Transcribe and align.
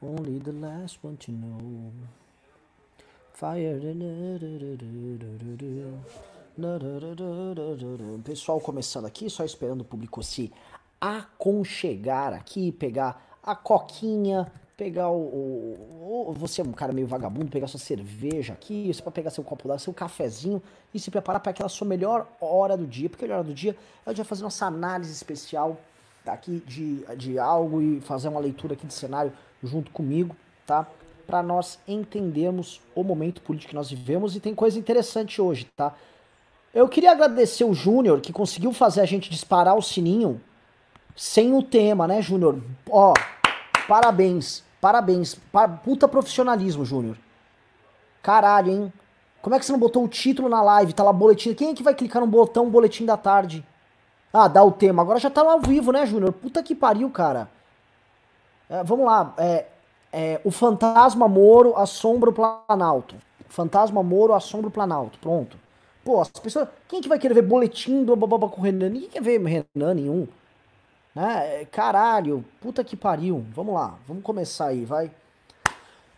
Only 0.00 0.38
the 0.38 0.52
last 0.52 0.98
one 1.02 1.16
to 1.16 1.32
know. 1.32 1.92
Fire. 3.32 3.80
Pessoal 8.24 8.60
começando 8.60 9.06
aqui, 9.06 9.28
só 9.28 9.44
esperando 9.44 9.80
o 9.80 9.84
público 9.84 10.22
se 10.22 10.52
aconchegar 11.00 12.32
aqui, 12.32 12.70
pegar 12.70 13.38
a 13.42 13.56
coquinha, 13.56 14.50
pegar 14.76 15.08
o, 15.08 15.20
o, 15.20 16.26
o, 16.28 16.32
Você 16.32 16.60
é 16.60 16.64
um 16.64 16.72
cara 16.72 16.92
meio 16.92 17.06
vagabundo, 17.06 17.50
pegar 17.50 17.66
sua 17.66 17.80
cerveja 17.80 18.52
aqui, 18.52 18.92
você 18.92 19.02
pode 19.02 19.14
pegar 19.14 19.30
seu 19.30 19.42
copo 19.42 19.66
d'água, 19.66 19.78
seu 19.80 19.92
cafezinho 19.92 20.62
e 20.94 21.00
se 21.00 21.10
preparar 21.10 21.40
para 21.40 21.50
aquela 21.50 21.68
sua 21.68 21.86
melhor 21.86 22.28
hora 22.40 22.76
do 22.76 22.86
dia, 22.86 23.08
porque 23.10 23.24
a 23.24 23.34
hora 23.34 23.44
do 23.44 23.54
dia 23.54 23.76
é 24.06 24.10
o 24.10 24.14
dia 24.14 24.24
fazer 24.24 24.42
nossa 24.42 24.66
análise 24.66 25.12
especial 25.12 25.76
aqui 26.26 26.62
de, 26.66 27.04
de 27.16 27.38
algo 27.38 27.80
e 27.80 28.00
fazer 28.00 28.28
uma 28.28 28.40
leitura 28.40 28.74
aqui 28.74 28.86
de 28.86 28.94
cenário 28.94 29.32
junto 29.62 29.90
comigo, 29.90 30.36
tá? 30.66 30.86
Para 31.26 31.42
nós 31.42 31.78
entendermos 31.86 32.80
o 32.94 33.02
momento 33.02 33.40
político 33.42 33.70
que 33.70 33.76
nós 33.76 33.90
vivemos 33.90 34.34
e 34.34 34.40
tem 34.40 34.54
coisa 34.54 34.78
interessante 34.78 35.40
hoje, 35.40 35.66
tá? 35.76 35.94
Eu 36.74 36.88
queria 36.88 37.12
agradecer 37.12 37.64
o 37.64 37.74
Júnior 37.74 38.20
que 38.20 38.32
conseguiu 38.32 38.72
fazer 38.72 39.00
a 39.00 39.06
gente 39.06 39.30
disparar 39.30 39.76
o 39.76 39.82
sininho 39.82 40.40
sem 41.16 41.54
o 41.54 41.62
tema, 41.62 42.06
né, 42.06 42.22
Júnior? 42.22 42.62
Ó, 42.88 43.12
parabéns, 43.88 44.62
parabéns, 44.80 45.36
puta 45.82 46.06
profissionalismo, 46.06 46.84
Júnior. 46.84 47.16
Caralho, 48.22 48.70
hein? 48.70 48.92
Como 49.40 49.54
é 49.54 49.58
que 49.58 49.64
você 49.64 49.72
não 49.72 49.78
botou 49.78 50.04
o 50.04 50.08
título 50.08 50.48
na 50.48 50.60
live? 50.62 50.92
Tá 50.92 51.02
lá 51.02 51.12
boletim. 51.12 51.54
Quem 51.54 51.70
é 51.70 51.74
que 51.74 51.82
vai 51.82 51.94
clicar 51.94 52.20
no 52.20 52.26
botão 52.26 52.68
boletim 52.68 53.06
da 53.06 53.16
tarde? 53.16 53.64
Ah, 54.32 54.48
dá 54.48 54.62
o 54.62 54.70
tema. 54.70 55.02
Agora 55.02 55.18
já 55.18 55.30
tá 55.30 55.40
ao 55.40 55.60
vivo, 55.60 55.92
né, 55.92 56.04
Júnior? 56.04 56.32
Puta 56.32 56.62
que 56.62 56.74
pariu, 56.74 57.08
cara. 57.10 57.48
É, 58.68 58.82
vamos 58.84 59.06
lá. 59.06 59.34
É, 59.38 59.66
é, 60.12 60.40
o 60.44 60.50
fantasma 60.50 61.28
Moro 61.28 61.76
assombra 61.76 62.30
o 62.30 62.32
Planalto. 62.32 63.16
Fantasma 63.48 64.02
Moro 64.02 64.34
assombra 64.34 64.68
o 64.68 64.70
Planalto. 64.70 65.18
Pronto. 65.18 65.56
Pô, 66.04 66.20
as 66.20 66.28
pessoas. 66.30 66.68
Quem 66.88 67.00
é 67.00 67.02
que 67.02 67.08
vai 67.08 67.18
querer 67.18 67.34
ver 67.34 67.42
boletim 67.42 68.04
do 68.04 68.16
bababa 68.16 68.48
com 68.48 68.60
o 68.60 68.64
Renan? 68.64 68.88
Ninguém 68.88 69.08
quer 69.08 69.22
ver 69.22 69.40
Renan 69.40 69.94
nenhum. 69.94 70.26
Né? 71.14 71.64
Caralho, 71.66 72.44
puta 72.60 72.84
que 72.84 72.96
pariu. 72.96 73.44
Vamos 73.52 73.74
lá, 73.74 73.98
vamos 74.06 74.22
começar 74.22 74.66
aí, 74.66 74.84
vai. 74.84 75.10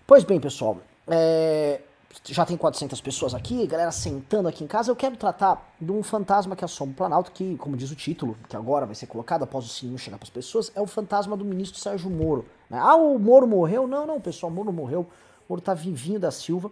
Pois 0.07 0.25
bem, 0.25 0.41
pessoal. 0.41 0.79
É, 1.09 1.81
já 2.25 2.45
tem 2.45 2.57
400 2.57 3.01
pessoas 3.01 3.35
aqui, 3.35 3.67
galera 3.67 3.93
sentando 3.93 4.49
aqui 4.49 4.65
em 4.65 4.67
casa, 4.67 4.91
eu 4.91 4.97
quero 4.97 5.17
tratar 5.17 5.75
de 5.81 5.91
um 5.93 6.03
fantasma 6.03 6.57
que 6.57 6.65
assombra 6.65 6.93
o 6.93 6.97
Planalto, 6.97 7.31
que, 7.31 7.57
como 7.57 7.77
diz 7.77 7.91
o 7.91 7.97
título, 7.97 8.37
que 8.49 8.57
agora 8.57 8.85
vai 8.85 8.95
ser 8.95 9.07
colocado 9.07 9.43
após 9.43 9.65
o 9.65 9.69
sininho 9.69 9.99
chegar 9.99 10.19
para 10.19 10.27
as 10.27 10.31
pessoas, 10.31 10.73
é 10.75 10.81
o 10.81 10.87
fantasma 10.87 11.37
do 11.37 11.45
ministro 11.45 11.79
Sérgio 11.81 12.11
Moro. 12.11 12.45
Né? 12.69 12.79
Ah, 12.81 12.97
o 12.97 13.19
Moro 13.19 13.47
morreu? 13.47 13.87
Não, 13.87 14.07
não, 14.07 14.21
pessoal, 14.21 14.51
o 14.51 14.55
Moro 14.55 14.73
morreu. 14.73 15.01
O 15.01 15.53
Moro 15.53 15.63
tá 15.63 15.73
vivinho 15.73 16.19
da 16.19 16.31
Silva. 16.31 16.71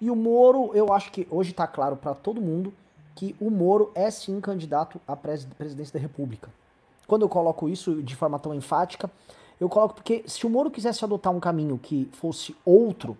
E 0.00 0.10
o 0.10 0.16
Moro, 0.16 0.70
eu 0.74 0.92
acho 0.92 1.10
que 1.10 1.26
hoje 1.30 1.52
tá 1.52 1.66
claro 1.66 1.96
para 1.96 2.14
todo 2.14 2.40
mundo 2.40 2.72
que 3.14 3.34
o 3.40 3.50
Moro 3.50 3.90
é 3.94 4.10
sim 4.10 4.40
candidato 4.40 5.00
à 5.06 5.16
presidência 5.16 5.92
da 5.92 5.98
República. 5.98 6.50
Quando 7.06 7.22
eu 7.22 7.28
coloco 7.28 7.68
isso 7.68 8.02
de 8.02 8.14
forma 8.14 8.38
tão 8.38 8.54
enfática, 8.54 9.10
eu 9.60 9.68
coloco 9.68 9.94
porque 9.94 10.22
se 10.26 10.46
o 10.46 10.50
Moro 10.50 10.70
quisesse 10.70 11.04
adotar 11.04 11.32
um 11.32 11.40
caminho 11.40 11.78
que 11.78 12.08
fosse 12.12 12.54
outro, 12.64 13.18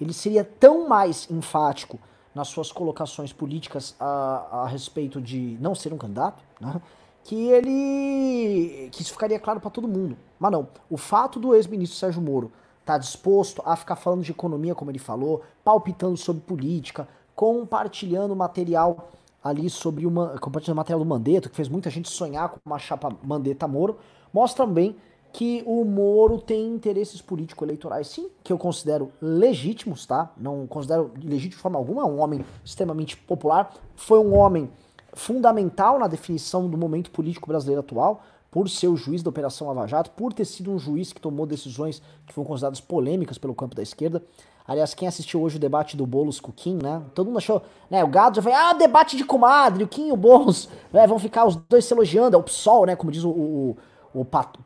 ele 0.00 0.12
seria 0.12 0.44
tão 0.44 0.88
mais 0.88 1.28
enfático 1.30 1.98
nas 2.34 2.48
suas 2.48 2.70
colocações 2.70 3.32
políticas 3.32 3.94
a, 3.98 4.62
a 4.62 4.66
respeito 4.66 5.20
de 5.20 5.56
não 5.60 5.74
ser 5.74 5.92
um 5.92 5.98
candidato, 5.98 6.42
né, 6.60 6.80
que 7.24 7.48
ele 7.48 8.88
que 8.92 9.02
isso 9.02 9.12
ficaria 9.12 9.38
claro 9.38 9.58
para 9.58 9.70
todo 9.70 9.88
mundo. 9.88 10.16
Mas 10.38 10.52
não, 10.52 10.68
o 10.90 10.96
fato 10.96 11.40
do 11.40 11.54
ex-ministro 11.54 11.98
Sérgio 11.98 12.20
Moro 12.20 12.52
estar 12.80 12.94
tá 12.94 12.98
disposto 12.98 13.62
a 13.64 13.74
ficar 13.74 13.96
falando 13.96 14.22
de 14.22 14.30
economia, 14.30 14.74
como 14.74 14.90
ele 14.90 14.98
falou, 14.98 15.42
palpitando 15.64 16.16
sobre 16.16 16.42
política, 16.42 17.08
compartilhando 17.34 18.36
material 18.36 19.10
ali 19.42 19.70
sobre 19.70 20.06
uma 20.06 20.38
compartilhando 20.38 20.76
material 20.76 21.00
do 21.00 21.06
Mandetta, 21.06 21.48
que 21.48 21.56
fez 21.56 21.68
muita 21.68 21.88
gente 21.88 22.08
sonhar 22.08 22.50
com 22.50 22.58
uma 22.66 22.78
chapa 22.78 23.10
Mandetta 23.22 23.66
Moro, 23.66 23.98
mostra 24.32 24.66
também 24.66 24.96
que 25.32 25.62
o 25.66 25.84
Moro 25.84 26.38
tem 26.38 26.66
interesses 26.66 27.20
político-eleitorais, 27.20 28.08
sim, 28.08 28.28
que 28.42 28.52
eu 28.52 28.58
considero 28.58 29.12
legítimos, 29.20 30.06
tá? 30.06 30.32
Não 30.36 30.66
considero 30.66 31.12
legítimo 31.22 31.56
de 31.56 31.62
forma 31.62 31.78
alguma, 31.78 32.02
é 32.02 32.04
um 32.06 32.20
homem 32.20 32.44
extremamente 32.64 33.16
popular, 33.16 33.74
foi 33.94 34.18
um 34.18 34.34
homem 34.34 34.70
fundamental 35.12 35.98
na 35.98 36.06
definição 36.06 36.68
do 36.68 36.76
momento 36.76 37.10
político 37.10 37.48
brasileiro 37.48 37.80
atual, 37.80 38.22
por 38.50 38.70
ser 38.70 38.88
o 38.88 38.96
juiz 38.96 39.22
da 39.22 39.28
Operação 39.28 39.66
Lava 39.66 39.86
Jato, 39.86 40.10
por 40.12 40.32
ter 40.32 40.44
sido 40.44 40.70
um 40.70 40.78
juiz 40.78 41.12
que 41.12 41.20
tomou 41.20 41.44
decisões 41.44 42.00
que 42.26 42.32
foram 42.32 42.46
consideradas 42.46 42.80
polêmicas 42.80 43.36
pelo 43.36 43.54
campo 43.54 43.74
da 43.74 43.82
esquerda. 43.82 44.22
Aliás, 44.66 44.94
quem 44.94 45.06
assistiu 45.06 45.42
hoje 45.42 45.56
o 45.56 45.60
debate 45.60 45.96
do 45.96 46.06
Boulos 46.06 46.40
com 46.40 46.50
o 46.50 46.54
Kim, 46.54 46.76
né? 46.82 47.02
Todo 47.14 47.26
mundo 47.26 47.38
achou, 47.38 47.62
né? 47.90 48.02
O 48.02 48.08
gado 48.08 48.36
já 48.36 48.42
foi, 48.42 48.52
ah, 48.52 48.72
debate 48.72 49.16
de 49.16 49.24
comadre, 49.24 49.84
o 49.84 49.88
Kim 49.88 50.08
e 50.08 50.12
o 50.12 50.16
Boulos, 50.16 50.68
né? 50.92 51.06
Vão 51.06 51.18
ficar 51.18 51.46
os 51.46 51.54
dois 51.54 51.84
se 51.84 51.94
elogiando, 51.94 52.34
é 52.34 52.38
o 52.38 52.42
PSOL, 52.42 52.86
né? 52.86 52.96
Como 52.96 53.12
diz 53.12 53.22
o, 53.22 53.30
o 53.30 53.76
o 54.20 54.24
Pat, 54.24 54.56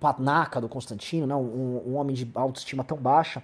do 0.60 0.68
Constantino, 0.68 1.26
né, 1.26 1.34
um, 1.34 1.82
um, 1.88 1.96
homem 1.96 2.14
de 2.14 2.30
autoestima 2.34 2.84
tão 2.84 2.96
baixa. 2.96 3.42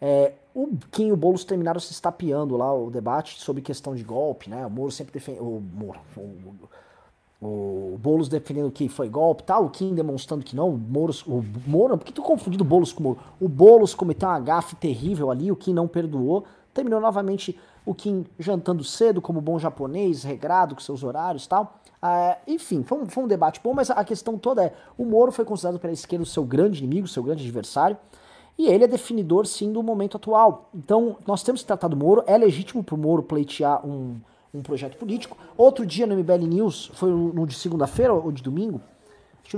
É, 0.00 0.32
o 0.54 0.76
Kim 0.90 1.08
e 1.08 1.12
o 1.12 1.16
Boulos 1.16 1.44
terminaram 1.44 1.78
se 1.78 1.92
estapeando 1.92 2.56
lá 2.56 2.72
o 2.74 2.90
debate 2.90 3.40
sobre 3.40 3.60
questão 3.60 3.94
de 3.94 4.02
golpe, 4.02 4.48
né? 4.48 4.64
O 4.66 4.70
Moro 4.70 4.90
sempre 4.90 5.12
defende. 5.12 5.40
O 5.40 5.60
Moro. 5.60 6.00
O, 6.16 6.74
o 7.40 7.98
Boulos 7.98 8.28
defendendo 8.28 8.70
que 8.70 8.88
foi 8.88 9.10
golpe 9.10 9.42
tal, 9.42 9.66
o 9.66 9.70
Kim 9.70 9.94
demonstrando 9.94 10.42
que 10.42 10.56
não, 10.56 10.70
o 10.70 10.78
Mouros, 10.78 11.22
o 11.26 11.44
Moro, 11.66 11.98
por 11.98 12.04
que 12.04 12.12
tu 12.12 12.22
confundindo 12.22 12.64
o 12.64 12.66
Boulos 12.66 12.92
com 12.92 13.00
o 13.00 13.02
Moro? 13.04 13.18
O 13.38 13.48
Boulos 13.48 13.94
cometeu 13.94 14.28
uma 14.28 14.40
gafe 14.40 14.74
terrível 14.76 15.30
ali, 15.30 15.52
o 15.52 15.56
Kim 15.56 15.74
não 15.74 15.86
perdoou, 15.86 16.44
terminou 16.72 17.00
novamente 17.00 17.58
o 17.84 17.94
Kim 17.94 18.24
jantando 18.38 18.82
cedo, 18.82 19.20
como 19.20 19.40
bom 19.40 19.58
japonês, 19.58 20.24
regrado, 20.24 20.74
com 20.74 20.80
seus 20.80 21.04
horários 21.04 21.46
tal. 21.46 21.78
Uh, 22.02 22.36
enfim, 22.46 22.82
foi 22.82 22.98
um, 22.98 23.06
foi 23.06 23.24
um, 23.24 23.26
debate 23.26 23.60
bom, 23.62 23.72
mas 23.72 23.90
a 23.90 24.04
questão 24.04 24.38
toda 24.38 24.64
é: 24.64 24.74
o 24.96 25.04
Moro 25.04 25.32
foi 25.32 25.44
considerado 25.44 25.80
pela 25.80 25.92
esquerda 25.92 26.22
o 26.22 26.26
seu 26.26 26.44
grande 26.44 26.84
inimigo, 26.84 27.08
seu 27.08 27.22
grande 27.22 27.42
adversário, 27.42 27.96
e 28.58 28.68
ele 28.68 28.84
é 28.84 28.88
definidor 28.88 29.46
sim 29.46 29.72
do 29.72 29.82
momento 29.82 30.16
atual. 30.16 30.68
Então, 30.74 31.16
nós 31.26 31.42
temos 31.42 31.62
que 31.62 31.66
tratar 31.66 31.88
do 31.88 31.96
Moro, 31.96 32.22
é 32.26 32.36
legítimo 32.36 32.84
para 32.84 32.94
o 32.94 32.98
Moro 32.98 33.22
pleitear 33.22 33.84
um, 33.86 34.16
um 34.52 34.62
projeto 34.62 34.96
político. 34.96 35.36
Outro 35.56 35.84
dia 35.84 36.06
no 36.06 36.14
MBL 36.16 36.46
News, 36.46 36.90
foi 36.94 37.10
no 37.10 37.46
de 37.46 37.54
segunda-feira 37.54 38.12
ou 38.12 38.30
de 38.30 38.42
domingo, 38.42 38.80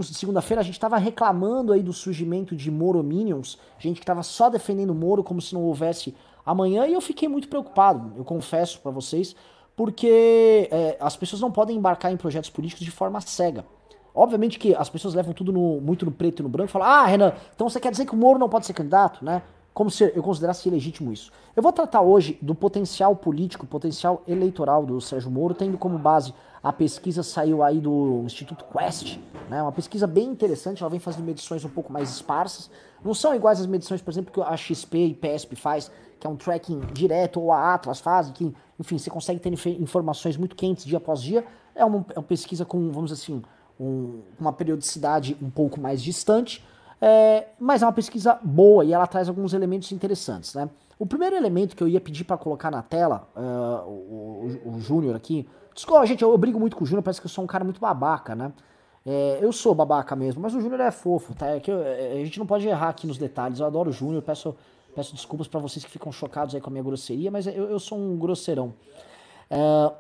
segunda-feira 0.02 0.60
a 0.60 0.64
gente 0.64 0.74
estava 0.74 0.98
reclamando 0.98 1.72
aí 1.72 1.82
do 1.82 1.92
surgimento 1.92 2.54
de 2.54 2.70
Moro 2.70 3.02
Minions, 3.02 3.58
gente 3.78 3.96
que 3.96 4.02
estava 4.02 4.22
só 4.22 4.50
defendendo 4.50 4.90
o 4.90 4.94
Moro 4.94 5.24
como 5.24 5.40
se 5.40 5.54
não 5.54 5.62
houvesse 5.62 6.14
amanhã, 6.44 6.86
e 6.86 6.94
eu 6.94 7.00
fiquei 7.00 7.28
muito 7.28 7.48
preocupado, 7.48 8.12
eu 8.16 8.24
confesso 8.24 8.80
para 8.80 8.90
vocês, 8.90 9.34
porque 9.78 10.68
é, 10.72 10.96
as 10.98 11.16
pessoas 11.16 11.40
não 11.40 11.52
podem 11.52 11.76
embarcar 11.76 12.12
em 12.12 12.16
projetos 12.16 12.50
políticos 12.50 12.84
de 12.84 12.90
forma 12.90 13.20
cega. 13.20 13.64
Obviamente 14.12 14.58
que 14.58 14.74
as 14.74 14.88
pessoas 14.88 15.14
levam 15.14 15.32
tudo 15.32 15.52
no, 15.52 15.80
muito 15.80 16.04
no 16.04 16.10
preto 16.10 16.40
e 16.40 16.42
no 16.42 16.48
branco 16.48 16.68
e 16.68 16.72
falam, 16.72 16.88
ah, 16.88 17.06
Renan, 17.06 17.32
então 17.54 17.68
você 17.68 17.78
quer 17.78 17.92
dizer 17.92 18.04
que 18.04 18.12
o 18.12 18.16
Moro 18.16 18.40
não 18.40 18.48
pode 18.48 18.66
ser 18.66 18.72
candidato, 18.72 19.24
né? 19.24 19.40
Como 19.78 19.92
se 19.92 20.10
eu 20.12 20.24
considerasse 20.24 20.68
ilegítimo 20.68 21.12
isso. 21.12 21.30
Eu 21.54 21.62
vou 21.62 21.72
tratar 21.72 22.00
hoje 22.00 22.36
do 22.42 22.52
potencial 22.52 23.14
político, 23.14 23.64
potencial 23.64 24.24
eleitoral 24.26 24.84
do 24.84 25.00
Sérgio 25.00 25.30
Moro, 25.30 25.54
tendo 25.54 25.78
como 25.78 25.96
base 25.96 26.34
a 26.60 26.72
pesquisa 26.72 27.22
saiu 27.22 27.62
aí 27.62 27.78
do 27.78 28.22
Instituto 28.24 28.64
Quest, 28.64 29.20
né? 29.48 29.62
Uma 29.62 29.70
pesquisa 29.70 30.04
bem 30.04 30.30
interessante, 30.30 30.82
ela 30.82 30.90
vem 30.90 30.98
fazendo 30.98 31.24
medições 31.24 31.64
um 31.64 31.68
pouco 31.68 31.92
mais 31.92 32.10
esparsas. 32.10 32.68
Não 33.04 33.14
são 33.14 33.32
iguais 33.36 33.60
as 33.60 33.68
medições, 33.68 34.02
por 34.02 34.10
exemplo, 34.10 34.32
que 34.32 34.40
a 34.40 34.56
XP 34.56 34.98
e 34.98 35.14
PESP 35.14 35.54
faz, 35.54 35.92
que 36.18 36.26
é 36.26 36.30
um 36.30 36.34
tracking 36.34 36.80
direto, 36.92 37.40
ou 37.40 37.52
a 37.52 37.72
Atlas 37.72 38.00
faz, 38.00 38.32
que 38.32 38.52
enfim, 38.80 38.98
você 38.98 39.08
consegue 39.08 39.38
ter 39.38 39.52
informações 39.80 40.36
muito 40.36 40.56
quentes 40.56 40.84
dia 40.84 40.98
após 40.98 41.22
dia. 41.22 41.46
É 41.72 41.84
uma, 41.84 42.04
é 42.16 42.18
uma 42.18 42.24
pesquisa 42.24 42.64
com, 42.64 42.90
vamos 42.90 43.12
dizer 43.12 43.22
assim, 43.22 43.42
um, 43.78 44.22
uma 44.40 44.52
periodicidade 44.52 45.36
um 45.40 45.48
pouco 45.48 45.80
mais 45.80 46.02
distante, 46.02 46.64
é, 47.00 47.48
mas 47.58 47.82
é 47.82 47.86
uma 47.86 47.92
pesquisa 47.92 48.38
boa 48.42 48.84
e 48.84 48.92
ela 48.92 49.06
traz 49.06 49.28
alguns 49.28 49.52
elementos 49.52 49.90
interessantes, 49.92 50.54
né? 50.54 50.68
O 50.98 51.06
primeiro 51.06 51.36
elemento 51.36 51.76
que 51.76 51.82
eu 51.82 51.88
ia 51.88 52.00
pedir 52.00 52.24
para 52.24 52.36
colocar 52.36 52.70
na 52.70 52.82
tela, 52.82 53.28
uh, 53.36 53.88
o, 53.88 54.60
o, 54.64 54.74
o 54.74 54.80
Júnior 54.80 55.14
aqui, 55.14 55.48
desculpa, 55.72 56.04
gente, 56.06 56.22
eu, 56.22 56.30
eu 56.32 56.38
brigo 56.38 56.58
muito 56.58 56.76
com 56.76 56.82
o 56.82 56.86
Júnior, 56.86 57.04
parece 57.04 57.20
que 57.20 57.26
eu 57.26 57.30
sou 57.30 57.44
um 57.44 57.46
cara 57.46 57.64
muito 57.64 57.80
babaca, 57.80 58.34
né? 58.34 58.52
É, 59.06 59.38
eu 59.40 59.52
sou 59.52 59.74
babaca 59.74 60.16
mesmo, 60.16 60.42
mas 60.42 60.54
o 60.54 60.60
Júnior 60.60 60.80
é 60.80 60.90
fofo, 60.90 61.34
tá? 61.34 61.46
É 61.46 61.60
que 61.60 61.70
eu, 61.70 61.80
é, 61.80 62.12
a 62.14 62.24
gente 62.24 62.38
não 62.38 62.46
pode 62.46 62.66
errar 62.66 62.88
aqui 62.88 63.06
nos 63.06 63.16
detalhes. 63.16 63.60
Eu 63.60 63.66
adoro 63.66 63.90
o 63.90 63.92
Júnior, 63.92 64.22
peço 64.22 64.54
Peço 64.98 65.14
desculpas 65.14 65.46
para 65.46 65.60
vocês 65.60 65.84
que 65.84 65.90
ficam 65.92 66.10
chocados 66.10 66.56
aí 66.56 66.60
com 66.60 66.70
a 66.70 66.72
minha 66.72 66.82
grosseria, 66.82 67.30
mas 67.30 67.46
eu, 67.46 67.70
eu 67.70 67.78
sou 67.78 67.96
um 67.96 68.18
grosseirão. 68.18 68.74
É, 69.48 69.92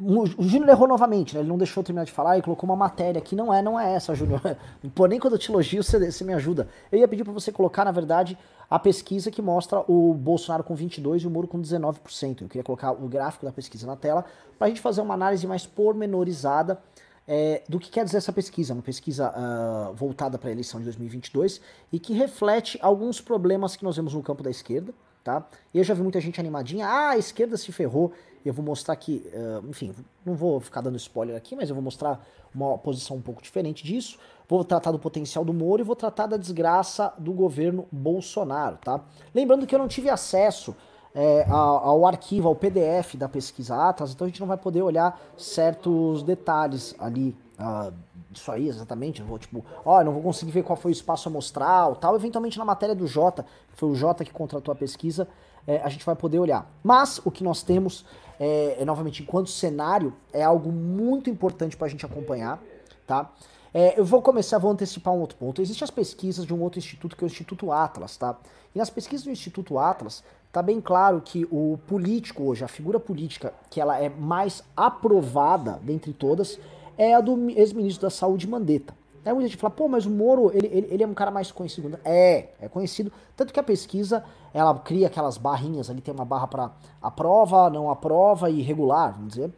o 0.00 0.44
Júnior 0.44 0.68
errou 0.68 0.86
novamente, 0.86 1.34
né? 1.34 1.40
Ele 1.40 1.48
não 1.48 1.58
deixou 1.58 1.80
eu 1.80 1.84
terminar 1.84 2.04
de 2.04 2.12
falar 2.12 2.38
e 2.38 2.42
colocou 2.42 2.70
uma 2.70 2.76
matéria 2.76 3.20
que 3.20 3.34
não 3.34 3.52
é, 3.52 3.60
não 3.60 3.78
é 3.78 3.94
essa, 3.94 4.14
Júnior. 4.14 4.40
Pô, 4.94 5.06
nem 5.06 5.18
quando 5.18 5.32
eu 5.32 5.38
te 5.38 5.50
elogio 5.50 5.82
você, 5.82 6.10
você 6.10 6.22
me 6.22 6.32
ajuda. 6.34 6.68
Eu 6.92 7.00
ia 7.00 7.08
pedir 7.08 7.24
para 7.24 7.32
você 7.32 7.50
colocar, 7.50 7.84
na 7.84 7.90
verdade, 7.90 8.38
a 8.70 8.78
pesquisa 8.78 9.28
que 9.28 9.42
mostra 9.42 9.82
o 9.88 10.14
Bolsonaro 10.14 10.62
com 10.62 10.74
22 10.74 11.22
e 11.22 11.26
o 11.26 11.30
Moro 11.30 11.48
com 11.48 11.60
19%. 11.60 12.42
Eu 12.42 12.48
queria 12.48 12.62
colocar 12.62 12.92
o 12.92 13.08
gráfico 13.08 13.44
da 13.44 13.50
pesquisa 13.50 13.88
na 13.88 13.96
tela 13.96 14.24
para 14.56 14.66
a 14.66 14.68
gente 14.68 14.80
fazer 14.80 15.00
uma 15.00 15.14
análise 15.14 15.44
mais 15.48 15.66
pormenorizada 15.66 16.80
é, 17.26 17.62
do 17.68 17.78
que 17.78 17.90
quer 17.90 18.04
dizer 18.04 18.18
essa 18.18 18.32
pesquisa, 18.32 18.72
uma 18.72 18.82
pesquisa 18.82 19.30
uh, 19.30 19.94
voltada 19.94 20.38
para 20.38 20.48
a 20.48 20.52
eleição 20.52 20.80
de 20.80 20.84
2022 20.84 21.60
e 21.92 21.98
que 21.98 22.14
reflete 22.14 22.78
alguns 22.80 23.20
problemas 23.20 23.76
que 23.76 23.84
nós 23.84 23.96
vemos 23.96 24.14
no 24.14 24.22
campo 24.22 24.42
da 24.42 24.50
esquerda, 24.50 24.94
tá? 25.28 25.46
E 25.74 25.78
eu 25.78 25.84
já 25.84 25.92
vi 25.92 26.02
muita 26.02 26.18
gente 26.22 26.40
animadinha, 26.40 26.86
ah, 26.86 27.10
a 27.10 27.18
esquerda 27.18 27.58
se 27.58 27.70
ferrou. 27.70 28.12
Eu 28.42 28.54
vou 28.54 28.64
mostrar 28.64 28.94
aqui, 28.94 29.22
uh, 29.34 29.68
enfim, 29.68 29.94
não 30.24 30.34
vou 30.34 30.58
ficar 30.58 30.80
dando 30.80 30.96
spoiler 30.96 31.36
aqui, 31.36 31.54
mas 31.54 31.68
eu 31.68 31.74
vou 31.74 31.84
mostrar 31.84 32.24
uma 32.54 32.78
posição 32.78 33.18
um 33.18 33.20
pouco 33.20 33.42
diferente 33.42 33.84
disso. 33.84 34.18
Vou 34.48 34.64
tratar 34.64 34.90
do 34.90 34.98
potencial 34.98 35.44
do 35.44 35.52
Moro 35.52 35.82
e 35.82 35.84
vou 35.84 35.94
tratar 35.94 36.26
da 36.26 36.38
desgraça 36.38 37.12
do 37.18 37.34
governo 37.34 37.86
Bolsonaro, 37.92 38.78
tá? 38.78 39.02
Lembrando 39.34 39.66
que 39.66 39.74
eu 39.74 39.78
não 39.78 39.86
tive 39.86 40.08
acesso 40.08 40.74
é, 41.14 41.44
ao, 41.50 41.84
ao, 41.84 42.06
arquivo, 42.06 42.48
ao 42.48 42.54
PDF 42.54 43.16
da 43.16 43.28
pesquisa 43.28 43.76
Atlas, 43.76 44.12
então 44.12 44.24
a 44.24 44.28
gente 44.28 44.40
não 44.40 44.46
vai 44.46 44.56
poder 44.56 44.80
olhar 44.80 45.20
certos 45.36 46.22
detalhes 46.22 46.94
ali 46.98 47.36
uh, 47.58 47.92
disso 48.30 48.50
aí 48.50 48.68
exatamente. 48.68 49.22
Vou, 49.22 49.38
tipo, 49.38 49.64
ó, 49.84 50.02
não 50.02 50.12
vou 50.12 50.22
conseguir 50.22 50.52
ver 50.52 50.62
qual 50.62 50.76
foi 50.76 50.90
o 50.90 50.92
espaço 50.92 51.28
amostral 51.28 51.96
tal. 51.96 52.14
Eventualmente 52.14 52.58
na 52.58 52.64
matéria 52.64 52.94
do 52.94 53.06
Jota, 53.06 53.44
foi 53.74 53.88
o 53.88 53.94
Jota 53.94 54.24
que 54.24 54.32
contratou 54.32 54.72
a 54.72 54.76
pesquisa, 54.76 55.28
é, 55.66 55.80
a 55.82 55.88
gente 55.88 56.04
vai 56.04 56.16
poder 56.16 56.38
olhar. 56.38 56.70
Mas 56.82 57.20
o 57.24 57.30
que 57.30 57.44
nós 57.44 57.62
temos, 57.62 58.04
é, 58.38 58.76
é 58.80 58.84
novamente, 58.84 59.22
enquanto 59.22 59.50
cenário, 59.50 60.14
é 60.32 60.42
algo 60.42 60.70
muito 60.70 61.28
importante 61.28 61.76
para 61.76 61.86
a 61.86 61.90
gente 61.90 62.04
acompanhar, 62.04 62.60
tá? 63.06 63.30
É, 63.72 64.00
eu 64.00 64.04
vou 64.04 64.22
começar, 64.22 64.58
vou 64.58 64.70
antecipar 64.70 65.12
um 65.12 65.20
outro 65.20 65.36
ponto. 65.36 65.60
Existem 65.60 65.84
as 65.84 65.90
pesquisas 65.90 66.46
de 66.46 66.54
um 66.54 66.62
outro 66.62 66.78
instituto, 66.78 67.14
que 67.14 67.22
é 67.22 67.26
o 67.26 67.28
Instituto 67.28 67.70
Atlas, 67.70 68.16
tá? 68.16 68.36
E 68.74 68.78
nas 68.78 68.88
pesquisas 68.88 69.24
do 69.24 69.30
Instituto 69.30 69.78
Atlas, 69.78 70.24
tá 70.50 70.62
bem 70.62 70.80
claro 70.80 71.20
que 71.20 71.46
o 71.50 71.78
político 71.86 72.44
hoje, 72.44 72.64
a 72.64 72.68
figura 72.68 72.98
política 72.98 73.52
que 73.68 73.80
ela 73.80 74.00
é 74.00 74.08
mais 74.08 74.62
aprovada 74.74 75.78
dentre 75.82 76.12
todas, 76.14 76.58
é 76.98 77.14
a 77.14 77.20
do 77.20 77.48
ex-ministro 77.50 78.02
da 78.02 78.10
Saúde 78.10 78.46
Mandetta. 78.46 78.92
Aí 79.24 79.34
muita 79.34 79.48
gente 79.48 79.58
fala, 79.58 79.70
pô, 79.70 79.86
mas 79.88 80.06
o 80.06 80.10
Moro, 80.10 80.50
ele, 80.54 80.66
ele, 80.68 80.88
ele, 80.90 81.02
é 81.02 81.06
um 81.06 81.12
cara 81.12 81.30
mais 81.30 81.52
conhecido. 81.52 81.98
É, 82.02 82.48
é 82.60 82.68
conhecido. 82.68 83.12
Tanto 83.36 83.52
que 83.52 83.60
a 83.60 83.62
pesquisa, 83.62 84.24
ela 84.54 84.74
cria 84.78 85.06
aquelas 85.06 85.36
barrinhas 85.36 85.90
ali, 85.90 86.00
tem 86.00 86.14
uma 86.14 86.24
barra 86.24 86.46
para 86.46 86.70
aprova, 87.02 87.68
não 87.68 87.90
aprova 87.90 88.48
e 88.48 88.62
regular, 88.62 89.12
vamos 89.12 89.34
dizer. 89.34 89.52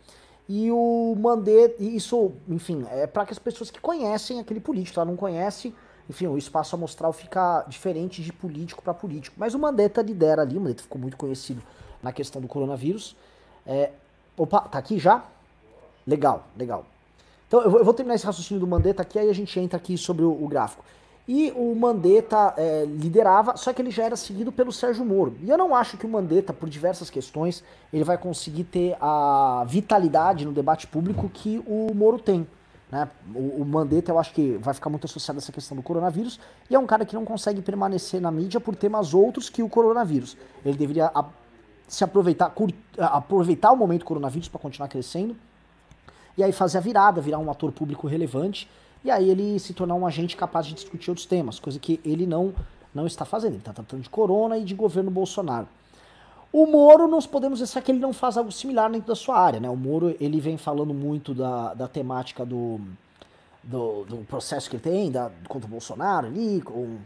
E 0.49 0.73
o 0.73 1.15
Mandetta, 1.17 1.81
isso, 1.81 2.33
enfim, 2.49 2.85
é 2.91 3.07
para 3.07 3.25
que 3.25 3.33
as 3.33 3.39
pessoas 3.39 3.71
que 3.71 3.81
conhecem 3.81 4.41
aquele 4.41 4.59
político, 4.59 4.99
ela 4.99 5.09
não 5.09 5.17
conhece, 5.17 5.73
enfim, 6.09 6.27
o 6.27 6.37
espaço 6.37 6.75
amostral 6.75 7.13
fica 7.13 7.65
diferente 7.69 8.21
de 8.21 8.33
político 8.33 8.83
para 8.83 8.93
político. 8.93 9.37
Mas 9.39 9.55
o 9.55 9.59
Mandetta 9.61 10.03
lidera 10.03 10.43
ali, 10.43 10.57
o 10.57 10.61
Mandetta 10.61 10.83
ficou 10.83 11.01
muito 11.01 11.17
conhecido 11.17 11.63
na 12.03 12.13
questão 12.13 12.43
do 12.43 12.49
coronavírus. 12.49 13.15
É, 13.65 13.93
opa, 14.37 14.63
tá 14.63 14.79
aqui 14.79 14.99
já? 14.99 15.25
Legal, 16.05 16.45
legal. 16.57 16.85
Então 17.51 17.63
eu 17.63 17.85
vou, 17.85 17.93
terminar 17.93 18.15
esse 18.15 18.25
raciocínio 18.25 18.61
do 18.61 18.67
Mandetta 18.67 19.03
aqui, 19.03 19.19
aí 19.19 19.29
a 19.29 19.33
gente 19.33 19.59
entra 19.59 19.77
aqui 19.77 19.99
sobre 19.99 20.25
o, 20.25 20.47
gráfico. 20.47 20.85
E 21.27 21.51
o 21.57 21.75
Mandetta 21.75 22.55
é, 22.57 22.85
liderava, 22.85 23.57
só 23.57 23.73
que 23.73 23.83
ele 23.83 23.91
já 23.91 24.05
era 24.05 24.15
seguido 24.15 24.53
pelo 24.53 24.71
Sérgio 24.71 25.05
Moro. 25.05 25.37
E 25.43 25.51
eu 25.51 25.59
não 25.59 25.75
acho 25.75 25.97
que 25.97 26.07
o 26.07 26.09
Mandetta, 26.09 26.53
por 26.53 26.69
diversas 26.69 27.11
questões, 27.11 27.65
ele 27.93 28.05
vai 28.05 28.17
conseguir 28.17 28.63
ter 28.63 28.97
a 29.01 29.65
vitalidade 29.67 30.45
no 30.45 30.53
debate 30.53 30.87
público 30.87 31.29
que 31.29 31.61
o 31.67 31.93
Moro 31.93 32.21
tem. 32.21 32.47
Né? 32.89 33.11
O, 33.35 33.63
o 33.63 33.65
Mandetta 33.65 34.13
eu 34.13 34.19
acho 34.21 34.33
que 34.33 34.57
vai 34.59 34.73
ficar 34.73 34.89
muito 34.89 35.07
associado 35.07 35.39
a 35.39 35.41
essa 35.41 35.51
questão 35.51 35.77
do 35.77 35.83
coronavírus 35.83 36.39
e 36.71 36.77
é 36.77 36.79
um 36.79 36.87
cara 36.87 37.05
que 37.05 37.17
não 37.17 37.25
consegue 37.25 37.61
permanecer 37.61 38.21
na 38.21 38.31
mídia 38.31 38.61
por 38.61 38.77
temas 38.77 39.13
outros 39.13 39.51
que 39.51 39.61
o 39.61 39.69
coronavírus. 39.69 40.37
Ele 40.65 40.79
deveria 40.79 41.11
a, 41.13 41.25
se 41.89 42.05
aproveitar, 42.05 42.49
cur, 42.51 42.71
aproveitar 42.97 43.73
o 43.73 43.77
momento 43.77 44.03
do 44.03 44.05
coronavírus 44.05 44.47
para 44.47 44.61
continuar 44.61 44.87
crescendo 44.87 45.35
e 46.37 46.43
aí 46.43 46.53
fazer 46.53 46.79
a 46.79 46.81
virada, 46.81 47.21
virar 47.21 47.39
um 47.39 47.51
ator 47.51 47.73
público 47.73 48.07
relevante, 48.07 48.69
e 49.05 49.11
aí 49.11 49.31
ele 49.31 49.59
se 49.59 49.73
tornar 49.73 49.95
um 49.95 50.07
agente 50.07 50.37
capaz 50.37 50.67
de 50.67 50.75
discutir 50.75 51.11
outros 51.11 51.27
temas, 51.27 51.59
coisa 51.59 51.79
que 51.79 52.01
ele 52.05 52.27
não, 52.27 52.53
não 52.95 53.07
está 53.07 53.25
fazendo. 53.25 53.53
Ele 53.53 53.59
está 53.59 53.73
tratando 53.73 54.03
de 54.03 54.11
corona 54.11 54.59
e 54.59 54.65
de 54.65 54.75
governo 54.75 55.11
Bolsonaro. 55.11 55.67
O 56.53 56.67
Moro, 56.67 57.07
nós 57.07 57.27
podemos 57.27 57.61
dizer 57.61 57.81
que 57.81 57.93
ele 57.93 58.01
não 58.01 58.13
faz 58.13 58.37
algo 58.37 58.51
similar 58.51 58.91
dentro 58.91 59.07
da 59.07 59.15
sua 59.15 59.39
área, 59.39 59.61
né? 59.61 59.71
O 59.71 59.77
Moro, 59.77 60.17
ele 60.21 60.41
vem 60.41 60.57
falando 60.57 60.93
muito 60.93 61.33
da, 61.33 61.75
da 61.75 61.87
temática 61.87 62.45
do, 62.45 62.81
do, 63.63 64.05
do 64.05 64.17
processo 64.27 64.69
que 64.69 64.77
ele 64.77 64.83
tem, 64.83 65.11
da, 65.13 65.31
contra 65.49 65.69
o 65.69 65.71
Bolsonaro 65.71 66.27
ali, 66.27 66.61
com, 66.61 66.99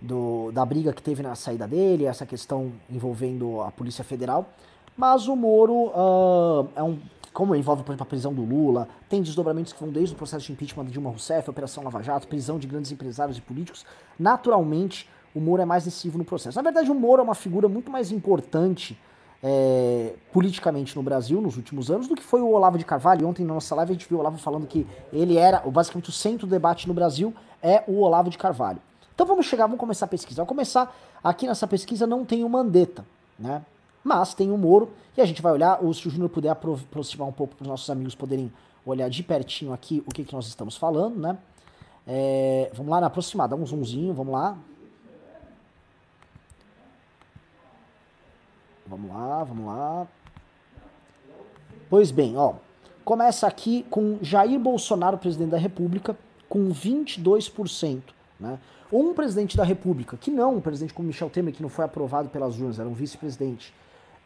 do, 0.00 0.52
da 0.52 0.66
briga 0.66 0.92
que 0.92 1.02
teve 1.02 1.22
na 1.22 1.34
saída 1.34 1.66
dele, 1.66 2.04
essa 2.04 2.26
questão 2.26 2.72
envolvendo 2.90 3.62
a 3.62 3.70
Polícia 3.70 4.04
Federal. 4.04 4.46
Mas 4.94 5.26
o 5.28 5.34
Moro 5.34 5.86
uh, 5.86 6.68
é 6.76 6.82
um 6.82 6.98
como 7.32 7.54
envolve, 7.54 7.82
por 7.82 7.92
exemplo, 7.92 8.02
a 8.02 8.06
prisão 8.06 8.34
do 8.34 8.42
Lula, 8.42 8.88
tem 9.08 9.22
desdobramentos 9.22 9.72
que 9.72 9.80
vão 9.80 9.90
desde 9.90 10.14
o 10.14 10.16
processo 10.16 10.46
de 10.46 10.52
impeachment 10.52 10.84
de 10.86 10.92
Dilma 10.92 11.10
Rousseff, 11.10 11.48
Operação 11.48 11.84
Lava 11.84 12.02
Jato, 12.02 12.26
prisão 12.26 12.58
de 12.58 12.66
grandes 12.66 12.90
empresários 12.90 13.38
e 13.38 13.40
políticos. 13.40 13.84
Naturalmente, 14.18 15.08
o 15.34 15.40
Moro 15.40 15.62
é 15.62 15.64
mais 15.64 15.84
decisivo 15.84 16.18
no 16.18 16.24
processo. 16.24 16.58
Na 16.58 16.62
verdade, 16.62 16.90
o 16.90 16.94
Moro 16.94 17.20
é 17.20 17.24
uma 17.24 17.34
figura 17.34 17.68
muito 17.68 17.90
mais 17.90 18.10
importante 18.10 18.98
é, 19.42 20.14
politicamente 20.32 20.94
no 20.96 21.02
Brasil 21.02 21.40
nos 21.40 21.56
últimos 21.56 21.90
anos 21.90 22.06
do 22.08 22.14
que 22.14 22.22
foi 22.22 22.40
o 22.40 22.48
Olavo 22.48 22.76
de 22.76 22.84
Carvalho. 22.84 23.26
Ontem 23.26 23.44
na 23.44 23.54
nossa 23.54 23.74
live 23.76 23.92
a 23.92 23.94
gente 23.94 24.08
viu 24.08 24.18
o 24.18 24.20
Olavo 24.20 24.38
falando 24.38 24.66
que 24.66 24.86
ele 25.12 25.36
era, 25.36 25.60
basicamente, 25.60 26.10
o 26.10 26.12
centro 26.12 26.46
do 26.46 26.50
debate 26.50 26.88
no 26.88 26.94
Brasil 26.94 27.32
é 27.62 27.84
o 27.86 28.00
Olavo 28.00 28.28
de 28.28 28.38
Carvalho. 28.38 28.80
Então 29.14 29.26
vamos 29.26 29.46
chegar, 29.46 29.66
vamos 29.66 29.78
começar 29.78 30.06
a 30.06 30.08
pesquisa. 30.08 30.36
Vamos 30.36 30.48
começar 30.48 30.94
aqui 31.22 31.46
nessa 31.46 31.66
pesquisa 31.66 32.06
não 32.06 32.24
tem 32.24 32.42
o 32.42 32.48
Mandetta, 32.48 33.04
né? 33.38 33.62
Mas 34.02 34.34
tem 34.34 34.50
o 34.50 34.56
Moro, 34.56 34.90
e 35.16 35.20
a 35.20 35.24
gente 35.24 35.42
vai 35.42 35.52
olhar, 35.52 35.78
ou 35.82 35.92
se 35.92 36.06
o 36.08 36.10
Júnior 36.10 36.30
puder 36.30 36.50
aproximar 36.50 37.28
um 37.28 37.32
pouco 37.32 37.54
para 37.54 37.64
os 37.64 37.68
nossos 37.68 37.88
amigos 37.90 38.14
poderem 38.14 38.52
olhar 38.84 39.08
de 39.10 39.22
pertinho 39.22 39.72
aqui 39.72 40.02
o 40.06 40.10
que, 40.10 40.24
que 40.24 40.32
nós 40.32 40.46
estamos 40.46 40.76
falando, 40.76 41.18
né? 41.18 41.36
É, 42.06 42.70
vamos 42.74 42.90
lá 42.90 43.00
na 43.00 43.06
aproximada, 43.08 43.54
dá 43.54 43.62
um 43.62 43.66
zoomzinho, 43.66 44.14
vamos 44.14 44.32
lá. 44.32 44.56
Vamos 48.86 49.10
lá, 49.10 49.44
vamos 49.44 49.66
lá. 49.66 50.08
Pois 51.88 52.10
bem, 52.10 52.36
ó. 52.36 52.54
Começa 53.04 53.46
aqui 53.46 53.84
com 53.90 54.18
Jair 54.22 54.58
Bolsonaro, 54.58 55.18
presidente 55.18 55.50
da 55.50 55.58
República, 55.58 56.16
com 56.48 56.70
22%. 56.70 58.02
Né? 58.38 58.58
Um 58.92 59.14
presidente 59.14 59.56
da 59.56 59.64
República, 59.64 60.16
que 60.16 60.30
não 60.30 60.56
um 60.56 60.60
presidente 60.60 60.92
como 60.92 61.06
Michel 61.06 61.30
Temer, 61.30 61.54
que 61.54 61.62
não 61.62 61.68
foi 61.68 61.84
aprovado 61.84 62.28
pelas 62.28 62.58
urnas, 62.58 62.80
era 62.80 62.88
um 62.88 62.92
vice-presidente, 62.92 63.72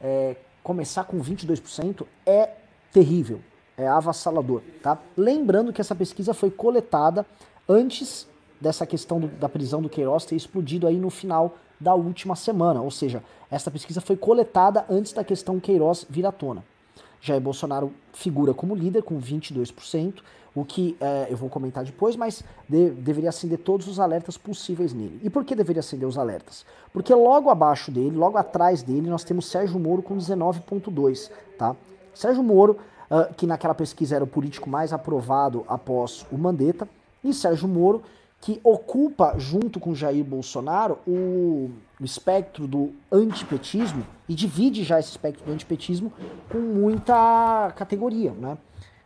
é, 0.04 0.36
começar 0.62 1.04
com 1.04 1.18
22% 1.18 2.06
é 2.26 2.50
terrível, 2.92 3.40
é 3.76 3.88
avassalador. 3.88 4.60
Tá? 4.82 4.98
Lembrando 5.16 5.72
que 5.72 5.80
essa 5.80 5.94
pesquisa 5.94 6.34
foi 6.34 6.50
coletada 6.50 7.24
antes 7.66 8.28
dessa 8.60 8.86
questão 8.86 9.18
do, 9.18 9.28
da 9.28 9.48
prisão 9.48 9.80
do 9.80 9.88
Queiroz 9.88 10.26
ter 10.26 10.36
explodido 10.36 10.86
aí 10.86 10.98
no 10.98 11.08
final 11.08 11.56
da 11.80 11.94
última 11.94 12.36
semana, 12.36 12.80
ou 12.80 12.90
seja, 12.90 13.22
essa 13.50 13.70
pesquisa 13.70 14.00
foi 14.00 14.16
coletada 14.16 14.84
antes 14.88 15.12
da 15.12 15.24
questão 15.24 15.58
Queiroz 15.58 16.06
vir 16.08 16.24
à 16.24 16.30
tona. 16.30 16.64
Jair 17.24 17.40
Bolsonaro 17.40 17.90
figura 18.12 18.52
como 18.52 18.74
líder 18.74 19.02
com 19.02 19.18
22%, 19.18 20.16
o 20.54 20.62
que 20.62 20.94
é, 21.00 21.28
eu 21.30 21.36
vou 21.38 21.48
comentar 21.48 21.82
depois, 21.82 22.16
mas 22.16 22.44
de, 22.68 22.90
deveria 22.90 23.30
acender 23.30 23.58
todos 23.58 23.88
os 23.88 23.98
alertas 23.98 24.36
possíveis 24.36 24.92
nele. 24.92 25.18
E 25.22 25.30
por 25.30 25.42
que 25.42 25.56
deveria 25.56 25.80
acender 25.80 26.06
os 26.06 26.18
alertas? 26.18 26.66
Porque 26.92 27.14
logo 27.14 27.48
abaixo 27.48 27.90
dele, 27.90 28.14
logo 28.14 28.36
atrás 28.36 28.82
dele, 28.82 29.08
nós 29.08 29.24
temos 29.24 29.46
Sérgio 29.46 29.80
Moro 29.80 30.02
com 30.02 30.18
19,2, 30.18 31.30
tá? 31.56 31.74
Sérgio 32.12 32.42
Moro, 32.42 32.76
uh, 33.10 33.32
que 33.34 33.46
naquela 33.46 33.74
pesquisa 33.74 34.16
era 34.16 34.24
o 34.24 34.28
político 34.28 34.68
mais 34.68 34.92
aprovado 34.92 35.64
após 35.66 36.26
o 36.30 36.36
Mandetta, 36.36 36.86
e 37.24 37.32
Sérgio 37.32 37.66
Moro, 37.66 38.02
que 38.44 38.60
ocupa, 38.62 39.38
junto 39.38 39.80
com 39.80 39.94
Jair 39.94 40.22
Bolsonaro, 40.22 40.98
o, 41.06 41.70
o 41.98 42.04
espectro 42.04 42.68
do 42.68 42.92
antipetismo 43.10 44.06
e 44.28 44.34
divide 44.34 44.84
já 44.84 45.00
esse 45.00 45.08
espectro 45.08 45.46
do 45.46 45.50
antipetismo 45.50 46.12
com 46.50 46.58
muita 46.58 47.72
categoria, 47.74 48.32
né? 48.32 48.58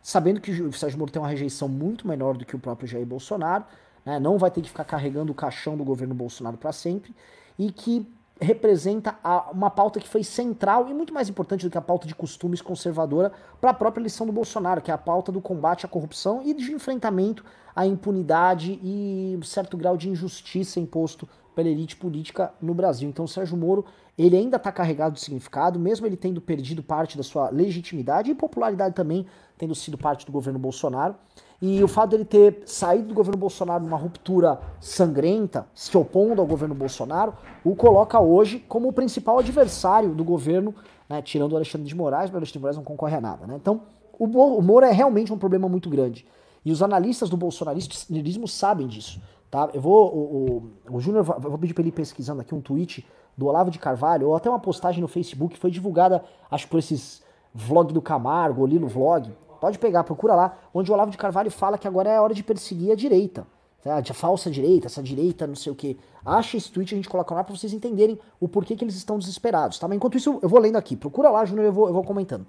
sabendo 0.03 0.41
que 0.41 0.51
o 0.51 0.73
Sérgio 0.73 0.99
Moro 0.99 1.09
tem 1.09 1.21
uma 1.21 1.29
rejeição 1.29 1.69
muito 1.69 2.05
menor 2.05 2.35
do 2.35 2.43
que 2.43 2.53
o 2.53 2.59
próprio 2.59 2.85
Jair 2.85 3.05
Bolsonaro, 3.05 3.63
né, 4.05 4.19
não 4.19 4.37
vai 4.37 4.51
ter 4.51 4.59
que 4.59 4.67
ficar 4.67 4.83
carregando 4.83 5.31
o 5.31 5.35
caixão 5.35 5.77
do 5.77 5.85
governo 5.85 6.13
Bolsonaro 6.13 6.57
para 6.57 6.73
sempre, 6.73 7.15
e 7.57 7.71
que 7.71 8.05
representa 8.39 9.17
a, 9.23 9.51
uma 9.51 9.69
pauta 9.69 9.99
que 9.99 10.07
foi 10.07 10.23
central 10.23 10.87
e 10.87 10.93
muito 10.93 11.13
mais 11.13 11.29
importante 11.29 11.65
do 11.65 11.71
que 11.71 11.77
a 11.77 11.81
pauta 11.81 12.07
de 12.07 12.15
costumes 12.15 12.61
conservadora 12.61 13.31
para 13.59 13.71
a 13.71 13.73
própria 13.73 14.01
eleição 14.01 14.25
do 14.25 14.31
Bolsonaro, 14.31 14.81
que 14.81 14.91
é 14.91 14.93
a 14.93 14.97
pauta 14.97 15.31
do 15.31 15.41
combate 15.41 15.85
à 15.85 15.89
corrupção 15.89 16.41
e 16.45 16.53
de 16.53 16.71
enfrentamento 16.71 17.43
à 17.75 17.85
impunidade 17.85 18.79
e 18.81 19.37
um 19.37 19.43
certo 19.43 19.75
grau 19.75 19.97
de 19.97 20.09
injustiça 20.09 20.79
imposto 20.79 21.27
pela 21.53 21.67
elite 21.67 21.97
política 21.97 22.53
no 22.61 22.73
Brasil. 22.73 23.09
Então, 23.09 23.25
o 23.25 23.27
Sérgio 23.27 23.57
Moro 23.57 23.85
ele 24.17 24.35
ainda 24.35 24.57
está 24.57 24.71
carregado 24.71 25.13
de 25.13 25.21
significado, 25.21 25.79
mesmo 25.79 26.05
ele 26.05 26.17
tendo 26.17 26.41
perdido 26.41 26.83
parte 26.83 27.17
da 27.17 27.23
sua 27.23 27.49
legitimidade 27.49 28.31
e 28.31 28.35
popularidade 28.35 28.95
também 28.95 29.25
tendo 29.57 29.75
sido 29.75 29.97
parte 29.97 30.25
do 30.25 30.31
governo 30.31 30.59
Bolsonaro. 30.59 31.15
E 31.61 31.83
o 31.83 31.87
fato 31.87 32.11
dele 32.11 32.23
ter 32.23 32.63
saído 32.65 33.09
do 33.09 33.13
governo 33.13 33.37
Bolsonaro 33.37 33.83
numa 33.83 33.97
ruptura 33.97 34.59
sangrenta, 34.79 35.67
se 35.73 35.97
opondo 35.97 36.41
ao 36.41 36.47
governo 36.47 36.73
Bolsonaro, 36.73 37.33
o 37.65 37.75
coloca 37.75 38.19
hoje 38.19 38.59
como 38.59 38.87
o 38.87 38.93
principal 38.93 39.39
adversário 39.39 40.15
do 40.15 40.23
governo, 40.23 40.73
né, 41.09 41.21
tirando 41.21 41.51
o 41.51 41.55
Alexandre 41.57 41.85
de 41.85 41.95
Moraes, 41.95 42.29
mas 42.29 42.35
o 42.35 42.37
Alexandre 42.37 42.53
de 42.53 42.59
Moraes 42.59 42.77
não 42.77 42.83
concorre 42.83 43.17
a 43.17 43.21
nada. 43.21 43.45
Né? 43.45 43.55
Então, 43.57 43.81
o, 44.17 44.27
Moro 44.61 44.85
é 44.85 44.91
realmente 44.91 45.33
um 45.33 45.37
problema 45.37 45.67
muito 45.67 45.89
grande. 45.89 46.25
E 46.63 46.71
os 46.71 46.81
analistas 46.81 47.29
do 47.29 47.37
bolsonarismo 47.37 48.47
sabem 48.47 48.87
disso. 48.87 49.21
Tá? 49.49 49.69
Eu 49.73 49.81
vou. 49.81 50.13
O, 50.13 50.71
o, 50.91 50.95
o 50.97 50.99
Júnior, 50.99 51.23
vou 51.23 51.57
pedir 51.57 51.73
para 51.73 51.81
ele 51.81 51.89
ir 51.89 51.93
pesquisando 51.93 52.41
aqui 52.41 52.53
um 52.53 52.61
tweet 52.61 53.05
do 53.35 53.47
Olavo 53.47 53.71
de 53.71 53.79
Carvalho, 53.79 54.27
ou 54.27 54.35
até 54.35 54.49
uma 54.49 54.59
postagem 54.59 55.01
no 55.01 55.07
Facebook, 55.07 55.57
foi 55.57 55.71
divulgada, 55.71 56.23
acho 56.51 56.67
por 56.67 56.77
esses 56.77 57.23
vlog 57.53 57.93
do 57.93 58.01
Camargo, 58.01 58.65
ali 58.65 58.77
no 58.77 58.87
vlog. 58.87 59.31
Pode 59.59 59.77
pegar, 59.77 60.03
procura 60.03 60.35
lá, 60.35 60.57
onde 60.73 60.89
o 60.89 60.93
Olavo 60.93 61.11
de 61.11 61.17
Carvalho 61.17 61.51
fala 61.51 61.77
que 61.77 61.87
agora 61.87 62.09
é 62.09 62.17
a 62.17 62.21
hora 62.21 62.33
de 62.33 62.43
perseguir 62.43 62.91
a 62.91 62.95
direita. 62.95 63.45
Tá? 63.83 63.97
A 63.97 64.13
falsa 64.13 64.49
direita, 64.49 64.87
essa 64.87 65.01
direita, 65.01 65.47
não 65.47 65.55
sei 65.55 65.71
o 65.71 65.75
que. 65.75 65.97
Acha 66.25 66.57
esse 66.57 66.71
tweet, 66.71 66.93
a 66.93 66.97
gente 66.97 67.09
coloca 67.09 67.33
lá 67.33 67.43
para 67.43 67.55
vocês 67.55 67.73
entenderem 67.73 68.19
o 68.39 68.47
porquê 68.47 68.75
que 68.75 68.83
eles 68.83 68.95
estão 68.95 69.17
desesperados. 69.17 69.79
Tá? 69.79 69.87
Mas 69.87 69.97
enquanto 69.97 70.17
isso, 70.17 70.39
eu 70.41 70.49
vou 70.49 70.59
lendo 70.59 70.77
aqui. 70.77 70.95
Procura 70.95 71.29
lá, 71.29 71.45
Júnior, 71.45 71.65
eu 71.65 71.73
vou, 71.73 71.87
eu 71.87 71.93
vou 71.93 72.03
comentando. 72.03 72.45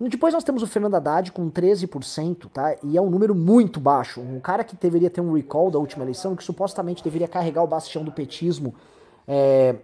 Depois 0.00 0.34
nós 0.34 0.42
temos 0.42 0.62
o 0.62 0.66
Fernando 0.66 0.96
Haddad 0.96 1.30
com 1.30 1.48
13%, 1.48 2.48
tá? 2.52 2.76
E 2.82 2.96
é 2.96 3.00
um 3.00 3.08
número 3.08 3.34
muito 3.34 3.78
baixo. 3.78 4.20
Um 4.20 4.40
cara 4.40 4.64
que 4.64 4.74
deveria 4.74 5.08
ter 5.08 5.20
um 5.20 5.32
recall 5.32 5.70
da 5.70 5.78
última 5.78 6.04
eleição, 6.04 6.34
que 6.34 6.42
supostamente 6.42 7.04
deveria 7.04 7.28
carregar 7.28 7.62
o 7.62 7.68
bastião 7.68 8.02
do 8.02 8.10
petismo 8.10 8.74
é, 9.28 9.76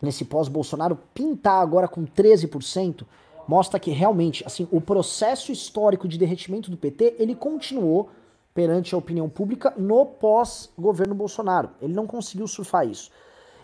nesse 0.00 0.24
pós-Bolsonaro, 0.24 0.98
pintar 1.12 1.60
agora 1.60 1.86
com 1.86 2.06
13%, 2.06 3.04
mostra 3.46 3.78
que 3.78 3.90
realmente, 3.90 4.44
assim, 4.46 4.68
o 4.70 4.80
processo 4.80 5.52
histórico 5.52 6.08
de 6.08 6.18
derretimento 6.18 6.70
do 6.70 6.76
PT, 6.76 7.16
ele 7.18 7.34
continuou 7.34 8.10
perante 8.54 8.94
a 8.94 8.98
opinião 8.98 9.28
pública 9.28 9.74
no 9.76 10.06
pós-governo 10.06 11.14
Bolsonaro. 11.14 11.70
Ele 11.82 11.92
não 11.92 12.06
conseguiu 12.06 12.46
surfar 12.46 12.86
isso. 12.86 13.10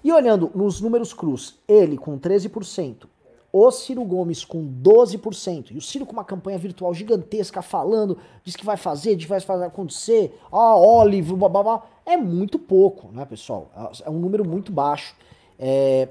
E 0.03 0.13
olhando 0.13 0.51
nos 0.55 0.81
números 0.81 1.13
cruz, 1.13 1.59
ele 1.69 1.97
com 1.97 2.19
13%, 2.19 3.07
o 3.53 3.71
Ciro 3.71 4.05
Gomes 4.05 4.45
com 4.45 4.65
12%, 4.65 5.73
e 5.73 5.77
o 5.77 5.81
Ciro 5.81 6.07
com 6.07 6.13
uma 6.13 6.25
campanha 6.25 6.57
virtual 6.57 6.95
gigantesca 6.95 7.61
falando, 7.61 8.17
diz 8.45 8.57
que 8.57 8.65
vai 8.65 8.77
fazer, 8.77 9.17
diz 9.17 9.25
que 9.25 9.31
vai 9.31 9.41
fazer 9.41 9.65
acontecer, 9.65 10.39
ah, 10.51 10.77
Olive, 10.77 11.35
babá, 11.35 11.83
é 12.07 12.17
muito 12.17 12.59
pouco, 12.59 13.13
né, 13.13 13.25
pessoal? 13.25 13.71
É 14.05 14.11
um 14.11 14.19
número 14.19 14.49
muito 14.49 14.73
baixo. 14.73 15.15
É, 15.59 16.09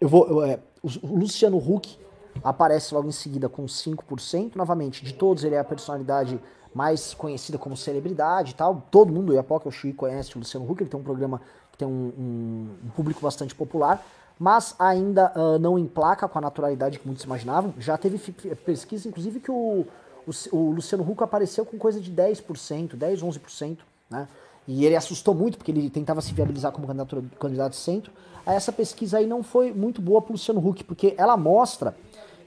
eu 0.00 0.08
vou, 0.08 0.26
eu, 0.28 0.44
é, 0.44 0.58
o 0.82 1.16
Luciano 1.16 1.58
Huck 1.58 1.96
aparece 2.42 2.94
logo 2.94 3.08
em 3.08 3.12
seguida 3.12 3.48
com 3.48 3.64
5%, 3.66 4.56
novamente, 4.56 5.04
de 5.04 5.14
todos 5.14 5.44
ele 5.44 5.54
é 5.54 5.58
a 5.58 5.64
personalidade 5.64 6.40
mais 6.74 7.14
conhecida 7.14 7.58
como 7.58 7.76
celebridade 7.76 8.52
e 8.52 8.54
tal. 8.54 8.86
Todo 8.90 9.12
mundo, 9.12 9.32
Iapoca, 9.32 9.68
o 9.68 9.72
Chico 9.72 9.98
conhece 9.98 10.36
o 10.36 10.38
Luciano 10.38 10.70
Huck, 10.70 10.82
ele 10.82 10.90
tem 10.90 10.98
um 10.98 11.02
programa 11.02 11.40
que 11.72 11.78
tem 11.78 11.88
um, 11.88 12.12
um, 12.18 12.68
um 12.86 12.88
público 12.90 13.20
bastante 13.20 13.54
popular, 13.54 14.04
mas 14.38 14.74
ainda 14.78 15.32
uh, 15.36 15.58
não 15.58 15.78
emplaca 15.78 16.28
com 16.28 16.38
a 16.38 16.42
naturalidade 16.42 16.98
que 16.98 17.06
muitos 17.06 17.24
imaginavam. 17.24 17.74
Já 17.78 17.98
teve 17.98 18.18
pesquisa, 18.64 19.08
inclusive, 19.08 19.40
que 19.40 19.50
o, 19.50 19.84
o, 20.26 20.56
o 20.56 20.70
Luciano 20.70 21.08
Huck 21.08 21.22
apareceu 21.22 21.66
com 21.66 21.76
coisa 21.76 22.00
de 22.00 22.10
10%, 22.10 22.94
10, 22.94 23.22
11%, 23.22 23.78
né? 24.08 24.28
E 24.66 24.84
ele 24.84 24.94
assustou 24.94 25.34
muito, 25.34 25.58
porque 25.58 25.72
ele 25.72 25.90
tentava 25.90 26.20
se 26.20 26.32
viabilizar 26.32 26.70
como 26.70 26.86
candidato, 26.86 27.24
candidato 27.40 27.74
centro. 27.74 28.12
Essa 28.46 28.72
pesquisa 28.72 29.18
aí 29.18 29.26
não 29.26 29.42
foi 29.42 29.72
muito 29.72 30.00
boa 30.00 30.20
para 30.20 30.32
Luciano 30.32 30.66
Huck, 30.66 30.84
porque 30.84 31.14
ela 31.16 31.36
mostra 31.36 31.94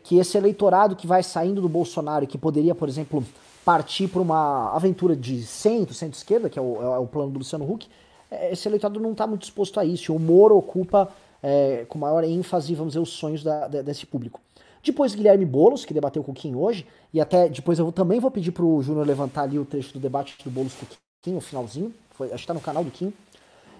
que 0.03 0.17
esse 0.17 0.37
eleitorado 0.37 0.95
que 0.95 1.07
vai 1.07 1.23
saindo 1.23 1.61
do 1.61 1.69
Bolsonaro 1.69 2.25
e 2.25 2.27
que 2.27 2.37
poderia, 2.37 2.75
por 2.75 2.89
exemplo, 2.89 3.23
partir 3.63 4.07
para 4.07 4.21
uma 4.21 4.71
aventura 4.75 5.15
de 5.15 5.43
centro, 5.43 5.93
centro-esquerda, 5.93 6.49
que 6.49 6.59
é 6.59 6.61
o, 6.61 6.81
é 6.81 6.99
o, 6.99 7.07
plano 7.07 7.31
do 7.31 7.39
Luciano 7.39 7.69
Huck, 7.69 7.87
é, 8.29 8.51
esse 8.51 8.67
eleitorado 8.67 8.99
não 8.99 9.13
está 9.13 9.25
muito 9.25 9.41
disposto 9.41 9.79
a 9.79 9.85
isso. 9.85 10.13
O 10.13 10.19
Moro 10.19 10.57
ocupa 10.57 11.09
é, 11.41 11.85
com 11.87 11.97
maior 11.97 12.23
ênfase, 12.23 12.75
vamos 12.75 12.93
dizer, 12.93 13.01
os 13.01 13.11
sonhos 13.11 13.43
da, 13.43 13.67
desse 13.67 14.05
público. 14.05 14.41
Depois 14.83 15.15
Guilherme 15.15 15.45
Boulos, 15.45 15.85
que 15.85 15.93
debateu 15.93 16.21
com 16.23 16.33
o 16.33 16.35
Kim 16.35 16.55
hoje, 16.55 16.85
e 17.13 17.21
até 17.21 17.47
depois 17.47 17.79
eu 17.79 17.89
também 17.91 18.19
vou 18.19 18.29
pedir 18.29 18.51
para 18.51 18.65
o 18.65 18.81
Júnior 18.83 19.07
levantar 19.07 19.43
ali 19.43 19.57
o 19.57 19.63
trecho 19.63 19.93
do 19.93 19.99
debate 19.99 20.35
do 20.43 20.51
Boulos 20.51 20.73
com 20.73 20.85
o 20.85 20.87
Kim, 21.21 21.37
o 21.37 21.41
finalzinho, 21.41 21.93
foi, 22.11 22.27
acho 22.27 22.37
que 22.37 22.41
está 22.41 22.53
no 22.53 22.59
canal 22.59 22.83
do 22.83 22.91
Kim. 22.91 23.13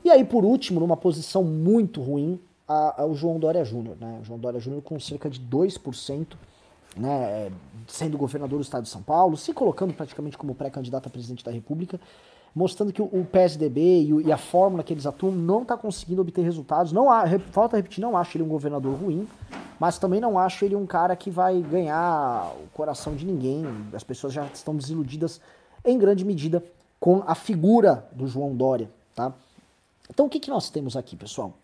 E 0.04 0.10
aí, 0.10 0.24
por 0.24 0.44
último, 0.44 0.80
numa 0.80 0.98
posição 0.98 1.44
muito 1.44 2.02
ruim, 2.02 2.40
a, 2.68 3.02
a, 3.02 3.06
o 3.06 3.16
João 3.16 3.40
Dória 3.40 3.64
Júnior. 3.64 3.96
Né? 4.00 4.20
O 4.22 4.26
João 4.26 4.40
Dória 4.40 4.60
Júnior 4.60 4.82
com 4.82 5.00
cerca 5.00 5.30
de 5.30 5.40
2% 5.40 6.36
né, 6.96 7.52
sendo 7.88 8.18
governador 8.18 8.60
do 8.60 8.64
estado 8.64 8.84
de 8.84 8.90
São 8.90 9.02
Paulo, 9.02 9.36
se 9.36 9.54
colocando 9.54 9.94
praticamente 9.94 10.38
como 10.38 10.54
pré-candidato 10.54 11.08
a 11.08 11.10
presidente 11.10 11.44
da 11.44 11.52
República, 11.52 12.00
mostrando 12.56 12.94
que 12.94 13.02
o, 13.02 13.26
PSDB 13.26 14.22
e, 14.26 14.32
a 14.32 14.38
fórmula 14.38 14.84
que 14.84 14.94
eles 14.94 15.08
atuam 15.08 15.34
não 15.34 15.64
está 15.64 15.76
conseguindo 15.76 16.22
obter 16.22 16.44
resultados. 16.44 16.92
Não 16.92 17.12
há, 17.12 17.26
falta 17.52 17.78
repetir, 17.78 18.00
não 18.00 18.16
acho 18.16 18.38
ele 18.38 18.44
um 18.44 18.48
governador 18.48 18.96
ruim, 18.96 19.28
mas 19.80 19.98
também 19.98 20.22
não 20.22 20.38
acho 20.38 20.64
ele 20.64 20.76
um 20.76 20.86
cara 20.86 21.16
que 21.16 21.32
vai 21.32 21.60
ganhar 21.62 22.54
o 22.64 22.68
coração 22.74 23.16
de 23.16 23.26
ninguém. 23.26 23.66
As 23.92 24.04
pessoas 24.04 24.34
já 24.34 24.46
estão 24.46 24.76
desiludidas 24.76 25.42
em 25.84 25.98
grande 25.98 26.24
medida 26.24 26.64
com 27.00 27.24
a 27.26 27.34
figura 27.34 28.08
do 28.12 28.28
João 28.28 28.56
Dória, 28.56 28.90
tá? 29.16 29.34
Então 30.10 30.26
o 30.26 30.30
que, 30.30 30.40
que 30.40 30.50
nós 30.50 30.70
temos 30.70 30.96
aqui, 30.96 31.16
pessoal? 31.16 31.58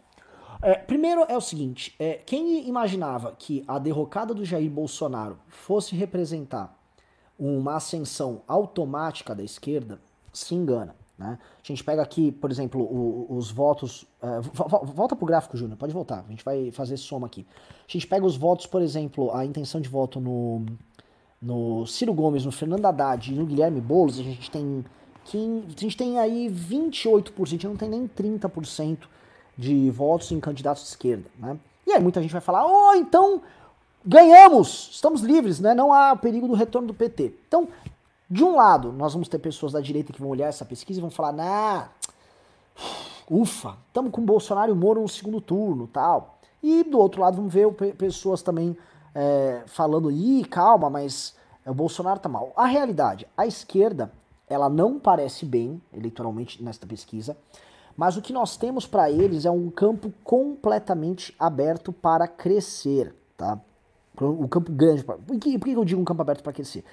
É, 0.61 0.75
primeiro 0.75 1.25
é 1.27 1.37
o 1.37 1.41
seguinte: 1.41 1.95
é, 1.99 2.15
quem 2.25 2.67
imaginava 2.67 3.35
que 3.37 3.63
a 3.67 3.79
derrocada 3.79 4.33
do 4.33 4.43
Jair 4.43 4.69
Bolsonaro 4.69 5.37
fosse 5.47 5.95
representar 5.95 6.77
uma 7.37 7.75
ascensão 7.75 8.41
automática 8.47 9.33
da 9.33 9.43
esquerda, 9.43 9.99
se 10.33 10.53
engana. 10.53 10.93
Né? 11.17 11.37
A 11.41 11.67
gente 11.67 11.83
pega 11.83 12.01
aqui, 12.01 12.31
por 12.31 12.51
exemplo, 12.51 12.81
o, 12.81 13.27
os 13.29 13.51
votos. 13.51 14.05
É, 14.21 14.39
volta 14.41 15.15
pro 15.15 15.25
gráfico, 15.25 15.57
Júnior, 15.57 15.77
pode 15.77 15.93
voltar. 15.93 16.23
A 16.25 16.29
gente 16.29 16.43
vai 16.43 16.71
fazer 16.71 16.97
soma 16.97 17.27
aqui. 17.27 17.45
A 17.87 17.91
gente 17.91 18.07
pega 18.07 18.25
os 18.25 18.37
votos, 18.37 18.65
por 18.65 18.81
exemplo, 18.81 19.33
a 19.35 19.45
intenção 19.45 19.81
de 19.81 19.89
voto 19.89 20.19
no, 20.19 20.65
no 21.41 21.85
Ciro 21.85 22.13
Gomes, 22.13 22.45
no 22.45 22.51
Fernando 22.51 22.85
Haddad 22.85 23.33
e 23.33 23.35
no 23.35 23.45
Guilherme 23.45 23.81
Boulos, 23.81 24.19
a 24.19 24.23
gente 24.23 24.49
tem. 24.51 24.85
15, 25.29 25.75
a 25.77 25.79
gente 25.79 25.95
tem 25.95 26.19
aí 26.19 26.49
28%, 26.49 27.31
a 27.41 27.45
gente 27.45 27.67
não 27.67 27.75
tem 27.75 27.87
nem 27.87 28.07
30% 28.07 28.97
de 29.57 29.91
votos 29.91 30.31
em 30.31 30.39
candidatos 30.39 30.83
de 30.83 30.89
esquerda, 30.89 31.25
né? 31.37 31.57
E 31.85 31.91
aí 31.91 32.01
muita 32.01 32.21
gente 32.21 32.31
vai 32.31 32.41
falar, 32.41 32.65
oh, 32.65 32.95
então 32.95 33.41
ganhamos, 34.05 34.89
estamos 34.91 35.21
livres, 35.21 35.59
né? 35.59 35.73
Não 35.73 35.93
há 35.93 36.15
perigo 36.15 36.47
do 36.47 36.53
retorno 36.53 36.87
do 36.87 36.93
PT. 36.93 37.33
Então, 37.47 37.67
de 38.29 38.43
um 38.43 38.55
lado, 38.55 38.91
nós 38.91 39.13
vamos 39.13 39.27
ter 39.27 39.39
pessoas 39.39 39.73
da 39.73 39.81
direita 39.81 40.11
que 40.11 40.19
vão 40.19 40.29
olhar 40.29 40.47
essa 40.47 40.65
pesquisa 40.65 40.99
e 40.99 41.01
vão 41.01 41.11
falar, 41.11 41.31
nah, 41.31 41.89
ufa, 43.29 43.75
estamos 43.87 44.11
com 44.11 44.21
Bolsonaro 44.21 44.71
e 44.71 44.75
Moro 44.75 45.01
no 45.01 45.09
segundo 45.09 45.39
turno, 45.39 45.87
tal. 45.87 46.39
E 46.61 46.83
do 46.83 46.97
outro 46.99 47.21
lado, 47.21 47.37
vamos 47.37 47.53
ver 47.53 47.71
pessoas 47.95 48.41
também 48.41 48.75
é, 49.13 49.63
falando, 49.67 50.11
ih, 50.11 50.43
calma, 50.45 50.89
mas 50.89 51.35
o 51.65 51.73
Bolsonaro 51.73 52.19
tá 52.19 52.29
mal. 52.29 52.51
A 52.55 52.65
realidade, 52.65 53.27
a 53.37 53.45
esquerda, 53.45 54.11
ela 54.49 54.69
não 54.69 54.99
parece 54.99 55.45
bem 55.45 55.81
eleitoralmente 55.93 56.61
nesta 56.63 56.87
pesquisa. 56.87 57.37
Mas 57.95 58.17
o 58.17 58.21
que 58.21 58.33
nós 58.33 58.57
temos 58.57 58.87
para 58.87 59.11
eles 59.11 59.45
é 59.45 59.51
um 59.51 59.69
campo 59.69 60.11
completamente 60.23 61.35
aberto 61.37 61.91
para 61.91 62.27
crescer, 62.27 63.13
tá? 63.37 63.59
Um 64.21 64.47
campo 64.47 64.71
grande. 64.71 65.03
Pra... 65.03 65.17
Por, 65.17 65.37
que, 65.37 65.57
por 65.59 65.65
que 65.65 65.73
eu 65.73 65.85
digo 65.85 66.01
um 66.01 66.05
campo 66.05 66.21
aberto 66.21 66.41
para 66.41 66.53
crescer? 66.53 66.83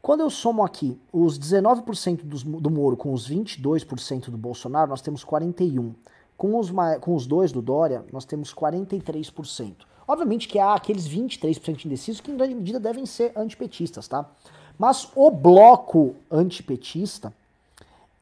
Quando 0.00 0.20
eu 0.20 0.28
somo 0.28 0.62
aqui 0.62 1.00
os 1.12 1.38
19% 1.38 2.22
dos, 2.24 2.42
do 2.42 2.70
Moro 2.70 2.96
com 2.96 3.12
os 3.12 3.28
22% 3.28 4.30
do 4.30 4.36
Bolsonaro, 4.36 4.90
nós 4.90 5.00
temos 5.00 5.24
41%. 5.24 5.94
Com 6.36 6.58
os, 6.58 6.70
com 7.00 7.14
os 7.14 7.26
dois 7.26 7.52
do 7.52 7.62
Dória, 7.62 8.04
nós 8.12 8.24
temos 8.24 8.52
43%. 8.52 9.76
Obviamente 10.06 10.48
que 10.48 10.58
há 10.58 10.74
aqueles 10.74 11.08
23% 11.08 11.84
indecisos 11.84 12.20
que 12.20 12.30
em 12.30 12.36
grande 12.36 12.54
medida 12.54 12.80
devem 12.80 13.06
ser 13.06 13.32
antipetistas, 13.36 14.08
tá? 14.08 14.28
Mas 14.78 15.08
o 15.14 15.30
bloco 15.30 16.14
antipetista 16.30 17.32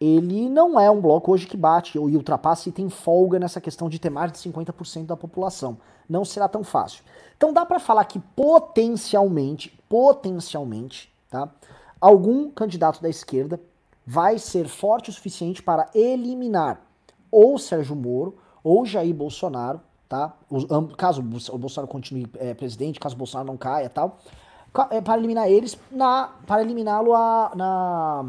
ele 0.05 0.49
não 0.49 0.81
é 0.81 0.91
um 0.91 1.01
bloco 1.01 1.31
hoje 1.31 1.47
que 1.47 1.57
bate 1.57 1.97
ou 1.97 2.07
ultrapassa 2.09 2.69
e 2.69 2.73
tem 2.73 2.91
folga 2.91 3.39
nessa 3.39 3.61
questão 3.61 3.89
de 3.89 4.01
ter 4.01 4.11
mais 4.11 4.33
de 4.33 4.39
50% 4.39 5.07
da 5.07 5.17
população. 5.17 5.79
Não 6.09 6.25
será 6.25 6.49
tão 6.49 6.65
fácil. 6.65 7.05
Então 7.37 7.53
dá 7.53 7.65
para 7.65 7.79
falar 7.79 8.05
que 8.07 8.19
potencialmente, 8.19 9.79
potencialmente, 9.89 11.13
tá? 11.31 11.49
Algum 12.01 12.51
candidato 12.51 13.01
da 13.01 13.09
esquerda 13.09 13.61
vai 14.05 14.41
ser 14.41 14.67
forte 14.67 15.09
o 15.09 15.13
suficiente 15.13 15.63
para 15.63 15.89
eliminar 15.95 16.81
ou 17.31 17.57
Sérgio 17.57 17.95
Moro 17.95 18.37
ou 18.65 18.85
Jair 18.85 19.15
Bolsonaro, 19.15 19.81
tá? 20.09 20.33
Caso 20.97 21.21
o 21.21 21.59
Bolsonaro 21.59 21.87
continue 21.87 22.29
é, 22.41 22.55
presidente, 22.55 22.99
caso 22.99 23.15
o 23.15 23.19
Bolsonaro 23.19 23.47
não 23.47 23.57
caia, 23.57 23.89
tal, 23.89 24.19
para 24.73 25.19
eliminar 25.19 25.51
eles 25.51 25.79
na 25.91 26.31
para 26.47 26.63
eliminá-lo 26.63 27.13
na 27.55 28.25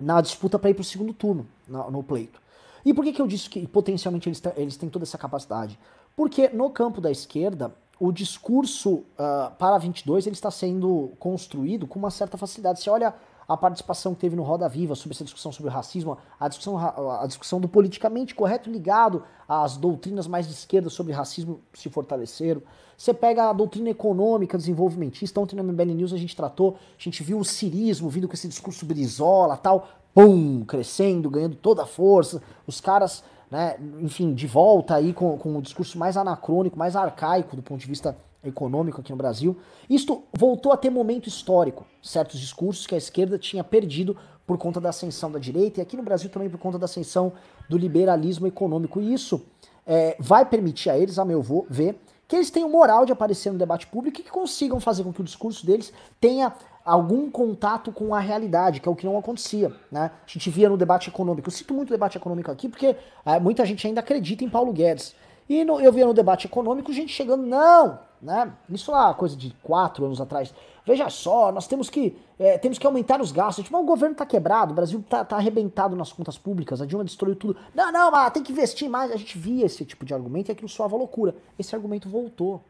na 0.00 0.20
disputa 0.20 0.58
para 0.58 0.70
ir 0.70 0.74
para 0.74 0.82
o 0.82 0.84
segundo 0.84 1.12
turno 1.12 1.46
no, 1.68 1.90
no, 1.90 2.02
pleito. 2.02 2.40
E 2.84 2.94
por 2.94 3.04
que, 3.04 3.12
que 3.12 3.20
eu 3.20 3.26
disse 3.26 3.48
que 3.50 3.66
potencialmente 3.66 4.28
eles, 4.28 4.42
eles 4.56 4.76
têm 4.76 4.88
toda 4.88 5.04
essa 5.04 5.18
capacidade? 5.18 5.78
Porque 6.16 6.48
no 6.48 6.70
campo 6.70 7.00
da 7.00 7.10
esquerda, 7.10 7.74
o 7.98 8.10
discurso 8.10 8.94
uh, 8.94 9.50
para 9.58 9.76
22 9.76 10.26
ele 10.26 10.34
está 10.34 10.50
sendo 10.50 11.12
construído 11.18 11.86
com 11.86 11.98
uma 11.98 12.10
certa 12.10 12.38
facilidade. 12.38 12.80
Você 12.80 12.88
olha 12.88 13.14
a 13.50 13.56
participação 13.56 14.14
que 14.14 14.20
teve 14.20 14.36
no 14.36 14.44
Roda 14.44 14.68
Viva 14.68 14.94
sobre 14.94 15.12
essa 15.12 15.24
discussão 15.24 15.50
sobre 15.50 15.72
o 15.72 15.74
racismo, 15.74 16.16
a 16.38 16.46
discussão, 16.46 16.78
a 16.78 17.26
discussão 17.26 17.60
do 17.60 17.68
politicamente 17.68 18.32
correto 18.32 18.70
ligado 18.70 19.24
às 19.48 19.76
doutrinas 19.76 20.28
mais 20.28 20.46
de 20.46 20.52
esquerda 20.52 20.88
sobre 20.88 21.12
racismo 21.12 21.60
se 21.74 21.90
fortaleceram. 21.90 22.62
Você 22.96 23.12
pega 23.12 23.50
a 23.50 23.52
doutrina 23.52 23.90
econômica 23.90 24.56
desenvolvimentista, 24.56 25.40
ontem 25.40 25.56
no 25.56 25.64
MBL 25.64 25.94
News 25.94 26.12
a 26.12 26.16
gente 26.16 26.36
tratou, 26.36 26.76
a 26.96 27.02
gente 27.02 27.24
viu 27.24 27.40
o 27.40 27.44
cirismo 27.44 28.08
vindo 28.08 28.28
com 28.28 28.34
esse 28.34 28.46
discurso 28.46 28.86
brisola 28.86 29.56
tal, 29.56 29.88
pum, 30.14 30.64
crescendo, 30.64 31.28
ganhando 31.28 31.56
toda 31.56 31.82
a 31.82 31.86
força, 31.86 32.40
os 32.68 32.80
caras 32.80 33.24
né, 33.50 33.76
enfim, 34.00 34.32
de 34.32 34.46
volta 34.46 34.94
aí 34.94 35.12
com, 35.12 35.36
com 35.36 35.56
um 35.56 35.60
discurso 35.60 35.98
mais 35.98 36.16
anacrônico, 36.16 36.78
mais 36.78 36.94
arcaico 36.94 37.56
do 37.56 37.62
ponto 37.62 37.80
de 37.80 37.86
vista 37.88 38.16
econômico 38.42 39.00
aqui 39.00 39.10
no 39.10 39.16
Brasil. 39.16 39.56
Isto 39.88 40.24
voltou 40.32 40.72
a 40.72 40.76
ter 40.76 40.90
momento 40.90 41.28
histórico, 41.28 41.86
certos 42.02 42.40
discursos 42.40 42.86
que 42.86 42.94
a 42.94 42.98
esquerda 42.98 43.38
tinha 43.38 43.62
perdido 43.62 44.16
por 44.46 44.58
conta 44.58 44.80
da 44.80 44.88
ascensão 44.88 45.30
da 45.30 45.38
direita 45.38 45.80
e 45.80 45.82
aqui 45.82 45.96
no 45.96 46.02
Brasil 46.02 46.28
também 46.30 46.50
por 46.50 46.58
conta 46.58 46.78
da 46.78 46.86
ascensão 46.86 47.32
do 47.68 47.78
liberalismo 47.78 48.46
econômico. 48.46 49.00
E 49.00 49.12
isso 49.12 49.44
é, 49.86 50.16
vai 50.18 50.44
permitir 50.44 50.90
a 50.90 50.98
eles, 50.98 51.18
a 51.18 51.24
meu 51.24 51.42
ver, 51.68 52.00
que 52.26 52.36
eles 52.36 52.50
tenham 52.50 52.68
moral 52.68 53.04
de 53.04 53.12
aparecer 53.12 53.52
no 53.52 53.58
debate 53.58 53.86
público 53.86 54.20
e 54.20 54.22
que 54.22 54.30
consigam 54.30 54.80
fazer 54.80 55.02
com 55.04 55.12
que 55.12 55.20
o 55.20 55.24
discurso 55.24 55.66
deles 55.66 55.92
tenha 56.20 56.52
algum 56.84 57.30
contato 57.30 57.92
com 57.92 58.14
a 58.14 58.20
realidade, 58.20 58.80
que 58.80 58.88
é 58.88 58.92
o 58.92 58.96
que 58.96 59.04
não 59.04 59.18
acontecia. 59.18 59.72
Né? 59.90 60.10
A 60.26 60.30
gente 60.30 60.48
via 60.48 60.68
no 60.68 60.76
debate 60.76 61.08
econômico. 61.08 61.48
Eu 61.48 61.52
cito 61.52 61.74
muito 61.74 61.90
debate 61.90 62.16
econômico 62.16 62.50
aqui 62.50 62.68
porque 62.68 62.96
é, 63.24 63.38
muita 63.38 63.64
gente 63.66 63.86
ainda 63.86 64.00
acredita 64.00 64.44
em 64.44 64.48
Paulo 64.48 64.72
Guedes. 64.72 65.14
E 65.48 65.64
no, 65.64 65.80
eu 65.80 65.92
via 65.92 66.06
no 66.06 66.14
debate 66.14 66.46
econômico 66.46 66.92
gente 66.92 67.12
chegando, 67.12 67.44
não, 67.44 67.98
né? 68.20 68.52
Isso 68.68 68.90
lá, 68.90 69.12
coisa 69.14 69.36
de 69.36 69.50
quatro 69.62 70.04
anos 70.04 70.20
atrás. 70.20 70.52
Veja 70.84 71.08
só, 71.08 71.52
nós 71.52 71.66
temos 71.66 71.88
que, 71.88 72.16
é, 72.38 72.58
temos 72.58 72.78
que 72.78 72.86
aumentar 72.86 73.20
os 73.20 73.32
gastos. 73.32 73.64
Tipo, 73.64 73.78
o 73.78 73.84
governo 73.84 74.12
está 74.12 74.26
quebrado, 74.26 74.72
o 74.72 74.74
Brasil 74.74 75.00
está 75.00 75.24
tá 75.24 75.36
arrebentado 75.36 75.94
nas 75.94 76.12
contas 76.12 76.36
públicas, 76.36 76.80
a 76.80 76.86
Dilma 76.86 77.04
destruiu 77.04 77.36
tudo. 77.36 77.56
Não, 77.74 77.92
não, 77.92 78.10
mas 78.10 78.32
tem 78.32 78.42
que 78.42 78.52
investir 78.52 78.88
mais. 78.88 79.12
A 79.12 79.16
gente 79.16 79.38
via 79.38 79.66
esse 79.66 79.84
tipo 79.84 80.04
de 80.04 80.14
argumento 80.14 80.48
e 80.48 80.52
aquilo 80.52 80.68
soava 80.68 80.96
loucura. 80.96 81.34
Esse 81.58 81.74
argumento 81.74 82.08
voltou. 82.08 82.62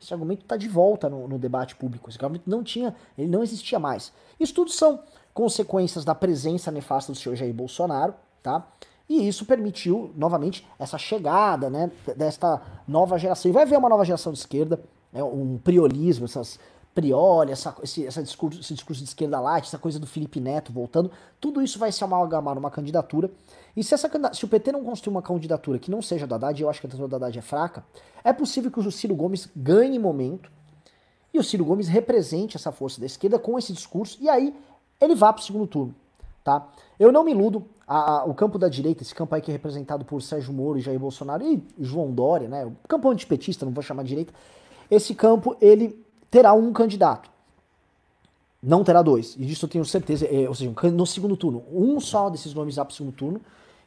Esse 0.00 0.12
argumento 0.12 0.42
está 0.42 0.56
de 0.56 0.68
volta 0.68 1.08
no, 1.08 1.26
no, 1.26 1.38
debate 1.38 1.74
público. 1.76 2.10
Esse 2.10 2.18
argumento 2.18 2.48
não 2.48 2.62
tinha, 2.62 2.94
ele 3.16 3.28
não 3.28 3.42
existia 3.42 3.78
mais. 3.78 4.12
Isso 4.38 4.52
tudo 4.52 4.70
são 4.70 5.00
consequências 5.32 6.04
da 6.04 6.14
presença 6.14 6.70
nefasta 6.70 7.12
do 7.12 7.18
senhor 7.18 7.34
Jair 7.34 7.54
Bolsonaro, 7.54 8.14
tá? 8.42 8.66
E 9.08 9.28
isso 9.28 9.44
permitiu, 9.44 10.12
novamente, 10.16 10.66
essa 10.78 10.96
chegada, 10.96 11.68
né, 11.68 11.90
desta 12.16 12.60
nova 12.88 13.18
geração. 13.18 13.50
E 13.50 13.52
vai 13.52 13.64
haver 13.64 13.78
uma 13.78 13.88
nova 13.88 14.04
geração 14.04 14.32
de 14.32 14.38
esquerda, 14.38 14.80
né, 15.12 15.22
um 15.22 15.58
priolismo, 15.58 16.24
essas 16.24 16.58
priori, 16.94 17.50
essa, 17.50 17.74
esse, 17.82 18.06
essa 18.06 18.22
discurso, 18.22 18.60
esse 18.60 18.72
discurso 18.72 19.02
de 19.02 19.08
esquerda 19.08 19.40
light, 19.40 19.66
essa 19.66 19.78
coisa 19.78 19.98
do 19.98 20.06
Felipe 20.06 20.40
Neto 20.40 20.72
voltando, 20.72 21.10
tudo 21.40 21.60
isso 21.60 21.78
vai 21.78 21.90
se 21.90 22.04
amalgamar 22.04 22.54
numa 22.54 22.70
candidatura. 22.70 23.30
E 23.76 23.82
se, 23.82 23.92
essa, 23.92 24.08
se 24.32 24.44
o 24.44 24.48
PT 24.48 24.72
não 24.72 24.84
construir 24.84 25.10
uma 25.10 25.22
candidatura 25.22 25.78
que 25.78 25.90
não 25.90 26.00
seja 26.00 26.26
da 26.26 26.36
Haddad, 26.36 26.62
eu 26.62 26.70
acho 26.70 26.80
que 26.80 26.86
a 26.86 26.90
candidatura 26.90 27.18
da 27.18 27.26
Haddad 27.26 27.38
é 27.38 27.42
fraca, 27.42 27.84
é 28.22 28.32
possível 28.32 28.70
que 28.70 28.78
o 28.78 28.92
Ciro 28.92 29.14
Gomes 29.16 29.48
ganhe 29.56 29.98
momento 29.98 30.50
e 31.32 31.38
o 31.38 31.42
Ciro 31.42 31.64
Gomes 31.64 31.88
represente 31.88 32.56
essa 32.56 32.70
força 32.70 33.00
da 33.00 33.06
esquerda 33.06 33.38
com 33.40 33.58
esse 33.58 33.72
discurso 33.72 34.16
e 34.20 34.28
aí 34.28 34.54
ele 35.00 35.16
vá 35.16 35.32
para 35.32 35.42
o 35.42 35.44
segundo 35.44 35.66
turno. 35.66 35.94
Tá? 36.44 36.68
Eu 36.98 37.10
não 37.10 37.24
me 37.24 37.32
iludo, 37.32 37.66
a, 37.86 38.20
a, 38.20 38.24
o 38.24 38.34
campo 38.34 38.58
da 38.58 38.68
direita, 38.68 39.02
esse 39.02 39.14
campo 39.14 39.34
aí 39.34 39.40
que 39.40 39.50
é 39.50 39.52
representado 39.52 40.04
por 40.04 40.20
Sérgio 40.22 40.52
Moro 40.52 40.78
e 40.78 40.82
Jair 40.82 40.98
Bolsonaro 40.98 41.44
e 41.44 41.62
João 41.78 42.12
Dória, 42.12 42.48
né? 42.48 42.64
O 42.64 42.88
campo 42.88 43.08
antipetista, 43.10 43.64
não 43.64 43.72
vou 43.72 43.82
chamar 43.82 44.02
de 44.02 44.10
direita, 44.10 44.32
esse 44.90 45.14
campo 45.14 45.56
ele 45.60 45.98
terá 46.30 46.52
um 46.52 46.72
candidato. 46.72 47.30
Não 48.62 48.82
terá 48.82 49.02
dois. 49.02 49.36
E 49.36 49.44
disso 49.44 49.66
eu 49.66 49.68
tenho 49.68 49.84
certeza. 49.84 50.26
É, 50.26 50.48
ou 50.48 50.54
seja, 50.54 50.72
no 50.90 51.06
segundo 51.06 51.36
turno, 51.36 51.62
um 51.70 52.00
só 52.00 52.30
desses 52.30 52.54
nomes 52.54 52.76
vai 52.76 52.84
para 52.84 52.92
o 52.92 52.94
segundo 52.94 53.14
turno. 53.14 53.40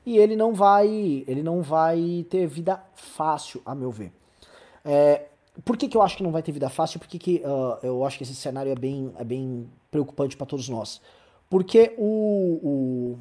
E 0.06 0.18
ele 0.18 0.36
não 0.36 0.54
vai. 0.54 0.88
Ele 1.28 1.42
não 1.42 1.64
vai 1.64 2.26
ter 2.30 2.46
vida 2.46 2.82
fácil, 2.94 3.62
a 3.66 3.74
meu 3.74 3.90
ver. 3.90 4.14
É, 4.86 5.26
por 5.66 5.76
que, 5.76 5.88
que 5.88 5.98
eu 5.98 6.02
acho 6.02 6.18
que 6.18 6.24
não 6.24 6.32
vai 6.32 6.44
ter 6.44 6.52
vida 6.52 6.70
fácil? 6.70 7.00
Porque 7.00 7.18
que, 7.18 7.44
uh, 7.44 7.80
eu 7.84 8.06
acho 8.06 8.18
que 8.18 8.24
esse 8.24 8.36
cenário 8.36 8.72
é 8.72 8.76
bem, 8.76 9.12
é 9.18 9.24
bem 9.24 9.68
preocupante 9.90 10.38
para 10.38 10.46
todos 10.46 10.70
nós. 10.70 11.02
Porque 11.50 11.94
o, 11.98 12.60
o, 12.64 13.20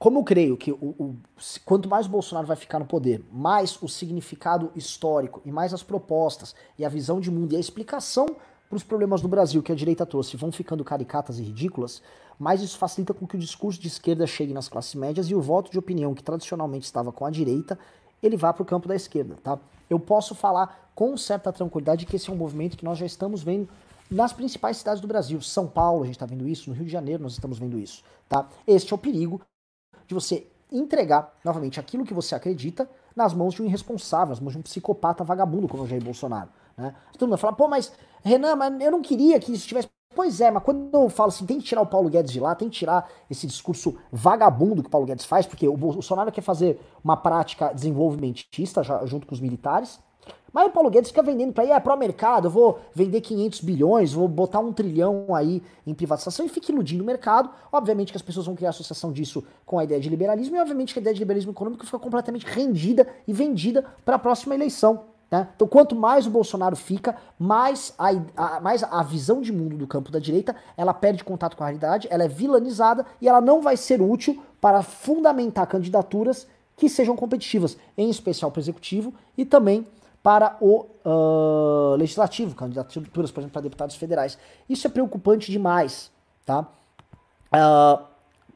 Como 0.00 0.20
eu 0.20 0.24
creio 0.24 0.56
que 0.56 0.72
o, 0.72 0.94
o, 0.98 1.16
quanto 1.62 1.86
mais 1.86 2.06
o 2.06 2.08
Bolsonaro 2.08 2.46
vai 2.46 2.56
ficar 2.56 2.78
no 2.78 2.86
poder, 2.86 3.22
mais 3.30 3.76
o 3.82 3.86
significado 3.86 4.72
histórico 4.74 5.42
e 5.44 5.52
mais 5.52 5.74
as 5.74 5.82
propostas 5.82 6.54
e 6.78 6.86
a 6.86 6.88
visão 6.88 7.20
de 7.20 7.30
mundo 7.30 7.52
e 7.52 7.56
a 7.56 7.60
explicação 7.60 8.24
para 8.66 8.76
os 8.76 8.82
problemas 8.82 9.20
do 9.20 9.28
Brasil 9.28 9.62
que 9.62 9.70
a 9.70 9.74
direita 9.74 10.06
trouxe 10.06 10.38
vão 10.38 10.50
ficando 10.50 10.82
caricatas 10.82 11.38
e 11.38 11.42
ridículas, 11.42 12.00
mais 12.38 12.62
isso 12.62 12.78
facilita 12.78 13.12
com 13.12 13.26
que 13.26 13.36
o 13.36 13.38
discurso 13.38 13.78
de 13.78 13.88
esquerda 13.88 14.26
chegue 14.26 14.54
nas 14.54 14.70
classes 14.70 14.94
médias 14.94 15.28
e 15.28 15.34
o 15.34 15.40
voto 15.42 15.70
de 15.70 15.78
opinião 15.78 16.14
que 16.14 16.22
tradicionalmente 16.22 16.86
estava 16.86 17.12
com 17.12 17.26
a 17.26 17.30
direita, 17.30 17.78
ele 18.22 18.38
vá 18.38 18.54
para 18.54 18.62
o 18.62 18.66
campo 18.66 18.88
da 18.88 18.96
esquerda, 18.96 19.36
tá? 19.42 19.58
Eu 19.90 20.00
posso 20.00 20.34
falar 20.34 20.90
com 20.94 21.14
certa 21.14 21.52
tranquilidade 21.52 22.06
que 22.06 22.16
esse 22.16 22.30
é 22.30 22.32
um 22.32 22.36
movimento 22.36 22.74
que 22.74 22.86
nós 22.86 22.96
já 22.96 23.04
estamos 23.04 23.42
vendo 23.42 23.68
nas 24.10 24.32
principais 24.32 24.78
cidades 24.78 25.02
do 25.02 25.06
Brasil. 25.06 25.42
São 25.42 25.66
Paulo, 25.66 26.04
a 26.04 26.06
gente 26.06 26.16
está 26.16 26.24
vendo 26.24 26.48
isso, 26.48 26.70
no 26.70 26.74
Rio 26.74 26.86
de 26.86 26.90
Janeiro 26.90 27.22
nós 27.22 27.32
estamos 27.32 27.58
vendo 27.58 27.78
isso, 27.78 28.02
tá? 28.30 28.48
Este 28.66 28.94
é 28.94 28.96
o 28.96 28.98
perigo 28.98 29.42
de 30.10 30.14
você 30.14 30.46
entregar, 30.72 31.32
novamente, 31.44 31.78
aquilo 31.78 32.04
que 32.04 32.12
você 32.12 32.34
acredita 32.34 32.88
nas 33.14 33.32
mãos 33.32 33.54
de 33.54 33.62
um 33.62 33.66
irresponsável, 33.66 34.30
nas 34.30 34.40
mãos 34.40 34.52
de 34.52 34.58
um 34.58 34.62
psicopata 34.62 35.24
vagabundo 35.24 35.68
como 35.68 35.84
o 35.84 35.86
Jair 35.86 36.02
Bolsonaro. 36.02 36.48
Né? 36.76 36.94
Todo 37.12 37.28
mundo 37.28 37.38
fala, 37.38 37.52
pô, 37.52 37.68
mas 37.68 37.92
Renan, 38.22 38.56
mas 38.56 38.80
eu 38.80 38.90
não 38.90 39.02
queria 39.02 39.38
que 39.38 39.52
isso 39.52 39.66
tivesse. 39.66 39.88
Pois 40.12 40.40
é, 40.40 40.50
mas 40.50 40.64
quando 40.64 40.92
eu 40.92 41.08
falo 41.08 41.28
assim, 41.28 41.46
tem 41.46 41.58
que 41.58 41.64
tirar 41.64 41.82
o 41.82 41.86
Paulo 41.86 42.10
Guedes 42.10 42.32
de 42.32 42.40
lá, 42.40 42.52
tem 42.56 42.68
que 42.68 42.76
tirar 42.76 43.08
esse 43.30 43.46
discurso 43.46 43.96
vagabundo 44.10 44.82
que 44.82 44.88
o 44.88 44.90
Paulo 44.90 45.06
Guedes 45.06 45.24
faz, 45.24 45.46
porque 45.46 45.68
o 45.68 45.76
Bolsonaro 45.76 46.32
quer 46.32 46.40
fazer 46.40 46.80
uma 47.02 47.16
prática 47.16 47.72
desenvolvimentista 47.72 48.82
junto 49.06 49.28
com 49.28 49.34
os 49.34 49.40
militares, 49.40 50.00
mas 50.52 50.66
o 50.66 50.70
Paulo 50.70 50.90
Guedes 50.90 51.10
fica 51.10 51.22
vendendo 51.22 51.52
para 51.52 51.64
aí, 51.64 51.70
é 51.70 51.80
pró-mercado, 51.80 52.48
eu 52.48 52.50
vou 52.50 52.80
vender 52.94 53.20
500 53.20 53.60
bilhões, 53.60 54.12
vou 54.12 54.26
botar 54.26 54.60
um 54.60 54.72
trilhão 54.72 55.26
aí 55.34 55.62
em 55.86 55.94
privatização 55.94 56.44
e 56.44 56.48
fica 56.48 56.72
iludindo 56.72 57.02
o 57.02 57.06
mercado. 57.06 57.50
Obviamente 57.72 58.12
que 58.12 58.16
as 58.16 58.22
pessoas 58.22 58.46
vão 58.46 58.56
criar 58.56 58.70
associação 58.70 59.12
disso 59.12 59.44
com 59.64 59.78
a 59.78 59.84
ideia 59.84 60.00
de 60.00 60.08
liberalismo 60.08 60.56
e 60.56 60.60
obviamente 60.60 60.92
que 60.92 60.98
a 60.98 61.02
ideia 61.02 61.14
de 61.14 61.20
liberalismo 61.20 61.52
econômico 61.52 61.84
fica 61.84 61.98
completamente 61.98 62.44
rendida 62.46 63.06
e 63.26 63.32
vendida 63.32 63.84
para 64.04 64.16
a 64.16 64.18
próxima 64.18 64.54
eleição. 64.54 65.04
Né? 65.30 65.46
Então, 65.54 65.68
quanto 65.68 65.94
mais 65.94 66.26
o 66.26 66.30
Bolsonaro 66.30 66.74
fica, 66.74 67.16
mais 67.38 67.94
a, 67.96 68.08
a, 68.36 68.60
mais 68.60 68.82
a 68.82 69.02
visão 69.02 69.40
de 69.40 69.52
mundo 69.52 69.76
do 69.76 69.86
campo 69.86 70.10
da 70.10 70.18
direita 70.18 70.56
ela 70.76 70.92
perde 70.92 71.22
contato 71.22 71.56
com 71.56 71.62
a 71.62 71.66
realidade, 71.66 72.08
ela 72.10 72.24
é 72.24 72.28
vilanizada 72.28 73.06
e 73.20 73.28
ela 73.28 73.40
não 73.40 73.62
vai 73.62 73.76
ser 73.76 74.02
útil 74.02 74.42
para 74.60 74.82
fundamentar 74.82 75.68
candidaturas 75.68 76.48
que 76.76 76.88
sejam 76.88 77.14
competitivas, 77.14 77.76
em 77.96 78.10
especial 78.10 78.50
para 78.50 78.58
o 78.58 78.62
executivo 78.62 79.14
e 79.36 79.44
também 79.44 79.86
para 80.22 80.56
o 80.60 80.86
uh, 81.04 81.96
legislativo, 81.96 82.54
candidaturas, 82.54 83.30
por 83.30 83.40
exemplo, 83.40 83.52
para 83.52 83.62
deputados 83.62 83.96
federais. 83.96 84.36
Isso 84.68 84.86
é 84.86 84.90
preocupante 84.90 85.50
demais, 85.50 86.10
tá? 86.44 86.66
Uh, 87.52 88.04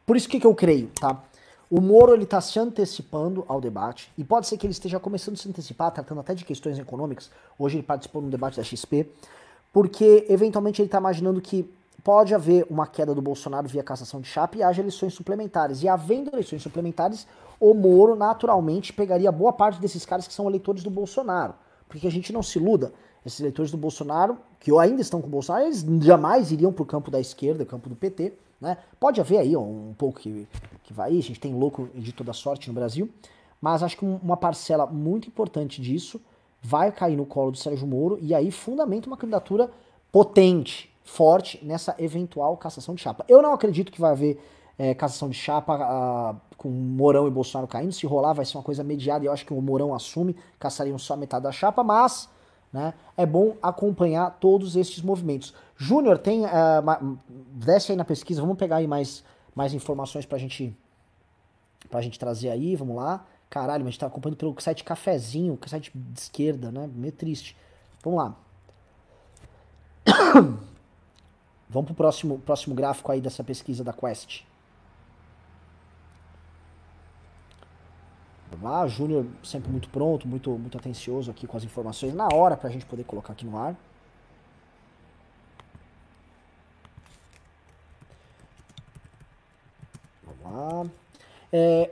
por 0.05 0.17
isso 0.17 0.29
que, 0.29 0.39
que 0.39 0.47
eu 0.47 0.55
creio, 0.55 0.89
tá? 1.01 1.23
O 1.71 1.81
Moro 1.81 2.13
ele 2.13 2.25
está 2.25 2.41
se 2.41 2.59
antecipando 2.59 3.45
ao 3.49 3.61
debate 3.61 4.13
e 4.17 4.23
pode 4.23 4.47
ser 4.47 4.59
que 4.59 4.67
ele 4.67 4.73
esteja 4.73 5.01
começando 5.01 5.35
a 5.35 5.39
se 5.39 5.49
antecipar, 5.49 5.91
tratando 5.91 6.21
até 6.21 6.35
de 6.35 6.45
questões 6.45 6.79
econômicas. 6.79 7.31
Hoje 7.59 7.77
ele 7.77 7.83
participou 7.83 8.21
no 8.21 8.31
debate 8.31 8.59
da 8.59 8.63
XP, 8.63 9.09
porque 9.73 10.27
eventualmente 10.29 10.81
ele 10.81 10.87
está 10.87 10.99
imaginando 10.99 11.41
que 11.41 11.69
pode 12.05 12.35
haver 12.35 12.67
uma 12.69 12.87
queda 12.87 13.15
do 13.15 13.23
Bolsonaro 13.23 13.67
via 13.67 13.83
cassação 13.83 14.21
de 14.21 14.29
chapa 14.29 14.59
e 14.59 14.63
haja 14.63 14.83
eleições 14.83 15.15
suplementares. 15.15 15.83
E 15.83 15.89
havendo 15.89 16.31
eleições 16.31 16.63
suplementares, 16.63 17.27
o 17.59 17.73
Moro 17.73 18.15
naturalmente 18.15 18.93
pegaria 18.93 19.33
boa 19.33 19.55
parte 19.55 19.81
desses 19.81 20.05
caras 20.05 20.29
que 20.29 20.35
são 20.35 20.47
eleitores 20.47 20.83
do 20.83 20.91
Bolsonaro. 20.91 21.55
Porque 21.89 22.07
a 22.07 22.11
gente 22.11 22.31
não 22.31 22.43
se 22.43 22.59
iluda, 22.59 22.93
esses 23.25 23.41
eleitores 23.41 23.71
do 23.71 23.79
Bolsonaro, 23.79 24.37
que 24.61 24.71
ainda 24.79 25.01
estão 25.01 25.23
com 25.23 25.29
o 25.29 25.31
Bolsonaro, 25.31 25.65
eles 25.65 25.83
jamais 26.03 26.53
iriam 26.53 26.73
para 26.73 26.83
o 26.83 26.87
campo 26.87 27.11
da 27.11 27.19
esquerda, 27.19 27.65
campo 27.65 27.89
do 27.89 27.97
PT. 27.97 28.35
Né? 28.61 28.77
Pode 29.01 29.21
haver 29.21 29.39
aí 29.39 29.57
um 29.57 29.95
pouco 29.97 30.21
que, 30.21 30.47
que 30.83 30.93
vai, 30.93 31.17
a 31.17 31.23
gente 31.23 31.41
tem 31.41 31.55
louco 31.55 31.89
de 31.95 32.13
toda 32.13 32.35
sorte 32.35 32.69
no 32.69 32.75
Brasil, 32.75 33.09
mas 33.61 33.83
acho 33.83 33.97
que 33.97 34.05
uma 34.05 34.37
parcela 34.37 34.87
muito 34.87 35.29
importante 35.29 35.81
disso 35.81 36.21
vai 36.61 36.93
cair 36.93 37.17
no 37.17 37.25
colo 37.25 37.51
do 37.51 37.59
Sérgio 37.59 37.87
Moro 37.87 38.19
e 38.21 38.35
aí 38.35 38.51
fundamenta 38.51 39.07
uma 39.07 39.17
candidatura 39.17 39.71
potente, 40.13 40.94
forte 41.05 41.63
nessa 41.63 41.95
eventual 41.99 42.57
cassação 42.57 42.95
de 42.95 43.03
chapa. 43.03 43.25
Eu 43.29 43.43
não 43.43 43.53
acredito 43.53 43.93
que 43.93 44.01
vai 44.01 44.11
haver 44.11 44.43
é, 44.79 44.95
cassação 44.95 45.29
de 45.29 45.37
chapa 45.37 45.75
a, 45.75 46.35
com 46.57 46.69
Mourão 46.69 47.29
e 47.29 47.31
Bolsonaro 47.31 47.69
caindo. 47.69 47.93
Se 47.93 48.07
rolar, 48.07 48.33
vai 48.33 48.45
ser 48.45 48.57
uma 48.57 48.63
coisa 48.63 48.83
mediada 48.83 49.25
e 49.25 49.29
eu 49.29 49.33
acho 49.33 49.45
que 49.45 49.53
o 49.53 49.61
Mourão 49.61 49.95
assume, 49.95 50.35
caçariam 50.59 50.99
só 50.99 51.15
metade 51.17 51.45
da 51.45 51.53
chapa, 51.53 51.85
mas 51.85 52.29
né, 52.73 52.95
é 53.17 53.25
bom 53.25 53.55
acompanhar 53.63 54.37
todos 54.41 54.75
estes 54.75 55.03
movimentos. 55.03 55.55
Júnior, 55.77 56.19
tem. 56.19 56.45
Uh, 56.45 57.19
desce 57.53 57.93
aí 57.93 57.97
na 57.97 58.05
pesquisa, 58.05 58.41
vamos 58.41 58.57
pegar 58.57 58.77
aí 58.77 58.87
mais, 58.87 59.23
mais 59.55 59.75
informações 59.75 60.27
pra 60.27 60.39
gente, 60.39 60.77
pra 61.91 62.01
gente 62.01 62.19
trazer 62.19 62.49
aí, 62.49 62.75
vamos 62.75 62.97
lá. 62.97 63.25
Caralho, 63.51 63.85
mas 63.85 63.89
a 63.89 63.91
gente 63.93 64.01
tá 64.01 64.07
acompanhando 64.07 64.39
pelo 64.39 64.61
site 64.61 64.83
Cafezinho, 64.83 65.57
é 65.63 65.69
site 65.69 65.93
de 65.95 66.19
esquerda, 66.19 66.73
né? 66.73 66.91
Meio 66.93 67.13
triste. 67.13 67.57
Vamos 68.03 68.19
lá. 68.19 68.35
Vamos 71.75 71.89
pro 71.89 71.97
próximo, 71.97 72.39
próximo 72.39 72.73
gráfico 72.73 73.11
aí 73.11 73.21
dessa 73.21 73.43
pesquisa 73.43 73.83
da 73.83 73.93
Quest. 73.93 74.43
Vamos 78.49 78.65
lá, 78.65 78.87
Júnior 78.87 79.27
sempre 79.43 79.73
muito 79.73 79.89
pronto, 79.89 80.29
muito, 80.29 80.51
muito 80.53 80.79
atencioso 80.79 81.33
aqui 81.33 81.49
com 81.49 81.57
as 81.57 81.65
informações 81.65 82.15
na 82.15 82.29
hora 82.33 82.57
para 82.57 82.69
a 82.69 82.73
gente 82.73 82.87
poder 82.87 83.03
colocar 83.03 83.33
aqui 83.33 83.45
no 83.45 83.59
ar. 83.59 83.75
Vamos 90.23 90.45
lá. 90.45 90.87
É, 91.53 91.91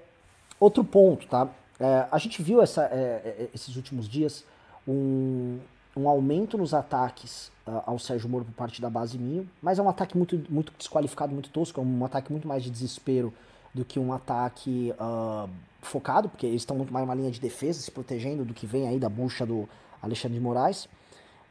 outro 0.61 0.85
ponto, 0.85 1.27
tá? 1.27 1.49
É, 1.81 2.07
a 2.09 2.19
gente 2.19 2.41
viu 2.41 2.63
essa, 2.63 2.85
é, 2.85 3.49
é 3.51 3.51
esses 3.53 3.75
últimos 3.75 4.09
dias 4.09 4.45
um, 4.87 5.59
um 5.97 6.09
aumento 6.09 6.57
nos 6.57 6.73
ataques 6.73 7.49
uh, 7.67 7.83
ao 7.87 7.99
Sérgio 7.99 8.29
Moro 8.29 8.45
por 8.45 8.55
parte 8.55 8.81
da 8.81 8.89
base 8.89 9.19
Minho, 9.19 9.49
mas 9.61 9.79
é 9.79 9.83
um 9.83 9.89
ataque 9.89 10.17
muito, 10.17 10.43
muito 10.49 10.73
desqualificado, 10.77 11.33
muito 11.33 11.51
tosco, 11.51 11.81
é 11.81 11.85
um 11.85 12.05
ataque 12.05 12.33
muito 12.33 12.49
mais 12.49 12.63
de 12.63 12.71
desespero 12.71 13.33
do 13.75 13.85
que 13.85 13.99
um 13.99 14.13
ataque 14.13 14.93
uh, 14.99 15.49
focado, 15.81 16.29
porque 16.29 16.47
eles 16.47 16.63
estão 16.63 16.77
muito 16.77 16.93
mais 16.93 17.07
numa 17.07 17.15
linha 17.15 17.31
de 17.31 17.41
defesa, 17.41 17.81
se 17.81 17.91
protegendo 17.91 18.45
do 18.45 18.55
que 18.55 18.67
vem 18.67 18.89
aí 18.89 18.99
da 18.99 19.09
bucha 19.09 19.47
do 19.47 19.69
Alexandre 20.03 20.39
de 20.39 20.43
Moraes. 20.45 20.89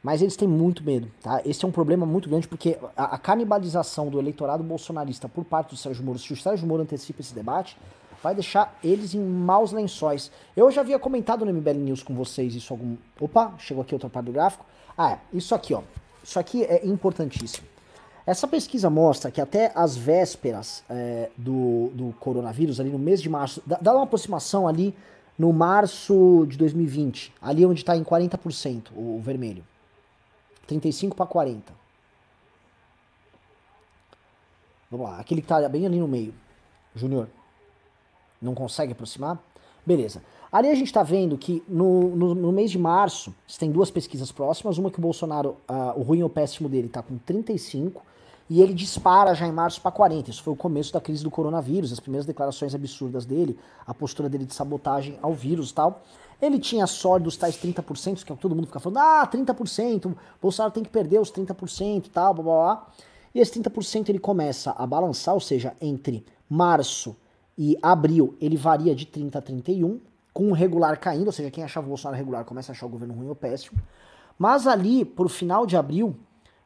Mas 0.02 0.20
eles 0.20 0.36
têm 0.36 0.48
muito 0.48 0.82
medo, 0.82 1.08
tá? 1.22 1.40
Esse 1.44 1.64
é 1.64 1.68
um 1.68 1.70
problema 1.70 2.04
muito 2.04 2.28
grande 2.28 2.48
porque 2.48 2.76
a, 2.96 3.14
a 3.14 3.18
canibalização 3.18 4.08
do 4.08 4.18
eleitorado 4.18 4.64
bolsonarista 4.64 5.28
por 5.28 5.44
parte 5.44 5.70
do 5.70 5.76
Sérgio 5.76 6.04
Moro, 6.04 6.18
se 6.18 6.32
o 6.32 6.36
Sérgio 6.36 6.66
Moro 6.66 6.82
antecipa 6.82 7.20
esse 7.20 7.32
debate, 7.32 7.76
vai 8.22 8.34
deixar 8.34 8.78
eles 8.82 9.14
em 9.14 9.20
maus 9.20 9.72
lençóis. 9.72 10.30
Eu 10.56 10.70
já 10.70 10.80
havia 10.80 10.98
comentado 10.98 11.44
no 11.44 11.52
MBL 11.52 11.78
News 11.78 12.02
com 12.02 12.14
vocês 12.14 12.54
isso 12.54 12.72
algum. 12.72 12.96
Opa, 13.20 13.54
chegou 13.58 13.82
aqui 13.82 13.94
outra 13.94 14.08
parte 14.08 14.26
do 14.26 14.32
gráfico. 14.32 14.64
Ah, 14.96 15.12
é, 15.12 15.18
isso 15.32 15.54
aqui, 15.54 15.74
ó. 15.74 15.82
Isso 16.22 16.38
aqui 16.38 16.64
é 16.64 16.86
importantíssimo. 16.86 17.66
Essa 18.24 18.46
pesquisa 18.46 18.88
mostra 18.88 19.30
que 19.30 19.40
até 19.40 19.72
as 19.74 19.96
vésperas 19.96 20.84
é, 20.88 21.28
do, 21.36 21.90
do 21.92 22.14
coronavírus, 22.20 22.78
ali 22.78 22.90
no 22.90 22.98
mês 22.98 23.20
de 23.20 23.28
março, 23.28 23.60
dá, 23.66 23.78
dá 23.80 23.92
uma 23.94 24.04
aproximação 24.04 24.68
ali 24.68 24.94
no 25.36 25.52
março 25.52 26.46
de 26.48 26.56
2020, 26.56 27.32
ali 27.42 27.66
onde 27.66 27.80
está 27.80 27.96
em 27.96 28.04
40% 28.04 28.90
o, 28.94 29.20
vermelho. 29.20 29.64
35 30.68 31.16
para 31.16 31.26
40. 31.26 31.72
Vamos 34.88 35.08
lá, 35.08 35.18
aquele 35.18 35.40
que 35.40 35.46
está 35.46 35.68
bem 35.68 35.84
ali 35.84 35.98
no 35.98 36.06
meio. 36.06 36.32
Júnior, 36.94 37.28
não 38.42 38.54
consegue 38.54 38.92
aproximar? 38.92 39.38
Beleza. 39.84 40.22
Ali 40.50 40.68
a 40.68 40.74
gente 40.74 40.88
está 40.88 41.02
vendo 41.02 41.38
que 41.38 41.62
no, 41.66 42.14
no, 42.14 42.34
no, 42.34 42.52
mês 42.52 42.70
de 42.70 42.78
março, 42.78 43.34
você 43.46 43.58
tem 43.58 43.70
duas 43.70 43.90
pesquisas 43.90 44.30
próximas, 44.30 44.76
uma 44.76 44.90
que 44.90 44.98
o 44.98 45.02
Bolsonaro, 45.02 45.56
uh, 45.68 45.98
o 45.98 46.02
ruim 46.02 46.22
ou 46.22 46.28
péssimo 46.28 46.68
dele 46.68 46.88
está 46.88 47.02
com 47.02 47.16
35, 47.16 48.02
e 48.50 48.60
ele 48.60 48.74
dispara 48.74 49.34
já 49.34 49.46
em 49.46 49.52
março 49.52 49.80
para 49.80 49.90
40. 49.90 50.28
Isso 50.28 50.42
foi 50.42 50.52
o 50.52 50.56
começo 50.56 50.92
da 50.92 51.00
crise 51.00 51.24
do 51.24 51.30
coronavírus, 51.30 51.90
as 51.90 51.98
primeiras 51.98 52.26
declarações 52.26 52.74
absurdas 52.74 53.24
dele, 53.24 53.58
a 53.86 53.94
postura 53.94 54.28
dele 54.28 54.44
de 54.44 54.54
sabotagem 54.54 55.18
ao 55.22 55.32
vírus 55.32 55.70
e 55.70 55.74
tal. 55.74 56.02
Ele 56.40 56.58
tinha 56.58 56.86
sorte 56.86 57.24
dos 57.24 57.36
tais 57.36 57.56
30%, 57.56 58.22
que 58.22 58.30
é 58.30 58.36
todo 58.36 58.54
mundo 58.54 58.66
fica 58.66 58.78
falando, 58.78 58.98
ah, 58.98 59.26
30%, 59.26 60.14
Bolsonaro 60.40 60.74
tem 60.74 60.82
que 60.82 60.90
perder 60.90 61.18
os 61.18 61.30
30% 61.30 62.06
e 62.06 62.10
tal, 62.10 62.34
blá 62.34 62.44
blá 62.44 62.54
blá. 62.54 62.86
E 63.34 63.40
esse 63.40 63.58
30% 63.58 64.10
ele 64.10 64.18
começa 64.18 64.72
a 64.72 64.86
balançar, 64.86 65.32
ou 65.32 65.40
seja, 65.40 65.74
entre 65.80 66.22
março 66.50 67.16
e 67.56 67.76
abril 67.82 68.36
ele 68.40 68.56
varia 68.56 68.94
de 68.94 69.06
30 69.06 69.38
a 69.38 69.42
31, 69.42 70.00
com 70.32 70.48
o 70.48 70.52
regular 70.52 70.98
caindo, 70.98 71.26
ou 71.26 71.32
seja, 71.32 71.50
quem 71.50 71.62
achava 71.62 71.86
o 71.86 71.88
Bolsonaro 71.88 72.16
regular 72.16 72.44
começa 72.44 72.72
a 72.72 72.74
achar 72.74 72.86
o 72.86 72.88
governo 72.88 73.14
ruim 73.14 73.28
ou 73.28 73.34
péssimo. 73.34 73.78
Mas 74.38 74.66
ali, 74.66 75.04
por 75.04 75.28
final 75.28 75.66
de 75.66 75.76
abril, 75.76 76.16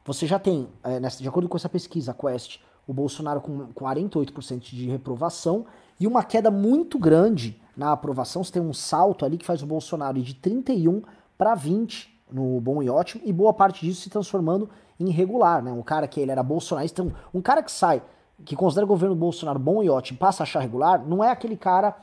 você 0.05 0.25
já 0.25 0.39
tem, 0.39 0.69
é, 0.83 0.99
nessa, 0.99 1.21
de 1.21 1.27
acordo 1.27 1.49
com 1.49 1.57
essa 1.57 1.67
pesquisa, 1.67 2.11
a 2.11 2.13
Quest, 2.13 2.59
o 2.87 2.93
Bolsonaro 2.93 3.41
com 3.41 3.67
48% 3.73 4.61
de 4.61 4.89
reprovação 4.89 5.65
e 5.99 6.07
uma 6.07 6.23
queda 6.23 6.49
muito 6.49 6.97
grande 6.97 7.61
na 7.75 7.91
aprovação. 7.91 8.43
Você 8.43 8.53
tem 8.53 8.61
um 8.61 8.73
salto 8.73 9.25
ali 9.25 9.37
que 9.37 9.45
faz 9.45 9.61
o 9.61 9.65
Bolsonaro 9.65 10.17
ir 10.17 10.21
de 10.21 10.33
31 10.35 11.01
para 11.37 11.53
20 11.53 12.15
no 12.31 12.59
bom 12.59 12.81
e 12.81 12.89
ótimo, 12.89 13.21
e 13.25 13.31
boa 13.31 13.53
parte 13.53 13.85
disso 13.85 14.01
se 14.01 14.09
transformando 14.09 14.69
em 14.99 15.09
regular, 15.09 15.61
né? 15.61 15.71
Um 15.71 15.81
cara 15.81 16.07
que 16.07 16.19
ele 16.19 16.31
era 16.31 16.43
bolsonarista, 16.43 17.03
um, 17.03 17.11
um 17.33 17.41
cara 17.41 17.61
que 17.61 17.71
sai, 17.71 18.01
que 18.45 18.55
considera 18.55 18.85
o 18.85 18.87
governo 18.87 19.15
Bolsonaro 19.15 19.59
bom 19.59 19.81
e 19.81 19.89
ótimo, 19.89 20.19
passa 20.19 20.43
a 20.43 20.45
achar 20.45 20.59
regular, 20.59 21.05
não 21.05 21.23
é 21.23 21.31
aquele 21.31 21.57
cara 21.57 21.95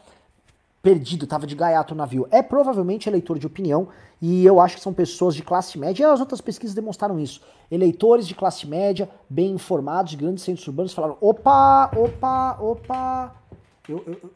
perdido, 0.82 1.26
tava 1.26 1.46
de 1.46 1.54
gaiato 1.54 1.94
no 1.94 1.98
navio. 1.98 2.28
É 2.30 2.42
provavelmente 2.42 3.08
eleitor 3.08 3.38
de 3.38 3.46
opinião 3.46 3.88
e 4.20 4.44
eu 4.44 4.60
acho 4.60 4.76
que 4.76 4.82
são 4.82 4.92
pessoas 4.92 5.34
de 5.34 5.42
classe 5.42 5.78
média, 5.78 6.02
e 6.02 6.06
as 6.06 6.20
outras 6.20 6.40
pesquisas 6.40 6.74
demonstraram 6.74 7.18
isso. 7.18 7.40
Eleitores 7.70 8.26
de 8.26 8.34
classe 8.34 8.66
média, 8.66 9.08
bem 9.28 9.52
informados, 9.52 10.10
de 10.10 10.16
grandes 10.16 10.44
centros 10.44 10.66
urbanos, 10.66 10.92
falaram: 10.92 11.16
opa, 11.20 11.90
opa, 11.96 12.58
opa, 12.60 13.34
eu, 13.88 14.02
eu, 14.06 14.30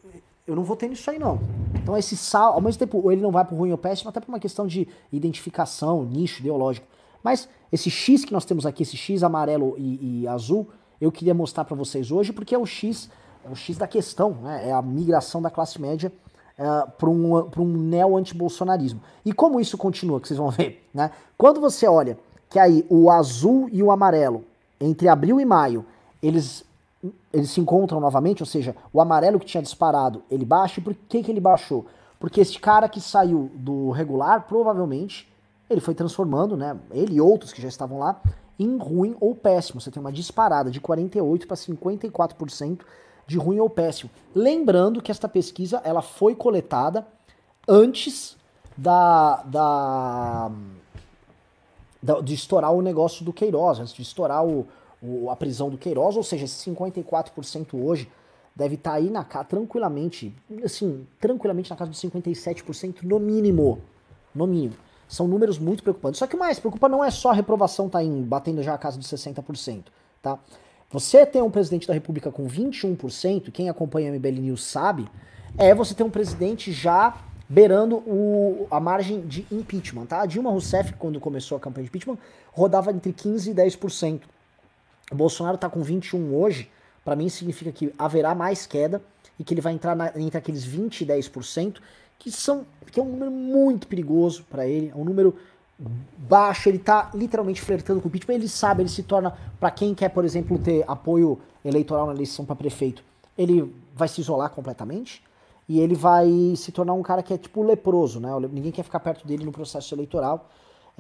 eu 0.46 0.56
não 0.56 0.64
votei 0.64 0.88
nisso 0.88 1.11
aí 1.11 1.18
não. 1.18 1.38
Então 1.74 1.96
esse 1.96 2.16
sal, 2.16 2.54
ao 2.54 2.61
mesmo 2.61 2.78
tempo, 2.78 3.12
ele 3.12 3.20
não 3.20 3.30
vai 3.30 3.44
pro 3.44 3.56
ruim 3.56 3.70
ou 3.70 3.78
péssimo, 3.78 4.11
até 4.11 4.20
por 4.20 4.28
uma 4.28 4.40
questão 4.40 4.66
de 4.66 4.88
identificação, 5.12 6.04
nicho 6.04 6.40
ideológico. 6.40 6.87
Mas 7.22 7.48
esse 7.70 7.90
X 7.90 8.24
que 8.24 8.32
nós 8.32 8.44
temos 8.44 8.64
aqui, 8.64 8.82
esse 8.82 8.96
X 8.96 9.22
amarelo 9.22 9.74
e, 9.78 10.22
e 10.22 10.28
azul, 10.28 10.68
eu 11.00 11.12
queria 11.12 11.34
mostrar 11.34 11.64
para 11.64 11.76
vocês 11.76 12.11
hoje, 12.11 12.32
porque 12.32 12.54
é 12.54 12.58
o 12.58 12.66
X, 12.66 13.08
é 13.44 13.50
o 13.50 13.54
X 13.54 13.76
da 13.76 13.87
questão, 13.87 14.32
né? 14.42 14.68
É 14.68 14.72
a 14.72 14.82
migração 14.82 15.40
da 15.40 15.50
classe 15.50 15.80
média 15.80 16.12
uh, 16.58 16.62
é, 16.62 16.87
para 16.98 17.08
um, 17.08 17.37
um 17.58 17.76
neo-antibolsonarismo. 17.76 19.00
E 19.24 19.32
como 19.32 19.61
isso 19.61 19.78
continua, 19.78 20.20
que 20.20 20.28
vocês 20.28 20.38
vão 20.38 20.50
ver, 20.52 20.88
né? 20.92 21.11
Quando 21.37 21.61
você 21.61 21.87
olha 21.87 22.18
que 22.50 22.58
aí 22.58 22.84
o 22.88 23.11
azul 23.11 23.68
e 23.70 23.82
o 23.82 23.90
amarelo, 23.90 24.44
entre 24.80 25.08
abril 25.08 25.40
e 25.40 25.44
maio, 25.44 25.84
eles, 26.22 26.64
eles 27.32 27.50
se 27.50 27.61
encontram 27.61 28.00
novamente, 28.00 28.42
ou 28.42 28.46
seja, 28.46 28.74
o 28.92 29.00
amarelo 29.00 29.38
que 29.38 29.46
tinha 29.46 29.62
disparado, 29.62 30.22
ele 30.30 30.44
baixa, 30.44 30.80
e 30.80 30.82
por 30.82 30.94
que, 30.94 31.22
que 31.22 31.30
ele 31.30 31.40
baixou? 31.40 31.87
Porque 32.18 32.40
esse 32.40 32.58
cara 32.58 32.88
que 32.88 33.00
saiu 33.00 33.50
do 33.54 33.90
regular, 33.90 34.46
provavelmente, 34.48 35.30
ele 35.68 35.80
foi 35.80 35.94
transformando, 35.94 36.56
né, 36.56 36.76
ele 36.90 37.16
e 37.16 37.20
outros 37.20 37.52
que 37.52 37.62
já 37.62 37.68
estavam 37.68 37.98
lá, 37.98 38.20
em 38.59 38.77
ruim 38.77 39.16
ou 39.21 39.35
péssimo. 39.35 39.81
Você 39.81 39.90
tem 39.90 40.01
uma 40.01 40.12
disparada 40.12 40.71
de 40.71 40.81
48% 40.81 41.47
para 41.47 41.57
54% 41.57 42.81
de 43.27 43.38
ruim 43.38 43.61
ou 43.61 43.68
péssimo. 43.68 44.11
Lembrando 44.35 45.03
que 45.03 45.11
esta 45.11 45.29
pesquisa 45.29 45.81
ela 45.85 46.03
foi 46.03 46.35
coletada 46.35 47.07
antes 47.68 48.37
da, 48.77 49.42
da, 49.42 50.51
da 52.03 52.21
de 52.21 52.35
estourar 52.35 52.73
o 52.73 52.81
negócio 52.81 53.25
do 53.25 53.33
Queiroz, 53.33 53.79
antes 53.79 53.92
de 53.92 54.03
estourar 54.03 54.44
o, 54.44 54.66
o, 55.03 55.31
a 55.31 55.37
prisão 55.37 55.68
do 55.68 55.77
Queiroz, 55.77 56.16
ou 56.16 56.23
seja, 56.23 56.47
esse 56.47 56.71
54% 56.71 57.75
hoje 57.75 58.09
deve 58.57 58.75
estar 58.75 58.90
tá 58.90 58.97
aí 58.97 59.11
na 59.11 59.23
tranquilamente, 59.23 60.35
assim, 60.64 61.07
tranquilamente 61.21 61.71
na 61.71 61.77
casa 61.77 61.90
dos 61.90 62.01
57% 62.01 63.03
no 63.03 63.21
mínimo, 63.21 63.81
no 64.35 64.47
mínimo. 64.47 64.75
São 65.09 65.27
números 65.27 65.59
muito 65.59 65.83
preocupantes. 65.83 66.18
Só 66.18 66.27
que 66.27 66.37
o 66.37 66.38
mais 66.38 66.61
preocupa 66.61 66.88
não 66.88 67.03
é 67.03 67.11
só 67.11 67.31
a 67.31 67.35
reprovação 67.35 67.88
tá 67.88 68.03
em, 68.05 68.23
batendo 68.23 68.62
já 68.62 68.75
a 68.75 68.79
casa 68.79 68.99
dos 68.99 69.09
60%, 69.09 69.85
tá? 70.23 70.38
Você 70.90 71.27
ter 71.27 71.42
um 71.42 71.51
presidente 71.51 71.87
da 71.87 71.94
República 71.94 72.31
com 72.31 72.47
21%, 72.47 73.51
quem 73.51 73.68
acompanha 73.68 74.11
a 74.11 74.14
MBL 74.14 74.40
News 74.40 74.64
sabe, 74.64 75.07
é 75.57 75.75
você 75.75 75.94
ter 75.94 76.03
um 76.03 76.11
presidente 76.11 76.73
já 76.73 77.16
beirando 77.49 77.97
o, 77.97 78.66
a 78.71 78.79
margem 78.79 79.21
de 79.27 79.47
impeachment, 79.51 80.07
tá? 80.07 80.21
A 80.21 80.27
Dilma 80.27 80.51
Rousseff, 80.51 80.92
quando 80.94 81.18
começou 81.18 81.57
a 81.57 81.61
campanha 81.61 81.85
de 81.85 81.88
impeachment, 81.88 82.18
rodava 82.53 82.90
entre 82.90 83.12
15% 83.12 83.47
e 83.49 83.55
10%. 83.55 84.21
O 85.11 85.14
Bolsonaro 85.14 85.55
está 85.55 85.68
com 85.71 85.81
21% 85.83 86.33
hoje, 86.33 86.71
para 87.05 87.16
mim 87.16 87.29
significa 87.29 87.73
que 87.73 87.92
haverá 87.99 88.35
mais 88.35 88.66
queda 88.66 89.03
e 89.38 89.44
que 89.44 89.55
ele 89.55 89.61
vai 89.61 89.73
entrar 89.73 89.97
na, 89.97 90.12
entre 90.16 90.37
aqueles 90.37 90.66
20% 90.66 91.01
e 91.01 91.07
10%, 91.07 91.77
que, 92.18 92.31
são, 92.31 92.66
que 92.90 92.98
é 92.98 93.02
um 93.02 93.11
número 93.11 93.31
muito 93.31 93.87
perigoso 93.87 94.44
para 94.50 94.66
ele, 94.66 94.90
é 94.94 94.96
um 94.96 95.04
número 95.04 95.35
baixo, 96.16 96.68
ele 96.68 96.78
tá 96.78 97.11
literalmente 97.14 97.61
flertando 97.61 98.00
com 98.00 98.09
o 98.09 98.11
impeachment, 98.11 98.35
ele 98.35 98.48
sabe, 98.48 98.83
ele 98.83 98.88
se 98.88 99.02
torna, 99.02 99.37
para 99.61 99.70
quem 99.70 99.94
quer, 99.94 100.09
por 100.09 100.24
exemplo, 100.24 100.59
ter 100.59 100.85
apoio 100.88 101.38
eleitoral 101.64 102.07
na 102.07 102.14
eleição 102.14 102.44
para 102.44 102.57
prefeito, 102.57 103.04
ele 103.37 103.72
vai 103.94 104.09
se 104.09 104.20
isolar 104.20 104.50
completamente 104.50 105.22
e 105.68 105.78
ele 105.78 105.94
vai 105.94 106.54
se 106.57 106.72
tornar 106.72 106.94
um 106.94 107.02
cara 107.02 107.22
que 107.22 107.33
é 107.33 107.38
tipo 107.38 107.62
leproso, 107.62 108.18
né? 108.18 108.31
Ninguém 108.50 108.72
quer 108.72 108.83
ficar 108.83 109.00
perto 109.00 109.26
dele 109.26 109.44
no 109.44 109.52
processo 109.52 109.94
eleitoral. 109.94 110.48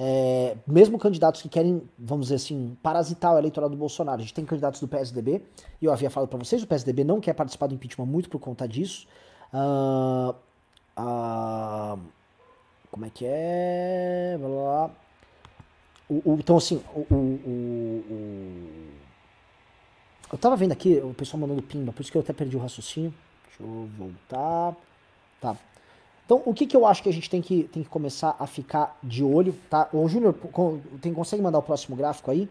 É, 0.00 0.56
mesmo 0.64 0.96
candidatos 0.98 1.42
que 1.42 1.48
querem, 1.48 1.82
vamos 1.98 2.26
dizer 2.26 2.36
assim, 2.36 2.76
parasitar 2.80 3.34
o 3.34 3.38
eleitorado 3.38 3.74
do 3.74 3.78
Bolsonaro. 3.78 4.18
A 4.18 4.20
gente 4.20 4.34
tem 4.34 4.44
candidatos 4.44 4.78
do 4.80 4.86
PSDB, 4.86 5.42
e 5.80 5.86
eu 5.86 5.92
havia 5.92 6.08
falado 6.08 6.28
para 6.28 6.38
vocês, 6.38 6.62
o 6.62 6.66
PSDB 6.66 7.02
não 7.02 7.18
quer 7.18 7.32
participar 7.32 7.66
do 7.66 7.74
impeachment 7.74 8.06
muito 8.06 8.28
por 8.28 8.38
conta 8.38 8.68
disso. 8.68 9.08
Uh, 9.52 10.34
uh, 10.98 11.98
como 12.90 13.06
é 13.06 13.10
que 13.10 13.24
é? 13.26 14.36
Blá, 14.38 14.48
blá. 14.48 14.90
O, 16.08 16.32
o, 16.32 16.36
então, 16.38 16.56
assim, 16.56 16.82
o, 16.94 17.14
o, 17.14 18.04
Eu 20.32 20.38
tava 20.38 20.56
vendo 20.56 20.72
aqui 20.72 20.98
o 20.98 21.12
pessoal 21.14 21.40
mandando 21.40 21.62
pimba, 21.62 21.92
por 21.92 22.02
isso 22.02 22.10
que 22.10 22.16
eu 22.16 22.22
até 22.22 22.32
perdi 22.32 22.56
o 22.56 22.60
raciocínio. 22.60 23.12
Deixa 23.46 23.62
eu 23.62 23.88
voltar. 23.96 24.76
Tá. 25.40 25.56
Então, 26.24 26.42
o 26.44 26.52
que, 26.52 26.66
que 26.66 26.76
eu 26.76 26.86
acho 26.86 27.02
que 27.02 27.08
a 27.08 27.12
gente 27.12 27.30
tem 27.30 27.40
que, 27.40 27.64
tem 27.64 27.82
que 27.82 27.88
começar 27.88 28.36
a 28.38 28.46
ficar 28.46 28.98
de 29.02 29.22
olho, 29.22 29.54
tá? 29.70 29.88
O 29.92 30.06
Júnior, 30.08 30.34
tem, 31.00 31.14
consegue 31.14 31.42
mandar 31.42 31.58
o 31.58 31.62
próximo 31.62 31.96
gráfico 31.96 32.30
aí? 32.30 32.48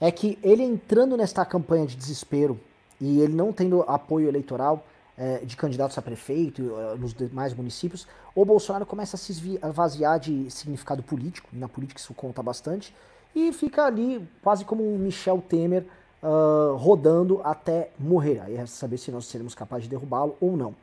é 0.00 0.10
que 0.10 0.38
ele 0.42 0.62
entrando 0.62 1.16
nesta 1.16 1.44
campanha 1.44 1.86
de 1.86 1.96
desespero 1.96 2.60
e 3.00 3.20
ele 3.20 3.34
não 3.34 3.52
tendo 3.52 3.82
apoio 3.82 4.28
eleitoral 4.28 4.84
é, 5.16 5.38
de 5.38 5.56
candidatos 5.56 5.96
a 5.96 6.02
prefeito 6.02 6.62
uh, 6.62 6.96
nos 6.98 7.14
demais 7.14 7.54
municípios, 7.54 8.06
o 8.34 8.44
Bolsonaro 8.44 8.84
começa 8.84 9.16
a 9.16 9.18
se 9.18 9.32
esvaziar 9.32 10.20
de 10.20 10.50
significado 10.50 11.02
político, 11.02 11.48
e 11.52 11.56
na 11.56 11.68
política 11.68 12.00
isso 12.00 12.12
conta 12.14 12.42
bastante, 12.42 12.94
e 13.34 13.52
fica 13.52 13.84
ali 13.84 14.26
quase 14.42 14.64
como 14.64 14.82
um 14.82 14.98
Michel 14.98 15.42
Temer 15.46 15.84
uh, 16.22 16.76
rodando 16.76 17.40
até 17.44 17.90
morrer. 17.98 18.40
Aí 18.40 18.56
é 18.56 18.66
saber 18.66 18.98
se 18.98 19.10
nós 19.10 19.26
seremos 19.26 19.54
capazes 19.54 19.84
de 19.84 19.90
derrubá-lo 19.90 20.36
ou 20.40 20.56
não. 20.56 20.74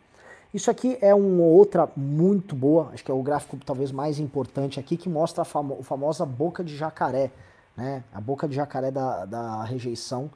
Isso 0.53 0.69
aqui 0.69 0.99
é 1.01 1.15
uma 1.15 1.43
outra 1.43 1.89
muito 1.95 2.55
boa, 2.55 2.91
acho 2.93 3.03
que 3.03 3.09
é 3.09 3.13
o 3.13 3.23
gráfico 3.23 3.57
talvez 3.65 3.91
mais 3.91 4.19
importante 4.19 4.79
aqui, 4.79 4.95
que 4.95 5.09
mostra 5.09 5.41
a, 5.41 5.45
famo 5.45 5.79
a 5.79 5.83
famosa 5.83 6.25
boca 6.27 6.63
de 6.63 6.77
jacaré, 6.77 7.31
né? 7.75 8.03
A 8.13 8.21
boca 8.21 8.47
de 8.47 8.55
jacaré 8.55 8.91
da, 8.91 9.25
da 9.25 9.63
rejeição, 9.63 10.29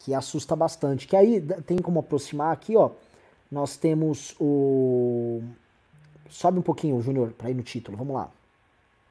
que 0.00 0.12
assusta 0.12 0.56
bastante. 0.56 1.06
Que 1.06 1.14
aí 1.14 1.40
tem 1.64 1.78
como 1.78 2.00
aproximar 2.00 2.52
aqui, 2.52 2.76
ó. 2.76 2.90
Nós 3.52 3.76
temos 3.76 4.34
o. 4.40 5.42
Sobe 6.30 6.58
um 6.58 6.62
pouquinho, 6.62 6.98
Júnior, 7.02 7.34
para 7.36 7.50
ir 7.50 7.54
no 7.54 7.62
título, 7.62 7.98
vamos 7.98 8.14
lá. 8.14 8.30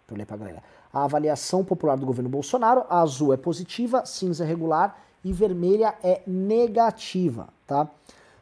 Para 0.07 0.17
ler 0.17 0.25
pra 0.25 0.35
galera. 0.35 0.63
A 0.91 1.03
avaliação 1.03 1.63
popular 1.63 1.95
do 1.95 2.07
governo 2.07 2.27
Bolsonaro, 2.27 2.83
a 2.89 3.01
azul 3.01 3.31
é 3.31 3.37
positiva, 3.37 4.03
cinza 4.03 4.43
é 4.43 4.47
regular 4.47 4.99
e 5.23 5.31
vermelha 5.31 5.93
é 6.03 6.23
negativa, 6.25 7.49
tá? 7.67 7.87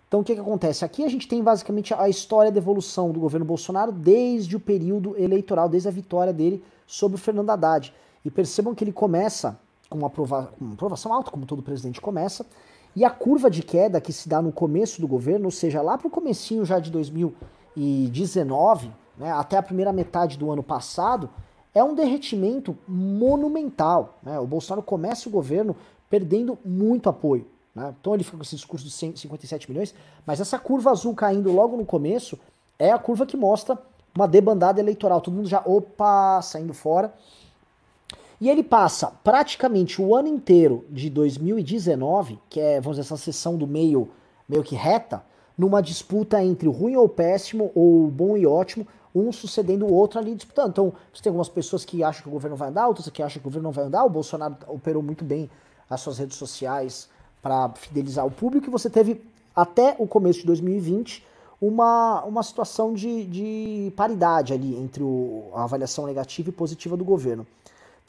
Então 0.07 0.21
o 0.21 0.23
que, 0.23 0.33
que 0.33 0.39
acontece? 0.39 0.85
Aqui 0.85 1.03
a 1.03 1.09
gente 1.09 1.27
tem 1.27 1.43
basicamente 1.43 1.93
a 1.93 2.07
história 2.07 2.49
da 2.49 2.57
evolução 2.57 3.11
do 3.11 3.19
governo 3.19 3.45
Bolsonaro 3.45 3.91
desde 3.91 4.55
o 4.55 4.59
período 4.59 5.15
eleitoral, 5.21 5.67
desde 5.67 5.89
a 5.89 5.91
vitória 5.91 6.31
dele 6.31 6.63
sobre 6.87 7.15
o 7.15 7.19
Fernando 7.19 7.49
Haddad. 7.49 7.93
E 8.23 8.31
percebam 8.31 8.73
que 8.73 8.85
ele 8.85 8.93
começa 8.93 9.59
com 9.89 9.97
uma, 9.97 10.11
uma 10.61 10.73
aprovação 10.73 11.13
alta, 11.13 11.29
como 11.29 11.45
todo 11.45 11.61
presidente 11.61 11.99
começa, 11.99 12.45
e 12.95 13.05
a 13.05 13.09
curva 13.09 13.49
de 13.49 13.63
queda 13.63 14.01
que 14.01 14.11
se 14.11 14.27
dá 14.27 14.41
no 14.41 14.51
começo 14.51 14.99
do 14.99 15.07
governo, 15.07 15.45
ou 15.45 15.51
seja, 15.51 15.81
lá 15.81 15.97
para 15.97 16.07
o 16.07 16.11
comecinho 16.11 16.65
já 16.65 16.79
de 16.79 16.91
2019, 16.91 18.91
né, 19.17 19.31
até 19.31 19.57
a 19.57 19.63
primeira 19.63 19.93
metade 19.93 20.37
do 20.37 20.51
ano 20.51 20.63
passado, 20.63 21.29
é 21.73 21.83
um 21.83 21.93
derretimento 21.93 22.77
monumental. 22.87 24.17
Né? 24.23 24.39
O 24.39 24.47
Bolsonaro 24.47 24.81
começa 24.81 25.29
o 25.29 25.31
governo 25.31 25.75
perdendo 26.09 26.57
muito 26.65 27.09
apoio. 27.09 27.45
Né? 27.75 27.93
Então 27.99 28.13
ele 28.13 28.23
fica 28.23 28.37
com 28.37 28.43
esse 28.43 28.55
discurso 28.55 28.85
de 28.85 28.91
157 28.91 29.69
milhões, 29.69 29.93
mas 30.25 30.39
essa 30.39 30.57
curva 30.57 30.91
azul 30.91 31.13
caindo 31.13 31.51
logo 31.51 31.77
no 31.77 31.85
começo 31.85 32.39
é 32.77 32.91
a 32.91 32.97
curva 32.97 33.25
que 33.25 33.37
mostra 33.37 33.77
uma 34.15 34.27
debandada 34.27 34.79
eleitoral. 34.79 35.21
Todo 35.21 35.35
mundo 35.35 35.47
já, 35.47 35.61
opa, 35.65 36.41
saindo 36.41 36.73
fora. 36.73 37.13
E 38.41 38.49
ele 38.49 38.63
passa 38.63 39.11
praticamente 39.23 40.01
o 40.01 40.15
ano 40.15 40.29
inteiro 40.29 40.85
de 40.89 41.09
2019, 41.09 42.39
que 42.49 42.59
é, 42.59 42.79
vamos 42.79 42.97
dizer, 42.97 43.07
essa 43.07 43.17
sessão 43.17 43.57
do 43.57 43.67
meio, 43.67 44.09
meio 44.47 44.63
que 44.63 44.75
reta, 44.75 45.23
numa 45.57 45.81
disputa 45.81 46.41
entre 46.41 46.67
o 46.67 46.71
ruim 46.71 46.95
ou 46.95 47.05
o 47.05 47.09
péssimo, 47.09 47.69
ou 47.75 48.05
o 48.05 48.07
bom 48.07 48.37
e 48.37 48.45
ótimo, 48.45 48.87
um 49.13 49.29
sucedendo 49.31 49.85
o 49.85 49.93
outro 49.93 50.19
ali 50.19 50.33
disputando. 50.35 50.69
Então, 50.69 50.93
você 51.13 51.21
tem 51.21 51.29
algumas 51.29 51.49
pessoas 51.49 51.83
que 51.83 52.01
acham 52.01 52.23
que 52.23 52.29
o 52.29 52.31
governo 52.31 52.55
vai 52.55 52.69
andar, 52.69 52.87
outras 52.87 53.09
que 53.09 53.21
acham 53.21 53.41
que 53.41 53.47
o 53.47 53.49
governo 53.49 53.67
não 53.67 53.73
vai 53.73 53.83
andar. 53.83 54.05
O 54.05 54.09
Bolsonaro 54.09 54.55
operou 54.67 55.03
muito 55.03 55.25
bem 55.25 55.49
as 55.89 55.99
suas 55.99 56.17
redes 56.17 56.37
sociais 56.37 57.09
para 57.41 57.69
fidelizar 57.75 58.25
o 58.25 58.31
público, 58.31 58.67
e 58.67 58.69
você 58.69 58.89
teve 58.89 59.21
até 59.53 59.95
o 59.99 60.07
começo 60.07 60.39
de 60.39 60.45
2020 60.45 61.25
uma, 61.61 62.23
uma 62.23 62.43
situação 62.43 62.93
de, 62.93 63.25
de 63.25 63.93
paridade 63.95 64.53
ali 64.53 64.77
entre 64.77 65.03
o, 65.03 65.49
a 65.53 65.63
avaliação 65.63 66.05
negativa 66.05 66.49
e 66.49 66.53
positiva 66.53 66.95
do 66.95 67.03
governo. 67.03 67.45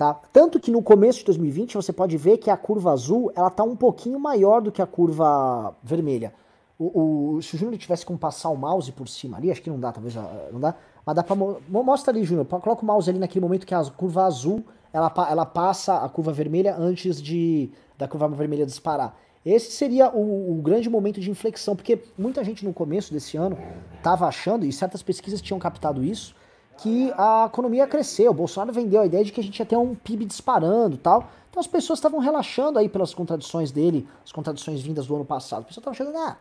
Tá? 0.00 0.18
Tanto 0.32 0.58
que 0.58 0.70
no 0.70 0.80
começo 0.80 1.18
de 1.18 1.26
2020 1.26 1.74
você 1.74 1.92
pode 1.92 2.16
ver 2.16 2.38
que 2.38 2.48
a 2.48 2.56
curva 2.56 2.90
azul 2.90 3.30
ela 3.36 3.48
está 3.48 3.62
um 3.62 3.76
pouquinho 3.76 4.18
maior 4.18 4.62
do 4.62 4.72
que 4.72 4.80
a 4.80 4.86
curva 4.86 5.76
vermelha. 5.82 6.32
O, 6.78 7.34
o, 7.34 7.42
se 7.42 7.54
o 7.54 7.58
Júnior 7.58 7.76
tivesse 7.76 8.06
como 8.06 8.18
passar 8.18 8.48
o 8.48 8.56
mouse 8.56 8.90
por 8.92 9.06
cima 9.06 9.36
ali, 9.36 9.50
acho 9.50 9.60
que 9.60 9.68
não 9.68 9.78
dá, 9.78 9.92
talvez 9.92 10.14
não 10.50 10.58
dá, 10.58 10.74
mas 11.04 11.14
dá 11.14 11.22
pra. 11.22 11.36
Mostra 11.68 12.14
ali, 12.14 12.24
Júnior. 12.24 12.46
Coloca 12.46 12.82
o 12.82 12.86
mouse 12.86 13.10
ali 13.10 13.18
naquele 13.18 13.42
momento 13.42 13.66
que 13.66 13.74
a 13.74 13.84
curva 13.90 14.24
azul 14.24 14.64
ela, 14.90 15.12
ela 15.28 15.44
passa 15.44 15.98
a 15.98 16.08
curva 16.08 16.32
vermelha 16.32 16.74
antes 16.78 17.20
de 17.20 17.70
da 17.98 18.08
curva 18.08 18.26
vermelha 18.28 18.64
disparar. 18.64 19.14
Esse 19.44 19.70
seria 19.70 20.08
o, 20.08 20.58
o, 20.58 20.62
grande 20.62 20.88
momento 20.88 21.20
de 21.20 21.30
inflexão, 21.30 21.76
porque 21.76 21.98
muita 22.16 22.42
gente 22.42 22.64
no 22.64 22.72
começo 22.72 23.12
desse 23.12 23.36
ano 23.36 23.58
estava 23.98 24.26
achando, 24.26 24.64
e 24.64 24.72
certas 24.72 25.02
pesquisas 25.02 25.42
tinham 25.42 25.58
captado 25.58 26.02
isso, 26.02 26.34
que 26.82 27.12
a 27.16 27.46
economia 27.46 27.86
cresceu. 27.86 28.30
O 28.30 28.34
Bolsonaro 28.34 28.72
vendeu 28.72 29.02
a 29.02 29.06
ideia 29.06 29.24
de 29.24 29.32
que 29.32 29.40
a 29.40 29.44
gente 29.44 29.58
ia 29.58 29.66
ter 29.66 29.76
um 29.76 29.94
PIB 29.94 30.24
disparando 30.24 30.96
tal. 30.96 31.28
Então 31.50 31.60
as 31.60 31.66
pessoas 31.66 31.98
estavam 31.98 32.20
relaxando 32.20 32.78
aí 32.78 32.88
pelas 32.88 33.12
contradições 33.12 33.70
dele, 33.70 34.08
as 34.24 34.32
contradições 34.32 34.80
vindas 34.80 35.06
do 35.06 35.14
ano 35.14 35.24
passado. 35.24 35.60
As 35.60 35.66
pessoas 35.66 35.84
estavam 35.98 36.12
achando, 36.12 36.30
ah, 36.30 36.36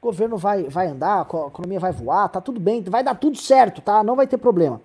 o 0.00 0.06
governo 0.06 0.36
vai, 0.36 0.64
vai 0.64 0.88
andar, 0.88 1.20
a 1.20 1.46
economia 1.46 1.78
vai 1.78 1.92
voar, 1.92 2.28
tá 2.28 2.40
tudo 2.40 2.58
bem, 2.58 2.82
vai 2.82 3.02
dar 3.02 3.14
tudo 3.14 3.36
certo, 3.36 3.80
tá? 3.80 4.02
Não 4.02 4.16
vai 4.16 4.26
ter 4.26 4.38
problema. 4.38 4.80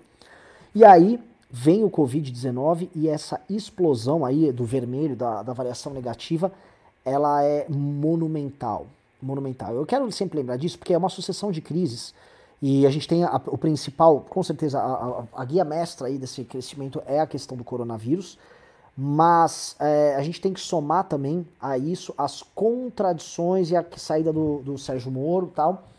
E 0.75 0.83
aí 0.83 1.19
vem 1.49 1.83
o 1.83 1.89
Covid-19 1.89 2.89
e 2.95 3.07
essa 3.07 3.39
explosão 3.49 4.25
aí 4.25 4.51
do 4.51 4.65
vermelho, 4.65 5.15
da, 5.15 5.43
da 5.43 5.53
variação 5.53 5.93
negativa, 5.93 6.51
ela 7.05 7.43
é 7.43 7.65
monumental. 7.69 8.87
Monumental. 9.21 9.73
Eu 9.75 9.85
quero 9.85 10.11
sempre 10.11 10.39
lembrar 10.39 10.57
disso 10.57 10.77
porque 10.77 10.93
é 10.93 10.97
uma 10.97 11.09
sucessão 11.09 11.51
de 11.51 11.61
crises 11.61 12.13
e 12.65 12.87
a 12.87 12.89
gente 12.89 13.05
tem 13.09 13.25
a, 13.25 13.41
o 13.47 13.57
principal, 13.57 14.21
com 14.21 14.41
certeza, 14.41 14.79
a, 14.79 14.85
a, 14.85 15.23
a, 15.41 15.43
guia 15.43 15.65
mestra 15.65 16.07
aí 16.07 16.17
desse 16.17 16.45
crescimento 16.45 17.03
é 17.05 17.19
a 17.19 17.27
questão 17.27 17.57
do 17.57 17.63
coronavírus, 17.65 18.39
mas 18.97 19.75
é, 19.81 20.15
a 20.15 20.21
gente 20.23 20.39
tem 20.39 20.53
que 20.53 20.61
somar 20.61 21.03
também 21.03 21.45
a 21.59 21.77
isso 21.77 22.13
as 22.17 22.41
contradições 22.41 23.69
e 23.69 23.75
a 23.75 23.85
saída 23.97 24.31
do, 24.31 24.59
do 24.59 24.77
Sérgio 24.77 25.11
Moro 25.11 25.51
tal, 25.53 25.89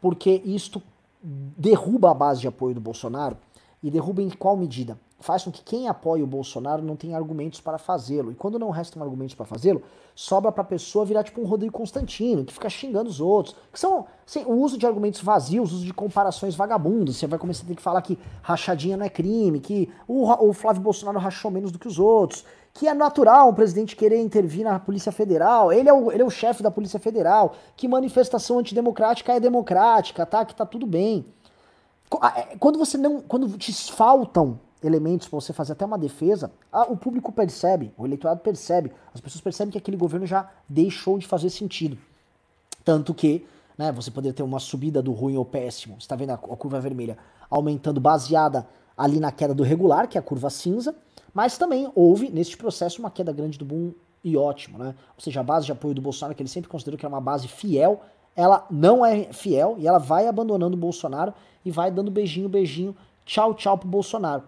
porque 0.00 0.40
isto 0.44 0.80
derruba 1.20 2.12
a 2.12 2.14
base 2.14 2.40
de 2.40 2.46
apoio 2.46 2.72
do 2.72 2.80
Bolsonaro 2.80 3.36
e 3.82 3.90
derruba 3.90 4.22
em 4.22 4.30
qual 4.30 4.56
medida? 4.56 4.96
Faz 5.22 5.44
com 5.44 5.50
que 5.50 5.62
quem 5.62 5.88
apoia 5.88 6.22
o 6.22 6.26
Bolsonaro 6.26 6.82
não 6.82 6.96
tenha 6.96 7.16
argumentos 7.16 7.60
para 7.60 7.78
fazê-lo. 7.78 8.32
E 8.32 8.34
quando 8.34 8.58
não 8.58 8.70
restam 8.70 9.02
argumentos 9.02 9.34
para 9.34 9.46
fazê-lo, 9.46 9.82
sobra 10.14 10.50
para 10.50 10.62
a 10.62 10.66
pessoa 10.66 11.04
virar 11.04 11.22
tipo 11.22 11.40
um 11.40 11.44
Rodrigo 11.44 11.72
Constantino, 11.72 12.44
que 12.44 12.52
fica 12.52 12.68
xingando 12.68 13.08
os 13.08 13.20
outros. 13.20 13.56
Que 13.72 13.78
são 13.78 14.06
assim, 14.26 14.44
o 14.44 14.52
uso 14.52 14.76
de 14.76 14.86
argumentos 14.86 15.22
vazios, 15.22 15.72
o 15.72 15.76
uso 15.76 15.86
de 15.86 15.94
comparações 15.94 16.54
vagabundas. 16.54 17.16
Você 17.16 17.26
vai 17.26 17.38
começar 17.38 17.64
a 17.64 17.66
ter 17.68 17.76
que 17.76 17.82
falar 17.82 18.02
que 18.02 18.18
rachadinha 18.42 18.96
não 18.96 19.06
é 19.06 19.08
crime, 19.08 19.60
que 19.60 19.88
o, 20.08 20.28
o 20.48 20.52
Flávio 20.52 20.82
Bolsonaro 20.82 21.18
rachou 21.18 21.50
menos 21.50 21.70
do 21.70 21.78
que 21.78 21.86
os 21.88 21.98
outros, 21.98 22.44
que 22.74 22.88
é 22.88 22.94
natural 22.94 23.50
um 23.50 23.54
presidente 23.54 23.94
querer 23.94 24.20
intervir 24.20 24.64
na 24.64 24.78
Polícia 24.80 25.12
Federal, 25.12 25.72
ele 25.72 25.88
é 25.88 25.92
o, 25.92 26.10
ele 26.10 26.22
é 26.22 26.26
o 26.26 26.30
chefe 26.30 26.62
da 26.62 26.70
Polícia 26.70 26.98
Federal, 26.98 27.54
que 27.76 27.86
manifestação 27.86 28.58
antidemocrática 28.58 29.32
é 29.32 29.38
democrática, 29.40 30.24
tá? 30.26 30.44
Que 30.44 30.54
tá 30.54 30.66
tudo 30.66 30.86
bem. 30.86 31.26
É, 32.36 32.56
quando 32.58 32.78
você 32.78 32.98
não. 32.98 33.20
Quando 33.20 33.56
te 33.56 33.72
faltam 33.92 34.58
elementos 34.82 35.28
para 35.28 35.40
você 35.40 35.52
fazer 35.52 35.72
até 35.72 35.84
uma 35.84 35.98
defesa, 35.98 36.50
o 36.88 36.96
público 36.96 37.32
percebe, 37.32 37.92
o 37.96 38.04
eleitorado 38.04 38.40
percebe, 38.40 38.92
as 39.14 39.20
pessoas 39.20 39.40
percebem 39.40 39.70
que 39.70 39.78
aquele 39.78 39.96
governo 39.96 40.26
já 40.26 40.50
deixou 40.68 41.18
de 41.18 41.26
fazer 41.26 41.50
sentido. 41.50 41.96
Tanto 42.84 43.14
que 43.14 43.46
né, 43.78 43.92
você 43.92 44.10
poderia 44.10 44.34
ter 44.34 44.42
uma 44.42 44.58
subida 44.58 45.02
do 45.02 45.12
ruim 45.12 45.36
ou 45.36 45.44
péssimo, 45.44 45.96
está 45.98 46.16
vendo 46.16 46.30
a, 46.30 46.34
a 46.34 46.38
curva 46.38 46.80
vermelha 46.80 47.16
aumentando 47.48 48.00
baseada 48.00 48.66
ali 48.96 49.20
na 49.20 49.32
queda 49.32 49.54
do 49.54 49.62
regular, 49.62 50.08
que 50.08 50.18
é 50.18 50.20
a 50.20 50.22
curva 50.22 50.50
cinza, 50.50 50.94
mas 51.32 51.56
também 51.56 51.90
houve 51.94 52.30
neste 52.30 52.56
processo 52.56 53.00
uma 53.00 53.10
queda 53.10 53.32
grande 53.32 53.58
do 53.58 53.64
boom 53.64 53.92
e 54.24 54.36
ótimo, 54.36 54.78
né? 54.78 54.94
Ou 55.16 55.22
seja, 55.22 55.40
a 55.40 55.42
base 55.42 55.66
de 55.66 55.72
apoio 55.72 55.94
do 55.94 56.00
Bolsonaro, 56.00 56.34
que 56.34 56.42
ele 56.42 56.48
sempre 56.48 56.70
considerou 56.70 56.98
que 56.98 57.04
era 57.04 57.12
uma 57.12 57.20
base 57.20 57.48
fiel, 57.48 58.02
ela 58.36 58.66
não 58.70 59.04
é 59.04 59.32
fiel 59.32 59.76
e 59.78 59.86
ela 59.86 59.98
vai 59.98 60.26
abandonando 60.26 60.76
o 60.76 60.80
Bolsonaro 60.80 61.34
e 61.64 61.70
vai 61.70 61.90
dando 61.90 62.10
beijinho, 62.10 62.48
beijinho, 62.48 62.96
tchau, 63.24 63.54
tchau 63.54 63.76
pro 63.76 63.88
Bolsonaro. 63.88 64.44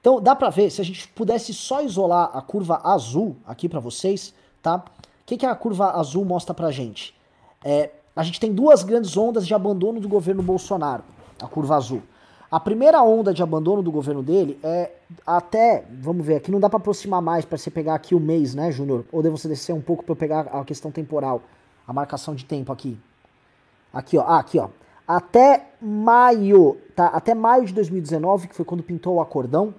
Então 0.00 0.20
dá 0.20 0.34
pra 0.34 0.50
ver, 0.50 0.70
se 0.70 0.80
a 0.80 0.84
gente 0.84 1.08
pudesse 1.08 1.52
só 1.52 1.82
isolar 1.82 2.30
a 2.32 2.40
curva 2.40 2.80
azul 2.84 3.36
aqui 3.46 3.68
para 3.68 3.80
vocês, 3.80 4.32
tá? 4.62 4.76
O 4.76 5.26
que, 5.26 5.36
que 5.36 5.46
a 5.46 5.54
curva 5.54 5.92
azul 5.92 6.24
mostra 6.24 6.54
pra 6.54 6.70
gente? 6.70 7.14
É, 7.64 7.90
a 8.14 8.22
gente 8.22 8.40
tem 8.40 8.52
duas 8.52 8.82
grandes 8.82 9.16
ondas 9.16 9.46
de 9.46 9.54
abandono 9.54 10.00
do 10.00 10.08
governo 10.08 10.42
Bolsonaro, 10.42 11.02
a 11.42 11.46
curva 11.46 11.76
azul. 11.76 12.02
A 12.50 12.58
primeira 12.58 13.02
onda 13.02 13.34
de 13.34 13.42
abandono 13.42 13.82
do 13.82 13.92
governo 13.92 14.22
dele 14.22 14.58
é 14.62 14.92
até, 15.26 15.84
vamos 16.00 16.24
ver, 16.24 16.36
aqui 16.36 16.50
não 16.50 16.58
dá 16.58 16.70
para 16.70 16.78
aproximar 16.78 17.20
mais 17.20 17.44
para 17.44 17.58
você 17.58 17.70
pegar 17.70 17.94
aqui 17.94 18.14
o 18.14 18.20
mês, 18.20 18.54
né, 18.54 18.72
Júnior? 18.72 19.04
Ou 19.12 19.22
devo 19.22 19.36
você 19.36 19.48
descer 19.48 19.74
um 19.74 19.82
pouco 19.82 20.02
para 20.02 20.12
eu 20.12 20.16
pegar 20.16 20.40
a 20.40 20.64
questão 20.64 20.90
temporal, 20.90 21.42
a 21.86 21.92
marcação 21.92 22.34
de 22.34 22.44
tempo 22.44 22.72
aqui. 22.72 22.98
Aqui, 23.92 24.16
ó, 24.16 24.22
ah, 24.22 24.38
aqui, 24.38 24.58
ó 24.58 24.68
até 25.08 25.70
maio, 25.80 26.76
tá? 26.94 27.06
Até 27.06 27.34
maio 27.34 27.64
de 27.64 27.72
2019, 27.72 28.48
que 28.48 28.54
foi 28.54 28.64
quando 28.66 28.82
pintou 28.82 29.14
o 29.14 29.20
acordão, 29.22 29.74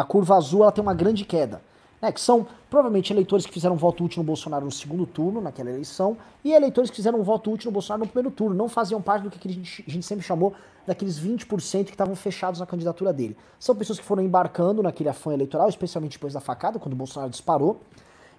a 0.00 0.04
curva 0.04 0.36
azul 0.36 0.62
ela 0.62 0.72
tem 0.72 0.82
uma 0.82 0.94
grande 0.94 1.24
queda. 1.24 1.60
Né, 2.00 2.12
que 2.12 2.20
são 2.20 2.46
provavelmente 2.68 3.10
eleitores 3.10 3.46
que 3.46 3.52
fizeram 3.52 3.74
voto 3.74 4.04
útil 4.04 4.20
no 4.22 4.26
Bolsonaro 4.26 4.66
no 4.66 4.70
segundo 4.70 5.06
turno, 5.06 5.40
naquela 5.40 5.70
eleição, 5.70 6.14
e 6.44 6.52
eleitores 6.52 6.90
que 6.90 6.96
fizeram 6.96 7.22
voto 7.22 7.50
útil 7.50 7.70
no 7.70 7.72
Bolsonaro 7.72 8.00
no 8.00 8.06
primeiro 8.06 8.30
turno, 8.30 8.54
não 8.54 8.68
faziam 8.68 9.00
parte 9.00 9.22
do 9.22 9.30
que 9.30 9.48
a 9.48 9.50
gente, 9.50 9.82
a 9.88 9.90
gente 9.90 10.04
sempre 10.04 10.22
chamou 10.22 10.52
daqueles 10.86 11.18
20% 11.18 11.86
que 11.86 11.92
estavam 11.92 12.14
fechados 12.14 12.60
na 12.60 12.66
candidatura 12.66 13.14
dele. 13.14 13.34
São 13.58 13.74
pessoas 13.74 13.98
que 13.98 14.04
foram 14.04 14.22
embarcando 14.22 14.82
naquele 14.82 15.08
afã 15.08 15.32
eleitoral, 15.32 15.70
especialmente 15.70 16.12
depois 16.18 16.34
da 16.34 16.40
facada, 16.40 16.78
quando 16.78 16.92
o 16.92 16.96
Bolsonaro 16.96 17.30
disparou, 17.30 17.80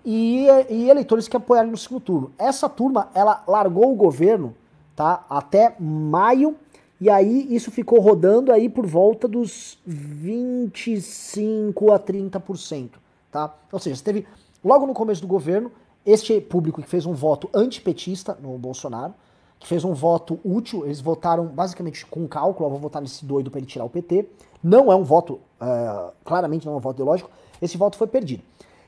e, 0.06 0.46
e 0.70 0.90
eleitores 0.90 1.28
que 1.28 1.36
apoiaram 1.36 1.72
no 1.72 1.78
segundo 1.78 2.02
turno. 2.02 2.32
Essa 2.38 2.70
turma, 2.70 3.10
ela 3.16 3.44
largou 3.48 3.92
o 3.92 3.96
governo, 3.96 4.56
tá? 4.96 5.26
Até 5.28 5.76
maio, 5.80 6.56
e 7.00 7.10
aí 7.10 7.54
isso 7.54 7.70
ficou 7.70 8.00
rodando 8.00 8.52
aí 8.52 8.68
por 8.68 8.86
volta 8.86 9.28
dos 9.28 9.78
25 9.86 11.92
a 11.92 12.00
30%, 12.00 12.92
tá? 13.32 13.56
Ou 13.72 13.80
seja, 13.80 13.96
você 13.96 14.04
teve 14.04 14.28
logo 14.64 14.88
no 14.88 14.94
começo 14.94 15.22
do 15.22 15.28
governo 15.28 15.72
este 16.06 16.40
público 16.42 16.82
que 16.82 16.88
fez 16.88 17.06
um 17.06 17.14
voto 17.14 17.50
antipetista 17.54 18.38
no 18.42 18.58
Bolsonaro, 18.58 19.14
que 19.60 19.68
fez 19.68 19.84
um 19.84 19.94
voto 19.94 20.40
útil, 20.44 20.86
eles 20.86 21.02
votaram 21.02 21.46
basicamente 21.46 22.06
com 22.06 22.28
cálculo, 22.28 22.70
vou 22.70 22.80
votar 22.80 23.02
nesse 23.02 23.26
doido 23.26 23.52
para 23.52 23.60
ele 23.60 23.68
tirar 23.68 23.86
o 23.86 23.90
PT. 23.90 24.26
Não 24.64 24.92
é 24.92 24.96
um 24.96 25.04
voto, 25.04 25.40
uh, 25.62 26.12
claramente 26.24 26.66
não 26.66 26.74
é 26.74 26.78
um 26.78 26.80
voto 26.80 26.96
ideológico, 26.96 27.30
esse 27.62 27.78
voto 27.78 27.98
foi 27.98 28.08
perdido. 28.08 28.44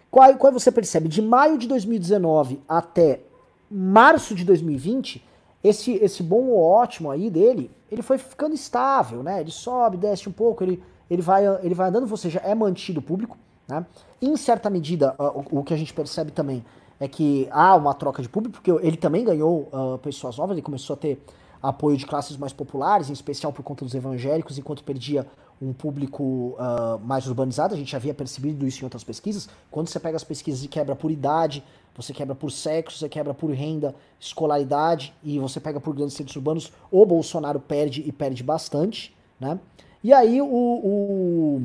Qual, 0.09 0.35
qual 0.37 0.53
você 0.53 0.71
percebe? 0.71 1.07
De 1.07 1.21
maio 1.21 1.57
de 1.57 1.67
2019 1.67 2.61
até 2.67 3.21
março 3.69 4.33
de 4.33 4.43
2020, 4.43 5.23
esse, 5.63 5.93
esse 5.95 6.23
bom 6.23 6.47
ou 6.47 6.63
ótimo 6.63 7.11
aí 7.11 7.29
dele, 7.29 7.69
ele 7.91 8.01
foi 8.01 8.17
ficando 8.17 8.53
estável, 8.53 9.23
né? 9.23 9.41
Ele 9.41 9.51
sobe, 9.51 9.97
desce 9.97 10.27
um 10.29 10.31
pouco, 10.31 10.63
ele, 10.63 10.83
ele, 11.09 11.21
vai, 11.21 11.45
ele 11.63 11.73
vai 11.73 11.89
andando, 11.89 12.09
ou 12.09 12.17
seja, 12.17 12.39
é 12.39 12.53
mantido 12.53 13.01
público, 13.01 13.37
né? 13.67 13.85
Em 14.21 14.35
certa 14.35 14.69
medida, 14.69 15.15
o, 15.17 15.59
o 15.59 15.63
que 15.63 15.73
a 15.73 15.77
gente 15.77 15.93
percebe 15.93 16.31
também 16.31 16.63
é 16.99 17.07
que 17.07 17.47
há 17.51 17.75
uma 17.75 17.93
troca 17.93 18.21
de 18.21 18.27
público, 18.27 18.61
porque 18.61 18.71
ele 18.85 18.97
também 18.97 19.23
ganhou 19.23 19.69
uh, 19.71 19.97
pessoas 19.99 20.37
novas, 20.37 20.55
ele 20.55 20.61
começou 20.61 20.93
a 20.95 20.97
ter 20.97 21.23
apoio 21.61 21.97
de 21.97 22.05
classes 22.05 22.37
mais 22.37 22.53
populares, 22.53 23.09
em 23.09 23.13
especial 23.13 23.51
por 23.53 23.63
conta 23.63 23.85
dos 23.85 23.93
evangélicos, 23.93 24.57
enquanto 24.57 24.83
perdia 24.83 25.25
um 25.61 25.73
público 25.73 26.23
uh, 26.57 26.99
mais 27.03 27.27
urbanizado. 27.27 27.73
A 27.73 27.77
gente 27.77 27.91
já 27.91 27.97
havia 27.97 28.13
percebido 28.13 28.65
isso 28.65 28.81
em 28.81 28.85
outras 28.85 29.03
pesquisas. 29.03 29.49
Quando 29.69 29.89
você 29.89 29.99
pega 29.99 30.15
as 30.15 30.23
pesquisas 30.23 30.63
e 30.63 30.67
quebra 30.67 30.95
por 30.95 31.11
idade, 31.11 31.63
você 31.95 32.13
quebra 32.13 32.35
por 32.35 32.51
sexo, 32.51 32.97
você 32.97 33.09
quebra 33.09 33.33
por 33.33 33.51
renda, 33.51 33.93
escolaridade 34.19 35.13
e 35.23 35.39
você 35.39 35.59
pega 35.59 35.79
por 35.79 35.93
grandes 35.95 36.15
centros 36.15 36.35
urbanos, 36.35 36.71
o 36.91 37.05
Bolsonaro 37.05 37.59
perde 37.59 38.03
e 38.05 38.11
perde 38.11 38.43
bastante, 38.43 39.15
né? 39.39 39.59
E 40.03 40.13
aí 40.13 40.41
o, 40.41 40.47
o 40.47 41.61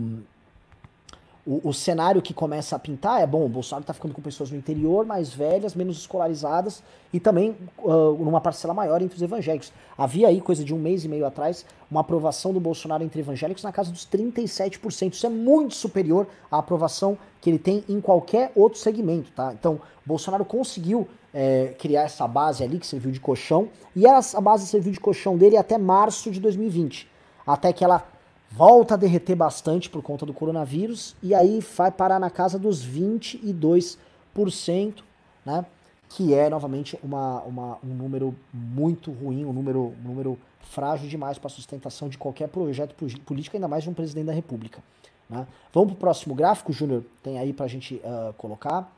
o, 1.47 1.69
o, 1.69 1.75
cenário 1.75 2.23
que 2.23 2.33
começa 2.33 2.75
a 2.75 2.79
pintar 2.79 3.21
é 3.21 3.27
bom, 3.27 3.45
o 3.45 3.49
Bolsonaro 3.49 3.83
está 3.83 3.93
ficando 3.93 4.15
com 4.15 4.23
pessoas 4.23 4.51
no 4.51 4.57
interior, 4.57 5.05
mais 5.05 5.33
velhas, 5.33 5.75
menos 5.75 5.99
escolarizadas 5.99 6.83
e 7.13 7.21
também 7.21 7.57
uh, 7.79 8.13
numa 8.19 8.41
parcela 8.41 8.73
maior 8.73 9.03
entre 9.03 9.17
os 9.17 9.23
evangélicos. 9.23 9.71
Havia 9.97 10.29
aí, 10.29 10.41
coisa 10.41 10.65
de 10.65 10.75
um 10.75 10.79
mês 10.79 11.05
e 11.05 11.09
meio 11.09 11.27
atrás, 11.27 11.67
uma 11.91 12.01
aprovação 12.01 12.53
do 12.53 12.61
Bolsonaro 12.61 13.05
entre 13.05 13.21
evangélicos 13.21 13.63
na 13.63 13.73
casa 13.73 13.93
dos 13.93 14.07
37%. 14.07 15.13
Isso 15.13 15.27
é 15.27 15.31
muito 15.31 15.75
superior 15.75 16.27
à 16.51 16.59
aprovação 16.59 17.19
que 17.43 17.51
ele 17.51 17.59
tem 17.59 17.85
em 17.89 18.01
qualquer 18.01 18.51
outro 18.57 18.79
segmento, 18.79 19.31
tá? 19.33 19.53
Então, 19.53 19.81
Bolsonaro 20.07 20.47
conseguiu 20.47 21.07
é, 21.33 21.75
criar 21.79 22.05
essa 22.05 22.27
base 22.27 22.65
ali 22.65 22.79
que 22.79 22.87
serviu 22.87 23.11
de 23.11 23.21
colchão 23.21 23.69
e 23.95 24.07
essa 24.07 24.41
base 24.41 24.67
serviu 24.67 24.93
de 24.93 25.01
colchão 25.01 25.37
dele 25.37 25.59
até 25.59 25.77
março 25.77 26.31
de 26.31 26.41
2020. 26.41 27.07
Até 27.47 27.73
que 27.73 27.85
ela 27.85 28.07
volta 28.57 28.95
a 28.95 28.97
derreter 28.97 29.35
bastante 29.35 29.91
por 29.91 30.03
conta 30.03 30.25
do 30.25 30.33
coronavírus 30.33 31.17
e 31.23 31.35
aí 31.35 31.61
vai 31.77 31.91
parar 31.91 32.21
na 32.21 32.31
casa 32.31 32.59
dos 32.59 32.87
22%, 32.87 35.03
né? 35.45 35.67
Que 36.09 36.33
é 36.33 36.49
novamente 36.49 36.99
uma, 37.03 37.41
uma, 37.43 37.79
um 37.83 37.95
número 37.95 38.35
muito 38.53 39.11
ruim, 39.11 39.45
um 39.45 39.53
número, 39.53 39.95
um 39.99 40.09
número 40.09 40.39
frágil 40.61 41.09
demais 41.09 41.39
para 41.39 41.49
a 41.49 41.51
sustentação 41.51 42.09
de 42.09 42.17
qualquer 42.17 42.49
projeto 42.49 42.95
político, 42.95 43.57
ainda 43.57 43.67
mais 43.67 43.83
de 43.83 43.91
um 43.91 43.95
presidente 43.95 44.27
da 44.27 44.33
República. 44.33 44.81
Né? 45.29 45.47
Vamos 45.73 45.91
para 45.91 45.97
o 45.97 45.99
próximo 45.99 46.35
gráfico, 46.35 46.73
Júnior? 46.73 47.05
Tem 47.23 47.39
aí 47.39 47.53
para 47.53 47.65
a 47.65 47.69
gente 47.69 47.97
uh, 47.97 48.33
colocar. 48.35 48.91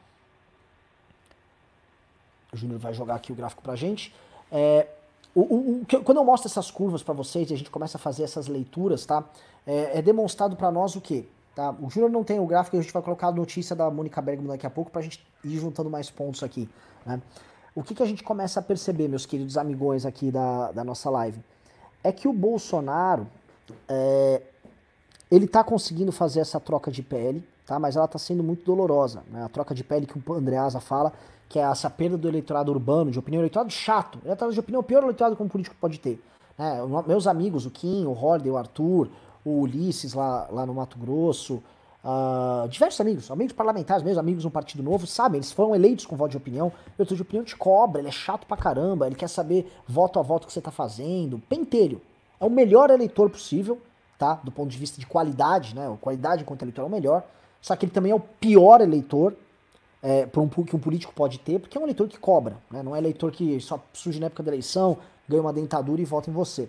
O 2.53 2.57
Júnior 2.57 2.79
vai 2.79 2.92
jogar 2.92 3.14
aqui 3.14 3.33
o 3.33 3.35
gráfico 3.35 3.62
para 3.62 3.73
a 3.73 3.77
gente. 3.77 4.12
É, 4.53 4.87
o, 5.37 5.40
o, 5.42 5.83
o, 5.83 6.03
quando 6.03 6.16
eu 6.16 6.25
mostro 6.25 6.49
essas 6.49 6.70
curvas 6.70 7.03
para 7.03 7.12
vocês 7.12 7.51
e 7.51 7.55
a 7.55 7.59
gente 7.59 7.70
começa 7.70 7.99
a 7.99 8.01
fazer 8.01 8.22
essas 8.22 8.49
leituras, 8.49 9.05
tá? 9.05 9.22
É, 9.66 9.99
é 9.99 10.03
demonstrado 10.03 10.57
para 10.57 10.70
nós 10.72 10.96
o 10.96 11.01
quê? 11.01 11.27
Tá? 11.55 11.75
O 11.79 11.90
Júnior 11.90 12.11
não 12.11 12.25
tem 12.25 12.40
o 12.40 12.46
gráfico, 12.46 12.79
a 12.79 12.81
gente 12.81 12.90
vai 12.90 13.03
colocar 13.03 13.29
a 13.29 13.33
notícia 13.33 13.77
da 13.77 13.90
Mônica 13.90 14.20
Bergman 14.22 14.49
daqui 14.49 14.66
a 14.66 14.70
pouco 14.70 14.90
para 14.90 15.03
a 15.03 15.05
gente 15.05 15.27
ir 15.44 15.59
juntando 15.59 15.90
mais 15.90 16.09
pontos 16.09 16.42
aqui. 16.42 16.66
Né? 17.05 17.20
O 17.75 17.83
que, 17.83 17.94
que 17.94 18.03
a 18.03 18.07
gente 18.07 18.25
começa 18.25 18.61
a 18.61 18.62
perceber, 18.62 19.09
meus 19.09 19.27
queridos 19.27 19.59
amigões 19.59 20.07
aqui 20.07 20.31
da, 20.31 20.72
da 20.72 20.83
nossa 20.83 21.11
live? 21.11 21.38
É 22.03 22.11
que 22.11 22.27
o 22.27 22.33
Bolsonaro, 22.33 23.27
é, 23.87 24.40
ele 25.31 25.44
está 25.44 25.62
conseguindo 25.62 26.12
fazer 26.12 26.40
essa 26.40 26.59
troca 26.59 26.90
de 26.90 27.03
pele, 27.03 27.46
tá? 27.66 27.79
mas 27.79 27.94
ela 27.94 28.07
está 28.07 28.18
sendo 28.18 28.42
muito 28.42 28.64
dolorosa. 28.64 29.22
Né? 29.31 29.44
A 29.44 29.51
troca 29.51 29.75
de 29.75 29.85
pele 29.85 30.07
que 30.07 30.18
o 30.18 30.33
Andreasa 30.33 30.81
fala 30.81 31.12
que 31.49 31.59
é 31.59 31.63
essa 31.63 31.89
perda 31.89 32.17
do 32.17 32.29
eleitorado 32.29 32.73
urbano, 32.73 33.11
de 33.11 33.19
opinião, 33.19 33.41
eleitorado 33.41 33.71
chato. 33.71 34.19
Eleitorado 34.25 34.53
de 34.53 34.61
opinião, 34.61 34.81
o 34.81 34.85
pior 34.85 35.03
eleitorado 35.03 35.37
que 35.37 35.43
um 35.43 35.49
político 35.49 35.77
pode 35.81 35.99
ter. 35.99 36.21
É, 36.59 36.81
meus 37.07 37.27
amigos, 37.27 37.67
o 37.67 37.71
Kim, 37.71 38.05
o 38.07 38.13
Holiday, 38.13 38.51
o 38.51 38.57
Arthur, 38.57 39.09
o 39.45 39.61
Ulisses 39.61 40.15
lá, 40.15 40.49
lá 40.51 40.67
no 40.67 40.75
Mato 40.75 40.99
Grosso, 40.99 41.63
uh, 42.03 42.67
diversos 42.69 43.01
amigos, 43.01 43.31
amigos 43.31 43.53
parlamentares, 43.53 44.03
meus 44.03 44.19
amigos 44.19 44.45
no 44.45 44.51
Partido 44.51 44.83
Novo, 44.83 45.07
sabem, 45.07 45.39
eles 45.39 45.53
foram 45.53 45.75
eleitos 45.75 46.07
com 46.07 46.17
voto 46.17 46.31
de 46.31 46.37
opinião. 46.37 46.69
O 46.69 46.99
eleitor 46.99 47.15
de 47.15 47.23
opinião 47.23 47.45
te 47.45 47.55
cobra, 47.55 48.01
ele 48.01 48.09
é 48.09 48.13
chato 48.13 48.47
pra 48.47 48.57
caramba, 48.57 49.07
ele 49.07 49.15
quer 49.15 49.29
saber 49.29 49.71
voto 49.87 50.19
a 50.19 50.23
voto 50.23 50.47
que 50.47 50.53
você 50.53 50.61
tá 50.61 50.71
fazendo. 50.71 51.39
Pentelho. 51.49 52.01
É 52.41 52.45
o 52.45 52.51
melhor 52.51 52.91
eleitor 52.91 53.31
possível, 53.31 53.81
tá? 54.19 54.41
Do 54.43 54.51
ponto 54.51 54.71
de 54.71 54.79
vista 54.79 54.99
de 54.99 55.07
qualidade, 55.07 55.75
né? 55.75 55.97
Qualidade 56.01 56.43
enquanto 56.43 56.63
eleitor 56.63 56.83
é 56.83 56.85
o 56.87 56.91
melhor. 56.91 57.23
Só 57.61 57.77
que 57.77 57.85
ele 57.85 57.93
também 57.93 58.13
é 58.13 58.15
o 58.15 58.21
pior 58.21 58.81
eleitor 58.81 59.35
é, 60.07 60.29
um, 60.38 60.49
que 60.49 60.77
um 60.77 60.79
político 60.79 61.12
pode 61.12 61.40
ter, 61.40 61.59
porque 61.59 61.77
é 61.77 61.81
um 61.81 61.85
eleitor 61.85 62.07
que 62.07 62.16
cobra, 62.16 62.59
né? 62.71 62.81
não 62.81 62.95
é 62.95 62.99
eleitor 62.99 63.33
que 63.33 63.59
só 63.61 63.83
surge 63.92 64.21
na 64.21 64.27
época 64.27 64.45
da 64.45 64.53
eleição, 64.53 64.99
ganha 65.29 65.42
uma 65.42 65.53
dentadura 65.53 66.01
e 66.01 66.05
vota 66.05 66.31
em 66.31 66.33
você. 66.33 66.69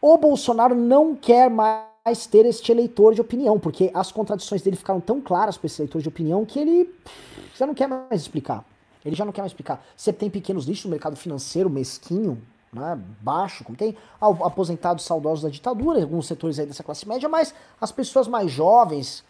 O 0.00 0.16
Bolsonaro 0.16 0.76
não 0.76 1.16
quer 1.16 1.50
mais 1.50 2.24
ter 2.30 2.46
este 2.46 2.70
eleitor 2.70 3.14
de 3.14 3.20
opinião, 3.20 3.58
porque 3.58 3.90
as 3.92 4.12
contradições 4.12 4.62
dele 4.62 4.76
ficaram 4.76 5.00
tão 5.00 5.20
claras 5.20 5.58
para 5.58 5.66
esse 5.66 5.82
eleitor 5.82 6.00
de 6.00 6.08
opinião 6.08 6.44
que 6.44 6.60
ele 6.60 6.94
já 7.56 7.66
não 7.66 7.74
quer 7.74 7.88
mais 7.88 8.20
explicar. 8.20 8.64
Ele 9.04 9.16
já 9.16 9.24
não 9.24 9.32
quer 9.32 9.40
mais 9.40 9.50
explicar. 9.50 9.84
Você 9.96 10.12
tem 10.12 10.30
pequenos 10.30 10.66
lixos 10.66 10.84
no 10.84 10.92
mercado 10.92 11.16
financeiro 11.16 11.68
mesquinho, 11.68 12.40
né, 12.72 12.96
baixo, 13.20 13.64
como 13.64 13.76
tem 13.76 13.96
aposentados 14.20 15.04
saudosos 15.04 15.42
da 15.42 15.48
ditadura, 15.48 16.00
alguns 16.00 16.28
setores 16.28 16.60
aí 16.60 16.66
dessa 16.66 16.84
classe 16.84 17.08
média, 17.08 17.28
mas 17.28 17.52
as 17.80 17.90
pessoas 17.90 18.28
mais 18.28 18.52
jovens, 18.52 19.24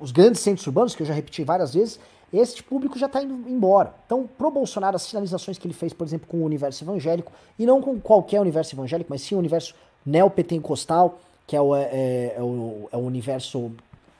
os 0.00 0.12
grandes 0.12 0.40
centros 0.40 0.66
urbanos, 0.66 0.94
que 0.94 1.02
eu 1.02 1.06
já 1.06 1.14
repeti 1.14 1.44
várias 1.44 1.74
vezes, 1.74 1.98
este 2.32 2.62
público 2.62 2.98
já 2.98 3.06
está 3.06 3.22
indo 3.22 3.48
embora. 3.48 3.94
Então, 4.06 4.26
pro 4.26 4.50
Bolsonaro, 4.50 4.96
as 4.96 5.02
sinalizações 5.02 5.56
que 5.56 5.66
ele 5.66 5.74
fez, 5.74 5.92
por 5.92 6.06
exemplo, 6.06 6.26
com 6.26 6.38
o 6.38 6.44
universo 6.44 6.82
evangélico, 6.82 7.32
e 7.58 7.64
não 7.64 7.80
com 7.80 8.00
qualquer 8.00 8.40
universo 8.40 8.74
evangélico, 8.74 9.08
mas 9.10 9.22
sim 9.22 9.34
o 9.34 9.38
universo 9.38 9.74
neopentecostal, 10.04 11.18
que 11.46 11.54
é 11.54 11.60
o, 11.60 11.76
é, 11.76 12.34
é, 12.36 12.36
o, 12.40 12.88
é 12.90 12.96
o 12.96 13.00
universo 13.00 13.72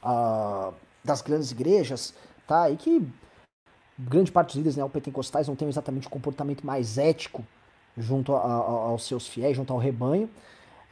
uh, 0.03 0.73
das 1.03 1.21
grandes 1.21 1.51
igrejas, 1.51 2.13
tá? 2.47 2.69
E 2.69 2.77
que 2.77 3.05
grande 3.97 4.31
parte 4.31 4.47
dos 4.47 4.55
líderes 4.55 4.77
neopentecostais 4.77 5.47
não 5.47 5.55
tem 5.55 5.67
exatamente 5.67 6.07
o 6.07 6.09
comportamento 6.09 6.65
mais 6.65 6.97
ético 6.97 7.45
junto 7.97 8.33
a, 8.33 8.39
a, 8.39 8.55
aos 8.89 9.05
seus 9.05 9.27
fiéis, 9.27 9.57
junto 9.57 9.73
ao 9.73 9.79
rebanho. 9.79 10.29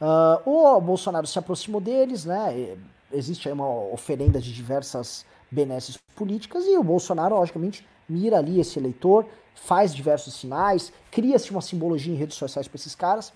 Uh, 0.00 0.76
o 0.76 0.80
Bolsonaro 0.80 1.26
se 1.26 1.38
aproximou 1.38 1.80
deles, 1.80 2.24
né? 2.24 2.76
Existe 3.14 3.48
aí 3.48 3.54
uma 3.54 3.68
oferenda 3.92 4.40
de 4.40 4.52
diversas 4.52 5.24
benesses 5.50 5.96
políticas 6.14 6.64
e 6.66 6.76
o 6.76 6.82
Bolsonaro, 6.82 7.36
logicamente, 7.36 7.86
mira 8.08 8.38
ali 8.38 8.60
esse 8.60 8.78
eleitor, 8.78 9.26
faz 9.54 9.94
diversos 9.94 10.34
sinais, 10.34 10.92
cria-se 11.10 11.50
uma 11.50 11.62
simbologia 11.62 12.12
em 12.12 12.16
redes 12.16 12.36
sociais 12.36 12.68
para 12.68 12.76
esses 12.76 12.94
caras 12.94 13.32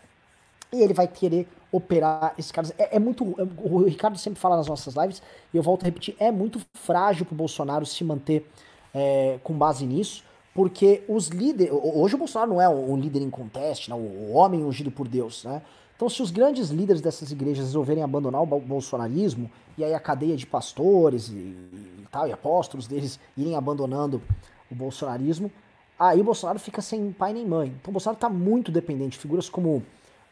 e 0.72 0.82
ele 0.82 0.92
vai 0.92 1.08
querer 1.08 1.46
operar 1.70 2.34
esses 2.38 2.52
caras. 2.52 2.72
É, 2.78 2.96
é 2.96 2.98
muito. 2.98 3.34
É, 3.38 3.46
o 3.62 3.84
Ricardo 3.84 4.18
sempre 4.18 4.40
fala 4.40 4.56
nas 4.56 4.66
nossas 4.66 4.94
lives, 4.94 5.22
e 5.52 5.56
eu 5.56 5.62
volto 5.62 5.82
a 5.82 5.86
repetir: 5.86 6.16
é 6.18 6.30
muito 6.30 6.60
frágil 6.74 7.24
para 7.24 7.34
o 7.34 7.36
Bolsonaro 7.36 7.86
se 7.86 8.02
manter 8.04 8.48
é, 8.94 9.38
com 9.42 9.54
base 9.54 9.86
nisso, 9.86 10.24
porque 10.54 11.02
os 11.08 11.28
líderes. 11.28 11.72
Hoje 11.72 12.14
o 12.14 12.18
Bolsonaro 12.18 12.50
não 12.50 12.60
é 12.60 12.68
um 12.68 12.96
líder 12.96 13.22
em 13.22 13.30
conteste, 13.30 13.90
não, 13.90 13.98
o 13.98 14.32
homem 14.32 14.64
ungido 14.64 14.90
por 14.90 15.08
Deus, 15.08 15.44
né? 15.44 15.62
Então, 15.98 16.08
se 16.08 16.22
os 16.22 16.30
grandes 16.30 16.68
líderes 16.68 17.02
dessas 17.02 17.32
igrejas 17.32 17.66
resolverem 17.66 18.04
abandonar 18.04 18.40
o 18.40 18.46
bolsonarismo, 18.46 19.50
e 19.76 19.82
aí 19.82 19.92
a 19.92 19.98
cadeia 19.98 20.36
de 20.36 20.46
pastores 20.46 21.28
e, 21.28 21.32
e 21.32 22.06
tal, 22.08 22.28
e 22.28 22.32
apóstolos 22.32 22.86
deles 22.86 23.18
irem 23.36 23.56
abandonando 23.56 24.22
o 24.70 24.76
bolsonarismo, 24.76 25.50
aí 25.98 26.20
o 26.20 26.24
Bolsonaro 26.24 26.60
fica 26.60 26.80
sem 26.80 27.10
pai 27.10 27.32
nem 27.32 27.44
mãe. 27.44 27.74
Então 27.80 27.90
o 27.90 27.92
Bolsonaro 27.94 28.16
está 28.16 28.28
muito 28.28 28.70
dependente 28.70 29.14
de 29.14 29.18
figuras 29.18 29.48
como 29.48 29.82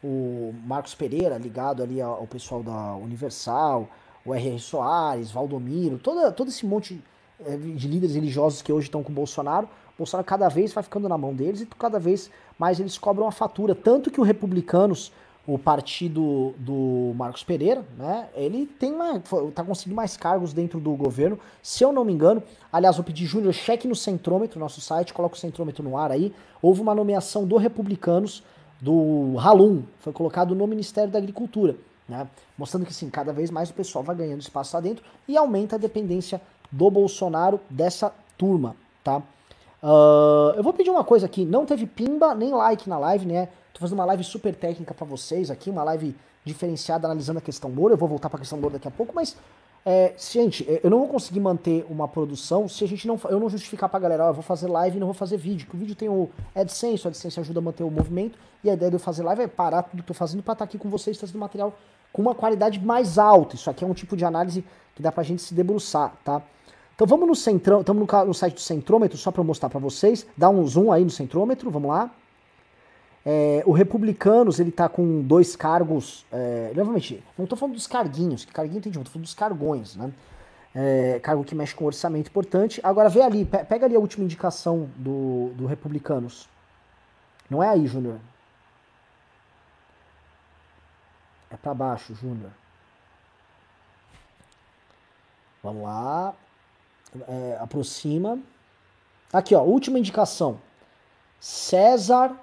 o 0.01 0.55
Marcos 0.65 0.95
Pereira, 0.95 1.37
ligado 1.37 1.83
ali 1.83 2.01
ao 2.01 2.25
pessoal 2.27 2.63
da 2.63 2.95
Universal, 2.95 3.89
o 4.25 4.33
R.R. 4.33 4.59
Soares, 4.59 5.31
Valdomiro, 5.31 5.97
toda, 5.97 6.31
todo 6.31 6.47
esse 6.47 6.65
monte 6.65 7.03
eh, 7.45 7.57
de 7.57 7.89
líderes 7.89 8.15
religiosos 8.15 8.61
que 8.61 8.71
hoje 8.71 8.87
estão 8.87 9.03
com 9.03 9.11
o 9.11 9.15
Bolsonaro, 9.15 9.67
Bolsonaro 9.97 10.25
cada 10.25 10.47
vez 10.47 10.71
vai 10.71 10.83
ficando 10.83 11.09
na 11.09 11.17
mão 11.17 11.33
deles 11.33 11.59
e 11.59 11.65
cada 11.65 11.99
vez 11.99 12.31
mais 12.57 12.79
eles 12.79 12.97
cobram 12.97 13.27
a 13.27 13.33
fatura. 13.33 13.75
Tanto 13.75 14.09
que 14.09 14.21
o 14.21 14.23
Republicanos 14.23 15.11
o 15.47 15.57
partido 15.57 16.53
do 16.57 17.13
Marcos 17.15 17.41
Pereira, 17.41 17.85
né? 17.97 18.27
Ele 18.35 18.65
tem 18.65 18.91
uma, 18.91 19.17
tá 19.55 19.63
conseguindo 19.63 19.95
mais 19.95 20.17
cargos 20.17 20.51
dentro 20.51 20.77
do 20.77 20.91
governo, 20.91 21.39
se 21.63 21.81
eu 21.85 21.93
não 21.93 22.03
me 22.03 22.11
engano. 22.11 22.43
Aliás, 22.71 22.97
vou 22.97 23.05
pedir 23.05 23.25
Júnior, 23.25 23.53
cheque 23.53 23.87
no 23.87 23.95
centrômetro, 23.95 24.59
nosso 24.59 24.81
site, 24.81 25.13
coloca 25.13 25.35
o 25.35 25.39
centrômetro 25.39 25.81
no 25.81 25.97
ar 25.97 26.11
aí. 26.11 26.33
Houve 26.61 26.81
uma 26.81 26.93
nomeação 26.93 27.47
do 27.47 27.55
Republicanos, 27.55 28.43
do 28.81 29.35
Halum, 29.39 29.83
foi 29.99 30.11
colocado 30.11 30.53
no 30.53 30.67
Ministério 30.67 31.09
da 31.09 31.17
Agricultura, 31.17 31.77
né? 32.09 32.27
Mostrando 32.57 32.85
que 32.85 32.93
sim, 32.93 33.09
cada 33.09 33.31
vez 33.31 33.49
mais 33.49 33.69
o 33.69 33.73
pessoal 33.73 34.03
vai 34.03 34.17
ganhando 34.17 34.41
espaço 34.41 34.75
lá 34.75 34.81
dentro 34.81 35.05
e 35.29 35.37
aumenta 35.37 35.77
a 35.77 35.79
dependência 35.79 36.41
do 36.69 36.91
Bolsonaro 36.91 37.57
dessa 37.69 38.13
turma, 38.37 38.75
tá? 39.01 39.23
Uh, 39.81 40.57
eu 40.57 40.63
vou 40.63 40.73
pedir 40.73 40.89
uma 40.89 41.05
coisa 41.05 41.25
aqui, 41.25 41.45
não 41.45 41.65
teve 41.65 41.85
pimba 41.85 42.35
nem 42.35 42.51
like 42.51 42.89
na 42.89 42.97
live, 42.97 43.25
né? 43.25 43.47
Tô 43.77 43.81
fazendo 43.81 43.99
uma 43.99 44.05
live 44.05 44.23
super 44.23 44.55
técnica 44.55 44.91
para 44.91 45.05
vocês 45.05 45.51
aqui, 45.51 45.69
uma 45.69 45.83
live 45.83 46.15
diferenciada 46.43 47.05
analisando 47.05 47.37
a 47.37 47.41
questão 47.43 47.69
Moro. 47.69 47.93
Eu 47.93 47.97
vou 47.97 48.09
voltar 48.09 48.27
para 48.27 48.37
a 48.37 48.39
questão 48.39 48.57
Moro 48.57 48.73
daqui 48.73 48.87
a 48.87 48.91
pouco, 48.91 49.13
mas 49.13 49.37
é, 49.85 50.15
gente, 50.17 50.65
eu 50.83 50.89
não 50.89 50.97
vou 50.97 51.07
conseguir 51.07 51.39
manter 51.39 51.85
uma 51.87 52.07
produção 52.07 52.67
se 52.67 52.83
a 52.83 52.87
gente 52.87 53.07
não 53.07 53.19
eu 53.29 53.39
não 53.39 53.47
justificar 53.47 53.87
pra 53.87 53.99
galera, 53.99 54.25
ó, 54.25 54.29
eu 54.29 54.33
vou 54.33 54.41
fazer 54.41 54.67
live 54.67 54.97
e 54.97 54.99
não 54.99 55.05
vou 55.05 55.13
fazer 55.13 55.37
vídeo. 55.37 55.67
Que 55.67 55.75
o 55.75 55.77
vídeo 55.77 55.93
tem 55.93 56.09
o 56.09 56.27
AdSense, 56.55 57.05
o 57.05 57.07
AdSense 57.07 57.39
ajuda 57.39 57.59
a 57.59 57.61
manter 57.61 57.83
o 57.83 57.91
movimento, 57.91 58.39
e 58.63 58.69
a 58.71 58.73
ideia 58.73 58.89
de 58.89 58.95
eu 58.95 58.99
fazer 58.99 59.21
live 59.21 59.43
é 59.43 59.47
parar 59.47 59.83
tudo 59.83 59.97
que 59.97 60.01
eu 60.01 60.07
tô 60.07 60.13
fazendo 60.15 60.41
para 60.41 60.53
estar 60.53 60.65
tá 60.65 60.69
aqui 60.69 60.79
com 60.79 60.89
vocês 60.89 61.15
trazendo 61.15 61.37
material 61.37 61.71
com 62.11 62.23
uma 62.23 62.33
qualidade 62.33 62.83
mais 62.83 63.19
alta. 63.19 63.55
Isso 63.55 63.69
aqui 63.69 63.83
é 63.83 63.87
um 63.87 63.93
tipo 63.93 64.17
de 64.17 64.25
análise 64.25 64.65
que 64.95 65.03
dá 65.03 65.11
pra 65.11 65.21
gente 65.21 65.43
se 65.43 65.53
debruçar, 65.53 66.15
tá? 66.25 66.41
Então 66.95 67.05
vamos 67.05 67.27
no 67.27 67.35
centrão, 67.35 67.81
estamos 67.81 68.07
no, 68.07 68.25
no, 68.25 68.33
site 68.33 68.55
do 68.55 68.59
centrômetro, 68.59 69.19
só 69.19 69.29
para 69.29 69.43
mostrar 69.43 69.69
para 69.69 69.79
vocês. 69.79 70.25
Dá 70.35 70.49
um 70.49 70.65
zoom 70.65 70.91
aí 70.91 71.03
no 71.03 71.11
centrômetro, 71.11 71.69
vamos 71.69 71.89
lá. 71.89 72.11
É, 73.25 73.61
o 73.65 73.71
Republicanos, 73.71 74.59
ele 74.59 74.71
tá 74.71 74.87
com 74.87 75.21
dois 75.21 75.55
cargos, 75.55 76.25
é, 76.31 76.71
novamente, 76.75 77.21
não 77.37 77.45
tô 77.45 77.55
falando 77.55 77.75
dos 77.75 77.85
carguinhos, 77.85 78.45
que 78.45 78.53
carguinho 78.53 78.81
tem 78.81 78.91
de 78.91 78.97
tô 78.99 79.05
falando 79.05 79.25
dos 79.25 79.33
cargões, 79.33 79.95
né? 79.95 80.11
É, 80.73 81.19
cargo 81.19 81.43
que 81.43 81.55
mexe 81.55 81.73
com 81.73 81.85
orçamento 81.85 82.29
importante. 82.29 82.79
Agora 82.83 83.09
vê 83.09 83.21
ali, 83.21 83.43
pe 83.43 83.63
pega 83.65 83.85
ali 83.85 83.95
a 83.95 83.99
última 83.99 84.23
indicação 84.23 84.89
do, 84.95 85.51
do 85.55 85.65
Republicanos. 85.65 86.47
Não 87.49 87.63
é 87.63 87.69
aí, 87.69 87.87
Júnior. 87.87 88.19
É 91.49 91.57
para 91.57 91.73
baixo, 91.73 92.13
Júnior. 92.13 92.51
Vamos 95.63 95.83
lá. 95.83 96.33
É, 97.27 97.57
aproxima. 97.59 98.39
Aqui, 99.33 99.55
ó, 99.55 99.63
última 99.63 99.97
indicação. 99.97 100.59
César 101.39 102.35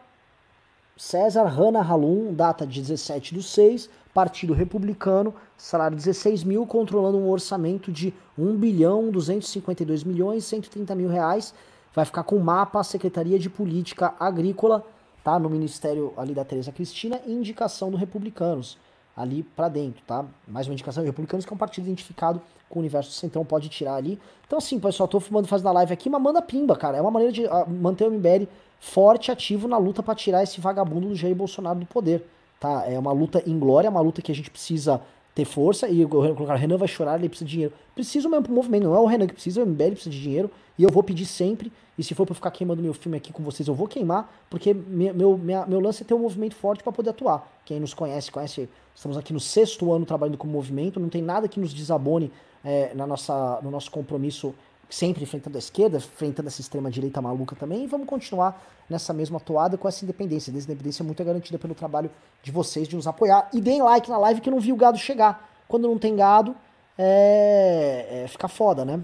César 0.97 1.47
Hanna 1.47 1.81
Halum, 1.81 2.33
data 2.33 2.65
de 2.65 2.81
17 2.81 3.35
do 3.35 3.43
6, 3.43 3.91
Partido 4.13 4.55
Republicano, 4.55 5.35
salário 5.57 5.97
16 5.97 6.45
mil, 6.45 6.65
controlando 6.67 7.19
um 7.19 7.29
orçamento 7.29 7.91
de 7.91 8.15
1 8.39 8.57
bilhão 8.57 9.11
252 9.11 10.05
milhões 10.05 10.45
130 10.45 10.95
mil 10.95 11.09
reais. 11.09 11.53
Vai 11.93 12.05
ficar 12.05 12.23
com 12.23 12.39
mapa 12.39 12.83
Secretaria 12.85 13.41
de 13.41 13.51
Política 13.51 14.15
Agrícola, 14.21 14.85
tá? 15.25 15.37
No 15.37 15.51
Ministério 15.51 16.13
ali 16.17 16.33
da 16.33 16.45
Tereza 16.45 16.71
Cristina, 16.71 17.21
indicação 17.27 17.91
do 17.91 17.97
Republicanos, 17.97 18.79
ali 19.17 19.43
para 19.43 19.69
dentro, 19.69 20.01
tá? 20.07 20.25
Mais 20.47 20.69
uma 20.69 20.75
indicação 20.75 21.03
do 21.03 21.07
Republicanos, 21.07 21.45
que 21.45 21.53
é 21.53 21.55
um 21.55 21.59
partido 21.59 21.87
identificado 21.87 22.41
com 22.75 22.81
o 22.81 22.83
universo 22.83 23.13
centrão, 23.13 23.45
pode 23.45 23.69
tirar 23.69 23.95
ali. 23.95 24.19
Então, 24.47 24.59
assim, 24.59 24.79
pessoal, 24.79 25.09
tô 25.09 25.21
filmando, 25.21 25.47
fazendo 25.47 25.69
a 25.69 25.73
live 25.73 25.93
aqui, 25.93 26.11
mas 26.11 26.21
manda 26.21 26.43
pimba, 26.43 26.77
cara. 26.77 26.99
É 26.99 27.01
uma 27.01 27.11
maneira 27.11 27.33
de 27.33 27.45
uh, 27.45 27.71
manter 27.71 28.07
o 28.07 28.11
MBL 28.11 28.47
forte 28.81 29.31
ativo 29.31 29.67
na 29.67 29.79
luta 29.79 30.03
para 30.03 30.15
tirar 30.15 30.43
esse 30.43 30.61
vagabundo 30.61 31.09
do 31.09 31.15
Jair 31.15 31.35
Bolsonaro 31.35 31.79
do 31.79 31.87
poder. 31.87 32.25
Tá? 32.61 32.85
É 32.87 32.99
uma 32.99 33.13
luta 33.13 33.43
inglória, 33.47 33.89
é 33.89 33.91
uma 33.91 34.01
luta 34.01 34.21
que 34.21 34.31
a 34.31 34.35
gente 34.35 34.51
precisa 34.51 35.01
ter 35.35 35.45
força. 35.45 35.89
E 35.89 36.05
o 36.05 36.21
Renan 36.55 36.77
vai 36.77 36.89
chorar, 36.89 37.19
ele 37.19 37.29
precisa 37.29 37.47
de 37.47 37.53
dinheiro. 37.53 37.75
Preciso 37.95 38.29
mesmo 38.29 38.45
pro 38.45 38.53
movimento, 38.53 38.85
não 38.85 38.95
é 38.95 39.01
o 39.01 39.07
Renan 39.07 39.27
que 39.27 39.35
precisa, 39.35 39.63
o 39.63 39.67
MBL 39.67 39.93
precisa 39.93 40.11
de 40.11 40.21
dinheiro. 40.21 40.51
E 40.79 40.83
eu 40.83 40.91
vou 40.91 41.03
pedir 41.03 41.27
sempre. 41.27 41.73
E 41.97 42.03
se 42.03 42.15
for 42.15 42.27
pra 42.27 42.35
ficar 42.35 42.51
queimando 42.51 42.83
meu 42.83 42.93
filme 42.93 43.17
aqui 43.17 43.33
com 43.33 43.43
vocês, 43.43 43.69
eu 43.69 43.75
vou 43.75 43.87
queimar, 43.87 44.33
porque 44.51 44.75
meu, 44.75 45.39
minha, 45.39 45.65
meu 45.65 45.79
lance 45.79 46.03
é 46.03 46.07
ter 46.07 46.15
um 46.15 46.19
movimento 46.19 46.57
forte 46.57 46.83
para 46.83 46.93
poder 46.93 47.11
atuar. 47.11 47.49
Quem 47.65 47.79
nos 47.79 47.95
conhece, 47.95 48.33
conhece. 48.33 48.69
Estamos 48.95 49.17
aqui 49.17 49.33
no 49.33 49.41
sexto 49.41 49.93
ano 49.93 50.05
trabalhando 50.05 50.37
como 50.37 50.53
movimento, 50.53 50.99
não 50.99 51.09
tem 51.09 51.23
nada 51.23 51.49
que 51.49 51.59
nos 51.59 51.73
desabone 51.73 52.31
é, 52.65 52.93
na 52.95 53.07
nossa, 53.07 53.61
no 53.63 53.71
nosso 53.71 53.91
compromisso 53.91 54.55
sempre 54.89 55.23
enfrentando 55.23 55.57
a 55.57 55.59
esquerda, 55.59 55.99
enfrentando 55.99 56.49
essa 56.49 56.61
extrema-direita 56.61 57.21
maluca 57.21 57.57
também, 57.57 57.85
e 57.85 57.87
vamos 57.87 58.07
continuar 58.07 58.63
nessa 58.89 59.13
mesma 59.13 59.41
toada 59.41 59.77
com 59.77 59.89
essa 59.89 60.05
independência. 60.05 60.51
Essa 60.51 60.71
independência 60.71 61.03
é 61.03 61.07
muito 61.07 61.25
garantida 61.25 61.59
pelo 61.59 61.75
trabalho 61.75 62.11
de 62.43 62.53
vocês, 62.53 62.87
de 62.87 62.95
nos 62.95 63.07
apoiar. 63.07 63.49
E 63.53 63.61
deem 63.61 63.83
like 63.83 64.09
na 64.09 64.19
live 64.19 64.41
que 64.41 64.49
eu 64.49 64.53
não 64.53 64.61
vi 64.61 64.73
o 64.73 64.77
gado 64.77 64.99
chegar. 64.99 65.49
Quando 65.67 65.89
não 65.89 65.99
tem 65.99 66.15
gado, 66.15 66.55
é, 66.97 68.25
é 68.25 68.29
fica 68.29 68.47
foda, 68.47 68.85
né? 68.85 69.01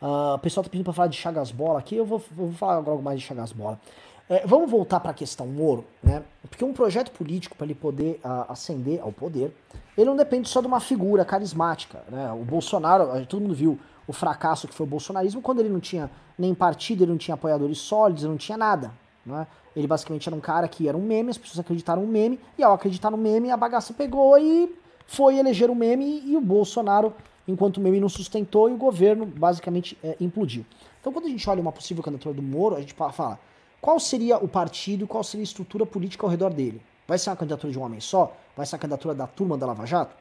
Uh, 0.00 0.34
o 0.34 0.38
pessoal 0.38 0.62
tá 0.62 0.70
pedindo 0.70 0.84
pra 0.84 0.92
falar 0.92 1.08
de 1.08 1.16
Chagas 1.16 1.50
Bola 1.50 1.78
aqui, 1.78 1.96
eu 1.96 2.04
vou, 2.04 2.22
vou 2.30 2.52
falar 2.52 2.74
algo 2.74 3.02
mais 3.02 3.18
de 3.18 3.26
Chagas 3.26 3.52
Bola. 3.52 3.80
É, 4.28 4.44
vamos 4.44 4.68
voltar 4.68 4.98
para 4.98 5.12
a 5.12 5.14
questão 5.14 5.46
Moro, 5.46 5.84
né? 6.02 6.22
Porque 6.48 6.64
um 6.64 6.72
projeto 6.72 7.12
político, 7.12 7.56
para 7.56 7.66
ele 7.66 7.74
poder 7.74 8.20
uh, 8.24 8.50
ascender 8.50 9.00
ao 9.00 9.12
poder, 9.12 9.54
ele 9.96 10.06
não 10.06 10.16
depende 10.16 10.48
só 10.48 10.60
de 10.60 10.66
uma 10.66 10.80
figura 10.80 11.24
carismática, 11.24 12.02
né? 12.08 12.32
O 12.32 12.44
Bolsonaro, 12.44 13.24
todo 13.26 13.40
mundo 13.40 13.54
viu 13.54 13.78
o 14.06 14.12
fracasso 14.12 14.68
que 14.68 14.74
foi 14.74 14.86
o 14.86 14.88
bolsonarismo, 14.88 15.42
quando 15.42 15.60
ele 15.60 15.68
não 15.68 15.80
tinha 15.80 16.10
nem 16.38 16.54
partido, 16.54 17.02
ele 17.02 17.10
não 17.10 17.18
tinha 17.18 17.34
apoiadores 17.34 17.78
sólidos, 17.78 18.22
ele 18.22 18.30
não 18.30 18.38
tinha 18.38 18.56
nada. 18.56 18.92
Né? 19.24 19.46
Ele 19.74 19.86
basicamente 19.86 20.28
era 20.28 20.36
um 20.36 20.40
cara 20.40 20.68
que 20.68 20.88
era 20.88 20.96
um 20.96 21.02
meme, 21.02 21.30
as 21.30 21.38
pessoas 21.38 21.58
acreditaram 21.58 22.02
no 22.02 22.08
meme, 22.08 22.38
e 22.56 22.62
ao 22.62 22.72
acreditar 22.72 23.10
no 23.10 23.16
meme, 23.16 23.50
a 23.50 23.56
bagaça 23.56 23.92
pegou 23.92 24.38
e 24.38 24.74
foi 25.06 25.38
eleger 25.38 25.70
o 25.70 25.74
meme, 25.74 26.22
e 26.24 26.36
o 26.36 26.40
Bolsonaro, 26.40 27.12
enquanto 27.46 27.78
o 27.78 27.80
meme 27.80 27.98
não 27.98 28.08
sustentou, 28.08 28.70
e 28.70 28.72
o 28.72 28.76
governo 28.76 29.26
basicamente 29.26 29.98
é, 30.02 30.16
implodiu. 30.20 30.64
Então, 31.00 31.12
quando 31.12 31.26
a 31.26 31.28
gente 31.28 31.48
olha 31.48 31.60
uma 31.60 31.72
possível 31.72 32.02
candidatura 32.02 32.34
do 32.34 32.42
Moro, 32.42 32.76
a 32.76 32.80
gente 32.80 32.94
fala 32.94 33.38
qual 33.80 34.00
seria 34.00 34.38
o 34.38 34.48
partido, 34.48 35.06
qual 35.06 35.22
seria 35.22 35.42
a 35.42 35.44
estrutura 35.44 35.86
política 35.86 36.26
ao 36.26 36.30
redor 36.30 36.52
dele. 36.52 36.80
Vai 37.06 37.18
ser 37.18 37.30
uma 37.30 37.36
candidatura 37.36 37.72
de 37.72 37.78
um 37.78 37.82
homem 37.82 38.00
só? 38.00 38.36
Vai 38.56 38.66
ser 38.66 38.76
a 38.76 38.78
candidatura 38.78 39.14
da 39.14 39.26
turma 39.26 39.56
da 39.56 39.66
Lava 39.66 39.86
Jato? 39.86 40.14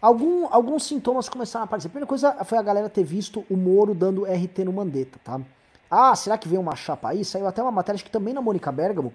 Algum, 0.00 0.46
alguns 0.52 0.84
sintomas 0.84 1.28
começaram 1.28 1.62
a 1.62 1.64
aparecer. 1.64 1.88
A 1.88 1.90
primeira 1.90 2.06
coisa 2.06 2.32
foi 2.44 2.58
a 2.58 2.62
galera 2.62 2.88
ter 2.88 3.02
visto 3.02 3.44
o 3.50 3.56
Moro 3.56 3.94
dando 3.94 4.24
RT 4.24 4.64
no 4.64 4.72
Mandetta, 4.72 5.18
tá? 5.24 5.40
Ah, 5.90 6.14
será 6.14 6.36
que 6.36 6.46
veio 6.46 6.60
uma 6.60 6.76
chapa 6.76 7.08
aí? 7.08 7.24
Saiu 7.24 7.46
até 7.46 7.62
uma 7.62 7.72
matéria, 7.72 7.96
acho 7.96 8.04
que 8.04 8.10
também 8.10 8.34
na 8.34 8.42
Mônica 8.42 8.70
Bergamo, 8.70 9.12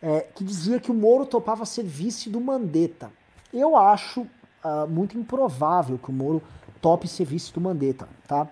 é, 0.00 0.26
que 0.34 0.44
dizia 0.44 0.78
que 0.78 0.90
o 0.90 0.94
Moro 0.94 1.24
topava 1.24 1.64
ser 1.64 1.84
vice 1.84 2.28
do 2.28 2.40
Mandetta. 2.40 3.10
Eu 3.52 3.76
acho 3.76 4.20
uh, 4.20 4.86
muito 4.88 5.18
improvável 5.18 5.98
que 5.98 6.10
o 6.10 6.12
Moro 6.12 6.42
tope 6.80 7.08
ser 7.08 7.24
vice 7.24 7.52
do 7.52 7.60
Mandetta, 7.60 8.08
tá? 8.26 8.46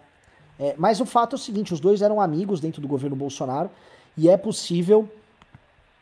É, 0.58 0.74
mas 0.76 1.00
o 1.00 1.06
fato 1.06 1.34
é 1.34 1.36
o 1.36 1.38
seguinte, 1.38 1.72
os 1.72 1.80
dois 1.80 2.02
eram 2.02 2.20
amigos 2.20 2.60
dentro 2.60 2.80
do 2.82 2.88
governo 2.88 3.16
Bolsonaro 3.16 3.70
e 4.20 4.28
é 4.28 4.36
possível 4.36 5.08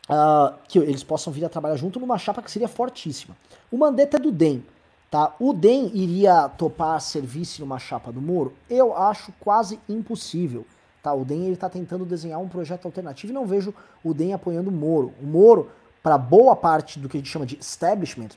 uh, 0.08 0.52
que 0.66 0.76
eles 0.76 1.04
possam 1.04 1.32
vir 1.32 1.44
a 1.44 1.48
trabalhar 1.48 1.76
junto 1.76 2.00
numa 2.00 2.18
chapa 2.18 2.42
que 2.42 2.50
seria 2.50 2.66
fortíssima. 2.66 3.36
O 3.70 3.78
Mandetta 3.78 4.16
é 4.16 4.20
do 4.20 4.32
DEM. 4.32 4.64
Tá? 5.08 5.36
O 5.38 5.52
DEM 5.52 5.92
iria 5.94 6.48
topar 6.48 7.00
serviço 7.00 7.60
numa 7.60 7.78
chapa 7.78 8.10
do 8.10 8.20
Moro? 8.20 8.54
Eu 8.68 8.96
acho 8.96 9.32
quase 9.38 9.78
impossível. 9.88 10.66
Tá? 11.00 11.14
O 11.14 11.24
DEM 11.24 11.52
está 11.52 11.68
tentando 11.68 12.04
desenhar 12.04 12.40
um 12.40 12.48
projeto 12.48 12.86
alternativo 12.86 13.32
e 13.32 13.34
não 13.34 13.46
vejo 13.46 13.72
o 14.02 14.12
DEM 14.12 14.32
apoiando 14.32 14.68
o 14.68 14.72
Moro. 14.72 15.14
O 15.22 15.24
Moro, 15.24 15.70
para 16.02 16.18
boa 16.18 16.56
parte 16.56 16.98
do 16.98 17.08
que 17.08 17.18
a 17.18 17.20
gente 17.20 17.30
chama 17.30 17.46
de 17.46 17.56
establishment, 17.60 18.30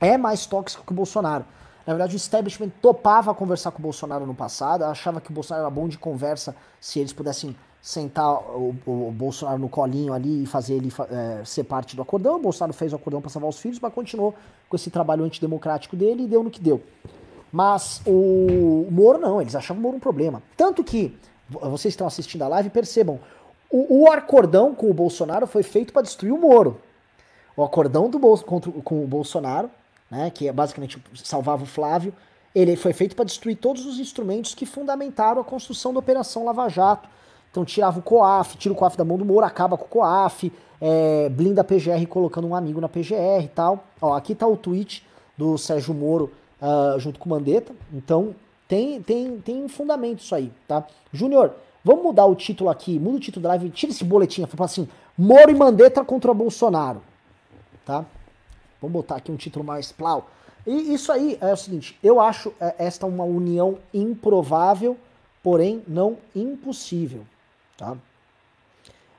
é 0.00 0.18
mais 0.18 0.46
tóxico 0.46 0.84
que 0.84 0.90
o 0.90 0.96
Bolsonaro. 0.96 1.44
Na 1.86 1.92
verdade, 1.92 2.16
o 2.16 2.18
establishment 2.18 2.70
topava 2.82 3.32
conversar 3.36 3.70
com 3.70 3.78
o 3.78 3.82
Bolsonaro 3.82 4.26
no 4.26 4.34
passado, 4.34 4.82
achava 4.82 5.20
que 5.20 5.30
o 5.30 5.32
Bolsonaro 5.32 5.66
era 5.66 5.70
bom 5.70 5.86
de 5.86 5.96
conversa 5.96 6.56
se 6.80 6.98
eles 6.98 7.12
pudessem 7.12 7.54
sentar 7.82 8.34
o, 8.34 8.74
o, 8.86 9.10
Bolsonaro 9.10 9.58
no 9.58 9.68
colinho 9.68 10.12
ali 10.12 10.42
e 10.42 10.46
fazer 10.46 10.74
ele 10.74 10.92
é, 11.10 11.44
ser 11.44 11.64
parte 11.64 11.96
do 11.96 12.02
acordão. 12.02 12.36
O 12.36 12.40
Bolsonaro 12.40 12.72
fez 12.74 12.92
o 12.92 12.96
acordão 12.96 13.20
para 13.20 13.30
salvar 13.30 13.48
os 13.48 13.58
filhos, 13.58 13.80
mas 13.80 13.92
continuou 13.92 14.34
com 14.68 14.76
esse 14.76 14.90
trabalho 14.90 15.24
antidemocrático 15.24 15.96
dele 15.96 16.24
e 16.24 16.26
deu 16.26 16.42
no 16.42 16.50
que 16.50 16.60
deu. 16.60 16.82
Mas 17.50 18.00
o 18.06 18.86
Moro 18.90 19.18
não, 19.18 19.40
eles 19.40 19.56
achavam 19.56 19.80
o 19.80 19.82
Moro 19.82 19.96
um 19.96 20.00
problema. 20.00 20.42
Tanto 20.56 20.84
que, 20.84 21.16
vocês 21.48 21.92
estão 21.92 22.06
assistindo 22.06 22.42
a 22.42 22.48
live, 22.48 22.70
percebam, 22.70 23.18
o, 23.70 24.02
o 24.02 24.10
acordão 24.10 24.74
com 24.74 24.90
o 24.90 24.94
Bolsonaro 24.94 25.46
foi 25.46 25.62
feito 25.62 25.92
para 25.92 26.02
destruir 26.02 26.32
o 26.32 26.38
Moro. 26.38 26.80
O 27.56 27.64
acordão 27.64 28.08
do 28.08 28.18
Bol 28.18 28.38
contra, 28.38 28.70
com 28.70 29.02
o 29.02 29.06
Bolsonaro, 29.06 29.70
né, 30.10 30.30
que 30.30 30.48
é 30.48 30.52
basicamente 30.52 31.02
salvava 31.14 31.62
o 31.62 31.66
Flávio, 31.66 32.14
ele 32.54 32.76
foi 32.76 32.92
feito 32.92 33.16
para 33.16 33.24
destruir 33.24 33.56
todos 33.56 33.86
os 33.86 33.98
instrumentos 33.98 34.54
que 34.54 34.66
fundamentaram 34.66 35.40
a 35.40 35.44
construção 35.44 35.92
da 35.92 36.00
Operação 36.00 36.44
Lava 36.44 36.68
Jato, 36.68 37.08
então 37.50 37.64
tirava 37.64 37.98
o 37.98 38.02
COAF, 38.02 38.56
tira 38.56 38.72
o 38.72 38.76
COAF 38.76 38.96
da 38.96 39.04
mão 39.04 39.18
do 39.18 39.24
Moro, 39.24 39.44
acaba 39.44 39.76
com 39.76 39.84
o 39.84 39.88
COAF, 39.88 40.52
é, 40.80 41.28
blinda 41.28 41.60
a 41.60 41.64
PGR 41.64 42.06
colocando 42.08 42.46
um 42.46 42.54
amigo 42.54 42.80
na 42.80 42.88
PGR 42.88 43.44
e 43.44 43.48
tal. 43.48 43.84
Ó, 44.00 44.14
aqui 44.14 44.34
tá 44.34 44.46
o 44.46 44.56
tweet 44.56 45.04
do 45.36 45.58
Sérgio 45.58 45.94
Moro 45.94 46.32
uh, 46.60 46.98
junto 46.98 47.18
com 47.18 47.28
o 47.28 47.30
Mandetta. 47.30 47.72
Então 47.92 48.34
tem, 48.68 49.02
tem, 49.02 49.38
tem 49.38 49.68
fundamento 49.68 50.20
isso 50.20 50.34
aí, 50.34 50.52
tá? 50.68 50.86
Júnior, 51.12 51.52
vamos 51.84 52.04
mudar 52.04 52.26
o 52.26 52.34
título 52.34 52.70
aqui, 52.70 52.98
muda 52.98 53.16
o 53.16 53.20
título 53.20 53.42
da 53.42 53.48
live, 53.50 53.70
tira 53.70 53.90
esse 53.90 54.04
boletim, 54.04 54.46
fala 54.46 54.66
assim, 54.66 54.88
Moro 55.18 55.50
e 55.50 55.54
Mandetta 55.54 56.04
contra 56.04 56.32
Bolsonaro. 56.32 57.02
tá? 57.84 58.04
Vamos 58.80 58.92
botar 58.92 59.16
aqui 59.16 59.32
um 59.32 59.36
título 59.36 59.64
mais 59.64 59.90
plau. 59.90 60.28
E 60.66 60.94
isso 60.94 61.10
aí 61.10 61.36
é 61.40 61.52
o 61.52 61.56
seguinte, 61.56 61.98
eu 62.02 62.20
acho 62.20 62.52
é, 62.60 62.74
esta 62.78 63.06
uma 63.06 63.24
união 63.24 63.78
improvável, 63.92 64.96
porém 65.42 65.82
não 65.88 66.18
impossível, 66.36 67.24
tá? 67.80 67.96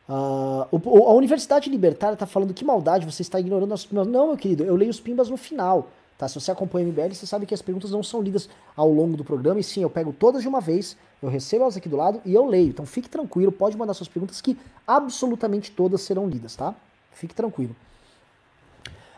Uh, 0.07 1.07
a 1.07 1.13
Universidade 1.13 1.69
Libertária 1.69 2.13
está 2.13 2.25
falando 2.25 2.53
que 2.53 2.63
maldade, 2.65 3.05
você 3.05 3.21
está 3.21 3.39
ignorando 3.39 3.73
as 3.73 3.85
pimbas. 3.85 4.07
Não, 4.07 4.27
meu 4.27 4.37
querido, 4.37 4.63
eu 4.63 4.75
leio 4.75 4.91
os 4.91 4.99
pimbas 4.99 5.29
no 5.29 5.37
final. 5.37 5.87
Tá? 6.17 6.27
Se 6.27 6.39
você 6.39 6.51
acompanha 6.51 6.85
o 6.85 6.89
MBL, 6.89 7.15
você 7.15 7.25
sabe 7.25 7.45
que 7.45 7.53
as 7.53 7.61
perguntas 7.61 7.89
não 7.91 8.03
são 8.03 8.21
lidas 8.21 8.47
ao 8.75 8.91
longo 8.91 9.17
do 9.17 9.23
programa. 9.23 9.59
E 9.59 9.63
sim, 9.63 9.81
eu 9.81 9.89
pego 9.89 10.13
todas 10.13 10.43
de 10.43 10.47
uma 10.47 10.61
vez, 10.61 10.95
eu 11.21 11.29
recebo 11.29 11.63
elas 11.63 11.77
aqui 11.77 11.89
do 11.89 11.97
lado 11.97 12.21
e 12.23 12.33
eu 12.33 12.45
leio. 12.45 12.69
Então 12.69 12.85
fique 12.85 13.09
tranquilo, 13.09 13.51
pode 13.51 13.77
mandar 13.77 13.93
suas 13.93 14.09
perguntas 14.09 14.39
que 14.41 14.57
absolutamente 14.85 15.71
todas 15.71 16.01
serão 16.01 16.27
lidas, 16.27 16.55
tá? 16.55 16.75
Fique 17.13 17.33
tranquilo. 17.33 17.75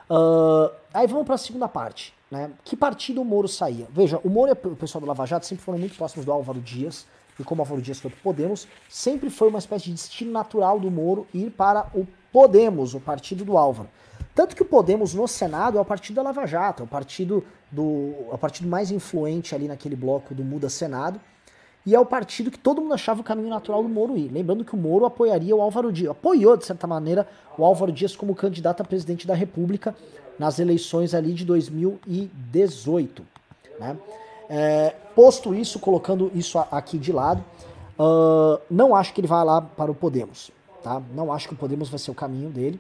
Uh, 0.10 0.72
aí 0.94 1.08
vamos 1.08 1.26
para 1.26 1.36
a 1.36 1.40
segunda 1.40 1.68
parte. 1.68 2.14
Né? 2.30 2.52
Que 2.64 2.76
partido 2.76 3.22
o 3.22 3.26
Moro 3.26 3.48
saía? 3.48 3.88
Veja, 3.92 4.20
o 4.24 4.30
Moro 4.30 4.52
e 4.52 4.68
o 4.68 4.76
pessoal 4.76 5.02
do 5.02 5.08
Lava 5.08 5.26
Jato 5.26 5.46
sempre 5.46 5.64
foram 5.64 5.80
muito 5.80 5.96
próximos 5.96 6.26
do 6.26 6.32
Álvaro 6.32 6.60
Dias 6.60 7.06
e 7.40 7.44
como 7.44 7.62
Álvaro 7.62 7.82
Dias 7.82 8.00
foi 8.00 8.12
para 8.12 8.20
Podemos, 8.22 8.68
sempre 8.90 9.30
foi 9.30 9.50
uma 9.50 9.60
espécie 9.60 9.86
de 9.86 9.94
destino 9.94 10.32
natural 10.32 10.80
do 10.80 10.90
Moro 10.92 11.28
ir 11.34 11.50
para 11.50 11.88
o 11.94 12.08
Podemos, 12.32 12.94
o 12.94 13.00
partido 13.00 13.46
do 13.46 13.58
Álvaro. 13.58 13.90
Tanto 14.34 14.56
que 14.56 14.64
o 14.64 14.66
Podemos 14.66 15.14
no 15.14 15.28
Senado 15.28 15.78
é 15.78 15.82
o 15.82 15.86
partido 15.86 16.16
da 16.16 16.24
Lava 16.24 16.46
Jato, 16.48 16.82
é 16.82 16.86
o 16.86 16.88
partido, 16.88 17.44
do, 17.72 18.14
é 18.32 18.36
o 18.36 18.38
partido 18.38 18.68
mais 18.68 18.90
influente 18.90 19.54
ali 19.54 19.68
naquele 19.68 19.96
bloco 19.96 20.34
do 20.34 20.44
Muda 20.44 20.70
Senado, 20.70 21.20
e 21.86 21.94
é 21.94 22.00
o 22.00 22.06
partido 22.06 22.50
que 22.50 22.58
todo 22.58 22.82
mundo 22.82 22.94
achava 22.94 23.22
o 23.22 23.24
caminho 23.24 23.50
natural 23.50 23.84
do 23.84 23.90
Moro 23.90 24.18
ir. 24.18 24.32
Lembrando 24.32 24.64
que 24.64 24.74
o 24.74 24.78
Moro 24.78 25.06
apoiaria 25.06 25.56
o 25.56 25.62
Álvaro 25.62 25.92
Dias, 25.92 26.12
apoiou 26.12 26.56
de 26.56 26.66
certa 26.66 26.88
maneira 26.88 27.28
o 27.58 27.66
Álvaro 27.66 27.92
Dias 27.92 28.16
como 28.16 28.34
candidato 28.34 28.82
a 28.82 28.86
presidente 28.86 29.28
da 29.28 29.36
República 29.36 29.94
nas 30.40 30.60
eleições 30.60 31.14
ali 31.14 31.34
de 31.34 31.46
2018. 31.46 33.24
Né? 33.80 33.98
É, 34.56 34.94
posto 35.16 35.56
isso, 35.56 35.80
colocando 35.80 36.32
isso 36.36 36.60
aqui 36.70 37.00
de 37.00 37.12
lado, 37.12 37.44
uh, 37.98 38.62
não 38.70 38.96
acho 38.96 39.12
que 39.12 39.20
ele 39.20 39.28
vai 39.28 39.44
lá 39.44 39.60
para 39.60 39.90
o 39.90 39.96
Podemos, 39.96 40.52
tá? 40.84 41.02
Não 41.16 41.34
acho 41.34 41.48
que 41.48 41.56
o 41.56 41.58
Podemos 41.58 41.90
vai 41.90 41.98
ser 41.98 42.12
o 42.12 42.14
caminho 42.14 42.52
dele. 42.52 42.80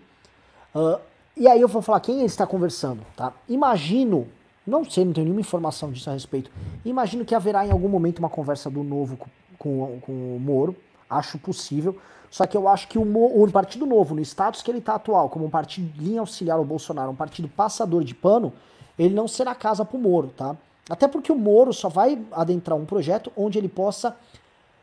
Uh, 0.75 0.99
e 1.35 1.47
aí 1.47 1.59
eu 1.59 1.67
vou 1.67 1.81
falar 1.81 1.99
quem 1.99 2.17
ele 2.17 2.25
está 2.25 2.45
conversando, 2.45 3.01
tá? 3.17 3.33
Imagino, 3.49 4.27
não 4.67 4.87
sei, 4.87 5.03
não 5.03 5.13
tenho 5.13 5.25
nenhuma 5.25 5.41
informação 5.41 5.91
disso 5.91 6.11
a 6.11 6.13
respeito. 6.13 6.51
Imagino 6.85 7.25
que 7.25 7.33
haverá 7.33 7.65
em 7.65 7.71
algum 7.71 7.89
momento 7.89 8.19
uma 8.19 8.29
conversa 8.29 8.69
do 8.69 8.83
novo 8.83 9.17
com, 9.17 9.29
com, 9.57 9.99
com 10.01 10.35
o 10.35 10.39
Moro, 10.39 10.75
acho 11.09 11.39
possível. 11.39 11.97
Só 12.29 12.45
que 12.45 12.55
eu 12.55 12.67
acho 12.67 12.87
que 12.87 12.99
o, 12.99 13.01
o 13.01 13.51
Partido 13.51 13.87
Novo, 13.87 14.13
no 14.13 14.21
status 14.21 14.61
que 14.61 14.69
ele 14.69 14.77
está 14.77 14.93
atual, 14.93 15.27
como 15.27 15.45
um 15.45 15.49
partido 15.49 15.91
linha 15.99 16.19
auxiliar 16.19 16.59
ao 16.59 16.65
Bolsonaro, 16.65 17.09
um 17.09 17.15
partido 17.15 17.47
passador 17.47 18.03
de 18.03 18.13
pano, 18.13 18.53
ele 18.97 19.15
não 19.15 19.27
será 19.27 19.55
casa 19.55 19.83
para 19.83 19.97
o 19.97 19.99
Moro, 19.99 20.27
tá? 20.37 20.55
Até 20.89 21.07
porque 21.07 21.31
o 21.31 21.35
Moro 21.35 21.73
só 21.73 21.89
vai 21.89 22.21
adentrar 22.31 22.77
um 22.77 22.85
projeto 22.85 23.31
onde 23.37 23.57
ele 23.57 23.69
possa 23.69 24.15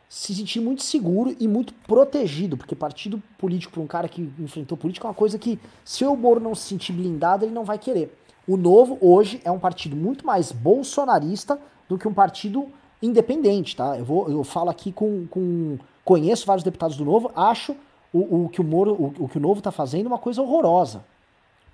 se 0.09 0.35
sentir 0.35 0.61
muito 0.61 0.83
seguro 0.83 1.37
e 1.39 1.47
muito 1.47 1.73
protegido, 1.87 2.57
porque 2.57 2.75
partido 2.75 3.23
político 3.39 3.75
para 3.75 3.83
um 3.83 3.87
cara 3.87 4.09
que 4.09 4.23
enfrentou 4.41 4.77
política 4.77 5.07
é 5.07 5.09
uma 5.09 5.15
coisa 5.15 5.39
que, 5.39 5.59
se 5.85 6.05
o 6.05 6.17
Moro 6.17 6.41
não 6.41 6.55
se 6.55 6.67
sentir 6.67 6.93
blindado, 6.93 7.45
ele 7.45 7.55
não 7.55 7.65
vai 7.65 7.79
querer. 7.79 8.19
O 8.49 8.57
Novo, 8.57 8.99
hoje, 9.01 9.41
é 9.45 9.51
um 9.53 9.59
partido 9.59 9.95
muito 9.95 10.27
mais 10.27 10.51
bolsonarista 10.51 11.61
do 11.89 11.97
que 11.97 12.09
um 12.09 12.13
partido 12.13 12.67
independente, 13.01 13.77
tá? 13.77 13.97
Eu, 13.97 14.05
vou, 14.05 14.29
eu 14.29 14.43
falo 14.43 14.71
aqui 14.71 14.91
com, 14.91 15.27
com. 15.29 15.79
Conheço 16.05 16.45
vários 16.45 16.65
deputados 16.65 16.97
do 16.97 17.05
Novo, 17.05 17.31
acho 17.37 17.77
o, 18.13 18.47
o 18.47 18.49
que 18.49 18.61
o 18.61 18.65
Moro, 18.65 18.93
o, 18.93 19.25
o 19.25 19.29
que 19.29 19.39
o 19.39 19.41
Novo 19.41 19.59
está 19.61 19.71
fazendo 19.71 20.09
uma 20.09 20.19
coisa 20.19 20.43
horrorosa. 20.43 21.05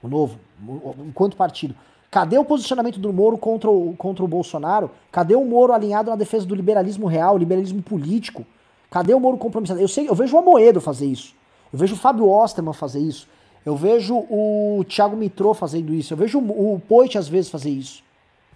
O 0.02 0.08
Novo, 0.08 0.38
enquanto 1.06 1.36
partido. 1.36 1.74
Cadê 2.10 2.38
o 2.38 2.44
posicionamento 2.44 2.98
do 2.98 3.12
Moro 3.12 3.36
contra 3.36 3.70
o, 3.70 3.94
contra 3.96 4.24
o 4.24 4.28
Bolsonaro? 4.28 4.90
Cadê 5.10 5.34
o 5.34 5.44
Moro 5.44 5.72
alinhado 5.72 6.10
na 6.10 6.16
defesa 6.16 6.46
do 6.46 6.54
liberalismo 6.54 7.06
real, 7.06 7.36
liberalismo 7.36 7.82
político? 7.82 8.46
Cadê 8.90 9.12
o 9.12 9.20
Moro 9.20 9.36
compromissado? 9.36 9.80
Eu 9.80 9.88
sei, 9.88 10.08
eu 10.08 10.14
vejo 10.14 10.36
o 10.36 10.38
Amoedo 10.38 10.80
fazer 10.80 11.06
isso. 11.06 11.34
Eu 11.72 11.78
vejo 11.78 11.94
o 11.94 11.98
Fábio 11.98 12.28
Osterman 12.28 12.72
fazer 12.72 13.00
isso. 13.00 13.28
Eu 13.64 13.74
vejo 13.76 14.16
o 14.16 14.84
Thiago 14.88 15.16
Mitrô 15.16 15.52
fazendo 15.52 15.92
isso. 15.92 16.12
Eu 16.12 16.16
vejo 16.16 16.38
o, 16.38 16.74
o 16.74 16.80
Poit 16.80 17.18
às 17.18 17.28
vezes 17.28 17.50
fazer 17.50 17.70
isso. 17.70 18.02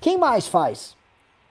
Quem 0.01 0.17
mais 0.17 0.47
faz? 0.47 0.97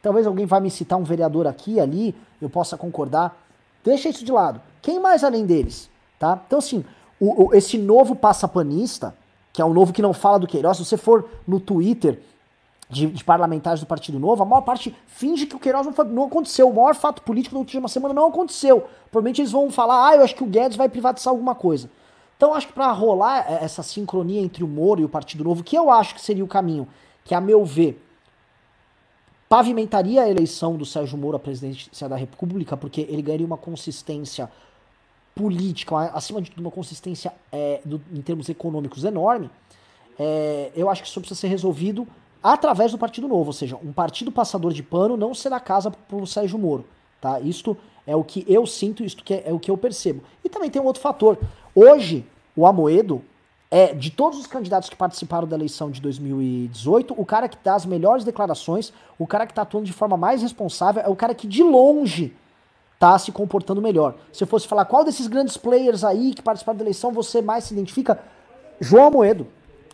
Talvez 0.01 0.25
alguém 0.25 0.45
vá 0.45 0.59
me 0.59 0.71
citar 0.71 0.97
um 0.97 1.03
vereador 1.03 1.45
aqui, 1.45 1.79
ali, 1.79 2.15
eu 2.41 2.49
possa 2.49 2.77
concordar. 2.77 3.37
Deixa 3.83 4.09
isso 4.09 4.23
de 4.23 4.31
lado. 4.31 4.61
Quem 4.81 4.99
mais 4.99 5.23
além 5.23 5.45
deles? 5.45 5.89
Tá? 6.17 6.41
Então, 6.47 6.59
assim, 6.59 6.85
o, 7.19 7.47
o, 7.47 7.53
esse 7.53 7.77
novo 7.77 8.15
passapanista, 8.15 9.13
que 9.51 9.61
é 9.61 9.65
o 9.65 9.73
novo 9.73 9.93
que 9.93 10.01
não 10.01 10.13
fala 10.13 10.39
do 10.39 10.47
Queiroz, 10.47 10.77
se 10.77 10.85
você 10.85 10.97
for 10.97 11.29
no 11.47 11.59
Twitter 11.59 12.21
de, 12.89 13.07
de, 13.07 13.23
parlamentares 13.23 13.79
do 13.79 13.85
Partido 13.85 14.19
Novo, 14.19 14.41
a 14.41 14.45
maior 14.45 14.61
parte 14.61 14.95
finge 15.05 15.45
que 15.45 15.55
o 15.55 15.59
Queiroz 15.59 15.85
não, 15.85 15.93
foi, 15.93 16.05
não 16.05 16.25
aconteceu. 16.25 16.69
O 16.69 16.75
maior 16.75 16.95
fato 16.95 17.21
político 17.21 17.55
da 17.55 17.59
última 17.59 17.87
semana 17.87 18.13
não 18.13 18.27
aconteceu. 18.27 18.87
Provavelmente 19.11 19.41
eles 19.41 19.51
vão 19.51 19.69
falar, 19.69 20.09
ah, 20.09 20.15
eu 20.15 20.23
acho 20.23 20.35
que 20.35 20.43
o 20.43 20.47
Guedes 20.47 20.77
vai 20.77 20.89
privatizar 20.89 21.31
alguma 21.31 21.53
coisa. 21.53 21.89
Então 22.35 22.53
acho 22.53 22.67
que 22.67 22.73
para 22.73 22.91
rolar 22.91 23.45
essa 23.61 23.83
sincronia 23.83 24.41
entre 24.41 24.63
o 24.63 24.67
Moro 24.67 25.01
e 25.01 25.05
o 25.05 25.09
Partido 25.09 25.43
Novo, 25.43 25.63
que 25.63 25.77
eu 25.77 25.91
acho 25.91 26.15
que 26.15 26.21
seria 26.21 26.43
o 26.43 26.47
caminho, 26.47 26.87
que 27.25 27.35
a 27.35 27.41
meu 27.41 27.65
ver 27.65 28.03
pavimentaria 29.49 30.21
a 30.21 30.29
eleição 30.29 30.77
do 30.77 30.85
Sérgio 30.85 31.17
Moro 31.17 31.35
à 31.35 31.39
presidência 31.39 32.07
da 32.07 32.15
República, 32.15 32.77
porque 32.77 33.01
ele 33.01 33.21
ganharia 33.21 33.45
uma 33.45 33.57
consistência 33.57 34.49
política, 35.39 35.95
acima 36.13 36.41
de 36.41 36.51
tudo, 36.51 36.59
uma 36.59 36.69
consistência 36.69 37.31
é, 37.49 37.79
do, 37.85 38.01
em 38.13 38.21
termos 38.21 38.49
econômicos 38.49 39.05
enorme, 39.05 39.49
é, 40.19 40.69
eu 40.75 40.89
acho 40.89 41.01
que 41.01 41.07
isso 41.07 41.17
precisa 41.21 41.39
ser 41.39 41.47
resolvido 41.47 42.05
através 42.43 42.91
do 42.91 42.97
Partido 42.97 43.25
Novo, 43.25 43.47
ou 43.47 43.53
seja, 43.53 43.77
um 43.81 43.93
partido 43.93 44.33
passador 44.33 44.73
de 44.73 44.83
pano 44.83 45.15
não 45.15 45.33
será 45.33 45.57
casa 45.57 45.89
para 45.89 46.17
o 46.17 46.27
Sérgio 46.27 46.59
Moro. 46.59 46.85
Tá? 47.21 47.39
Isto 47.39 47.77
é 48.05 48.13
o 48.13 48.23
que 48.23 48.43
eu 48.49 48.67
sinto, 48.67 49.01
isto 49.01 49.23
que 49.23 49.33
é, 49.33 49.43
é, 49.45 49.53
o 49.53 49.59
que 49.59 49.71
eu 49.71 49.77
percebo. 49.77 50.23
E 50.43 50.49
também 50.49 50.69
tem 50.69 50.81
um 50.81 50.85
outro 50.85 51.01
fator. 51.01 51.37
Hoje, 51.73 52.25
o 52.53 52.65
Amoedo 52.65 53.23
é, 53.71 53.93
de 53.93 54.09
todos 54.11 54.37
os 54.39 54.45
candidatos 54.45 54.89
que 54.89 54.95
participaram 54.97 55.47
da 55.47 55.55
eleição 55.55 55.89
de 55.89 56.01
2018, 56.01 57.13
o 57.17 57.25
cara 57.25 57.47
que 57.47 57.57
dá 57.63 57.75
as 57.75 57.85
melhores 57.85 58.25
declarações, 58.25 58.91
o 59.17 59.25
cara 59.25 59.45
que 59.45 59.53
está 59.53 59.61
atuando 59.61 59.85
de 59.85 59.93
forma 59.93 60.17
mais 60.17 60.41
responsável, 60.41 61.01
é 61.01 61.07
o 61.07 61.15
cara 61.15 61.33
que 61.33 61.47
de 61.47 61.63
longe 61.63 62.35
tá 62.99 63.17
se 63.17 63.31
comportando 63.31 63.81
melhor. 63.81 64.15
Se 64.31 64.43
eu 64.43 64.47
fosse 64.47 64.67
falar 64.67 64.83
qual 64.83 65.05
desses 65.05 65.25
grandes 65.25 65.55
players 65.55 66.03
aí 66.03 66.33
que 66.33 66.41
participaram 66.41 66.77
da 66.77 66.83
eleição 66.83 67.13
você 67.13 67.41
mais 67.41 67.63
se 67.63 67.73
identifica, 67.73 68.19
João 68.79 69.07
Amoedo. 69.07 69.47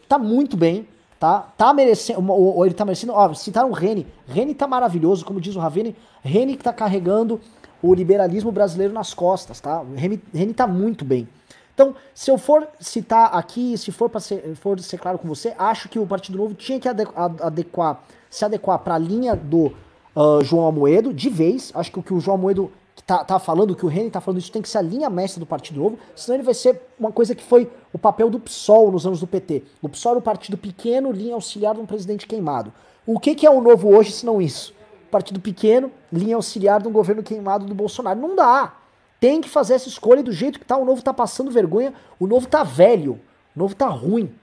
Tá 0.10 0.18
muito 0.18 0.58
bem, 0.58 0.88
tá? 1.20 1.54
Tá 1.58 1.74
merecendo, 1.74 2.32
ou 2.32 2.66
ele 2.66 2.76
tá 2.76 2.84
merecendo, 2.84 3.14
ó, 3.14 3.34
citaram 3.34 3.70
o 3.70 3.74
Rene. 3.74 4.08
Rene 4.28 4.54
tá 4.54 4.68
maravilhoso, 4.68 5.24
como 5.24 5.40
diz 5.40 5.56
o 5.56 5.60
Ravene, 5.60 5.96
Rene 6.24 6.58
que 6.58 6.64
tá 6.64 6.74
carregando 6.74 7.40
o 7.82 7.94
liberalismo 7.94 8.52
brasileiro 8.52 8.94
nas 8.94 9.14
costas, 9.14 9.60
tá? 9.60 9.84
Rene, 9.96 10.22
Rene 10.34 10.54
tá 10.54 10.68
muito 10.68 11.06
bem. 11.06 11.28
Então, 11.74 11.94
se 12.14 12.32
eu 12.32 12.38
for 12.38 12.68
citar 12.80 13.36
aqui, 13.36 13.78
se 13.78 13.92
for 13.92 14.10
para 14.10 14.22
ser, 14.22 14.56
for 14.56 14.80
ser 14.80 14.98
claro 14.98 15.20
com 15.20 15.28
você, 15.28 15.54
acho 15.58 15.90
que 15.90 16.00
o 16.00 16.08
Partido 16.08 16.38
Novo 16.38 16.54
tinha 16.54 16.80
que 16.80 16.88
adequar, 16.88 18.02
se 18.30 18.46
adequar 18.46 18.80
para 18.80 18.96
a 18.96 18.98
linha 18.98 19.36
do 19.36 19.74
uh, 20.16 20.42
João 20.42 20.68
Amoedo 20.68 21.14
de 21.14 21.30
vez. 21.30 21.72
Acho 21.76 21.92
que 21.92 22.00
o 22.00 22.04
que 22.04 22.14
o 22.14 22.20
João 22.20 22.36
Amoedo 22.36 22.72
tá, 23.06 23.24
tá 23.24 23.40
falando, 23.40 23.76
que 23.76 23.86
o 23.86 23.90
Reni 23.90 24.10
tá 24.10 24.20
falando, 24.20 24.40
isso 24.40 24.52
tem 24.52 24.62
que 24.62 24.70
ser 24.70 24.80
a 24.80 24.82
linha 24.82 25.10
mestra 25.10 25.40
do 25.40 25.46
Partido 25.46 25.80
Novo, 25.80 26.00
senão 26.16 26.36
ele 26.36 26.44
vai 26.44 26.54
ser 26.54 26.82
uma 27.00 27.12
coisa 27.12 27.36
que 27.36 27.44
foi 27.44 27.72
o 27.94 28.00
papel 28.00 28.30
do 28.30 28.40
PSOL 28.40 28.92
nos 28.92 29.06
anos 29.06 29.20
do 29.20 29.28
PT. 29.28 29.64
O 29.82 29.90
PSOL 29.90 30.14
era 30.14 30.20
um 30.20 30.24
partido 30.24 30.58
pequeno, 30.58 31.12
linha 31.12 31.36
auxiliar 31.36 31.76
de 31.76 31.82
um 31.82 31.86
presidente 31.86 32.26
queimado. 32.26 32.74
O 33.06 33.20
que, 33.20 33.36
que 33.36 33.46
é 33.46 33.50
o 33.50 33.62
novo 33.62 33.96
hoje, 33.96 34.12
se 34.12 34.26
não 34.26 34.42
isso? 34.42 34.74
Partido 35.12 35.40
pequeno, 35.40 35.92
linha 36.12 36.36
auxiliar 36.36 36.82
de 36.82 36.88
um 36.88 36.92
governo 36.92 37.22
queimado 37.22 37.66
do 37.66 37.76
Bolsonaro. 37.76 38.20
Não 38.20 38.36
dá. 38.36 38.74
Tem 39.20 39.40
que 39.40 39.48
fazer 39.48 39.76
essa 39.76 39.88
escolha 39.88 40.24
do 40.24 40.32
jeito 40.32 40.60
que 40.60 40.66
tá. 40.66 40.76
O 40.76 40.84
novo 40.84 41.02
tá 41.02 41.14
passando 41.14 41.52
vergonha, 41.52 41.94
o 42.20 42.26
novo 42.26 42.48
tá 42.48 42.64
velho, 42.64 43.14
o 43.56 43.60
novo 43.60 43.76
tá 43.76 43.88
ruim, 43.88 44.34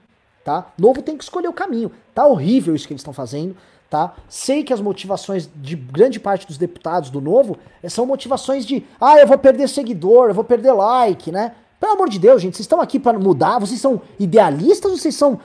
tá? 0.43 0.71
O 0.79 0.81
novo 0.81 1.01
tem 1.01 1.17
que 1.17 1.23
escolher 1.23 1.49
o 1.49 1.53
caminho. 1.53 1.91
Tá 2.15 2.25
horrível 2.25 2.73
isso 2.73 2.87
que 2.87 2.93
eles 2.93 3.01
estão 3.01 3.13
fazendo 3.13 3.55
tá? 3.93 4.15
Sei 4.27 4.63
que 4.63 4.73
as 4.73 4.81
motivações 4.81 5.47
de 5.55 5.75
grande 5.75 6.19
parte 6.19 6.47
dos 6.47 6.57
deputados 6.57 7.11
do 7.11 7.21
Novo 7.21 7.57
eh, 7.83 7.87
são 7.87 8.07
motivações 8.07 8.65
de, 8.65 8.83
ah, 8.99 9.19
eu 9.19 9.27
vou 9.27 9.37
perder 9.37 9.69
seguidor, 9.69 10.29
eu 10.29 10.33
vou 10.33 10.43
perder 10.43 10.71
like, 10.71 11.31
né? 11.31 11.53
Pelo 11.79 11.93
amor 11.93 12.09
de 12.09 12.17
Deus, 12.17 12.41
gente, 12.41 12.55
vocês 12.55 12.63
estão 12.63 12.81
aqui 12.81 12.99
para 12.99 13.19
mudar? 13.19 13.59
Vocês 13.59 13.79
são 13.79 14.01
idealistas 14.19 14.91
ou 14.91 14.97
vocês 14.97 15.13
são 15.13 15.39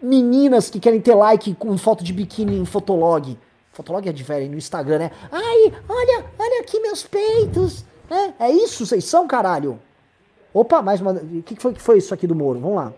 meninas 0.00 0.70
que 0.70 0.78
querem 0.78 1.00
ter 1.00 1.16
like 1.16 1.56
com 1.56 1.76
foto 1.76 2.04
de 2.04 2.12
biquíni 2.12 2.56
em 2.56 2.64
Fotolog? 2.64 3.36
Fotolog 3.72 4.08
é 4.08 4.12
de 4.12 4.22
velho 4.22 4.48
no 4.48 4.56
Instagram, 4.56 5.00
né? 5.00 5.10
Ai, 5.32 5.72
olha, 5.88 6.26
olha 6.38 6.60
aqui 6.60 6.78
meus 6.78 7.02
peitos. 7.02 7.84
É, 8.08 8.46
é 8.46 8.52
isso 8.52 8.86
vocês 8.86 9.04
são, 9.06 9.26
caralho. 9.26 9.80
Opa, 10.54 10.80
mais 10.82 11.00
uma. 11.00 11.14
O 11.14 11.42
que 11.42 11.56
foi 11.56 11.72
que 11.72 11.82
foi 11.82 11.98
isso 11.98 12.14
aqui 12.14 12.28
do 12.28 12.34
Moro? 12.36 12.60
Vamos 12.60 12.76
lá. 12.76 12.92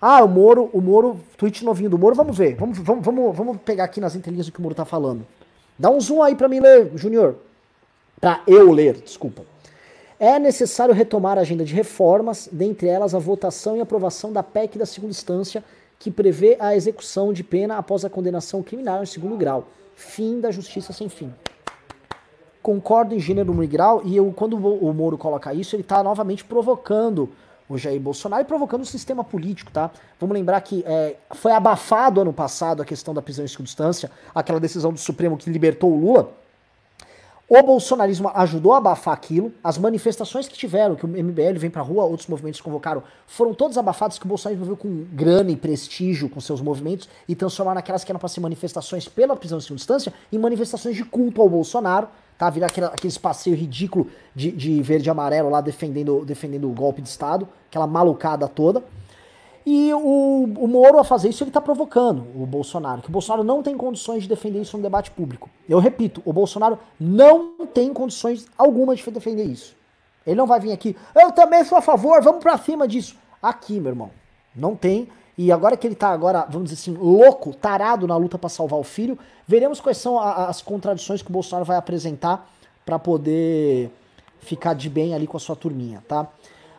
Ah, 0.00 0.22
o 0.22 0.28
Moro, 0.28 0.68
o 0.72 0.80
Moro, 0.80 1.20
tweet 1.36 1.64
novinho 1.64 1.90
do 1.90 1.98
Moro, 1.98 2.14
vamos 2.14 2.36
ver. 2.36 2.54
Vamos, 2.56 2.78
vamos, 2.78 3.04
vamos, 3.04 3.36
vamos 3.36 3.56
pegar 3.62 3.84
aqui 3.84 4.00
nas 4.00 4.14
entrelinhas 4.14 4.48
o 4.48 4.52
que 4.52 4.58
o 4.58 4.62
Moro 4.62 4.74
tá 4.74 4.84
falando. 4.84 5.26
Dá 5.78 5.90
um 5.90 6.00
zoom 6.00 6.22
aí 6.22 6.34
pra 6.34 6.48
mim 6.48 6.60
ler, 6.60 6.90
Junior. 6.94 7.36
Pra 8.20 8.42
eu 8.46 8.70
ler, 8.70 8.94
desculpa. 8.94 9.42
É 10.18 10.38
necessário 10.38 10.94
retomar 10.94 11.38
a 11.38 11.40
agenda 11.40 11.64
de 11.64 11.74
reformas, 11.74 12.48
dentre 12.50 12.86
elas 12.86 13.14
a 13.14 13.18
votação 13.18 13.76
e 13.76 13.80
aprovação 13.80 14.32
da 14.32 14.42
PEC 14.42 14.78
da 14.78 14.86
segunda 14.86 15.10
instância, 15.10 15.64
que 15.98 16.10
prevê 16.10 16.56
a 16.60 16.76
execução 16.76 17.32
de 17.32 17.42
pena 17.42 17.76
após 17.76 18.04
a 18.04 18.10
condenação 18.10 18.62
criminal 18.62 19.02
em 19.02 19.06
segundo 19.06 19.36
grau. 19.36 19.66
Fim 19.96 20.40
da 20.40 20.50
justiça 20.50 20.92
sem 20.92 21.08
fim. 21.08 21.32
Concordo 22.62 23.14
em 23.14 23.18
gênero 23.18 23.62
e 23.62 23.66
grau, 23.66 24.02
e 24.04 24.16
eu, 24.16 24.32
quando 24.34 24.54
o 24.56 24.94
Moro 24.94 25.18
coloca 25.18 25.52
isso, 25.52 25.74
ele 25.76 25.82
está 25.82 26.02
novamente 26.02 26.44
provocando 26.44 27.28
o 27.68 27.78
Jair 27.78 28.00
Bolsonaro 28.00 28.42
e 28.42 28.44
provocando 28.44 28.82
o 28.82 28.86
sistema 28.86 29.24
político, 29.24 29.70
tá? 29.70 29.90
Vamos 30.20 30.34
lembrar 30.34 30.60
que 30.60 30.84
é, 30.86 31.16
foi 31.32 31.52
abafado 31.52 32.20
ano 32.20 32.32
passado 32.32 32.82
a 32.82 32.84
questão 32.84 33.14
da 33.14 33.22
prisão 33.22 33.44
em 33.44 33.48
segunda 33.48 33.68
instância, 33.68 34.10
aquela 34.34 34.60
decisão 34.60 34.92
do 34.92 34.98
Supremo 34.98 35.36
que 35.36 35.50
libertou 35.50 35.92
o 35.92 35.98
Lula. 35.98 36.30
O 37.46 37.62
bolsonarismo 37.62 38.30
ajudou 38.34 38.72
a 38.72 38.78
abafar 38.78 39.12
aquilo. 39.12 39.52
As 39.62 39.76
manifestações 39.76 40.48
que 40.48 40.56
tiveram, 40.56 40.96
que 40.96 41.04
o 41.04 41.08
MBL 41.08 41.58
vem 41.58 41.68
pra 41.68 41.82
rua, 41.82 42.04
outros 42.04 42.26
movimentos 42.26 42.60
convocaram, 42.60 43.02
foram 43.26 43.52
todas 43.52 43.76
abafadas 43.76 44.18
que 44.18 44.24
o 44.24 44.28
bolsonarismo 44.28 44.64
veio 44.64 44.76
com 44.76 45.04
grana 45.12 45.50
e 45.50 45.56
prestígio 45.56 46.30
com 46.30 46.40
seus 46.40 46.62
movimentos 46.62 47.06
e 47.28 47.34
transformaram 47.34 47.78
aquelas 47.78 48.02
que 48.02 48.10
eram 48.10 48.18
para 48.18 48.30
ser 48.30 48.40
manifestações 48.40 49.08
pela 49.08 49.36
prisão 49.36 49.58
em 49.58 49.60
segunda 49.60 49.80
instância 49.80 50.12
em 50.32 50.38
manifestações 50.38 50.96
de 50.96 51.04
culto 51.04 51.42
ao 51.42 51.48
Bolsonaro, 51.48 52.08
tá? 52.38 52.50
Virar 52.50 52.66
aquele, 52.66 52.86
aqueles 52.86 53.18
passeios 53.18 53.58
ridículos 53.58 54.08
de, 54.34 54.50
de 54.52 54.82
verde 54.82 55.08
e 55.08 55.10
amarelo 55.10 55.50
lá 55.50 55.60
defendendo, 55.60 56.24
defendendo 56.24 56.70
o 56.70 56.74
golpe 56.74 57.02
de 57.02 57.08
Estado, 57.08 57.48
aquela 57.68 57.86
malucada 57.86 58.48
toda. 58.48 58.82
E 59.66 59.94
o, 59.94 60.44
o 60.58 60.68
Moro, 60.68 60.98
a 60.98 61.04
fazer 61.04 61.30
isso, 61.30 61.42
ele 61.42 61.48
está 61.48 61.60
provocando 61.60 62.26
o 62.34 62.44
Bolsonaro, 62.44 63.00
que 63.00 63.08
o 63.08 63.12
Bolsonaro 63.12 63.42
não 63.42 63.62
tem 63.62 63.76
condições 63.76 64.22
de 64.22 64.28
defender 64.28 64.60
isso 64.60 64.76
no 64.76 64.82
debate 64.82 65.10
público. 65.10 65.48
Eu 65.66 65.78
repito, 65.78 66.20
o 66.24 66.32
Bolsonaro 66.32 66.78
não 67.00 67.66
tem 67.66 67.92
condições 67.92 68.46
alguma 68.58 68.94
de 68.94 69.10
defender 69.10 69.44
isso. 69.44 69.74
Ele 70.26 70.36
não 70.36 70.46
vai 70.46 70.60
vir 70.60 70.72
aqui, 70.72 70.94
eu 71.14 71.32
também 71.32 71.64
sou 71.64 71.78
a 71.78 71.82
favor, 71.82 72.22
vamos 72.22 72.42
para 72.42 72.58
cima 72.58 72.86
disso. 72.86 73.16
Aqui, 73.42 73.80
meu 73.80 73.92
irmão, 73.92 74.10
não 74.54 74.76
tem. 74.76 75.08
E 75.36 75.50
agora 75.50 75.76
que 75.76 75.86
ele 75.86 75.96
tá 75.96 76.08
agora, 76.10 76.46
vamos 76.48 76.70
dizer 76.70 76.80
assim, 76.80 76.96
louco, 76.96 77.52
tarado 77.54 78.06
na 78.06 78.16
luta 78.16 78.38
para 78.38 78.48
salvar 78.48 78.78
o 78.78 78.84
filho, 78.84 79.18
veremos 79.46 79.80
quais 79.80 79.98
são 79.98 80.18
a, 80.18 80.46
as 80.46 80.62
contradições 80.62 81.22
que 81.22 81.28
o 81.28 81.32
Bolsonaro 81.32 81.64
vai 81.64 81.76
apresentar 81.76 82.48
para 82.84 82.98
poder 82.98 83.90
ficar 84.40 84.74
de 84.74 84.88
bem 84.88 85.14
ali 85.14 85.26
com 85.26 85.36
a 85.36 85.40
sua 85.40 85.56
turminha, 85.56 86.04
tá? 86.06 86.28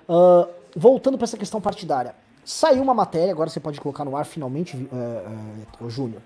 Uh, 0.07 0.47
voltando 0.75 1.17
para 1.17 1.25
essa 1.25 1.37
questão 1.37 1.59
partidária. 1.59 2.15
Saiu 2.45 2.81
uma 2.83 2.93
matéria, 2.93 3.31
agora 3.31 3.49
você 3.49 3.59
pode 3.59 3.81
colocar 3.81 4.05
no 4.05 4.15
ar 4.15 4.23
finalmente, 4.23 4.77
é, 4.93 5.85
é, 5.85 5.89
Júnior. 5.89 6.21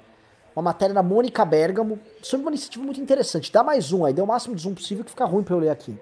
Uma 0.54 0.64
matéria 0.64 0.94
da 0.94 1.02
Mônica 1.02 1.46
Bergamo 1.46 1.98
sobre 2.22 2.44
uma 2.46 2.52
iniciativa 2.52 2.84
muito 2.84 3.00
interessante. 3.00 3.52
Dá 3.52 3.64
mais 3.64 3.86
zoom 3.86 4.04
aí, 4.04 4.14
dê 4.14 4.22
o 4.22 4.28
máximo 4.28 4.54
de 4.54 4.62
zoom 4.62 4.74
possível 4.74 5.06
que 5.06 5.12
fica 5.12 5.24
ruim 5.24 5.44
para 5.44 5.56
eu 5.56 5.60
ler 5.60 5.70
aqui. 5.70 5.98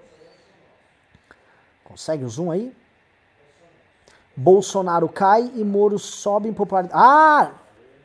Consegue 1.83 2.25
o 2.25 2.29
zoom 2.29 2.49
aí? 2.49 2.73
Bolsonaro 4.37 5.09
cai 5.09 5.51
e 5.55 5.63
Moro 5.63 5.97
sobe 5.97 6.47
em 6.47 6.53
popularidade. 6.53 7.01
Ah! 7.03 7.55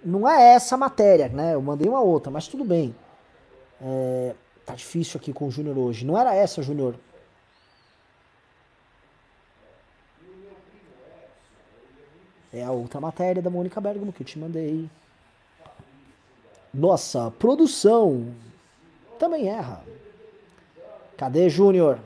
Não 0.03 0.28
é 0.28 0.55
essa 0.55 0.74
a 0.74 0.78
matéria, 0.78 1.28
né? 1.28 1.55
Eu 1.55 1.61
mandei 1.61 1.87
uma 1.87 2.01
outra, 2.01 2.30
mas 2.30 2.49
tudo 2.49 2.64
bem. 2.64 2.97
É, 3.80 4.35
tá 4.64 4.74
difícil 4.74 5.20
aqui 5.20 5.33
com 5.33 5.47
o 5.47 5.51
Júnior 5.51 5.76
hoje. 5.76 6.07
Não 6.07 6.18
era 6.18 6.35
essa, 6.35 6.62
Júnior. 6.62 6.97
É 12.51 12.64
a 12.64 12.70
outra 12.70 13.01
matéria 13.01 13.43
da 13.43 13.51
Mônica 13.51 13.80
Bergamo 13.80 14.12
que 14.12 14.22
eu 14.22 14.26
te 14.26 14.39
mandei. 14.39 14.91
Nossa, 16.72 17.30
produção 17.39 18.35
também 19.18 19.49
erra. 19.49 19.85
Cadê 21.16 21.49
Júnior? 21.49 21.99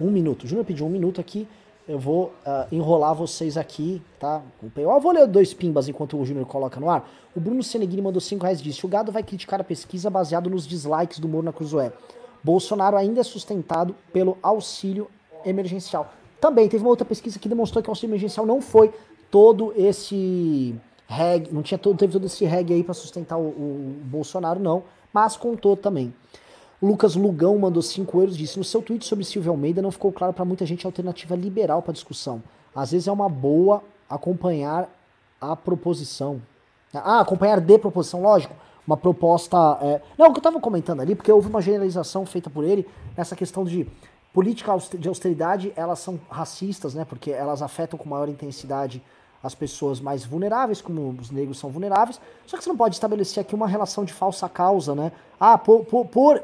Um 0.00 0.10
minuto. 0.10 0.46
Júnior 0.46 0.64
pediu 0.64 0.86
um 0.86 0.90
minuto 0.90 1.20
aqui. 1.20 1.46
Eu 1.86 1.98
vou 1.98 2.26
uh, 2.46 2.66
enrolar 2.70 3.14
vocês 3.14 3.56
aqui, 3.56 4.02
tá? 4.18 4.42
Eu 4.76 5.00
vou 5.00 5.12
ler 5.12 5.26
dois 5.26 5.54
pimbas 5.54 5.88
enquanto 5.88 6.18
o 6.18 6.24
Júnior 6.24 6.46
coloca 6.46 6.78
no 6.78 6.90
ar. 6.90 7.08
O 7.34 7.40
Bruno 7.40 7.62
Seneguini 7.62 8.02
mandou 8.02 8.20
5 8.20 8.42
reais 8.42 8.60
disse: 8.60 8.84
O 8.84 8.88
gado 8.88 9.10
vai 9.10 9.22
criticar 9.22 9.60
a 9.60 9.64
pesquisa 9.64 10.10
baseado 10.10 10.50
nos 10.50 10.66
dislikes 10.66 11.18
do 11.18 11.28
Moro 11.28 11.44
na 11.44 11.52
Cruzoé. 11.52 11.92
Bolsonaro 12.42 12.96
ainda 12.96 13.20
é 13.20 13.24
sustentado 13.24 13.94
pelo 14.12 14.36
auxílio 14.42 15.10
emergencial. 15.44 16.12
Também 16.40 16.68
teve 16.68 16.84
uma 16.84 16.90
outra 16.90 17.04
pesquisa 17.04 17.38
que 17.38 17.48
demonstrou 17.48 17.82
que 17.82 17.88
o 17.88 17.92
auxílio 17.92 18.12
emergencial 18.12 18.46
não 18.46 18.60
foi 18.60 18.92
todo 19.30 19.72
esse 19.76 20.74
reg, 21.08 21.52
não 21.52 21.62
tinha 21.62 21.78
todo, 21.78 21.96
teve 21.96 22.12
todo 22.12 22.26
esse 22.26 22.44
reg 22.44 22.72
aí 22.72 22.84
para 22.84 22.94
sustentar 22.94 23.38
o, 23.38 23.48
o, 23.48 23.96
Bolsonaro, 24.04 24.60
não, 24.60 24.84
mas 25.12 25.36
contou 25.36 25.76
também. 25.76 26.14
Lucas 26.80 27.16
Lugão 27.16 27.58
mandou 27.58 27.82
5 27.82 28.20
euros 28.20 28.36
disse: 28.36 28.58
No 28.58 28.64
seu 28.64 28.80
tweet 28.82 29.04
sobre 29.04 29.24
Silvio 29.24 29.50
Almeida 29.50 29.82
não 29.82 29.90
ficou 29.90 30.12
claro 30.12 30.32
para 30.32 30.44
muita 30.44 30.64
gente 30.64 30.86
a 30.86 30.88
alternativa 30.88 31.34
liberal 31.34 31.82
para 31.82 31.92
discussão. 31.92 32.42
Às 32.74 32.92
vezes 32.92 33.08
é 33.08 33.12
uma 33.12 33.28
boa 33.28 33.82
acompanhar 34.08 34.88
a 35.40 35.56
proposição. 35.56 36.40
Ah, 36.94 37.20
acompanhar 37.20 37.60
de 37.60 37.78
proposição, 37.78 38.22
lógico 38.22 38.54
uma 38.88 38.96
proposta. 38.96 39.56
É... 39.82 40.00
Não, 40.16 40.28
o 40.28 40.32
que 40.32 40.38
eu 40.38 40.40
estava 40.40 40.58
comentando 40.58 41.00
ali, 41.00 41.14
porque 41.14 41.30
houve 41.30 41.48
uma 41.48 41.60
generalização 41.60 42.24
feita 42.24 42.48
por 42.48 42.64
ele 42.64 42.88
nessa 43.14 43.36
questão 43.36 43.62
de 43.62 43.86
política 44.32 44.72
de 44.98 45.08
austeridade, 45.08 45.72
elas 45.76 45.98
são 45.98 46.18
racistas, 46.30 46.94
né? 46.94 47.04
Porque 47.04 47.30
elas 47.30 47.60
afetam 47.60 47.98
com 47.98 48.08
maior 48.08 48.28
intensidade 48.28 49.02
as 49.42 49.54
pessoas 49.54 50.00
mais 50.00 50.24
vulneráveis, 50.24 50.80
como 50.80 51.10
os 51.20 51.30
negros 51.30 51.58
são 51.58 51.70
vulneráveis. 51.70 52.20
Só 52.46 52.56
que 52.56 52.64
você 52.64 52.68
não 52.68 52.76
pode 52.76 52.94
estabelecer 52.94 53.40
aqui 53.40 53.54
uma 53.54 53.68
relação 53.68 54.04
de 54.04 54.12
falsa 54.12 54.48
causa, 54.48 54.94
né? 54.94 55.12
Ah, 55.38 55.56
por. 55.56 55.84
por, 55.84 56.06
por... 56.06 56.42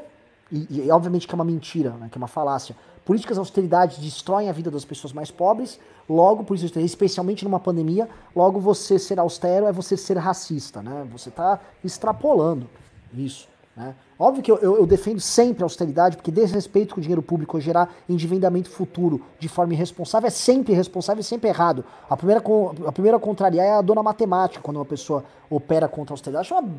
E, 0.51 0.67
e, 0.69 0.91
obviamente 0.91 1.27
que 1.27 1.33
é 1.33 1.35
uma 1.35 1.43
mentira, 1.43 1.91
né? 1.91 2.07
que 2.09 2.17
é 2.17 2.19
uma 2.19 2.27
falácia. 2.27 2.75
Políticas 3.03 3.35
de 3.35 3.39
austeridade 3.39 3.99
destroem 3.99 4.49
a 4.49 4.51
vida 4.51 4.71
das 4.71 4.85
pessoas 4.85 5.11
mais 5.11 5.29
pobres, 5.29 5.79
logo, 6.09 6.43
por 6.43 6.55
isso, 6.55 6.79
especialmente 6.79 7.43
numa 7.43 7.59
pandemia, 7.59 8.09
logo 8.35 8.59
você 8.59 8.97
ser 8.97 9.19
austero 9.19 9.65
é 9.65 9.71
você 9.71 9.97
ser 9.97 10.17
racista, 10.17 10.81
né? 10.81 11.05
Você 11.11 11.29
está 11.29 11.59
extrapolando 11.83 12.67
isso. 13.13 13.47
Né? 13.75 13.93
Óbvio 14.17 14.41
que 14.41 14.51
eu, 14.51 14.57
eu, 14.57 14.77
eu, 14.77 14.85
defendo 14.87 15.19
sempre 15.19 15.61
a 15.61 15.65
austeridade, 15.65 16.15
porque 16.15 16.31
desrespeito 16.31 16.95
com 16.95 16.99
o 16.99 17.01
dinheiro 17.01 17.21
público 17.21 17.59
gerar 17.59 17.93
endividamento 18.07 18.69
futuro 18.69 19.21
de 19.37 19.49
forma 19.49 19.73
irresponsável 19.73 20.27
é 20.27 20.31
sempre 20.31 20.71
irresponsável 20.71 21.19
e 21.19 21.23
sempre 21.23 21.49
errado. 21.49 21.83
A 22.09 22.15
primeira, 22.15 22.41
a 22.87 22.91
primeira 22.91 23.17
a 23.17 23.19
contrariar 23.19 23.65
é 23.65 23.71
a 23.73 23.81
dona 23.81 24.01
matemática, 24.01 24.63
quando 24.63 24.77
uma 24.77 24.85
pessoa 24.85 25.25
opera 25.49 25.89
contra 25.89 26.13
a 26.13 26.15
austeridade. 26.15 26.47
Acho 26.47 26.53
uma 26.55 26.69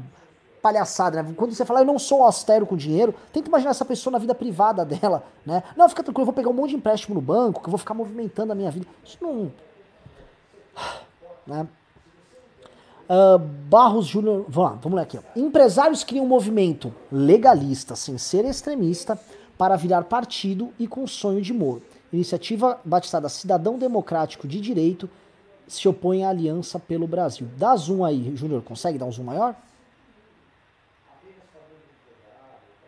palhaçada, 0.63 1.23
né? 1.23 1.35
Quando 1.37 1.55
você 1.55 1.65
fala, 1.65 1.81
eu 1.81 1.85
não 1.85 1.99
sou 1.99 2.23
austero 2.23 2.67
com 2.67 2.77
dinheiro, 2.77 3.15
tenta 3.33 3.49
imaginar 3.49 3.71
essa 3.71 3.85
pessoa 3.85 4.13
na 4.13 4.19
vida 4.19 4.35
privada 4.35 4.83
dela, 4.87 5.23
né? 5.45 5.63
Não, 5.77 5.89
fica 5.89 6.03
tranquilo, 6.03 6.23
eu 6.23 6.27
vou 6.27 6.35
pegar 6.35 6.49
um 6.49 6.55
monte 6.55 6.71
de 6.71 6.77
empréstimo 6.77 7.15
no 7.15 7.21
banco, 7.21 7.61
que 7.61 7.69
eu 7.69 7.71
vou 7.71 7.79
ficar 7.79 7.95
movimentando 7.95 8.53
a 8.53 8.55
minha 8.55 8.71
vida. 8.71 8.87
Isso 9.05 9.19
não. 9.21 9.53
Né? 11.47 11.65
Uh, 13.09 13.39
Barros 13.39 14.07
Júnior. 14.07 14.45
Vamos 14.49 14.71
lá, 14.71 14.79
vamos 14.83 14.97
lá 14.97 15.03
aqui. 15.03 15.19
Empresários 15.37 16.03
criam 16.03 16.25
um 16.25 16.29
movimento 16.29 16.93
legalista, 17.11 17.95
sem 17.95 18.19
ser 18.19 18.45
extremista, 18.45 19.19
para 19.57 19.77
virar 19.77 20.03
partido 20.05 20.73
e 20.79 20.87
com 20.87 21.07
sonho 21.07 21.41
de 21.41 21.53
Moro. 21.53 21.83
Iniciativa 22.13 22.81
batizada 22.85 23.29
Cidadão 23.29 23.79
Democrático 23.79 24.47
de 24.47 24.61
Direito 24.61 25.09
se 25.67 25.89
opõe 25.89 26.25
à 26.25 26.31
Aliança 26.31 26.79
pelo 26.79 27.07
Brasil. 27.07 27.49
Dá 27.57 27.75
zoom 27.77 28.05
aí, 28.05 28.33
Júnior. 28.37 28.63
Consegue 28.63 28.99
dar 28.99 29.07
um 29.07 29.13
zoom 29.13 29.25
maior? 29.25 29.55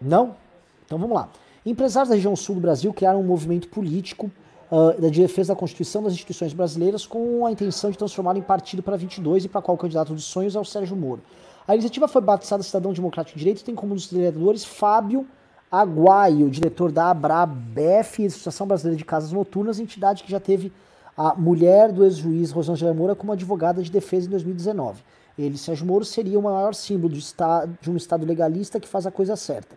Não? 0.01 0.37
Então 0.85 0.99
vamos 0.99 1.15
lá. 1.15 1.29
Empresários 1.67 2.09
da 2.09 2.15
região 2.15 2.35
sul 2.37 2.55
do 2.55 2.61
Brasil 2.61 2.93
criaram 2.93 3.21
um 3.21 3.25
movimento 3.25 3.69
político 3.69 4.31
uh, 4.71 5.11
de 5.11 5.21
defesa 5.21 5.53
da 5.55 5.59
Constituição 5.59 6.03
das 6.03 6.13
instituições 6.13 6.53
brasileiras 6.53 7.07
com 7.07 7.47
a 7.47 7.53
intenção 7.53 7.91
de 7.91 7.99
transformá-lo 7.99 8.39
em 8.39 8.43
partido 8.43 8.83
para 8.83 8.97
22 8.97 9.45
e 9.45 9.49
para 9.49 9.63
qual 9.63 9.75
o 9.75 9.79
candidato 9.79 10.15
dos 10.15 10.25
sonhos 10.25 10.55
é 10.55 10.61
o 10.61 10.65
Sérgio 10.65 10.97
Moro. 10.97 11.23
A 11.67 11.75
iniciativa 11.75 12.09
foi 12.09 12.23
batizada 12.23 12.63
Cidadão 12.63 12.93
Democrático 12.93 13.37
de 13.37 13.45
Direito 13.45 13.61
e 13.61 13.65
tem 13.65 13.75
como 13.75 13.93
um 13.93 13.97
dos 13.97 14.11
vereadores 14.11 14.65
Fábio 14.65 15.27
Aguaio, 15.71 16.49
diretor 16.49 16.91
da 16.91 17.11
ABRABEF, 17.11 18.25
Associação 18.25 18.67
Brasileira 18.67 18.97
de 18.97 19.05
Casas 19.05 19.33
Noturnas, 19.33 19.79
entidade 19.79 20.23
que 20.23 20.31
já 20.31 20.41
teve 20.41 20.73
a 21.15 21.35
mulher 21.35 21.93
do 21.93 22.05
ex-juiz 22.05 22.51
Rosângela 22.51 22.95
Moura 22.95 23.15
como 23.15 23.33
advogada 23.33 23.83
de 23.83 23.91
defesa 23.91 24.27
em 24.27 24.31
2019. 24.31 25.03
Ele, 25.39 25.59
Sérgio 25.59 25.87
Moro, 25.87 26.05
seria 26.05 26.39
o 26.39 26.43
maior 26.43 26.75
símbolo 26.75 27.15
de 27.15 27.91
um 27.91 27.97
Estado 27.97 28.25
legalista 28.25 28.81
que 28.81 28.89
faz 28.89 29.07
a 29.07 29.11
coisa 29.11 29.37
certa. 29.37 29.77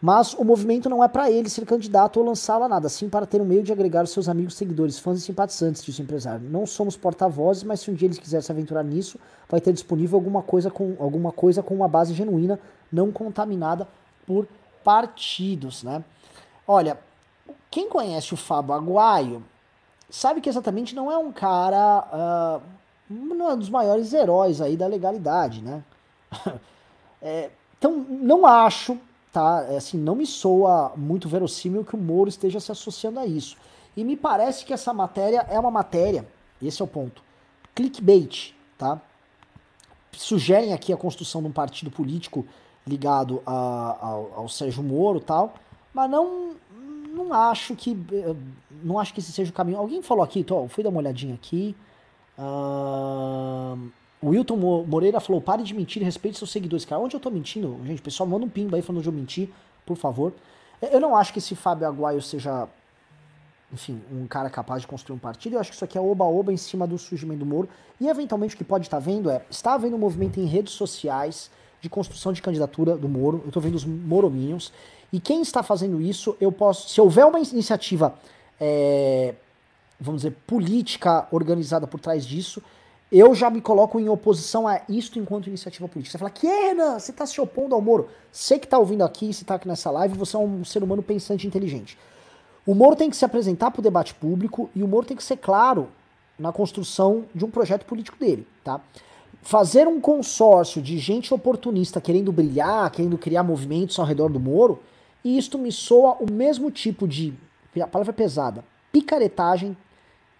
Mas 0.00 0.32
o 0.34 0.44
movimento 0.44 0.88
não 0.88 1.02
é 1.02 1.08
para 1.08 1.28
ele 1.28 1.48
ser 1.48 1.66
candidato 1.66 2.20
ou 2.20 2.26
lançá-la 2.26 2.68
nada, 2.68 2.88
sim 2.88 3.08
para 3.08 3.26
ter 3.26 3.40
um 3.40 3.44
meio 3.44 3.64
de 3.64 3.72
agregar 3.72 4.06
seus 4.06 4.28
amigos, 4.28 4.54
seguidores, 4.54 4.98
fãs 4.98 5.18
e 5.18 5.22
simpatizantes, 5.22 5.82
disse 5.82 6.00
o 6.00 6.04
empresário. 6.04 6.48
Não 6.48 6.66
somos 6.66 6.96
porta-vozes, 6.96 7.64
mas 7.64 7.80
se 7.80 7.90
um 7.90 7.94
dia 7.94 8.06
eles 8.06 8.18
quiserem 8.18 8.42
se 8.42 8.52
aventurar 8.52 8.84
nisso, 8.84 9.18
vai 9.48 9.60
ter 9.60 9.72
disponível 9.72 10.16
alguma 10.16 10.40
coisa 10.40 10.70
com, 10.70 10.94
alguma 11.00 11.32
coisa 11.32 11.64
com 11.64 11.74
uma 11.74 11.88
base 11.88 12.14
genuína, 12.14 12.60
não 12.92 13.10
contaminada 13.10 13.88
por 14.24 14.46
partidos, 14.84 15.82
né? 15.82 16.04
Olha, 16.66 16.96
quem 17.68 17.88
conhece 17.88 18.34
o 18.34 18.36
Fábio 18.36 18.74
Aguaio 18.74 19.42
sabe 20.08 20.40
que 20.40 20.48
exatamente 20.48 20.94
não 20.94 21.10
é 21.10 21.18
um 21.18 21.32
cara, 21.32 22.60
uh, 22.60 23.12
um 23.12 23.56
dos 23.56 23.68
maiores 23.68 24.12
heróis 24.12 24.60
aí 24.60 24.76
da 24.76 24.86
legalidade, 24.86 25.60
né? 25.60 25.82
é, 27.20 27.50
Então, 27.78 28.06
não 28.08 28.46
acho, 28.46 28.98
tá? 29.32 29.66
É 29.68 29.76
assim, 29.76 29.98
não 29.98 30.14
me 30.14 30.26
soa 30.26 30.92
muito 30.96 31.28
verossímil 31.28 31.84
que 31.84 31.94
o 31.94 31.98
Moro 31.98 32.28
esteja 32.28 32.60
se 32.60 32.72
associando 32.72 33.20
a 33.20 33.26
isso. 33.26 33.56
E 33.96 34.04
me 34.04 34.16
parece 34.16 34.64
que 34.64 34.72
essa 34.72 34.92
matéria 34.92 35.46
é 35.50 35.58
uma 35.58 35.70
matéria, 35.70 36.26
esse 36.62 36.80
é 36.80 36.84
o 36.84 36.88
ponto, 36.88 37.22
clickbait, 37.74 38.54
tá? 38.76 39.00
Sugerem 40.12 40.72
aqui 40.72 40.92
a 40.92 40.96
construção 40.96 41.40
de 41.42 41.48
um 41.48 41.52
partido 41.52 41.90
político 41.90 42.46
ligado 42.86 43.42
a, 43.46 43.98
ao, 44.00 44.32
ao 44.36 44.48
Sérgio 44.48 44.82
Moro 44.82 45.20
tal, 45.20 45.54
mas 45.92 46.10
não, 46.10 46.56
não 47.12 47.32
acho 47.32 47.76
que 47.76 47.96
não 48.82 48.98
acho 48.98 49.12
que 49.12 49.20
esse 49.20 49.32
seja 49.32 49.50
o 49.50 49.54
caminho. 49.54 49.78
Alguém 49.78 50.02
falou 50.02 50.24
aqui, 50.24 50.42
tô, 50.42 50.66
fui 50.68 50.82
dar 50.82 50.90
uma 50.90 50.98
olhadinha 50.98 51.34
aqui. 51.34 51.76
Uh, 52.38 53.90
o 54.20 54.30
Wilton 54.30 54.56
Moreira 54.86 55.20
falou: 55.20 55.40
pare 55.40 55.62
de 55.62 55.74
mentir, 55.74 56.02
respeite 56.02 56.38
seus 56.38 56.50
seguidores. 56.50 56.84
Cara, 56.84 57.00
onde 57.00 57.14
eu 57.14 57.20
tô 57.20 57.30
mentindo? 57.30 57.78
Gente, 57.84 58.02
pessoal, 58.02 58.28
manda 58.28 58.44
um 58.44 58.48
pimba 58.48 58.76
aí 58.76 58.82
falando 58.82 58.98
onde 58.98 59.08
eu 59.08 59.12
menti, 59.12 59.52
por 59.86 59.96
favor. 59.96 60.32
Eu 60.80 61.00
não 61.00 61.16
acho 61.16 61.32
que 61.32 61.38
esse 61.38 61.54
Fábio 61.54 61.86
Aguaio 61.86 62.22
seja, 62.22 62.68
enfim, 63.72 64.00
um 64.12 64.26
cara 64.26 64.48
capaz 64.48 64.82
de 64.82 64.86
construir 64.86 65.16
um 65.16 65.18
partido. 65.18 65.54
Eu 65.54 65.60
acho 65.60 65.70
que 65.70 65.76
isso 65.76 65.84
aqui 65.84 65.98
é 65.98 66.00
oba-oba 66.00 66.52
em 66.52 66.56
cima 66.56 66.86
do 66.86 66.96
surgimento 66.98 67.40
do 67.40 67.46
Moro. 67.46 67.68
E 68.00 68.08
eventualmente 68.08 68.54
o 68.54 68.58
que 68.58 68.64
pode 68.64 68.86
estar 68.86 68.98
vendo 68.98 69.30
é: 69.30 69.44
está 69.50 69.74
havendo 69.74 69.96
um 69.96 69.98
movimento 69.98 70.40
em 70.40 70.46
redes 70.46 70.72
sociais 70.72 71.50
de 71.80 71.88
construção 71.88 72.32
de 72.32 72.42
candidatura 72.42 72.96
do 72.96 73.08
Moro. 73.08 73.42
Eu 73.46 73.52
tô 73.52 73.60
vendo 73.60 73.76
os 73.76 73.84
Morominhos. 73.84 74.72
E 75.12 75.20
quem 75.20 75.40
está 75.40 75.62
fazendo 75.62 76.00
isso, 76.00 76.36
eu 76.40 76.52
posso. 76.52 76.88
Se 76.88 77.00
houver 77.00 77.24
uma 77.24 77.38
iniciativa, 77.38 78.14
é, 78.60 79.34
vamos 79.98 80.22
dizer, 80.22 80.36
política 80.46 81.26
organizada 81.30 81.86
por 81.86 81.98
trás 81.98 82.26
disso, 82.26 82.62
eu 83.10 83.34
já 83.34 83.48
me 83.48 83.60
coloco 83.60 83.98
em 83.98 84.08
oposição 84.08 84.68
a 84.68 84.82
isto 84.88 85.18
enquanto 85.18 85.48
iniciativa 85.48 85.88
política. 85.88 86.12
Você 86.12 86.18
fala, 86.18 86.30
que 86.30 86.46
é, 86.46 86.68
Renan? 86.68 86.98
Você 86.98 87.10
está 87.10 87.24
se 87.24 87.40
opondo 87.40 87.74
ao 87.74 87.80
Moro? 87.80 88.08
Você 88.30 88.58
que 88.58 88.66
está 88.66 88.78
ouvindo 88.78 89.02
aqui, 89.02 89.32
você 89.32 89.42
está 89.42 89.54
aqui 89.54 89.66
nessa 89.66 89.90
live, 89.90 90.16
você 90.16 90.36
é 90.36 90.38
um 90.38 90.64
ser 90.64 90.82
humano 90.82 91.02
pensante 91.02 91.44
e 91.44 91.48
inteligente. 91.48 91.98
O 92.66 92.74
Moro 92.74 92.96
tem 92.96 93.08
que 93.08 93.16
se 93.16 93.24
apresentar 93.24 93.70
para 93.70 93.80
o 93.80 93.82
debate 93.82 94.14
público 94.14 94.68
e 94.74 94.82
o 94.82 94.88
Moro 94.88 95.06
tem 95.06 95.16
que 95.16 95.24
ser 95.24 95.38
claro 95.38 95.88
na 96.38 96.52
construção 96.52 97.24
de 97.34 97.44
um 97.44 97.50
projeto 97.50 97.86
político 97.86 98.18
dele, 98.18 98.46
tá? 98.62 98.80
Fazer 99.40 99.88
um 99.88 100.00
consórcio 100.00 100.82
de 100.82 100.98
gente 100.98 101.32
oportunista 101.32 102.00
querendo 102.00 102.30
brilhar, 102.30 102.90
querendo 102.90 103.16
criar 103.16 103.42
movimentos 103.42 103.98
ao 103.98 104.04
redor 104.04 104.28
do 104.28 104.38
Moro, 104.38 104.80
e 105.24 105.38
isto 105.38 105.58
me 105.58 105.72
soa 105.72 106.16
o 106.20 106.30
mesmo 106.30 106.70
tipo 106.70 107.08
de, 107.08 107.32
a 107.80 107.86
palavra 107.86 108.12
é 108.12 108.14
pesada, 108.14 108.64
picaretagem 108.92 109.76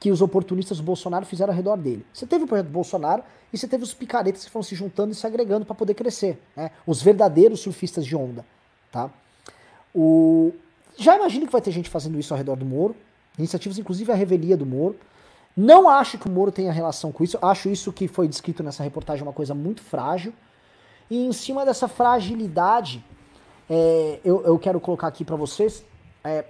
que 0.00 0.10
os 0.10 0.22
oportunistas 0.22 0.78
do 0.78 0.84
Bolsonaro 0.84 1.26
fizeram 1.26 1.52
ao 1.52 1.56
redor 1.56 1.76
dele. 1.76 2.06
Você 2.12 2.26
teve 2.26 2.44
o 2.44 2.46
projeto 2.46 2.68
Bolsonaro 2.68 3.22
e 3.52 3.58
você 3.58 3.66
teve 3.66 3.82
os 3.82 3.92
picaretas 3.92 4.44
que 4.44 4.50
foram 4.50 4.62
se 4.62 4.74
juntando 4.74 5.12
e 5.12 5.14
se 5.14 5.26
agregando 5.26 5.64
para 5.64 5.74
poder 5.74 5.94
crescer, 5.94 6.40
né? 6.56 6.70
Os 6.86 7.02
verdadeiros 7.02 7.60
surfistas 7.60 8.06
de 8.06 8.14
onda, 8.14 8.44
tá? 8.92 9.10
O... 9.94 10.52
Já 10.96 11.16
imagino 11.16 11.46
que 11.46 11.52
vai 11.52 11.60
ter 11.60 11.70
gente 11.70 11.88
fazendo 11.88 12.18
isso 12.18 12.32
ao 12.32 12.38
redor 12.38 12.56
do 12.56 12.64
Moro, 12.64 12.94
iniciativas 13.38 13.78
inclusive 13.78 14.10
a 14.12 14.14
revelia 14.14 14.56
do 14.56 14.66
Moro. 14.66 14.96
Não 15.56 15.88
acho 15.88 16.18
que 16.18 16.28
o 16.28 16.30
Moro 16.30 16.52
tenha 16.52 16.70
relação 16.70 17.10
com 17.10 17.24
isso, 17.24 17.38
acho 17.42 17.68
isso 17.68 17.92
que 17.92 18.06
foi 18.06 18.28
descrito 18.28 18.62
nessa 18.62 18.84
reportagem 18.84 19.22
uma 19.22 19.32
coisa 19.32 19.54
muito 19.54 19.82
frágil. 19.82 20.32
E 21.10 21.26
em 21.26 21.32
cima 21.32 21.64
dessa 21.64 21.88
fragilidade, 21.88 23.04
é, 23.68 24.20
eu, 24.24 24.44
eu, 24.44 24.58
quero 24.58 24.78
colocar 24.78 25.06
aqui 25.06 25.24
para 25.24 25.36
vocês. 25.36 25.84
É, 26.22 26.44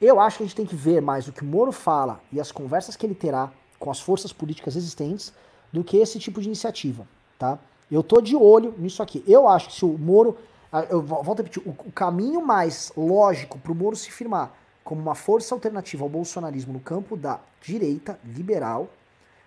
eu 0.00 0.20
acho 0.20 0.38
que 0.38 0.42
a 0.42 0.46
gente 0.46 0.56
tem 0.56 0.66
que 0.66 0.76
ver 0.76 1.00
mais 1.00 1.26
o 1.26 1.32
que 1.32 1.42
o 1.42 1.46
Moro 1.46 1.72
fala 1.72 2.20
e 2.32 2.40
as 2.40 2.52
conversas 2.52 2.96
que 2.96 3.06
ele 3.06 3.14
terá 3.14 3.50
com 3.78 3.90
as 3.90 4.00
forças 4.00 4.32
políticas 4.32 4.76
existentes 4.76 5.32
do 5.72 5.82
que 5.82 5.96
esse 5.96 6.18
tipo 6.18 6.40
de 6.40 6.46
iniciativa, 6.46 7.06
tá? 7.38 7.58
Eu 7.90 8.02
tô 8.02 8.20
de 8.20 8.34
olho 8.34 8.74
nisso 8.78 9.02
aqui. 9.02 9.22
Eu 9.26 9.48
acho 9.48 9.68
que 9.68 9.74
se 9.74 9.84
o 9.84 9.96
Moro, 9.96 10.36
ah, 10.72 10.82
eu 10.90 11.00
volto 11.00 11.40
a 11.40 11.42
repetir, 11.42 11.62
o, 11.64 11.70
o 11.70 11.92
caminho 11.92 12.44
mais 12.44 12.92
lógico 12.96 13.58
para 13.58 13.72
o 13.72 13.74
Moro 13.74 13.96
se 13.96 14.10
firmar 14.10 14.52
como 14.82 15.00
uma 15.00 15.14
força 15.14 15.54
alternativa 15.54 16.04
ao 16.04 16.08
bolsonarismo 16.08 16.72
no 16.72 16.80
campo 16.80 17.16
da 17.16 17.40
direita 17.60 18.18
liberal 18.24 18.88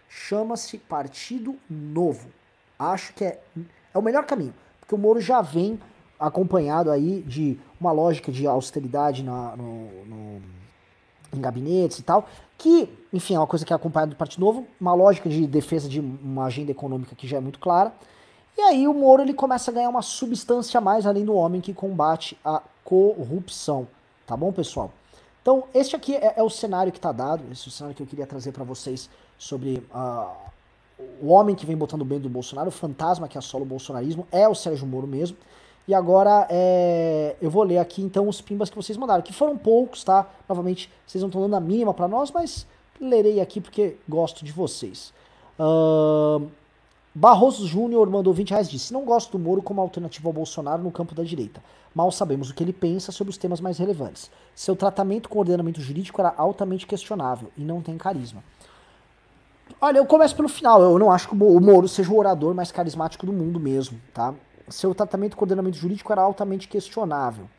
chama-se 0.10 0.78
Partido 0.78 1.56
Novo. 1.70 2.30
Acho 2.78 3.14
que 3.14 3.24
é, 3.24 3.40
é 3.94 3.98
o 3.98 4.02
melhor 4.02 4.26
caminho, 4.26 4.54
porque 4.80 4.96
o 4.96 4.98
Moro 4.98 5.22
já 5.22 5.42
vem 5.42 5.80
acompanhado 6.20 6.92
aí 6.92 7.22
de 7.22 7.60
uma 7.80 7.92
lógica 7.92 8.32
de 8.32 8.46
austeridade 8.46 9.24
na, 9.24 9.56
no, 9.56 10.06
no, 10.06 10.42
em 11.34 11.40
gabinetes 11.40 12.00
e 12.00 12.04
tal, 12.04 12.28
que, 12.58 12.90
enfim, 13.14 13.36
é 13.36 13.40
uma 13.40 13.48
coisa 13.48 13.66
que 13.66 13.72
é 13.72 13.76
acompanhada 13.76 14.12
do 14.12 14.18
Partido 14.18 14.42
Novo, 14.42 14.68
uma 14.80 14.94
lógica 14.94 15.30
de 15.30 15.48
defesa 15.48 15.88
de 15.88 16.00
uma 16.00 16.46
agenda 16.46 16.72
econômica 16.72 17.16
que 17.16 17.28
já 17.28 17.38
é 17.38 17.40
muito 17.40 17.60
clara. 17.60 17.94
E 18.58 18.62
aí 18.62 18.88
o 18.88 18.94
Moro 18.94 19.22
ele 19.22 19.34
começa 19.34 19.72
a 19.72 19.74
ganhar 19.74 19.90
uma 19.90 20.02
substância 20.02 20.78
a 20.78 20.82
mais 20.82 21.06
além 21.06 21.24
do 21.24 21.34
homem 21.34 21.62
que 21.62 21.74
combate 21.74 22.38
a 22.44 22.62
corrupção. 22.84 23.88
Tá 24.28 24.36
bom, 24.36 24.52
pessoal? 24.52 24.92
Então, 25.42 25.64
este 25.74 25.96
aqui 25.96 26.16
é, 26.16 26.34
é 26.36 26.44
o 26.44 26.50
cenário 26.50 26.92
que 26.92 26.98
está 26.98 27.12
dado, 27.12 27.44
esse 27.52 27.66
é 27.66 27.70
o 27.70 27.72
cenário 27.72 27.96
que 27.96 28.04
eu 28.04 28.08
queria 28.08 28.28
trazer 28.28 28.52
para 28.52 28.64
vocês 28.64 29.10
sobre 29.38 29.82
uh, 29.94 30.50
o 31.22 31.30
homem 31.30 31.56
que 31.56 31.66
vem 31.66 31.78
botando 31.78 32.02
o 32.02 32.06
bem 32.06 32.20
do 32.20 32.30
Bolsonaro, 32.30 32.68
o 32.68 32.72
fantasma 32.72 33.28
que 33.28 33.38
assola 33.38 33.64
o 33.64 33.68
bolsonarismo, 33.68 34.28
é 34.32 34.48
o 34.48 34.54
Sérgio 34.54 34.86
Moro 34.86 35.08
mesmo. 35.08 35.38
E 35.88 35.94
agora 35.94 36.46
é, 36.50 37.36
eu 37.42 37.50
vou 37.50 37.64
ler 37.64 37.80
aqui 37.80 38.02
então 38.02 38.28
os 38.28 38.42
pimbas 38.42 38.70
que 38.70 38.76
vocês 38.76 38.98
mandaram, 38.98 39.24
que 39.24 39.34
foram 39.34 39.58
poucos, 39.58 40.04
tá? 40.04 40.28
Novamente, 40.48 40.92
vocês 41.06 41.22
não 41.22 41.30
estão 41.30 41.42
dando 41.42 41.56
a 41.56 41.60
mínima 41.60 41.94
para 41.94 42.08
nós, 42.08 42.32
mas 42.32 42.68
lerei 43.02 43.42
aqui 43.42 43.60
porque 43.60 43.96
gosto 44.08 44.46
de 44.46 44.52
vocês. 44.52 45.12
Uh, 45.60 46.48
Barroso 47.14 47.68
Júnior 47.68 48.10
mandou 48.10 48.34
20 48.34 48.52
reais 48.52 48.70
disse: 48.70 48.94
Não 48.94 49.04
gosto 49.04 49.32
do 49.32 49.40
Moro 49.40 49.62
como 49.62 49.82
alternativa 49.82 50.30
ao 50.30 50.34
Bolsonaro 50.34 50.84
no 50.84 50.92
campo 50.92 51.16
da 51.16 51.24
direita. 51.24 51.62
Mal 51.94 52.12
sabemos 52.12 52.50
o 52.50 52.54
que 52.54 52.64
ele 52.64 52.72
pensa 52.72 53.12
sobre 53.12 53.32
os 53.32 53.38
temas 53.38 53.60
mais 53.60 53.78
relevantes. 53.78 54.30
Seu 54.54 54.76
tratamento 54.76 55.28
com 55.28 55.40
ordenamento 55.40 55.82
jurídico 55.82 56.22
era 56.22 56.34
altamente 56.38 56.86
questionável 56.86 57.50
e 57.58 57.64
não 57.64 57.82
tem 57.82 57.98
carisma. 57.98 58.44
Olha, 59.82 59.98
eu 59.98 60.06
começo 60.06 60.36
pelo 60.36 60.48
final. 60.48 60.82
Eu 60.82 61.00
não 61.00 61.12
acho 61.12 61.30
que 61.30 61.36
o 61.36 61.60
Moro 61.60 61.88
seja 61.88 62.12
o 62.12 62.18
orador 62.18 62.54
mais 62.54 62.72
carismático 62.72 63.26
do 63.26 63.34
mundo 63.34 63.60
mesmo, 63.60 64.00
tá? 64.14 64.34
Seu 64.70 64.94
tratamento 64.94 65.34
e 65.34 65.36
coordenamento 65.36 65.78
jurídico 65.78 66.12
era 66.12 66.22
altamente 66.22 66.68
questionável. 66.68 67.50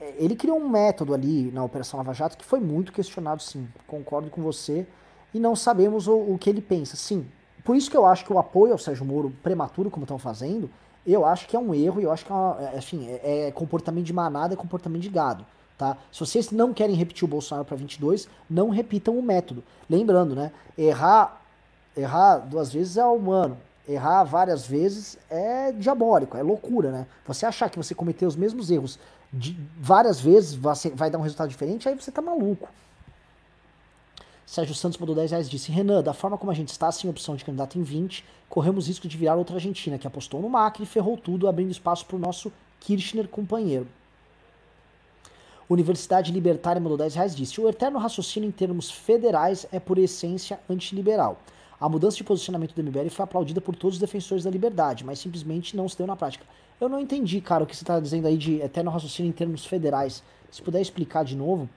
É, 0.00 0.14
ele 0.18 0.36
criou 0.36 0.58
um 0.58 0.68
método 0.68 1.14
ali 1.14 1.50
na 1.52 1.64
Operação 1.64 1.98
Lava 1.98 2.14
Jato 2.14 2.36
que 2.36 2.44
foi 2.44 2.60
muito 2.60 2.92
questionado, 2.92 3.42
sim. 3.42 3.68
Concordo 3.86 4.30
com 4.30 4.42
você. 4.42 4.86
E 5.34 5.38
não 5.38 5.54
sabemos 5.54 6.06
o, 6.06 6.14
o 6.14 6.38
que 6.38 6.48
ele 6.48 6.62
pensa. 6.62 6.96
Sim, 6.96 7.26
por 7.64 7.76
isso 7.76 7.90
que 7.90 7.96
eu 7.96 8.06
acho 8.06 8.24
que 8.24 8.32
o 8.32 8.38
apoio 8.38 8.72
ao 8.72 8.78
Sérgio 8.78 9.04
Moro 9.04 9.30
prematuro, 9.42 9.90
como 9.90 10.04
estão 10.04 10.18
fazendo, 10.18 10.70
eu 11.06 11.26
acho 11.26 11.46
que 11.46 11.54
é 11.54 11.58
um 11.58 11.74
erro 11.74 12.00
e 12.00 12.04
eu 12.04 12.10
acho 12.10 12.24
que 12.24 12.32
é, 12.32 12.34
uma, 12.34 12.56
é, 12.60 12.78
assim, 12.78 13.08
é, 13.08 13.48
é, 13.48 13.50
comportamento 13.50 14.06
de 14.06 14.12
manada, 14.12 14.54
é 14.54 14.56
comportamento 14.56 15.02
de 15.02 15.10
gado. 15.10 15.44
Tá? 15.76 15.96
Se 16.10 16.20
vocês 16.20 16.50
não 16.50 16.72
querem 16.72 16.96
repetir 16.96 17.24
o 17.24 17.28
Bolsonaro 17.28 17.66
para 17.66 17.76
22, 17.76 18.26
não 18.48 18.70
repitam 18.70 19.16
o 19.18 19.22
método. 19.22 19.62
Lembrando, 19.88 20.34
né? 20.34 20.50
Errar, 20.76 21.42
errar 21.96 22.38
duas 22.38 22.72
vezes 22.72 22.96
é 22.96 23.04
humano 23.04 23.56
errar 23.88 24.22
várias 24.24 24.66
vezes 24.66 25.18
é 25.30 25.72
diabólico, 25.72 26.36
é 26.36 26.42
loucura, 26.42 26.92
né? 26.92 27.06
Você 27.26 27.46
achar 27.46 27.70
que 27.70 27.78
você 27.78 27.94
cometeu 27.94 28.28
os 28.28 28.36
mesmos 28.36 28.70
erros 28.70 28.98
várias 29.76 30.20
vezes 30.20 30.54
vai 30.54 31.10
dar 31.10 31.18
um 31.18 31.22
resultado 31.22 31.48
diferente, 31.48 31.88
aí 31.88 31.94
você 31.94 32.10
tá 32.10 32.22
maluco. 32.22 32.68
Sérgio 34.46 34.74
Santos 34.74 34.98
mandou 34.98 35.14
10 35.14 35.30
reais 35.30 35.50
disse: 35.50 35.70
Renan, 35.70 36.02
da 36.02 36.14
forma 36.14 36.38
como 36.38 36.50
a 36.50 36.54
gente 36.54 36.68
está, 36.68 36.90
sem 36.90 37.10
opção 37.10 37.36
de 37.36 37.44
candidato 37.44 37.78
em 37.78 37.82
20, 37.82 38.24
corremos 38.48 38.88
risco 38.88 39.06
de 39.06 39.16
virar 39.16 39.34
outra 39.34 39.56
Argentina 39.56 39.98
que 39.98 40.06
apostou 40.06 40.40
no 40.40 40.48
Macri 40.48 40.84
e 40.84 40.86
ferrou 40.86 41.18
tudo, 41.18 41.48
abrindo 41.48 41.70
espaço 41.70 42.06
para 42.06 42.16
o 42.16 42.18
nosso 42.18 42.50
Kirchner 42.80 43.28
companheiro. 43.28 43.86
Universidade 45.68 46.32
Libertária 46.32 46.80
mandou 46.80 46.96
10 46.96 47.14
reais 47.14 47.36
disse: 47.36 47.60
O 47.60 47.68
eterno 47.68 47.98
raciocínio 47.98 48.48
em 48.48 48.52
termos 48.52 48.90
federais 48.90 49.66
é 49.70 49.78
por 49.78 49.98
essência 49.98 50.58
antiliberal. 50.68 51.38
A 51.80 51.88
mudança 51.88 52.16
de 52.16 52.24
posicionamento 52.24 52.74
do 52.74 52.82
MBL 52.82 53.08
foi 53.08 53.22
aplaudida 53.22 53.60
por 53.60 53.76
todos 53.76 53.96
os 53.96 54.00
defensores 54.00 54.44
da 54.44 54.50
liberdade, 54.50 55.04
mas 55.04 55.20
simplesmente 55.20 55.76
não 55.76 55.88
se 55.88 55.96
deu 55.96 56.06
na 56.06 56.16
prática. 56.16 56.44
Eu 56.80 56.88
não 56.88 56.98
entendi, 56.98 57.40
cara, 57.40 57.62
o 57.62 57.66
que 57.66 57.76
você 57.76 57.84
está 57.84 58.00
dizendo 58.00 58.26
aí 58.26 58.36
de 58.36 58.60
eterno 58.60 58.90
raciocínio 58.90 59.28
em 59.28 59.32
termos 59.32 59.64
federais. 59.64 60.22
Se 60.50 60.60
puder 60.60 60.80
explicar 60.80 61.24
de 61.24 61.36
novo. 61.36 61.68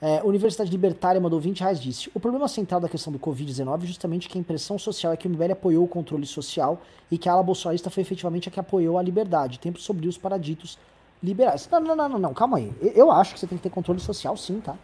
É, 0.00 0.22
Universidade 0.22 0.70
Libertária 0.70 1.20
mandou 1.20 1.40
20 1.40 1.60
reais 1.60 1.80
disse: 1.80 2.08
O 2.14 2.20
problema 2.20 2.46
central 2.46 2.80
da 2.80 2.88
questão 2.88 3.12
do 3.12 3.18
Covid-19 3.18 3.82
é 3.82 3.86
justamente 3.86 4.28
que 4.28 4.38
a 4.38 4.40
impressão 4.40 4.78
social 4.78 5.12
é 5.12 5.16
que 5.16 5.26
o 5.26 5.30
MBL 5.30 5.52
apoiou 5.52 5.84
o 5.84 5.88
controle 5.88 6.24
social 6.24 6.80
e 7.10 7.18
que 7.18 7.28
a 7.28 7.32
ala 7.32 7.42
bolsonarista 7.42 7.90
foi 7.90 8.02
efetivamente 8.02 8.48
a 8.48 8.52
que 8.52 8.60
apoiou 8.60 8.96
a 8.98 9.02
liberdade, 9.02 9.58
tempos 9.58 9.82
sombrios 9.82 10.16
para 10.16 10.38
ditos 10.38 10.78
liberais. 11.20 11.68
Não, 11.70 11.80
não, 11.80 11.96
não, 11.96 12.08
não, 12.08 12.18
não, 12.18 12.34
calma 12.34 12.58
aí. 12.58 12.72
Eu 12.80 13.10
acho 13.10 13.34
que 13.34 13.40
você 13.40 13.46
tem 13.48 13.58
que 13.58 13.64
ter 13.64 13.70
controle 13.70 13.98
social, 13.98 14.36
sim, 14.36 14.60
tá? 14.60 14.76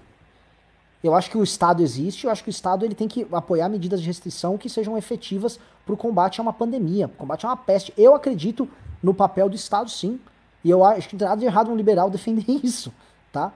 Eu 1.04 1.14
acho 1.14 1.30
que 1.30 1.36
o 1.36 1.44
Estado 1.44 1.82
existe, 1.82 2.24
eu 2.24 2.32
acho 2.32 2.42
que 2.42 2.48
o 2.48 2.50
Estado 2.50 2.82
ele 2.82 2.94
tem 2.94 3.06
que 3.06 3.26
apoiar 3.30 3.68
medidas 3.68 4.00
de 4.00 4.06
restrição 4.06 4.56
que 4.56 4.70
sejam 4.70 4.96
efetivas 4.96 5.60
para 5.84 5.92
o 5.92 5.98
combate 5.98 6.40
a 6.40 6.42
uma 6.42 6.52
pandemia, 6.52 7.08
combate 7.18 7.44
a 7.44 7.50
uma 7.50 7.56
peste. 7.58 7.92
Eu 7.94 8.14
acredito 8.14 8.66
no 9.02 9.12
papel 9.12 9.50
do 9.50 9.54
Estado, 9.54 9.90
sim. 9.90 10.18
E 10.64 10.70
eu 10.70 10.82
acho 10.82 11.10
que 11.10 11.16
nada 11.16 11.36
de 11.36 11.44
errado 11.44 11.70
um 11.70 11.76
liberal 11.76 12.08
defender 12.10 12.46
isso, 12.48 12.90
tá? 13.30 13.52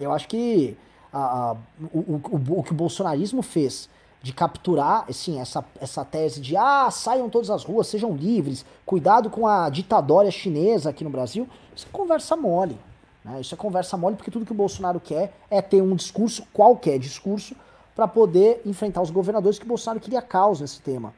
Eu 0.00 0.10
acho 0.10 0.26
que 0.26 0.74
a, 1.12 1.18
a, 1.18 1.56
o, 1.92 1.98
o, 1.98 2.60
o, 2.60 2.62
que 2.62 2.72
o 2.72 2.74
bolsonarismo 2.74 3.42
fez 3.42 3.90
de 4.22 4.32
capturar, 4.32 5.04
assim, 5.06 5.38
essa, 5.38 5.62
essa 5.78 6.02
tese 6.02 6.40
de 6.40 6.56
ah, 6.56 6.90
saiam 6.90 7.28
todas 7.28 7.50
as 7.50 7.62
ruas, 7.62 7.88
sejam 7.88 8.16
livres, 8.16 8.64
cuidado 8.86 9.28
com 9.28 9.46
a 9.46 9.68
ditadória 9.68 10.30
chinesa 10.30 10.88
aqui 10.88 11.04
no 11.04 11.10
Brasil, 11.10 11.46
isso 11.76 11.86
é 11.86 11.92
conversa 11.92 12.34
mole. 12.36 12.78
Né? 13.26 13.40
Isso 13.40 13.54
é 13.54 13.58
conversa 13.58 13.96
mole 13.96 14.14
porque 14.14 14.30
tudo 14.30 14.46
que 14.46 14.52
o 14.52 14.54
Bolsonaro 14.54 15.00
quer 15.00 15.34
é 15.50 15.60
ter 15.60 15.82
um 15.82 15.96
discurso, 15.96 16.46
qualquer 16.52 16.98
discurso, 16.98 17.56
para 17.94 18.06
poder 18.06 18.62
enfrentar 18.64 19.02
os 19.02 19.10
governadores 19.10 19.58
que 19.58 19.64
o 19.64 19.68
Bolsonaro 19.68 20.00
queria 20.00 20.22
causa 20.22 20.62
nesse 20.62 20.80
tema. 20.80 21.12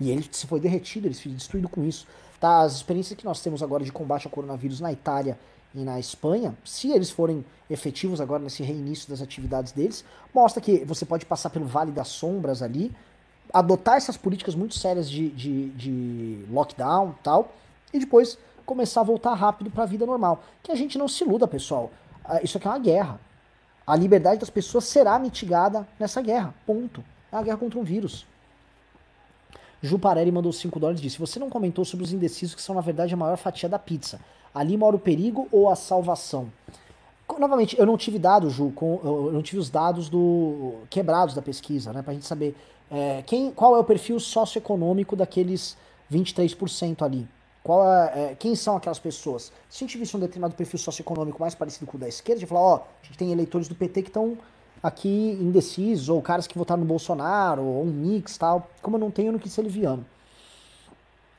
E 0.00 0.10
ele 0.10 0.26
se 0.30 0.46
foi 0.46 0.58
derretido, 0.58 1.06
ele 1.06 1.14
foi 1.14 1.32
destruído 1.32 1.68
com 1.68 1.84
isso. 1.84 2.06
Tá? 2.40 2.62
As 2.62 2.76
experiências 2.76 3.18
que 3.18 3.24
nós 3.24 3.40
temos 3.40 3.62
agora 3.62 3.84
de 3.84 3.92
combate 3.92 4.26
ao 4.26 4.32
coronavírus 4.32 4.80
na 4.80 4.90
Itália 4.90 5.38
e 5.74 5.80
na 5.80 6.00
Espanha, 6.00 6.56
se 6.64 6.90
eles 6.90 7.10
forem 7.10 7.44
efetivos 7.68 8.20
agora 8.20 8.42
nesse 8.42 8.62
reinício 8.62 9.08
das 9.08 9.20
atividades 9.20 9.72
deles, 9.72 10.04
mostra 10.34 10.60
que 10.60 10.84
você 10.84 11.04
pode 11.04 11.26
passar 11.26 11.50
pelo 11.50 11.66
Vale 11.66 11.92
das 11.92 12.08
Sombras 12.08 12.62
ali, 12.62 12.90
adotar 13.52 13.96
essas 13.96 14.16
políticas 14.16 14.54
muito 14.54 14.74
sérias 14.74 15.08
de, 15.08 15.28
de, 15.30 15.70
de 15.70 16.44
lockdown 16.50 17.14
tal, 17.22 17.52
e 17.92 17.98
depois 17.98 18.38
começar 18.64 19.00
a 19.00 19.04
voltar 19.04 19.34
rápido 19.34 19.70
para 19.70 19.84
a 19.84 19.86
vida 19.86 20.06
normal. 20.06 20.42
Que 20.62 20.72
a 20.72 20.74
gente 20.74 20.98
não 20.98 21.08
se 21.08 21.24
iluda, 21.24 21.46
pessoal. 21.46 21.90
Ah, 22.24 22.40
isso 22.42 22.58
aqui 22.58 22.66
é 22.66 22.70
uma 22.70 22.78
guerra. 22.78 23.20
A 23.86 23.96
liberdade 23.96 24.40
das 24.40 24.50
pessoas 24.50 24.84
será 24.84 25.18
mitigada 25.18 25.86
nessa 25.98 26.20
guerra. 26.22 26.54
Ponto. 26.66 27.04
É 27.30 27.36
uma 27.36 27.42
guerra 27.42 27.56
contra 27.56 27.78
um 27.78 27.82
vírus. 27.82 28.26
Ju 29.82 29.98
Parelli 29.98 30.30
mandou 30.30 30.52
5 30.52 30.78
dólares 30.78 31.00
e 31.00 31.02
disse: 31.02 31.18
Você 31.18 31.38
não 31.38 31.50
comentou 31.50 31.84
sobre 31.84 32.04
os 32.04 32.12
indecisos 32.12 32.54
que 32.54 32.62
são, 32.62 32.74
na 32.74 32.80
verdade, 32.80 33.12
a 33.12 33.16
maior 33.16 33.36
fatia 33.36 33.68
da 33.68 33.78
pizza. 33.78 34.20
Ali 34.54 34.76
mora 34.76 34.94
o 34.94 34.98
perigo 34.98 35.48
ou 35.50 35.68
a 35.68 35.74
salvação? 35.74 36.52
Novamente, 37.38 37.78
eu 37.78 37.86
não 37.86 37.96
tive 37.96 38.18
dados, 38.18 38.52
Ju, 38.52 38.70
com, 38.74 39.00
eu 39.02 39.32
não 39.32 39.42
tive 39.42 39.58
os 39.58 39.70
dados 39.70 40.08
do 40.08 40.74
quebrados 40.90 41.34
da 41.34 41.40
pesquisa, 41.40 41.92
né? 41.92 42.02
Pra 42.02 42.12
gente 42.12 42.26
saber 42.26 42.54
é, 42.90 43.22
quem, 43.26 43.50
qual 43.50 43.74
é 43.74 43.78
o 43.78 43.84
perfil 43.84 44.20
socioeconômico 44.20 45.16
daqueles 45.16 45.76
23% 46.12 47.02
ali. 47.02 47.26
Qual 47.62 47.86
é, 47.86 48.34
quem 48.38 48.56
são 48.56 48.76
aquelas 48.76 48.98
pessoas? 48.98 49.52
Se 49.68 49.84
a 49.84 49.86
gente 49.86 49.96
visse 49.96 50.16
um 50.16 50.20
determinado 50.20 50.54
perfil 50.54 50.78
socioeconômico 50.78 51.40
mais 51.40 51.54
parecido 51.54 51.86
com 51.86 51.96
o 51.96 52.00
da 52.00 52.08
esquerda, 52.08 52.42
a 52.42 52.46
falar, 52.46 52.60
ó, 52.60 52.74
a 52.76 53.06
gente 53.06 53.16
tem 53.16 53.30
eleitores 53.30 53.68
do 53.68 53.74
PT 53.74 54.02
que 54.02 54.08
estão 54.08 54.36
aqui 54.82 55.38
indecisos, 55.40 56.08
ou 56.08 56.20
caras 56.20 56.46
que 56.46 56.58
votaram 56.58 56.80
no 56.80 56.86
Bolsonaro, 56.86 57.62
ou 57.62 57.84
um 57.84 57.92
mix 57.92 58.36
tal. 58.36 58.68
Como 58.82 58.96
eu 58.96 59.00
não 59.00 59.10
tenho, 59.10 59.28
eu 59.28 59.32
não 59.32 59.38
quis 59.38 59.52
ser 59.52 59.62
liviano. 59.62 60.04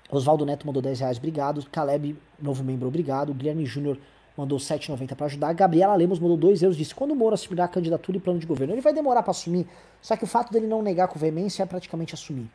Oswaldo 0.09 0.45
Neto 0.45 0.65
mandou 0.65 0.81
10 0.81 1.01
reais, 1.01 1.17
obrigado. 1.17 1.65
Caleb, 1.69 2.15
novo 2.39 2.63
membro, 2.63 2.87
obrigado. 2.87 3.33
Guilherme 3.33 3.65
Júnior 3.65 3.97
mandou 4.37 4.57
7,90 4.57 5.15
para 5.15 5.25
ajudar. 5.25 5.51
Gabriela 5.53 5.95
Lemos 5.95 6.19
mandou 6.19 6.37
2 6.37 6.63
euros, 6.63 6.77
disse: 6.77 6.95
quando 6.95 7.11
o 7.11 7.15
Moro 7.15 7.33
assumirá 7.33 7.65
a 7.65 7.67
candidatura 7.67 8.17
e 8.17 8.21
plano 8.21 8.39
de 8.39 8.45
governo? 8.45 8.73
Ele 8.73 8.81
vai 8.81 8.93
demorar 8.93 9.23
para 9.23 9.31
assumir, 9.31 9.67
só 10.01 10.15
que 10.15 10.23
o 10.23 10.27
fato 10.27 10.53
dele 10.53 10.67
não 10.67 10.81
negar 10.81 11.09
com 11.09 11.19
veemência 11.19 11.63
é 11.63 11.65
praticamente 11.65 12.13
assumir. 12.13 12.49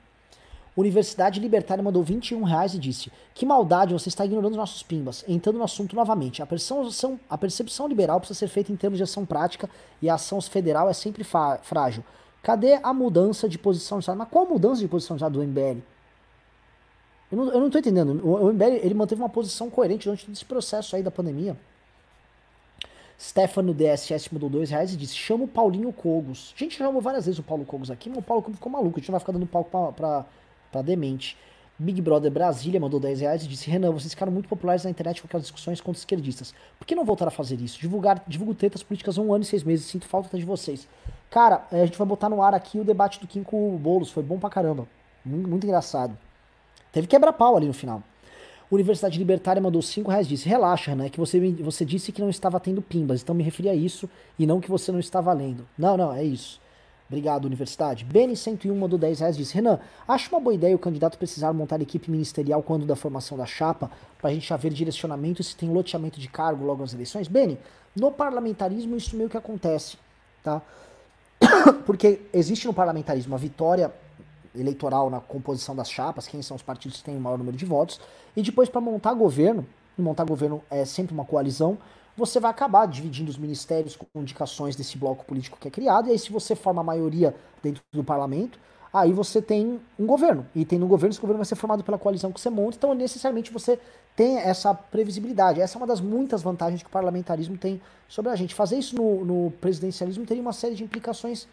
Universidade 0.80 1.40
Libertária 1.40 1.82
mandou 1.82 2.04
21 2.04 2.44
reais 2.44 2.72
e 2.72 2.78
disse: 2.78 3.10
Que 3.34 3.44
maldade, 3.44 3.92
você 3.92 4.08
está 4.08 4.24
ignorando 4.24 4.56
nossos 4.56 4.80
pimbas. 4.80 5.24
Entrando 5.26 5.58
no 5.58 5.64
assunto 5.64 5.96
novamente, 5.96 6.40
a 6.40 6.46
percepção, 6.46 7.18
a 7.28 7.36
percepção 7.36 7.88
liberal 7.88 8.20
precisa 8.20 8.38
ser 8.38 8.46
feita 8.48 8.70
em 8.70 8.76
termos 8.76 8.96
de 8.96 9.02
ação 9.02 9.26
prática 9.26 9.68
e 10.00 10.08
a 10.08 10.14
ação 10.14 10.40
federal 10.40 10.88
é 10.88 10.92
sempre 10.92 11.24
frágil. 11.24 12.04
Cadê 12.44 12.74
a 12.80 12.94
mudança 12.94 13.48
de 13.48 13.58
posição 13.58 13.98
de 13.98 14.04
Estado? 14.04 14.18
Mas 14.18 14.28
qual 14.28 14.46
a 14.46 14.48
mudança 14.48 14.80
de 14.80 14.86
posição 14.86 15.16
de 15.16 15.22
Estado 15.24 15.32
do 15.32 15.44
MBL? 15.44 15.80
Eu 17.32 17.38
não, 17.38 17.52
eu 17.52 17.60
não 17.60 17.70
tô 17.70 17.78
entendendo. 17.78 18.24
O, 18.24 18.52
MBL 18.52 18.78
ele 18.80 18.94
manteve 18.94 19.20
uma 19.20 19.28
posição 19.28 19.68
coerente 19.68 20.04
durante 20.04 20.26
todo 20.26 20.34
esse 20.34 20.44
processo 20.44 20.94
aí 20.94 21.02
da 21.02 21.10
pandemia. 21.10 21.56
Stefano 23.20 23.74
DSS 23.74 24.32
mudou 24.32 24.48
dois 24.48 24.70
reais 24.70 24.94
e 24.94 24.96
disse: 24.96 25.16
chama 25.16 25.42
o 25.42 25.48
Paulinho 25.48 25.92
Cogos. 25.92 26.54
A 26.56 26.58
gente 26.58 26.76
chamou 26.76 27.02
várias 27.02 27.26
vezes 27.26 27.40
o 27.40 27.42
Paulo 27.42 27.64
Cogos 27.64 27.90
aqui, 27.90 28.08
mas 28.08 28.18
o 28.18 28.22
Paulo 28.22 28.44
Cogos 28.44 28.58
ficou 28.58 28.70
maluco. 28.70 28.96
A 28.96 29.00
gente 29.00 29.08
não 29.08 29.14
vai 29.14 29.20
ficar 29.20 29.32
dando 29.32 29.44
palco 29.44 29.70
pra, 29.70 29.92
pra, 29.92 30.26
pra 30.70 30.82
demente. 30.82 31.36
Big 31.80 32.02
Brother 32.02 32.30
Brasília 32.30 32.80
mandou 32.80 32.98
10 32.98 33.20
reais 33.20 33.44
e 33.44 33.48
disse: 33.48 33.70
Renan, 33.70 33.92
vocês 33.92 34.12
ficaram 34.12 34.32
muito 34.32 34.48
populares 34.48 34.82
na 34.82 34.90
internet 34.90 35.22
com 35.22 35.28
aquelas 35.28 35.44
discussões 35.44 35.80
contra 35.80 36.00
esquerdistas. 36.00 36.52
Por 36.76 36.84
que 36.84 36.94
não 36.96 37.04
voltar 37.04 37.28
a 37.28 37.30
fazer 37.30 37.60
isso? 37.60 37.78
Divulgar, 37.78 38.22
divulgo 38.26 38.52
tretas 38.52 38.82
políticas 38.82 39.16
há 39.16 39.22
um 39.22 39.32
ano 39.32 39.44
e 39.44 39.46
seis 39.46 39.62
meses. 39.62 39.86
Sinto 39.86 40.06
falta 40.06 40.36
de 40.36 40.44
vocês. 40.44 40.88
Cara, 41.30 41.64
a 41.70 41.86
gente 41.86 41.96
vai 41.96 42.06
botar 42.06 42.28
no 42.28 42.42
ar 42.42 42.52
aqui 42.52 42.80
o 42.80 42.84
debate 42.84 43.20
do 43.20 43.28
Kim 43.28 43.44
com 43.44 43.74
o 43.74 43.78
Boulos. 43.78 44.10
Foi 44.10 44.24
bom 44.24 44.40
pra 44.40 44.50
caramba. 44.50 44.88
Muito, 45.24 45.64
engraçado. 45.64 46.18
Teve 46.90 47.06
quebra-pau 47.06 47.56
ali 47.56 47.66
no 47.66 47.74
final. 47.74 48.02
Universidade 48.70 49.18
Libertária 49.18 49.62
mandou 49.62 49.80
5 49.80 50.10
reais 50.10 50.26
disse: 50.26 50.48
Relaxa, 50.48 50.96
né? 50.96 51.08
Que 51.08 51.18
você, 51.18 51.38
você 51.60 51.84
disse 51.84 52.10
que 52.10 52.20
não 52.20 52.28
estava 52.28 52.58
tendo 52.58 52.82
pimbas, 52.82 53.22
então 53.22 53.34
me 53.34 53.44
referi 53.44 53.68
a 53.68 53.74
isso 53.74 54.10
e 54.36 54.46
não 54.46 54.60
que 54.60 54.68
você 54.68 54.90
não 54.90 54.98
estava 54.98 55.32
lendo. 55.32 55.64
Não, 55.78 55.96
não, 55.96 56.12
é 56.12 56.24
isso. 56.24 56.60
Obrigado, 57.08 57.46
Universidade. 57.46 58.04
Beni101 58.04 58.74
mandou 58.74 58.98
10 58.98 59.20
reais 59.20 59.36
disse: 59.36 59.54
Renan, 59.54 59.80
acho 60.06 60.28
uma 60.30 60.40
boa 60.40 60.54
ideia 60.54 60.76
o 60.76 60.78
candidato 60.78 61.16
precisar 61.16 61.52
montar 61.54 61.80
equipe 61.80 62.10
ministerial 62.10 62.62
quando 62.62 62.84
da 62.84 62.94
formação 62.94 63.36
da 63.36 63.46
chapa, 63.46 63.90
para 64.20 64.28
a 64.28 64.32
gente 64.32 64.46
já 64.46 64.56
ver 64.56 64.70
direcionamento 64.72 65.42
se 65.42 65.56
tem 65.56 65.70
loteamento 65.72 66.20
de 66.20 66.28
cargo 66.28 66.64
logo 66.64 66.82
nas 66.82 66.92
eleições? 66.92 67.26
Beni, 67.26 67.58
no 67.96 68.12
parlamentarismo 68.12 68.94
isso 68.94 69.16
meio 69.16 69.30
que 69.30 69.38
acontece, 69.38 69.96
tá? 70.44 70.60
Porque 71.86 72.20
existe 72.32 72.66
no 72.66 72.74
parlamentarismo 72.74 73.34
a 73.34 73.38
vitória 73.38 73.90
eleitoral 74.54 75.08
na 75.08 75.20
composição 75.20 75.74
das 75.74 75.90
chapas, 75.90 76.26
quem 76.26 76.42
são 76.42 76.56
os 76.56 76.62
partidos 76.62 76.98
que 76.98 77.04
têm 77.04 77.16
o 77.16 77.20
maior 77.20 77.38
número 77.38 77.56
de 77.56 77.64
votos, 77.64 78.00
e 78.36 78.42
depois 78.42 78.68
para 78.68 78.82
montar 78.82 79.14
governo, 79.14 79.66
montar 79.96 80.24
governo 80.24 80.62
é 80.70 80.84
sempre 80.84 81.14
uma 81.14 81.24
coalizão, 81.24 81.78
você 82.18 82.40
vai 82.40 82.50
acabar 82.50 82.86
dividindo 82.86 83.30
os 83.30 83.38
ministérios 83.38 83.96
com 83.96 84.06
indicações 84.20 84.76
desse 84.76 84.98
bloco 84.98 85.24
político 85.24 85.58
que 85.58 85.68
é 85.68 85.70
criado, 85.70 86.08
e 86.08 86.12
aí 86.12 86.18
se 86.18 86.32
você 86.32 86.54
forma 86.54 86.80
a 86.80 86.84
maioria 86.84 87.34
dentro 87.62 87.82
do 87.92 88.04
parlamento, 88.04 88.58
aí 88.92 89.12
você 89.12 89.40
tem 89.40 89.80
um 89.98 90.06
governo, 90.06 90.46
e 90.54 90.64
tendo 90.64 90.84
um 90.84 90.88
governo, 90.88 91.12
esse 91.12 91.20
governo 91.20 91.38
vai 91.38 91.46
ser 91.46 91.54
formado 91.54 91.84
pela 91.84 91.98
coalizão 91.98 92.32
que 92.32 92.40
você 92.40 92.50
monta, 92.50 92.76
então 92.76 92.94
necessariamente 92.94 93.52
você 93.52 93.78
tem 94.16 94.38
essa 94.38 94.74
previsibilidade. 94.74 95.60
Essa 95.60 95.76
é 95.76 95.80
uma 95.80 95.86
das 95.86 96.00
muitas 96.00 96.42
vantagens 96.42 96.82
que 96.82 96.88
o 96.88 96.92
parlamentarismo 96.92 97.56
tem 97.56 97.80
sobre 98.08 98.32
a 98.32 98.34
gente. 98.34 98.52
Fazer 98.52 98.76
isso 98.76 98.96
no, 98.96 99.24
no 99.24 99.50
presidencialismo 99.60 100.26
teria 100.26 100.42
uma 100.42 100.52
série 100.52 100.74
de 100.74 100.82
implicações 100.82 101.46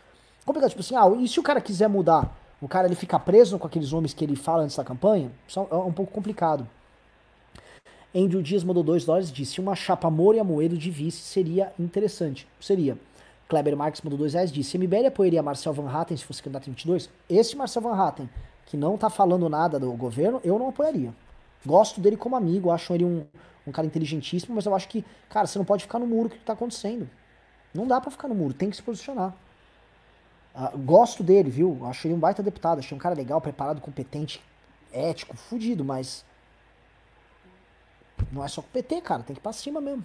complicadas. 0.44 0.72
Tipo 0.72 0.82
assim, 0.82 0.96
ah, 0.96 1.22
e 1.22 1.28
se 1.28 1.40
o 1.40 1.44
cara 1.44 1.62
quiser 1.62 1.88
mudar 1.88 2.36
o 2.62 2.68
cara 2.68 2.88
ele 2.88 2.96
fica 2.96 3.20
preso 3.20 3.60
com 3.60 3.68
aqueles 3.68 3.92
nomes 3.92 4.14
que 4.14 4.24
ele 4.24 4.36
fala 4.36 4.64
antes 4.64 4.76
da 4.76 4.84
campanha, 4.84 5.32
é 5.56 5.76
um 5.76 5.92
pouco 5.92 6.12
complicado. 6.12 6.68
Andrew 8.16 8.42
Dias 8.42 8.64
mandou 8.64 8.82
2 8.82 9.04
dólares 9.04 9.30
e 9.30 9.34
disse: 9.34 9.60
uma 9.60 9.76
chapa 9.76 10.10
Moro 10.10 10.38
e 10.38 10.40
Amoedo 10.40 10.78
de 10.78 10.90
vice 10.90 11.18
seria 11.18 11.74
interessante. 11.78 12.48
Seria. 12.62 12.98
Kleber 13.50 13.76
Marques 13.76 14.02
mandou 14.02 14.18
2 14.18 14.34
reais 14.34 14.52
disse: 14.52 14.78
MBL 14.78 15.08
apoiaria 15.08 15.44
Marcel 15.44 15.74
Van 15.74 15.90
Hatten 15.90 16.16
se 16.16 16.24
fosse 16.24 16.42
candidato 16.42 16.68
em 16.68 16.72
22? 16.72 17.10
Esse 17.30 17.58
Marcel 17.58 17.82
Van 17.82 17.94
Hatten, 17.94 18.30
que 18.66 18.78
não 18.78 18.98
tá 18.98 19.10
falando 19.10 19.50
nada 19.50 19.78
do 19.78 19.92
governo, 19.92 20.40
eu 20.46 20.58
não 20.58 20.70
apoiaria. 20.70 21.14
Gosto 21.66 22.00
dele 22.00 22.16
como 22.16 22.38
amigo, 22.38 22.72
acho 22.72 22.94
ele 22.94 23.04
um, 23.04 23.26
um 23.68 23.72
cara 23.72 23.86
inteligentíssimo, 23.86 24.56
mas 24.56 24.66
eu 24.66 24.74
acho 24.74 24.88
que, 24.88 25.04
cara, 25.30 25.46
você 25.46 25.58
não 25.58 25.66
pode 25.66 25.84
ficar 25.84 26.00
no 26.00 26.08
muro 26.08 26.30
que 26.30 26.38
tá 26.40 26.54
acontecendo. 26.54 27.10
Não 27.74 27.86
dá 27.86 28.00
para 28.00 28.12
ficar 28.12 28.30
no 28.30 28.36
muro, 28.36 28.54
tem 28.54 28.70
que 28.70 28.76
se 28.78 28.84
posicionar. 28.84 29.36
Uh, 30.56 30.78
gosto 30.78 31.22
dele, 31.22 31.50
viu? 31.50 31.80
Acho 31.86 32.08
ele 32.08 32.14
um 32.14 32.20
baita 32.20 32.42
deputado, 32.42 32.80
achei 32.80 32.96
um 32.96 33.00
cara 33.00 33.14
legal, 33.14 33.42
preparado, 33.42 33.82
competente, 33.82 34.42
ético, 34.94 35.36
fudido, 35.36 35.84
mas. 35.84 36.24
Não 38.32 38.44
é 38.44 38.48
só 38.48 38.62
com 38.62 38.68
o 38.68 38.72
PT, 38.72 39.02
cara, 39.02 39.24
tem 39.24 39.34
que 39.34 39.40
ir 39.40 39.44
pra 39.44 39.54
cima 39.54 39.80
mesmo. 39.80 40.04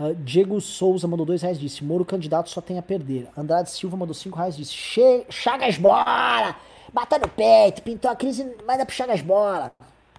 Uh, 0.00 0.14
Diego 0.14 0.60
Souza 0.60 1.06
mandou 1.06 1.26
dois 1.26 1.42
reais, 1.42 1.58
disse: 1.58 1.84
Moro 1.84 2.04
candidato 2.04 2.50
só 2.50 2.60
tem 2.60 2.78
a 2.78 2.82
perder. 2.82 3.28
Andrade 3.36 3.70
Silva 3.70 3.96
mandou 3.96 4.14
cinco 4.14 4.36
reais, 4.36 4.56
disse: 4.56 4.72
che 4.72 5.24
Chagas 5.28 5.76
bola! 5.78 6.56
Bateu 6.92 7.20
no 7.20 7.28
peito, 7.28 7.82
pintou 7.82 8.10
a 8.10 8.16
crise, 8.16 8.56
mas 8.66 8.78
dá 8.78 8.84
pro 8.84 8.94
Chagas 8.94 9.20
bola. 9.20 9.72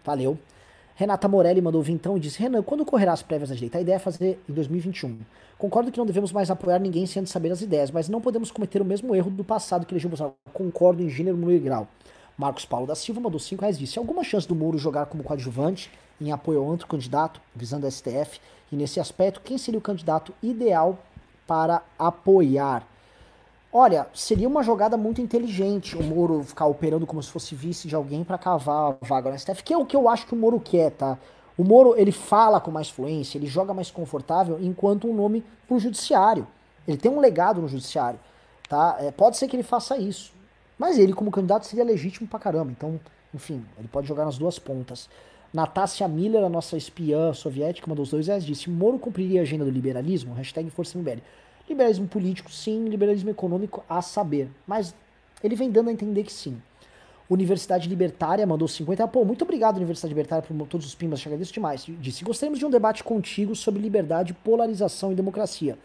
Valeu. 0.03 0.37
Renata 0.95 1.27
Morelli 1.27 1.59
mandou 1.59 1.81
vintão 1.81 2.15
e 2.15 2.19
disse: 2.19 2.39
Renan, 2.39 2.61
quando 2.61 2.85
correrá 2.85 3.13
as 3.13 3.23
prévias 3.23 3.49
da 3.49 3.55
direita? 3.55 3.79
A 3.79 3.81
ideia 3.81 3.95
é 3.95 3.99
fazer 3.99 4.39
em 4.47 4.53
2021. 4.53 5.19
Concordo 5.57 5.91
que 5.91 5.97
não 5.97 6.05
devemos 6.05 6.31
mais 6.31 6.51
apoiar 6.51 6.79
ninguém 6.79 7.05
sem 7.05 7.21
antes 7.21 7.31
saber 7.31 7.51
as 7.51 7.61
ideias, 7.61 7.89
mas 7.89 8.07
não 8.07 8.21
podemos 8.21 8.51
cometer 8.51 8.81
o 8.81 8.85
mesmo 8.85 9.15
erro 9.15 9.31
do 9.31 9.43
passado 9.43 9.85
que 9.85 9.93
elegeu 9.93 10.09
Bolsonaro. 10.09 10.35
Concordo 10.53 11.01
em 11.01 11.09
gênero, 11.09 11.37
número 11.37 11.57
e 11.57 11.59
grau. 11.59 11.87
Marcos 12.37 12.65
Paulo 12.65 12.87
da 12.87 12.95
Silva 12.95 13.21
mandou 13.21 13.39
5 13.39 13.61
reais 13.61 13.77
disse: 13.77 13.97
alguma 13.97 14.23
chance 14.23 14.47
do 14.47 14.55
Moro 14.55 14.77
jogar 14.77 15.07
como 15.07 15.23
coadjuvante 15.23 15.89
em 16.19 16.31
apoio 16.31 16.59
ao 16.59 16.65
outro 16.65 16.87
candidato, 16.87 17.41
visando 17.55 17.85
a 17.85 17.91
STF? 17.91 18.39
E 18.71 18.75
nesse 18.75 18.99
aspecto, 18.99 19.41
quem 19.41 19.57
seria 19.57 19.77
o 19.77 19.81
candidato 19.81 20.33
ideal 20.41 20.97
para 21.45 21.81
apoiar? 21.97 22.87
Olha, 23.71 24.07
seria 24.13 24.47
uma 24.47 24.61
jogada 24.61 24.95
muito 24.95 25.19
inteligente 25.19 25.97
o 25.97 26.03
Moro 26.03 26.43
ficar 26.43 26.67
operando 26.67 27.07
como 27.07 27.23
se 27.23 27.31
fosse 27.31 27.55
vice 27.55 27.87
de 27.87 27.95
alguém 27.95 28.23
para 28.23 28.37
cavar 28.37 28.91
a 29.01 29.05
vaga 29.05 29.31
no 29.31 29.39
STF, 29.39 29.63
que 29.63 29.73
é 29.73 29.77
o 29.77 29.85
que 29.85 29.95
eu 29.95 30.07
acho 30.07 30.27
que 30.27 30.33
o 30.33 30.37
Moro 30.37 30.59
quer, 30.59 30.91
tá? 30.91 31.17
O 31.57 31.63
Moro, 31.63 31.95
ele 31.97 32.11
fala 32.11 32.59
com 32.61 32.69
mais 32.69 32.89
fluência, 32.89 33.37
ele 33.37 33.47
joga 33.47 33.73
mais 33.73 33.89
confortável 33.89 34.59
enquanto 34.61 35.07
um 35.07 35.13
nome 35.15 35.43
pro 35.67 35.79
judiciário. 35.79 36.47
Ele 36.87 36.97
tem 36.97 37.11
um 37.11 37.19
legado 37.19 37.61
no 37.61 37.67
judiciário, 37.67 38.19
tá? 38.69 38.97
É, 38.99 39.11
pode 39.11 39.37
ser 39.37 39.47
que 39.47 39.55
ele 39.55 39.63
faça 39.63 39.97
isso. 39.97 40.33
Mas 40.77 40.97
ele, 40.97 41.13
como 41.13 41.31
candidato, 41.31 41.65
seria 41.65 41.83
legítimo 41.83 42.27
pra 42.27 42.39
caramba. 42.39 42.71
Então, 42.71 42.99
enfim, 43.33 43.65
ele 43.77 43.87
pode 43.87 44.07
jogar 44.07 44.25
nas 44.25 44.37
duas 44.37 44.59
pontas. 44.59 45.09
Natácia 45.53 46.07
Miller, 46.07 46.43
a 46.43 46.49
nossa 46.49 46.75
espiã 46.75 47.31
soviética, 47.31 47.87
mandou 47.87 48.01
os 48.01 48.09
dois 48.09 48.43
disse: 48.43 48.71
Moro 48.71 48.97
cumpriria 48.97 49.41
a 49.41 49.43
agenda 49.43 49.63
do 49.63 49.69
liberalismo? 49.69 50.33
Hashtag 50.33 50.67
Força 50.71 50.97
MBL. 50.97 51.19
Liberalismo 51.69 52.07
político, 52.07 52.51
sim. 52.51 52.89
Liberalismo 52.89 53.29
econômico, 53.29 53.83
a 53.87 54.01
saber. 54.01 54.49
Mas 54.65 54.95
ele 55.43 55.55
vem 55.55 55.69
dando 55.69 55.89
a 55.89 55.93
entender 55.93 56.23
que 56.23 56.33
sim. 56.33 56.59
Universidade 57.29 57.87
Libertária 57.87 58.47
mandou 58.47 58.67
50. 58.67 59.07
Pô, 59.07 59.23
muito 59.23 59.43
obrigado, 59.43 59.77
Universidade 59.77 60.11
Libertária, 60.11 60.43
por 60.43 60.67
todos 60.67 60.87
os 60.87 60.95
pimbas, 60.95 61.19
te 61.19 61.27
agradeço 61.27 61.53
demais. 61.53 61.85
Disse: 61.99 62.23
Gostaríamos 62.23 62.57
de 62.57 62.65
um 62.65 62.71
debate 62.71 63.03
contigo 63.03 63.55
sobre 63.55 63.79
liberdade, 63.79 64.33
polarização 64.33 65.11
e 65.11 65.15
democracia. 65.15 65.77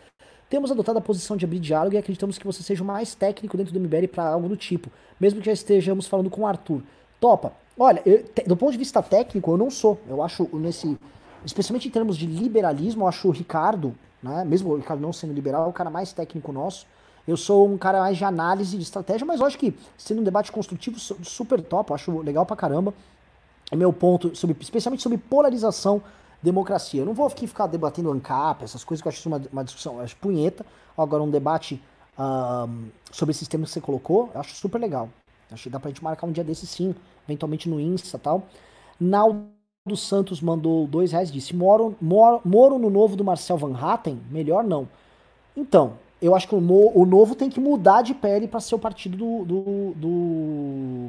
Temos 0.49 0.71
adotado 0.71 0.99
a 0.99 1.03
posição 1.03 1.37
de 1.37 1.45
abrir 1.45 1.59
diálogo 1.59 1.95
e 1.95 1.99
acreditamos 1.99 2.39
que 2.39 2.47
você 2.47 2.63
seja 2.63 2.83
o 2.83 2.87
mais 2.87 3.15
técnico 3.15 3.55
dentro 3.55 3.75
do 3.75 3.81
MBL 3.81 4.09
para 4.11 4.27
algo 4.27 4.49
do 4.49 4.57
tipo, 4.57 4.91
mesmo 5.21 5.41
que 5.41 5.47
já 5.47 5.53
estejamos 5.53 6.07
falando 6.07 6.31
com 6.31 6.41
o 6.41 6.47
Arthur. 6.47 6.83
Topa. 7.21 7.53
Olha, 7.79 8.03
eu, 8.05 8.25
do 8.47 8.57
ponto 8.57 8.73
de 8.73 8.79
vista 8.79 9.01
técnico, 9.03 9.53
eu 9.53 9.57
não 9.57 9.71
sou. 9.71 9.99
Eu 10.09 10.23
acho, 10.23 10.49
nesse. 10.55 10.99
Especialmente 11.45 11.87
em 11.87 11.91
termos 11.91 12.17
de 12.17 12.27
liberalismo, 12.27 13.05
eu 13.05 13.09
acho 13.09 13.29
o 13.29 13.31
Ricardo, 13.31 13.95
né? 14.21 14.45
Mesmo 14.45 14.73
o 14.73 14.77
Ricardo 14.77 15.01
não 15.01 15.13
sendo 15.13 15.33
liberal, 15.33 15.67
é 15.67 15.69
o 15.69 15.73
cara 15.73 15.89
mais 15.89 16.13
técnico 16.13 16.51
nosso. 16.51 16.87
Eu 17.27 17.37
sou 17.37 17.69
um 17.69 17.79
cara 17.79 18.01
mais 18.01 18.17
de 18.17 18.25
análise 18.25 18.77
de 18.77 18.83
estratégia, 18.83 19.25
mas 19.25 19.39
eu 19.39 19.47
acho 19.47 19.57
que 19.57 19.73
sendo 19.97 20.21
um 20.21 20.25
debate 20.25 20.51
construtivo 20.51 20.99
super 20.99 21.63
top, 21.63 21.91
eu 21.91 21.95
acho 21.95 22.19
legal 22.19 22.45
pra 22.45 22.57
caramba. 22.57 22.93
É 23.71 23.77
meu 23.77 23.93
ponto, 23.93 24.35
sobre, 24.35 24.57
especialmente 24.61 25.03
sobre 25.03 25.19
polarização, 25.19 26.03
democracia. 26.43 27.03
Eu 27.03 27.07
não 27.07 27.15
vou 27.15 27.27
aqui 27.27 27.47
ficar 27.47 27.67
debatendo 27.67 28.11
ANCAP, 28.11 28.65
essas 28.65 28.83
coisas 28.83 29.03
que 29.03 29.07
eu 29.07 29.13
acho 29.13 29.29
uma, 29.29 29.41
uma 29.53 29.63
discussão, 29.63 30.01
acho 30.01 30.17
punheta. 30.17 30.67
Agora, 30.97 31.23
um 31.23 31.31
debate 31.31 31.81
sobre 33.13 33.31
esses 33.31 33.47
temas 33.47 33.69
que 33.69 33.75
você 33.75 33.81
colocou, 33.81 34.31
eu 34.35 34.41
acho 34.41 34.57
super 34.57 34.81
legal. 34.81 35.09
Acho 35.51 35.65
que 35.65 35.71
dá 35.71 35.81
pra 35.81 35.91
gente 35.91 36.03
marcar 36.03 36.27
um 36.27 36.33
dia 36.33 36.45
desse 36.45 36.67
sim, 36.67 36.95
eventualmente 37.27 37.69
no 37.69 37.81
Insta 37.81 38.19
tal. 38.19 38.47
Naldo 39.01 39.49
Santos 39.97 40.41
mandou 40.41 40.87
dois 40.87 41.13
reais 41.13 41.31
disse: 41.31 41.55
moro, 41.55 41.97
moro, 42.01 42.41
moro 42.45 42.79
no 42.79 42.91
novo 42.91 43.17
do 43.17 43.25
Marcel 43.25 43.57
Van 43.57 43.77
Hatten? 43.77 44.21
Melhor 44.31 44.65
não. 44.65 44.89
Então, 45.57 45.95
eu 46.21 46.35
acho 46.35 46.49
que 46.49 46.55
o, 46.55 46.59
o 46.59 47.07
novo 47.07 47.35
tem 47.35 47.49
que 47.49 47.61
mudar 47.61 48.03
de 48.03 48.15
pele 48.15 48.49
para 48.49 48.61
ser 48.61 48.75
o 48.75 48.79
partido 48.79 49.17
do, 49.17 49.45
do, 49.45 49.95
do, 49.95 51.09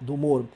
do 0.00 0.16
Moro. 0.16 0.48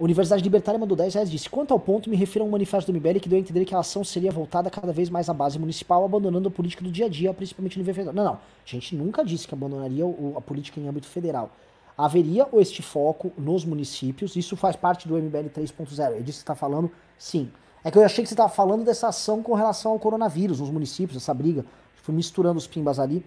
Universidade 0.00 0.42
Libertária 0.44 0.78
mandou 0.78 0.96
10 0.96 1.14
reais 1.14 1.30
disse: 1.30 1.50
Quanto 1.50 1.72
ao 1.72 1.80
ponto, 1.80 2.08
me 2.08 2.16
refiro 2.16 2.44
a 2.44 2.48
um 2.48 2.50
manifesto 2.50 2.92
do 2.92 2.96
MBL 2.96 3.18
que 3.20 3.28
deu 3.28 3.36
a 3.36 3.40
entender 3.40 3.64
que 3.64 3.74
a 3.74 3.80
ação 3.80 4.04
seria 4.04 4.30
voltada 4.30 4.70
cada 4.70 4.92
vez 4.92 5.10
mais 5.10 5.28
à 5.28 5.34
base 5.34 5.58
municipal, 5.58 6.04
abandonando 6.04 6.46
a 6.48 6.50
política 6.50 6.84
do 6.84 6.90
dia 6.90 7.06
a 7.06 7.08
dia, 7.08 7.34
principalmente 7.34 7.76
no 7.76 7.80
nível 7.80 7.94
federal. 7.94 8.14
Não, 8.14 8.24
não. 8.24 8.34
A 8.34 8.38
gente 8.64 8.94
nunca 8.94 9.24
disse 9.24 9.48
que 9.48 9.54
abandonaria 9.54 10.06
o, 10.06 10.34
a 10.36 10.40
política 10.40 10.78
em 10.78 10.86
âmbito 10.86 11.08
federal. 11.08 11.50
Haveria 11.98 12.46
este 12.54 12.80
foco 12.80 13.32
nos 13.36 13.64
municípios, 13.64 14.36
isso 14.36 14.56
faz 14.56 14.76
parte 14.76 15.08
do 15.08 15.16
MBL 15.16 15.48
3.0. 15.48 16.12
É 16.12 16.20
disso 16.20 16.24
que 16.24 16.32
você 16.32 16.38
está 16.38 16.54
falando? 16.54 16.88
Sim. 17.18 17.50
É 17.82 17.90
que 17.90 17.98
eu 17.98 18.04
achei 18.04 18.22
que 18.22 18.28
você 18.28 18.34
estava 18.34 18.48
falando 18.48 18.84
dessa 18.84 19.08
ação 19.08 19.42
com 19.42 19.52
relação 19.54 19.92
ao 19.92 19.98
coronavírus 19.98 20.60
nos 20.60 20.70
municípios, 20.70 21.20
essa 21.20 21.34
briga 21.34 21.64
fui 22.08 22.14
misturando 22.14 22.56
os 22.56 22.66
pimbas 22.66 22.98
ali. 22.98 23.24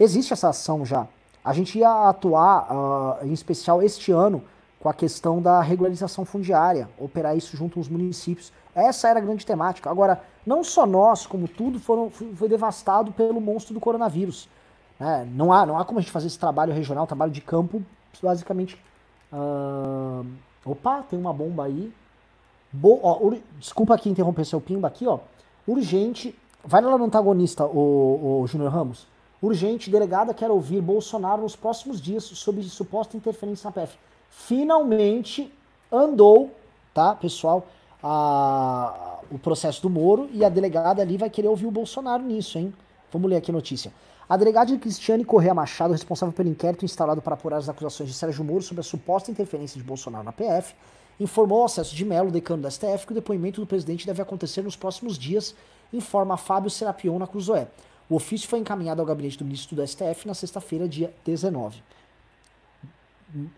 Existe 0.00 0.32
essa 0.32 0.48
ação 0.48 0.84
já. 0.84 1.06
A 1.44 1.52
gente 1.52 1.78
ia 1.78 2.08
atuar, 2.08 3.20
uh, 3.22 3.26
em 3.26 3.34
especial 3.34 3.82
este 3.82 4.10
ano, 4.10 4.42
com 4.80 4.88
a 4.88 4.94
questão 4.94 5.42
da 5.42 5.60
regularização 5.60 6.24
fundiária, 6.24 6.88
operar 6.98 7.36
isso 7.36 7.54
junto 7.54 7.78
aos 7.78 7.86
municípios. 7.86 8.50
Essa 8.74 9.08
era 9.08 9.18
a 9.18 9.22
grande 9.22 9.44
temática. 9.44 9.90
Agora, 9.90 10.22
não 10.46 10.64
só 10.64 10.86
nós, 10.86 11.26
como 11.26 11.46
tudo, 11.46 11.78
foram, 11.78 12.10
foi 12.10 12.48
devastado 12.48 13.12
pelo 13.12 13.42
monstro 13.42 13.74
do 13.74 13.80
coronavírus. 13.80 14.48
É, 14.98 15.24
não, 15.26 15.52
há, 15.52 15.66
não 15.66 15.78
há 15.78 15.84
como 15.84 15.98
a 15.98 16.02
gente 16.02 16.10
fazer 16.10 16.28
esse 16.28 16.38
trabalho 16.38 16.72
regional, 16.72 17.06
trabalho 17.06 17.32
de 17.32 17.42
campo, 17.42 17.82
basicamente. 18.20 18.78
Uh... 19.32 20.26
Opa, 20.64 21.02
tem 21.02 21.18
uma 21.18 21.32
bomba 21.32 21.64
aí. 21.64 21.92
Bo... 22.72 23.00
Ó. 23.02 23.34
Desculpa 23.58 23.94
aqui 23.94 24.08
interromper 24.08 24.44
seu 24.44 24.60
pimba 24.60 24.88
aqui, 24.88 25.06
ó. 25.06 25.18
Urgente 25.66 26.34
Vai 26.66 26.80
lá 26.80 26.96
no 26.96 27.04
antagonista, 27.04 27.66
o, 27.66 28.40
o 28.40 28.46
Júnior 28.46 28.72
Ramos. 28.72 29.06
Urgente, 29.42 29.90
delegada 29.90 30.32
quer 30.32 30.50
ouvir 30.50 30.80
Bolsonaro 30.80 31.42
nos 31.42 31.54
próximos 31.54 32.00
dias 32.00 32.24
sobre 32.24 32.62
suposta 32.62 33.16
interferência 33.18 33.68
na 33.68 33.72
PF. 33.72 33.98
Finalmente 34.30 35.52
andou, 35.92 36.50
tá, 36.94 37.14
pessoal, 37.14 37.66
a, 38.02 39.18
o 39.30 39.38
processo 39.38 39.82
do 39.82 39.90
Moro 39.90 40.30
e 40.32 40.42
a 40.42 40.48
delegada 40.48 41.02
ali 41.02 41.18
vai 41.18 41.28
querer 41.28 41.48
ouvir 41.48 41.66
o 41.66 41.70
Bolsonaro 41.70 42.22
nisso, 42.22 42.58
hein? 42.58 42.72
Vamos 43.12 43.28
ler 43.28 43.36
aqui 43.36 43.50
a 43.50 43.54
notícia. 43.54 43.92
A 44.28 44.36
delegada 44.36 44.76
Cristiane 44.78 45.24
Correa 45.24 45.54
Machado, 45.54 45.92
responsável 45.92 46.32
pelo 46.32 46.48
inquérito 46.48 46.84
instalado 46.84 47.20
para 47.20 47.34
apurar 47.34 47.58
as 47.58 47.68
acusações 47.68 48.08
de 48.08 48.14
Sérgio 48.14 48.42
Moro 48.42 48.62
sobre 48.62 48.80
a 48.80 48.84
suposta 48.84 49.30
interferência 49.30 49.78
de 49.78 49.86
Bolsonaro 49.86 50.24
na 50.24 50.32
PF, 50.32 50.74
informou 51.20 51.58
ao 51.58 51.64
acesso 51.66 51.94
de 51.94 52.04
Melo, 52.04 52.30
decano 52.30 52.62
da 52.62 52.70
STF, 52.70 53.06
que 53.06 53.12
o 53.12 53.14
depoimento 53.14 53.60
do 53.60 53.66
presidente 53.66 54.06
deve 54.06 54.22
acontecer 54.22 54.62
nos 54.62 54.76
próximos 54.76 55.18
dias 55.18 55.54
informa 55.92 56.36
Fábio 56.36 56.70
Serapion 56.70 57.18
na 57.18 57.26
Cruzoé. 57.26 57.68
O 58.08 58.16
ofício 58.16 58.48
foi 58.48 58.58
encaminhado 58.58 59.00
ao 59.00 59.06
gabinete 59.06 59.38
do 59.38 59.44
ministro 59.44 59.76
do 59.76 59.86
STF 59.86 60.26
na 60.26 60.34
sexta-feira, 60.34 60.88
dia 60.88 61.12
19. 61.24 61.82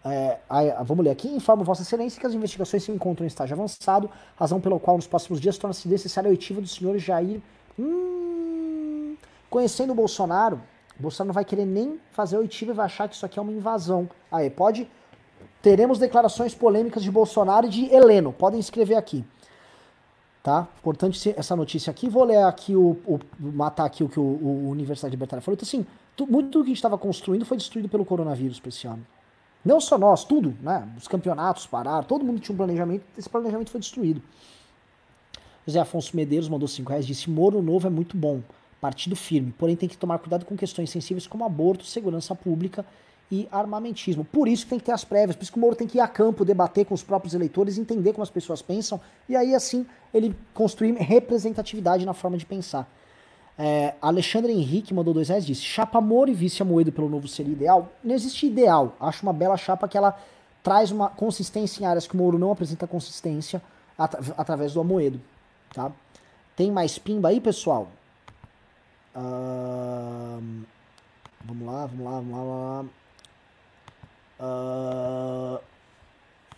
É, 0.04 0.38
vamos 0.84 1.04
ler 1.04 1.10
aqui. 1.10 1.28
Informa 1.28 1.64
Vossa 1.64 1.82
Excelência 1.82 2.20
que 2.20 2.26
as 2.26 2.32
investigações 2.32 2.82
se 2.82 2.90
encontram 2.90 3.24
em 3.24 3.28
estágio 3.28 3.54
avançado, 3.54 4.08
razão 4.36 4.60
pela 4.60 4.78
qual 4.78 4.96
nos 4.96 5.06
próximos 5.06 5.40
dias 5.40 5.58
torna-se 5.58 5.88
necessária 5.88 6.28
a 6.28 6.30
oitiva 6.30 6.60
do 6.60 6.68
senhor 6.68 6.96
Jair. 6.98 7.40
Hum, 7.78 8.85
conhecendo 9.50 9.92
o 9.92 9.94
Bolsonaro, 9.94 10.60
o 10.98 11.02
Bolsonaro 11.02 11.28
não 11.28 11.34
vai 11.34 11.44
querer 11.44 11.64
nem 11.64 12.00
fazer 12.12 12.36
oitiva 12.36 12.72
e 12.72 12.74
vai 12.74 12.86
achar 12.86 13.08
que 13.08 13.14
isso 13.14 13.26
aqui 13.26 13.38
é 13.38 13.42
uma 13.42 13.52
invasão. 13.52 14.08
Aí, 14.30 14.50
pode. 14.50 14.88
Teremos 15.62 15.98
declarações 15.98 16.54
polêmicas 16.54 17.02
de 17.02 17.10
Bolsonaro 17.10 17.66
e 17.66 17.70
de 17.70 17.94
Heleno. 17.94 18.32
Podem 18.32 18.60
escrever 18.60 18.94
aqui 18.94 19.24
tá? 20.46 20.68
Importante 20.78 21.34
essa 21.36 21.56
notícia 21.56 21.90
aqui. 21.90 22.08
Vou 22.08 22.22
ler 22.22 22.44
aqui 22.44 22.76
o, 22.76 22.96
o 23.04 23.18
matar 23.40 23.84
aqui 23.84 24.04
o 24.04 24.08
que 24.08 24.20
o, 24.20 24.22
o 24.22 24.70
Universidade 24.70 25.10
Libertária 25.10 25.42
falou. 25.42 25.56
Então, 25.56 25.66
assim, 25.66 25.84
muito 26.30 26.50
do 26.50 26.62
que 26.62 26.66
a 26.66 26.68
gente 26.68 26.76
estava 26.76 26.96
construindo 26.96 27.44
foi 27.44 27.56
destruído 27.56 27.88
pelo 27.88 28.04
coronavírus 28.04 28.60
para 28.60 28.68
esse 28.68 28.86
ano. 28.86 29.04
Não 29.64 29.80
só 29.80 29.98
nós, 29.98 30.22
tudo, 30.22 30.56
né? 30.62 30.88
Os 30.96 31.08
campeonatos 31.08 31.66
pararam, 31.66 32.04
todo 32.04 32.24
mundo 32.24 32.38
tinha 32.38 32.54
um 32.54 32.56
planejamento, 32.56 33.04
esse 33.18 33.28
planejamento 33.28 33.72
foi 33.72 33.80
destruído. 33.80 34.22
José 35.66 35.80
Afonso 35.80 36.14
Medeiros 36.14 36.48
mandou 36.48 36.68
5 36.68 36.88
reais, 36.88 37.04
disse: 37.04 37.28
Moro 37.28 37.60
Novo 37.60 37.88
é 37.88 37.90
muito 37.90 38.16
bom, 38.16 38.40
partido 38.86 39.16
firme, 39.16 39.52
porém 39.58 39.74
tem 39.74 39.88
que 39.88 39.96
tomar 39.96 40.16
cuidado 40.20 40.44
com 40.44 40.56
questões 40.56 40.90
sensíveis 40.90 41.26
como 41.26 41.44
aborto, 41.44 41.84
segurança 41.84 42.36
pública 42.36 42.86
e 43.28 43.48
armamentismo. 43.50 44.24
Por 44.24 44.46
isso 44.46 44.62
que 44.62 44.70
tem 44.70 44.78
que 44.78 44.84
ter 44.84 44.92
as 44.92 45.02
prévias, 45.04 45.34
por 45.34 45.42
isso 45.42 45.50
que 45.50 45.58
o 45.58 45.60
Moro 45.60 45.74
tem 45.74 45.88
que 45.88 45.98
ir 45.98 46.00
a 46.00 46.06
campo, 46.06 46.44
debater 46.44 46.86
com 46.86 46.94
os 46.94 47.02
próprios 47.02 47.34
eleitores, 47.34 47.78
entender 47.78 48.12
como 48.12 48.22
as 48.22 48.30
pessoas 48.30 48.62
pensam, 48.62 49.00
e 49.28 49.34
aí 49.34 49.56
assim 49.56 49.84
ele 50.14 50.36
construir 50.54 50.92
representatividade 50.92 52.06
na 52.06 52.14
forma 52.14 52.36
de 52.36 52.46
pensar. 52.46 52.88
É, 53.58 53.94
Alexandre 54.00 54.52
Henrique 54.52 54.94
mandou 54.94 55.12
dois 55.12 55.30
reais 55.30 55.44
disse: 55.44 55.62
Chapa 55.62 56.00
Moro 56.00 56.30
e 56.30 56.34
vice 56.34 56.62
Amoedo 56.62 56.92
pelo 56.92 57.08
novo 57.08 57.26
seria 57.26 57.52
ideal? 57.52 57.90
Não 58.04 58.14
existe 58.14 58.46
ideal. 58.46 58.94
Acho 59.00 59.24
uma 59.24 59.32
bela 59.32 59.56
chapa 59.56 59.88
que 59.88 59.98
ela 59.98 60.16
traz 60.62 60.92
uma 60.92 61.08
consistência 61.08 61.82
em 61.82 61.86
áreas 61.86 62.06
que 62.06 62.14
o 62.14 62.16
Moro 62.16 62.38
não 62.38 62.52
apresenta 62.52 62.86
consistência 62.86 63.60
at 63.98 64.14
através 64.38 64.74
do 64.74 64.80
Amoedo. 64.80 65.20
Tá? 65.74 65.90
Tem 66.54 66.70
mais 66.70 66.98
pimba 66.98 67.30
aí, 67.30 67.40
pessoal? 67.40 67.88
Uh, 69.16 70.64
vamos 71.44 71.66
lá, 71.66 71.86
vamos 71.86 72.04
lá, 72.04 72.12
vamos 72.12 72.32
lá. 72.32 72.44
Vamos 72.44 72.82
lá. 72.82 73.06
Uh, 74.38 75.58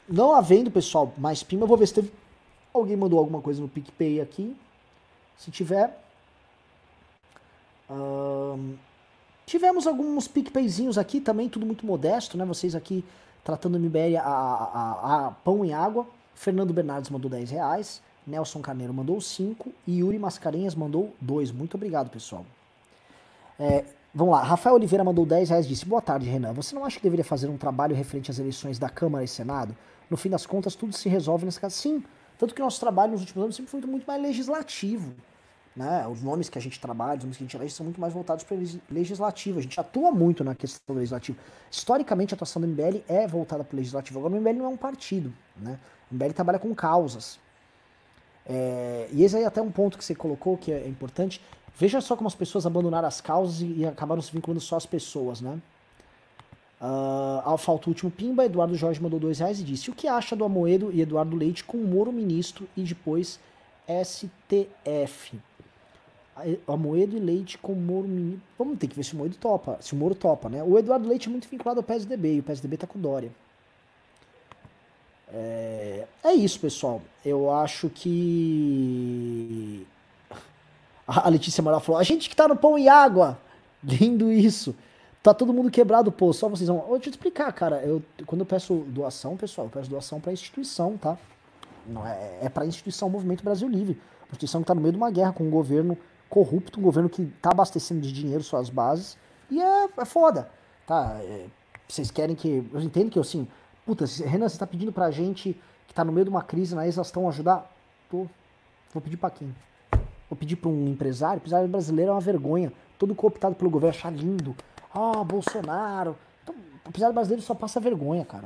não 0.09 0.35
havendo, 0.35 0.71
pessoal, 0.71 1.13
mais 1.17 1.43
pima, 1.43 1.63
eu 1.63 1.69
vou 1.69 1.77
ver 1.77 1.87
se 1.87 1.95
teve, 1.95 2.13
alguém 2.73 2.97
mandou 2.97 3.19
alguma 3.19 3.41
coisa 3.41 3.61
no 3.61 3.69
PicPay 3.69 4.21
aqui. 4.21 4.57
Se 5.37 5.51
tiver. 5.51 5.97
Uh, 7.89 8.77
tivemos 9.47 9.87
alguns 9.87 10.27
PicPayzinhos 10.27 10.99
aqui 10.99 11.21
também, 11.21 11.49
tudo 11.49 11.65
muito 11.65 11.87
modesto, 11.87 12.37
né? 12.37 12.45
Vocês 12.45 12.75
aqui 12.75 13.05
tratando 13.45 13.77
o 13.77 13.79
MBL 13.79 14.17
a, 14.19 14.23
a, 14.23 15.27
a, 15.27 15.31
pão 15.31 15.65
e 15.65 15.73
água. 15.73 16.07
Fernando 16.35 16.73
Bernardes 16.73 17.11
mandou 17.11 17.31
10 17.31 17.51
reais. 17.51 18.03
Nelson 18.29 18.61
Carneiro 18.61 18.93
mandou 18.93 19.21
5 19.21 19.73
e 19.87 19.99
Yuri 19.99 20.19
Mascarenhas 20.19 20.75
mandou 20.75 21.15
2. 21.21 21.51
Muito 21.51 21.77
obrigado, 21.77 22.11
pessoal. 22.11 22.45
É, 23.59 23.85
Vamos 24.15 24.33
lá, 24.33 24.43
Rafael 24.43 24.75
Oliveira 24.75 25.05
mandou 25.05 25.27
10 25.27 25.51
reais 25.51 25.67
e 25.67 25.69
disse: 25.69 25.85
Boa 25.85 26.01
tarde, 26.01 26.29
Renan. 26.29 26.53
Você 26.55 26.75
não 26.75 26.85
acha 26.85 26.97
que 26.97 27.03
deveria 27.03 27.25
fazer 27.25 27.49
um 27.49 27.59
trabalho 27.59 27.95
referente 27.95 28.31
às 28.31 28.39
eleições 28.39 28.79
da 28.79 28.89
Câmara 28.89 29.23
e 29.23 29.29
Senado? 29.29 29.77
No 30.09 30.17
fim 30.17 30.31
das 30.31 30.47
contas, 30.47 30.75
tudo 30.75 30.95
se 30.95 31.09
resolve 31.09 31.45
nesse 31.45 31.61
caso. 31.61 31.77
Sim, 31.77 32.03
tanto 32.39 32.55
que 32.55 32.63
nosso 32.63 32.81
trabalho 32.81 33.13
nos 33.13 33.21
últimos 33.21 33.45
anos 33.45 33.57
sempre 33.57 33.71
foi 33.71 33.81
muito 33.83 34.07
mais 34.07 34.21
legislativo. 34.21 35.13
Né? 35.77 36.07
Os 36.09 36.23
nomes 36.23 36.49
que 36.49 36.59
a 36.59 36.61
gente 36.61 36.81
trabalha, 36.81 37.19
os 37.19 37.25
nomes 37.25 37.37
que 37.37 37.45
a 37.45 37.47
gente 37.47 37.57
elege 37.57 37.75
são 37.75 37.85
muito 37.85 38.01
mais 38.01 38.13
voltados 38.13 38.45
para 38.45 38.57
legislativo. 38.91 39.59
A 39.59 39.63
gente 39.63 39.79
atua 39.79 40.11
muito 40.11 40.43
na 40.43 40.55
questão 40.55 40.95
do 40.95 40.99
legislativo. 40.99 41.39
Historicamente, 41.71 42.33
a 42.33 42.37
atuação 42.37 42.61
do 42.61 42.67
MBL 42.67 43.03
é 43.07 43.27
voltada 43.29 43.63
para 43.63 43.75
o 43.75 43.77
legislativo. 43.77 44.19
Agora, 44.19 44.35
o 44.35 44.41
MBL 44.41 44.55
não 44.55 44.65
é 44.65 44.69
um 44.69 44.77
partido. 44.77 45.33
Né? 45.57 45.79
O 46.11 46.15
MBL 46.15 46.33
trabalha 46.33 46.59
com 46.59 46.75
causas. 46.75 47.39
É, 48.49 49.09
e 49.13 49.23
esse 49.23 49.37
aí 49.37 49.43
é 49.43 49.47
até 49.47 49.61
um 49.61 49.71
ponto 49.71 49.99
que 49.99 50.05
você 50.05 50.15
colocou 50.15 50.57
que 50.57 50.73
é 50.73 50.89
importante. 50.89 51.41
Veja 51.77 52.01
só 52.01 52.17
como 52.17 52.27
as 52.27 52.35
pessoas 52.35 52.67
abandonaram 52.67 53.07
as 53.07 53.21
causas 53.21 53.61
e, 53.61 53.85
acabaram 53.85 54.23
se 54.23 54.33
vinculando 54.33 54.61
só 54.61 54.77
às 54.77 54.87
pessoas, 54.87 55.41
né? 55.41 55.61
Uh, 56.81 57.59
falta 57.59 57.87
o 57.87 57.91
último 57.91 58.11
pimba, 58.11 58.45
Eduardo 58.45 58.75
Jorge 58.77 59.03
mandou 59.03 59.19
dois 59.19 59.41
reais 59.41 59.61
e 59.61 59.65
disse: 59.65 59.91
O 59.91 59.95
que 59.95 60.07
acha 60.07 60.35
do 60.35 60.45
Amoedo 60.45 60.91
e 60.93 61.01
Eduardo 61.01 61.37
Leite 61.37 61.65
com 61.65 61.77
o 61.77 61.85
Moro 61.85 62.13
ministro 62.13 62.69
e 62.77 62.83
depois 62.83 63.39
STF? 64.05 65.39
A 66.69 66.77
Moedo 66.77 67.17
e 67.17 67.21
Leite 67.21 67.59
com 67.59 67.73
o 67.73 67.77
Moro 67.77 68.09
Vamos 68.57 68.79
ter 68.79 68.87
que 68.87 68.95
ver 68.95 69.03
se 69.03 69.13
o 69.15 69.17
Moedo 69.17 69.37
topa, 69.37 69.77
se 69.81 69.93
o 69.93 69.97
Moro 69.97 70.15
topa, 70.15 70.49
né? 70.49 70.63
O 70.63 70.79
Eduardo 70.79 71.09
Leite 71.09 71.29
é 71.29 71.31
muito 71.31 71.49
vinculado 71.49 71.81
ao 71.81 71.85
PSDB 71.85 72.35
e 72.35 72.41
o 72.41 72.43
PSDB 72.45 72.77
tá 72.77 72.87
com 72.87 73.01
Dória. 73.01 73.33
É, 75.33 76.07
é 76.25 76.33
isso, 76.35 76.59
pessoal. 76.61 77.03
Eu 77.25 77.51
acho 77.53 77.89
que. 77.91 79.87
A 81.07 81.29
Letícia 81.29 81.63
Moral 81.63 81.81
falou: 81.81 82.01
a 82.01 82.05
gente 82.05 82.29
que 82.29 82.37
tá 82.37 82.49
no 82.49 82.57
pão 82.57 82.79
e 82.79 82.89
água. 82.89 83.39
Lindo 83.83 84.33
isso. 84.33 84.75
Tá 85.23 85.35
todo 85.35 85.53
mundo 85.53 85.71
quebrado, 85.71 86.11
pô. 86.11 86.33
Só 86.33 86.49
vocês 86.49 86.69
vão. 86.69 86.79
Deixa 86.79 86.95
eu 86.95 87.01
te 87.01 87.11
explicar, 87.11 87.53
cara. 87.53 87.83
Eu, 87.83 88.03
quando 88.27 88.41
eu 88.41 88.47
peço 88.47 88.75
doação, 88.89 89.37
pessoal, 89.37 89.67
eu 89.67 89.71
peço 89.71 89.91
doação 89.91 90.21
pra 90.21 90.33
instituição, 90.33 90.97
tá? 90.97 91.19
Não 91.87 92.07
é, 92.07 92.39
é 92.43 92.49
pra 92.49 92.67
instituição 92.67 93.09
Movimento 93.09 93.43
Brasil 93.43 93.69
Livre. 93.69 93.95
Uma 94.23 94.33
instituição 94.33 94.61
que 94.61 94.67
tá 94.67 94.75
no 94.75 94.81
meio 94.81 94.93
de 94.93 94.99
uma 94.99 95.11
guerra 95.11 95.33
com 95.33 95.45
um 95.45 95.51
governo 95.51 95.97
corrupto, 96.29 96.79
um 96.79 96.83
governo 96.83 97.09
que 97.09 97.25
tá 97.41 97.51
abastecendo 97.51 98.01
de 98.01 98.13
dinheiro 98.13 98.43
suas 98.43 98.69
bases. 98.69 99.17
E 99.51 99.61
é, 99.61 99.89
é 99.97 100.05
foda, 100.05 100.51
tá? 100.87 101.19
É, 101.23 101.47
vocês 101.89 102.11
querem 102.11 102.37
que. 102.37 102.69
Eu 102.73 102.81
entendo 102.81 103.11
que, 103.11 103.19
assim, 103.19 103.49
puta, 103.89 104.05
Renan, 104.27 104.47
você 104.47 104.59
tá 104.59 104.67
pedindo 104.67 104.93
pra 104.93 105.11
gente 105.11 105.59
que 105.87 105.95
tá 105.95 106.05
no 106.05 106.13
meio 106.13 106.27
de 106.27 106.31
uma 106.31 106.43
crise 106.43 106.75
na 106.75 106.87
exaustão 106.87 107.27
ajudar? 107.27 107.75
Tô. 108.11 108.27
Vou 108.93 109.01
pedir 109.03 109.17
pra 109.17 109.31
quem? 109.31 109.55
Vou 110.29 110.37
pedir 110.39 110.57
pra 110.57 110.69
um 110.69 110.89
empresário? 110.89 111.37
O 111.37 111.39
empresário 111.39 111.67
brasileiro 111.67 112.11
é 112.11 112.15
uma 112.15 112.21
vergonha. 112.21 112.71
Todo 112.99 113.15
cooptado 113.15 113.55
pelo 113.55 113.71
governo, 113.71 113.97
achar 113.97 114.13
lindo. 114.13 114.55
Ah, 114.93 115.13
oh, 115.17 115.25
Bolsonaro. 115.25 116.17
Então, 116.43 116.55
o 116.85 116.89
empresário 116.91 117.15
brasileiro 117.15 117.43
só 117.43 117.55
passa 117.55 117.81
vergonha, 117.81 118.27
cara. 118.27 118.45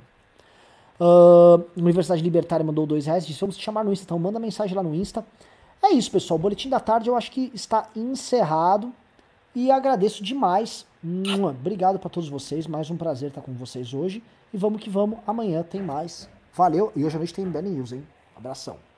Uh, 1.01 1.65
Universidade 1.77 2.23
Libertária 2.23 2.65
mandou 2.65 2.87
dois 2.87 3.07
reais, 3.07 3.27
disse, 3.27 3.41
vamos 3.41 3.57
te 3.57 3.65
chamar 3.65 3.83
no 3.83 3.93
Insta, 3.93 4.05
então 4.05 4.21
manda 4.21 4.39
mensagem 4.39 4.77
lá 4.77 4.83
no 4.83 4.95
Insta. 4.95 5.27
É 5.83 5.91
isso, 5.91 6.09
pessoal. 6.09 6.39
O 6.39 6.41
Boletim 6.41 6.69
da 6.69 6.79
Tarde 6.79 7.09
eu 7.09 7.17
acho 7.17 7.33
que 7.33 7.51
está 7.53 7.89
encerrado. 7.97 8.93
E 9.55 9.71
agradeço 9.71 10.23
demais. 10.23 10.87
Obrigado 11.51 11.99
para 11.99 12.09
todos 12.09 12.29
vocês. 12.29 12.67
Mais 12.67 12.91
um 12.91 12.97
prazer 12.97 13.29
estar 13.29 13.43
com 13.43 13.53
vocês 13.53 13.93
hoje. 13.93 14.23
E 14.53 14.57
vamos 14.57 14.83
que 14.83 14.89
vamos. 14.89 15.19
Amanhã 15.27 15.63
tem 15.63 15.83
mais. 15.83 16.29
Valeu. 16.55 16.93
E 16.97 17.05
hoje 17.05 17.17
à 17.17 17.19
noite 17.19 17.35
tem 17.35 17.45
Ben 17.45 17.63
News, 17.63 17.93
hein? 17.93 18.07
Abração. 18.37 18.92